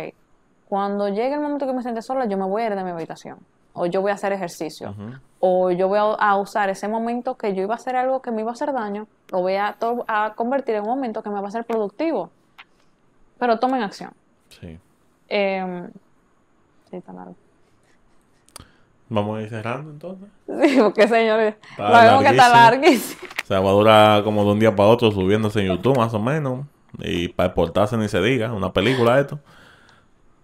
Cuando 0.70 1.08
llegue 1.10 1.34
el 1.34 1.42
momento 1.42 1.66
que 1.66 1.74
me 1.74 1.82
siente 1.82 2.04
sola, 2.04 2.26
yo 2.26 2.38
me 2.38 2.46
voy 2.46 2.62
a 2.62 2.68
ir 2.68 2.76
de 2.76 2.84
mi 2.84 2.92
habitación. 2.92 3.40
O 3.74 3.86
yo 3.86 4.02
voy 4.02 4.12
a 4.12 4.16
hacer 4.16 4.34
ejercicio. 4.34 4.94
O 5.40 5.72
yo 5.72 5.88
voy 5.88 6.00
a, 6.00 6.04
a 6.04 6.38
usar 6.38 6.70
ese 6.70 6.88
momento 6.88 7.36
que 7.36 7.54
yo 7.56 7.64
iba 7.64 7.74
a 7.74 7.78
hacer 7.78 7.96
algo 7.96 8.22
que 8.22 8.32
me 8.32 8.42
iba 8.42 8.52
a 8.52 8.54
hacer 8.54 8.74
daño, 8.74 9.08
lo 9.32 9.42
voy 9.42 9.56
a, 9.56 9.76
a 10.08 10.34
convertir 10.36 10.76
en 10.76 10.84
un 10.84 10.90
momento 10.90 11.24
que 11.24 11.30
me 11.30 11.42
va 11.42 11.48
a 11.48 11.52
ser 11.52 11.66
productivo. 11.66 12.30
Pero 13.40 13.58
tomen 13.58 13.82
acción. 13.82 14.12
Sí. 14.50 14.78
Eh, 15.30 15.90
sí, 16.90 16.98
está 16.98 17.14
largo. 17.14 17.36
Vamos 19.10 19.40
a 19.40 19.42
ir 19.42 19.50
cerrando 19.50 19.92
entonces. 19.92 20.30
Sí, 20.48 20.78
porque 20.82 21.08
señores, 21.08 21.56
sabemos 21.76 22.24
que 22.24 22.30
está 22.30 22.50
larguísimo. 22.50 23.22
O 23.44 23.46
sea, 23.46 23.60
va 23.60 23.70
a 23.70 23.74
durar 23.74 24.24
como 24.24 24.46
de 24.46 24.52
un 24.52 24.60
día 24.60 24.74
para 24.76 24.90
otro 24.90 25.12
subiéndose 25.12 25.60
en 25.62 25.68
YouTube 25.76 25.98
más 25.98 26.14
o 26.14 26.20
menos. 26.20 26.66
Y 27.00 27.30
para 27.30 27.48
exportarse 27.48 27.98
ni 27.98 28.08
se 28.08 28.22
diga. 28.22 28.54
Una 28.54 28.72
película 28.72 29.20
esto. 29.20 29.40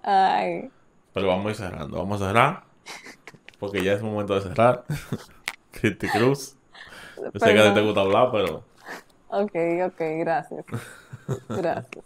Ay, 0.03 0.69
Pero 1.13 1.27
vamos 1.27 1.45
a 1.45 1.49
ir 1.49 1.55
cerrando. 1.55 1.97
Vamos 1.97 2.21
a 2.21 2.27
cerrar. 2.27 2.63
Porque 3.59 3.83
ya 3.83 3.93
es 3.93 4.01
momento 4.01 4.35
de 4.35 4.41
cerrar. 4.41 4.83
Cristi 5.71 6.07
Cruz. 6.07 6.55
Yo 7.33 7.39
sé 7.39 7.53
que 7.53 7.59
a 7.59 7.69
ti 7.69 7.73
te 7.75 7.81
gusta 7.81 8.01
hablar, 8.01 8.29
pero 8.31 8.63
ok, 9.29 9.51
ok, 9.87 9.99
gracias. 10.19 10.65
Gracias. 11.49 12.05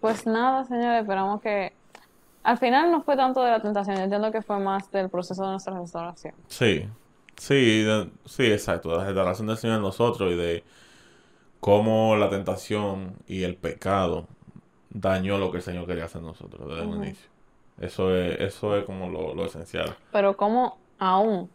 Pues 0.00 0.26
nada, 0.26 0.64
señores, 0.64 1.02
esperamos 1.02 1.40
que... 1.40 1.72
Al 2.42 2.58
final 2.58 2.90
no 2.90 3.02
fue 3.02 3.16
tanto 3.16 3.42
de 3.42 3.50
la 3.50 3.62
tentación, 3.62 3.96
yo 3.96 4.02
entiendo 4.02 4.32
que 4.32 4.42
fue 4.42 4.58
más 4.58 4.90
del 4.90 5.08
proceso 5.08 5.44
de 5.44 5.50
nuestra 5.52 5.78
restauración. 5.78 6.34
sí. 6.48 6.88
Sí, 7.38 7.82
de- 7.82 8.10
sí, 8.26 8.44
exacto. 8.52 8.90
De 8.90 8.98
la 8.98 9.04
restauración 9.06 9.48
del 9.48 9.56
Señor 9.56 9.76
en 9.76 9.82
nosotros 9.82 10.30
y 10.30 10.36
de 10.36 10.62
cómo 11.60 12.14
la 12.16 12.28
tentación 12.28 13.16
y 13.26 13.42
el 13.42 13.56
pecado 13.56 14.26
dañó 14.90 15.38
lo 15.38 15.50
que 15.50 15.56
el 15.56 15.62
Señor 15.62 15.86
quería 15.86 16.04
hacer 16.04 16.20
en 16.20 16.26
nosotros 16.28 16.68
desde 16.68 16.82
Ujú. 16.86 16.94
el 16.94 17.04
inicio. 17.06 17.31
Eso 17.82 18.14
es, 18.14 18.40
eso 18.40 18.76
es 18.76 18.84
como 18.84 19.08
lo, 19.10 19.34
lo 19.34 19.44
esencial. 19.44 19.94
Pero 20.12 20.36
como 20.36 20.78
aún 20.98 21.50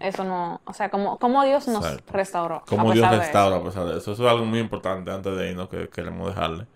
eso 0.00 0.24
no... 0.24 0.60
O 0.64 0.72
sea, 0.72 0.90
como, 0.90 1.18
como 1.18 1.44
Dios 1.44 1.68
nos 1.68 1.84
Exacto. 1.84 2.12
restauró. 2.12 2.56
a 2.56 2.64
Cómo 2.66 2.92
Dios 2.92 3.08
restaura 3.08 3.56
eso. 3.56 3.64
a 3.64 3.68
pesar 3.68 3.86
de 3.86 3.98
eso. 3.98 4.12
Eso 4.12 4.24
es 4.26 4.30
algo 4.30 4.44
muy 4.44 4.58
importante 4.58 5.10
antes 5.10 5.36
de 5.36 5.50
irnos 5.50 5.68
que 5.68 5.88
queremos 5.88 6.28
dejarle. 6.28 6.66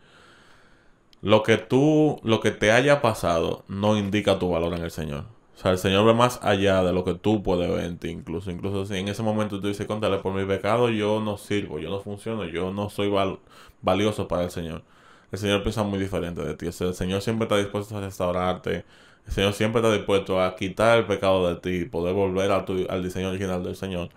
Lo 1.22 1.42
que 1.42 1.56
tú, 1.56 2.20
lo 2.22 2.40
que 2.40 2.50
te 2.50 2.70
haya 2.72 3.00
pasado 3.02 3.64
no 3.68 3.96
indica 3.96 4.38
tu 4.38 4.50
valor 4.50 4.74
en 4.74 4.82
el 4.84 4.90
Señor. 4.90 5.24
O 5.56 5.58
sea, 5.58 5.70
el 5.72 5.78
Señor 5.78 6.04
ve 6.04 6.12
más 6.12 6.38
allá 6.42 6.82
de 6.82 6.92
lo 6.92 7.02
que 7.04 7.14
tú 7.14 7.42
puedes 7.42 7.68
ver 7.70 7.84
en 7.84 7.98
ti, 7.98 8.08
incluso. 8.08 8.50
Incluso 8.50 8.84
si 8.84 8.96
en 8.96 9.08
ese 9.08 9.22
momento 9.22 9.60
tú 9.60 9.68
dices, 9.68 9.86
contale, 9.86 10.18
por 10.18 10.34
mi 10.34 10.44
pecado 10.44 10.90
yo 10.90 11.20
no 11.20 11.38
sirvo, 11.38 11.78
yo 11.78 11.88
no 11.90 12.00
funciono, 12.00 12.44
yo 12.44 12.70
no 12.72 12.90
soy 12.90 13.08
val- 13.08 13.38
valioso 13.80 14.28
para 14.28 14.44
el 14.44 14.50
Señor. 14.50 14.82
El 15.32 15.38
Señor 15.38 15.62
piensa 15.62 15.82
muy 15.82 15.98
diferente 15.98 16.42
de 16.42 16.54
ti. 16.54 16.66
O 16.68 16.72
sea, 16.72 16.88
el 16.88 16.94
Señor 16.94 17.22
siempre 17.22 17.44
está 17.44 17.56
dispuesto 17.58 17.96
a 17.96 18.00
restaurarte. 18.00 18.84
El 19.26 19.32
Señor 19.32 19.52
siempre 19.54 19.80
está 19.82 19.92
dispuesto 19.92 20.40
a 20.42 20.54
quitar 20.56 20.98
el 20.98 21.06
pecado 21.06 21.48
de 21.48 21.56
ti 21.56 21.70
y 21.82 21.84
poder 21.86 22.14
volver 22.14 22.50
a 22.52 22.64
tu- 22.64 22.86
al 22.88 23.02
diseño 23.02 23.28
original 23.30 23.62
del 23.64 23.76
Señor. 23.76 24.10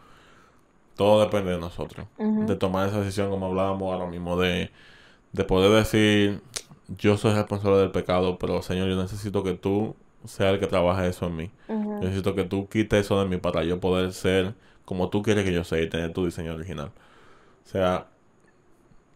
Todo 0.96 1.22
depende 1.22 1.52
de 1.52 1.58
nosotros. 1.60 2.08
De 2.48 2.56
tomar 2.56 2.88
esa 2.90 3.00
decisión, 3.00 3.30
como 3.30 3.46
hablábamos 3.48 3.94
ahora 3.94 4.06
mismo, 4.10 4.38
de, 4.40 4.70
de 5.34 5.44
poder 5.46 5.72
decir, 5.72 6.42
yo 6.98 7.18
soy 7.18 7.34
responsable 7.34 7.80
del 7.80 7.92
pecado, 7.92 8.38
pero 8.40 8.62
Señor, 8.62 8.90
yo 8.90 9.02
necesito 9.02 9.44
que 9.44 9.54
tú 9.54 9.96
seas 10.26 10.54
el 10.56 10.60
que 10.60 10.68
trabaje 10.68 11.08
eso 11.10 11.28
en 11.28 11.36
mí. 11.38 11.52
Yo 12.02 12.08
necesito 12.08 12.36
que 12.36 12.46
tú 12.46 12.70
quites 12.70 13.02
eso 13.06 13.20
de 13.22 13.28
mí 13.30 13.38
para 13.38 13.64
yo 13.64 13.80
poder 13.80 14.14
ser 14.14 14.56
como 14.86 15.10
tú 15.10 15.22
quieres 15.24 15.46
que 15.46 15.54
yo 15.54 15.64
sea 15.64 15.82
y 15.82 15.90
tener 15.90 16.14
tu 16.14 16.26
diseño 16.26 16.54
original. 16.56 16.92
O 17.66 17.70
sea, 17.70 18.08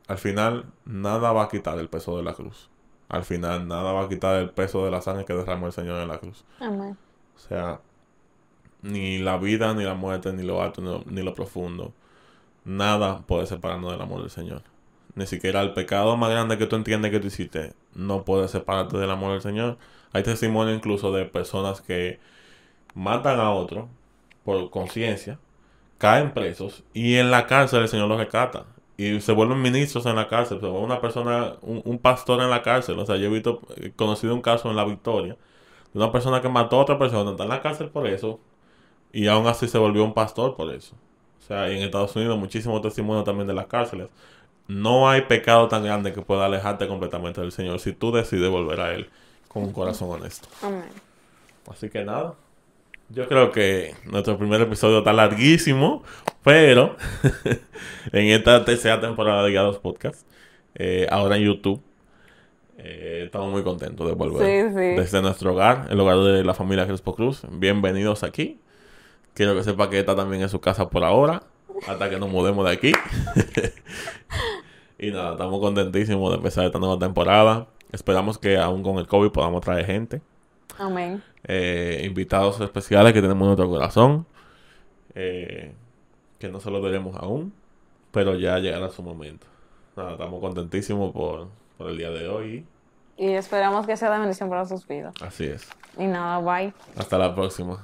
al 0.08 0.18
final 0.18 0.66
nada 0.86 1.32
va 1.32 1.44
a 1.44 1.50
quitar 1.50 1.80
el 1.80 1.90
peso 1.90 2.18
de 2.18 2.24
la 2.24 2.34
cruz. 2.34 2.70
Al 3.10 3.24
final 3.24 3.68
nada 3.68 3.92
va 3.92 4.04
a 4.04 4.10
quitar 4.10 4.38
el 4.38 4.50
peso 4.50 4.86
de 4.86 4.92
la 4.92 5.02
sangre 5.02 5.26
que 5.26 5.34
derramó 5.34 5.68
el 5.68 5.74
Señor 5.74 6.02
en 6.02 6.08
la 6.08 6.18
cruz. 6.18 6.46
Amén. 6.60 6.98
O 7.36 7.40
sea, 7.40 7.82
ni 8.82 9.20
la 9.20 9.38
vida, 9.38 9.74
ni 9.74 9.84
la 9.84 9.94
muerte, 9.94 10.34
ni 10.34 10.44
lo 10.44 10.62
alto, 10.62 10.82
ni 10.82 10.90
lo, 10.90 11.04
ni 11.06 11.22
lo 11.24 11.34
profundo. 11.34 11.94
Nada 12.66 13.22
puede 13.28 13.46
separarnos 13.46 13.92
del 13.92 14.02
amor 14.02 14.22
del 14.22 14.30
Señor. 14.30 14.64
Ni 15.16 15.28
siquiera 15.28 15.62
el 15.62 15.74
pecado 15.74 16.18
más 16.18 16.32
grande 16.32 16.58
que 16.58 16.66
tú 16.66 16.76
entiendes 16.76 17.12
que 17.12 17.20
tú 17.20 17.28
hiciste 17.28 17.74
no 17.94 18.24
puede 18.24 18.48
separarte 18.48 18.98
del 18.98 19.12
amor 19.12 19.34
del 19.34 19.42
Señor. 19.42 19.78
Hay 20.12 20.24
testimonio 20.24 20.74
incluso 20.74 21.12
de 21.12 21.26
personas 21.26 21.82
que 21.82 22.20
matan 22.96 23.40
a 23.40 23.52
otro 23.52 23.90
por 24.44 24.70
conciencia, 24.70 25.40
caen 25.98 26.34
presos 26.34 26.84
y 26.94 27.16
en 27.16 27.32
la 27.32 27.48
cárcel 27.48 27.84
el 27.84 27.88
Señor 27.90 28.08
los 28.08 28.18
rescata. 28.18 28.66
Y 29.04 29.22
se 29.22 29.32
vuelven 29.32 29.62
ministros 29.62 30.06
en 30.06 30.16
la 30.16 30.28
cárcel, 30.28 30.60
se 30.60 30.66
vuelve 30.68 30.86
una 30.86 31.02
persona, 31.02 31.54
un, 31.62 31.82
un 31.86 31.98
pastor 32.00 32.42
en 32.42 32.50
la 32.50 32.62
cárcel. 32.62 33.00
O 33.00 33.06
sea, 33.06 33.18
yo 33.18 33.28
he 33.28 33.30
visto, 33.30 33.62
he 33.78 33.92
conocido 33.92 34.34
un 34.36 34.42
caso 34.42 34.70
en 34.70 34.76
La 34.76 34.86
Victoria 34.86 35.38
de 35.94 36.00
una 36.00 36.12
persona 36.12 36.42
que 36.42 36.50
mató 36.50 36.78
a 36.78 36.82
otra 36.82 36.98
persona, 36.98 37.32
está 37.32 37.44
en 37.44 37.50
la 37.50 37.62
cárcel 37.62 37.90
por 37.90 38.08
eso, 38.08 38.40
y 39.12 39.28
aún 39.28 39.48
así 39.48 39.68
se 39.68 39.78
volvió 39.78 40.04
un 40.04 40.14
pastor 40.14 40.56
por 40.56 40.74
eso. 40.74 40.96
O 41.40 41.46
sea, 41.46 41.72
y 41.72 41.78
en 41.78 41.84
Estados 41.84 42.16
Unidos 42.16 42.38
muchísimos 42.40 42.82
testimonios 42.82 43.26
también 43.26 43.48
de 43.48 43.54
las 43.54 43.68
cárceles. 43.68 44.10
No 44.68 45.10
hay 45.10 45.24
pecado 45.24 45.68
tan 45.68 45.84
grande 45.84 46.14
que 46.14 46.22
pueda 46.22 46.46
alejarte 46.46 46.88
completamente 46.88 47.42
del 47.42 47.52
Señor 47.52 47.80
si 47.80 47.94
tú 47.94 48.12
decides 48.12 48.50
volver 48.50 48.82
a 48.82 48.94
Él 48.94 49.10
con 49.48 49.64
un 49.64 49.74
corazón 49.74 50.10
honesto. 50.10 50.48
Amén. 50.62 50.86
Así 51.70 51.90
que 51.90 52.04
nada. 52.04 52.36
Yo 53.10 53.28
creo 53.28 53.52
que 53.52 53.96
nuestro 54.06 54.38
primer 54.38 54.62
episodio 54.62 55.00
está 55.00 55.14
larguísimo, 55.14 56.04
pero 56.44 56.96
en 58.12 58.28
esta 58.28 58.66
tercera 58.66 59.00
temporada 59.00 59.44
de 59.44 59.52
Guiados 59.52 59.78
Podcast, 59.80 60.28
eh, 60.76 61.08
ahora 61.12 61.38
en 61.38 61.44
YouTube, 61.44 61.82
eh, 62.78 63.24
estamos 63.26 63.52
muy 63.52 63.64
contentos 63.64 64.08
de 64.08 64.14
volver 64.14 64.70
Sí, 64.70 64.74
sí. 64.74 65.00
desde 65.00 65.22
nuestro 65.22 65.54
hogar, 65.54 65.88
el 65.92 66.00
hogar 66.00 66.18
de 66.20 66.44
la 66.44 66.54
familia 66.54 66.88
Crespo 66.88 67.14
Cruz. 67.14 67.44
Bienvenidos 67.52 68.24
aquí. 68.24 68.60
Quiero 69.36 69.56
que 69.56 69.64
sepa 69.64 69.90
que 69.90 70.00
esta 70.00 70.16
también 70.16 70.42
es 70.42 70.52
su 70.52 70.60
casa 70.60 70.90
por 70.90 71.04
ahora, 71.04 71.44
hasta 71.88 72.10
que 72.10 72.18
nos 72.20 72.30
mudemos 72.30 72.66
de 72.66 72.72
aquí. 72.72 72.92
y 74.98 75.12
nada, 75.12 75.34
estamos 75.34 75.60
contentísimos 75.60 76.32
de 76.32 76.38
empezar 76.38 76.66
esta 76.66 76.80
nueva 76.80 76.98
temporada. 76.98 77.68
Esperamos 77.92 78.40
que 78.40 78.58
aún 78.58 78.82
con 78.82 78.98
el 78.98 79.08
COVID 79.08 79.30
podamos 79.30 79.62
traer 79.62 79.86
gente 79.86 80.22
Amén. 80.80 81.22
Eh, 81.45 82.03
invitados 82.06 82.60
especiales 82.61 83.14
que 83.14 83.22
tenemos 83.22 83.41
en 83.41 83.48
nuestro 83.48 83.70
corazón, 83.70 84.26
eh, 85.15 85.74
que 86.40 86.49
no 86.49 86.60
se 86.60 86.72
lo 86.72 86.82
veremos 86.82 87.15
aún, 87.18 87.53
pero 88.11 88.36
ya 88.36 88.60
llegará 88.60 88.90
su 88.90 89.03
momento. 89.03 89.48
Nada, 89.95 90.14
estamos 90.14 90.40
contentísimos 90.40 91.11
por, 91.11 91.49
por 91.78 91.90
el 91.90 91.98
día 91.98 92.10
de 92.10 92.28
hoy. 92.28 92.65
Y 93.18 93.28
esperamos 93.32 93.86
que 93.86 93.95
sea 93.95 94.11
de 94.11 94.20
bendición 94.20 94.49
para 94.49 94.65
sus 94.65 94.88
vidas. 94.88 95.14
Así 95.22 95.45
es. 95.45 95.68
Y 95.98 96.06
nada, 96.06 96.40
bye. 96.40 96.74
Hasta 96.95 97.18
la 97.18 97.36
próxima. 97.36 97.84